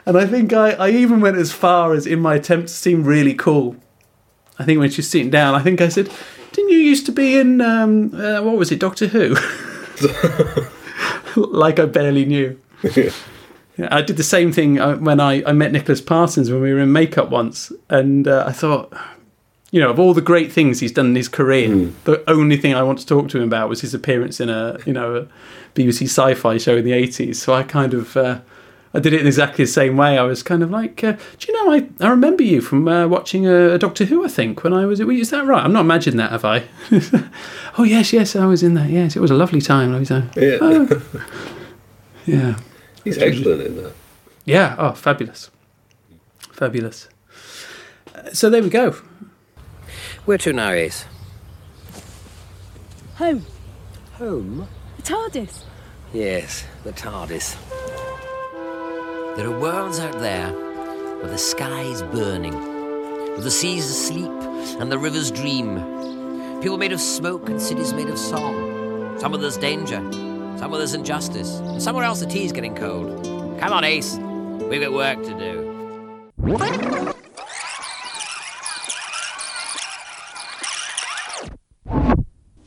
And 0.07 0.19
I 0.19 0.27
think 0.27 0.53
I, 0.53 0.73
I 0.73 0.91
even 0.91 1.21
went 1.21 1.37
as 1.37 1.53
far 1.53 1.95
as 1.95 2.07
in 2.07 2.21
my 2.21 2.35
attempt 2.35 2.69
to 2.69 2.75
seem 2.75 3.05
really 3.05 3.35
cool. 3.35 3.77
I 4.59 4.65
think 4.65 4.79
when 4.79 4.91
she 4.91 4.99
was 4.99 5.11
sitting 5.11 5.31
down, 5.31 5.55
I 5.55 5.63
think 5.63 5.81
I 5.81 5.89
said, 5.89 6.11
Didn't 6.53 6.71
you 6.71 6.79
used 6.79 7.07
to 7.07 7.13
be 7.13 7.37
in, 7.37 7.61
um, 7.61 8.15
uh, 8.15 8.43
what 8.43 8.57
was 8.57 8.71
it, 8.71 8.81
Doctor 8.81 9.07
Who? 9.07 9.35
like 11.37 11.79
I 11.79 11.87
barely 11.87 12.25
knew. 12.25 12.61
Yeah, 13.77 13.89
I 13.91 14.03
did 14.03 14.17
the 14.17 14.23
same 14.23 14.53
thing 14.53 14.79
uh, 14.79 14.99
when 14.99 15.19
I, 15.19 15.43
I 15.45 15.53
met 15.53 15.73
Nicholas 15.73 16.01
Parsons 16.01 16.49
when 16.49 16.63
we 16.63 16.73
were 16.73 16.79
in 16.79 16.93
makeup 16.93 17.31
once. 17.31 17.73
And 17.91 18.29
uh, 18.29 18.45
I 18.47 18.53
thought, 18.53 18.97
you 19.73 19.81
know, 19.81 19.91
of 19.91 19.99
all 19.99 20.15
the 20.15 20.21
great 20.21 20.53
things 20.53 20.79
he's 20.79 20.93
done 20.93 21.07
in 21.07 21.17
his 21.17 21.27
career, 21.27 21.91
the 22.05 22.23
only 22.31 22.57
thing 22.57 22.73
I 22.73 22.85
want 22.85 23.01
to 23.01 23.07
talk 23.07 23.29
to 23.31 23.39
him 23.39 23.43
about 23.43 23.69
was 23.69 23.81
his 23.81 23.93
appearance 23.93 24.39
in 24.39 24.49
a, 24.49 24.79
you 24.87 24.93
know, 24.93 25.17
a 25.17 25.27
BBC 25.75 26.05
sci-fi 26.05 26.57
show 26.57 26.77
in 26.77 26.85
the 26.85 26.93
80s. 26.93 27.35
So 27.35 27.53
I 27.53 27.65
kind 27.65 27.95
of... 27.95 28.17
Uh, 28.17 28.43
I 28.95 29.01
did 29.01 29.13
it 29.13 29.21
in 29.21 29.27
exactly 29.27 29.65
the 29.65 29.71
same 29.71 29.97
way. 29.97 30.17
I 30.17 30.23
was 30.23 30.45
kind 30.45 30.63
of 30.63 30.71
like, 30.71 31.03
uh, 31.03 31.13
do 31.39 31.47
you 31.49 31.53
know, 31.53 31.73
I, 31.73 31.89
I 32.01 32.09
remember 32.11 32.45
you 32.45 32.61
from 32.61 32.87
uh, 32.87 33.09
watching 33.09 33.45
a, 33.45 33.71
a 33.73 33.79
Doctor 33.79 34.05
Who, 34.05 34.25
I 34.25 34.29
think, 34.29 34.63
when 34.63 34.73
I 34.73 34.87
was. 34.87 35.01
Is 35.01 35.31
that 35.31 35.45
right? 35.45 35.65
I'm 35.65 35.73
not 35.73 35.81
imagining 35.81 36.19
that, 36.19 36.31
have 36.31 36.45
I? 36.45 36.65
oh, 37.79 37.83
yes, 37.83 38.13
yes, 38.13 38.37
I 38.37 38.47
was 38.47 38.63
in 38.63 38.75
that. 38.75 38.91
Yes, 38.91 39.17
it 39.17 39.21
was 39.21 39.33
a 39.33 39.35
lovely 39.35 39.61
time. 39.61 39.91
Lovely 39.91 40.07
time. 40.07 40.31
Yeah. 40.37 40.59
Oh. 40.61 41.03
yeah. 42.25 42.57
He's 43.03 43.19
excellent 43.19 43.63
in 43.63 43.77
that. 43.83 43.93
Yeah. 44.45 44.77
Oh, 44.79 44.93
fabulous. 44.93 45.51
Fabulous. 46.53 47.09
Uh, 48.15 48.31
So 48.33 48.49
there 48.49 48.63
we 48.63 48.71
go. 48.71 48.93
Where 50.25 50.39
to 50.39 50.53
now, 50.53 50.71
Ace? 50.71 51.05
Home. 53.17 53.45
Home? 54.15 54.69
The 54.99 55.03
TARDIS. 55.03 55.65
Yes, 56.13 56.65
the 56.85 56.93
TARDIS. 56.93 57.57
There 59.37 59.49
are 59.49 59.59
worlds 59.59 59.99
out 59.99 60.21
there 60.21 60.53
where 60.53 61.27
the 61.27 61.39
sky's 61.39 62.03
burning, 62.03 62.53
where 62.53 63.41
the 63.41 63.51
sea's 63.51 63.91
asleep 63.91 64.31
and 64.79 64.93
the 64.93 64.99
rivers 64.99 65.33
dream. 65.33 65.75
People 66.61 66.79
made 66.79 66.93
of 66.93 67.01
smoke 67.01 67.49
and 67.49 67.61
cities 67.61 67.93
made 67.93 68.09
of 68.09 68.17
song. 68.17 69.19
Some 69.19 69.35
of 69.35 69.41
there's 69.41 69.57
danger, 69.57 70.01
some 70.57 70.73
of 70.73 70.79
there's 70.79 70.95
injustice, 70.95 71.57
and 71.59 71.83
somewhere 71.83 72.05
else 72.05 72.21
the 72.21 72.27
tea's 72.27 72.53
getting 72.53 72.77
cold. 72.77 73.25
Come 73.59 73.73
on, 73.73 73.83
Ace. 73.83 74.15
We've 74.69 74.81
got 74.81 74.93
work 74.93 75.21
to 75.25 75.37
do. 75.37 77.15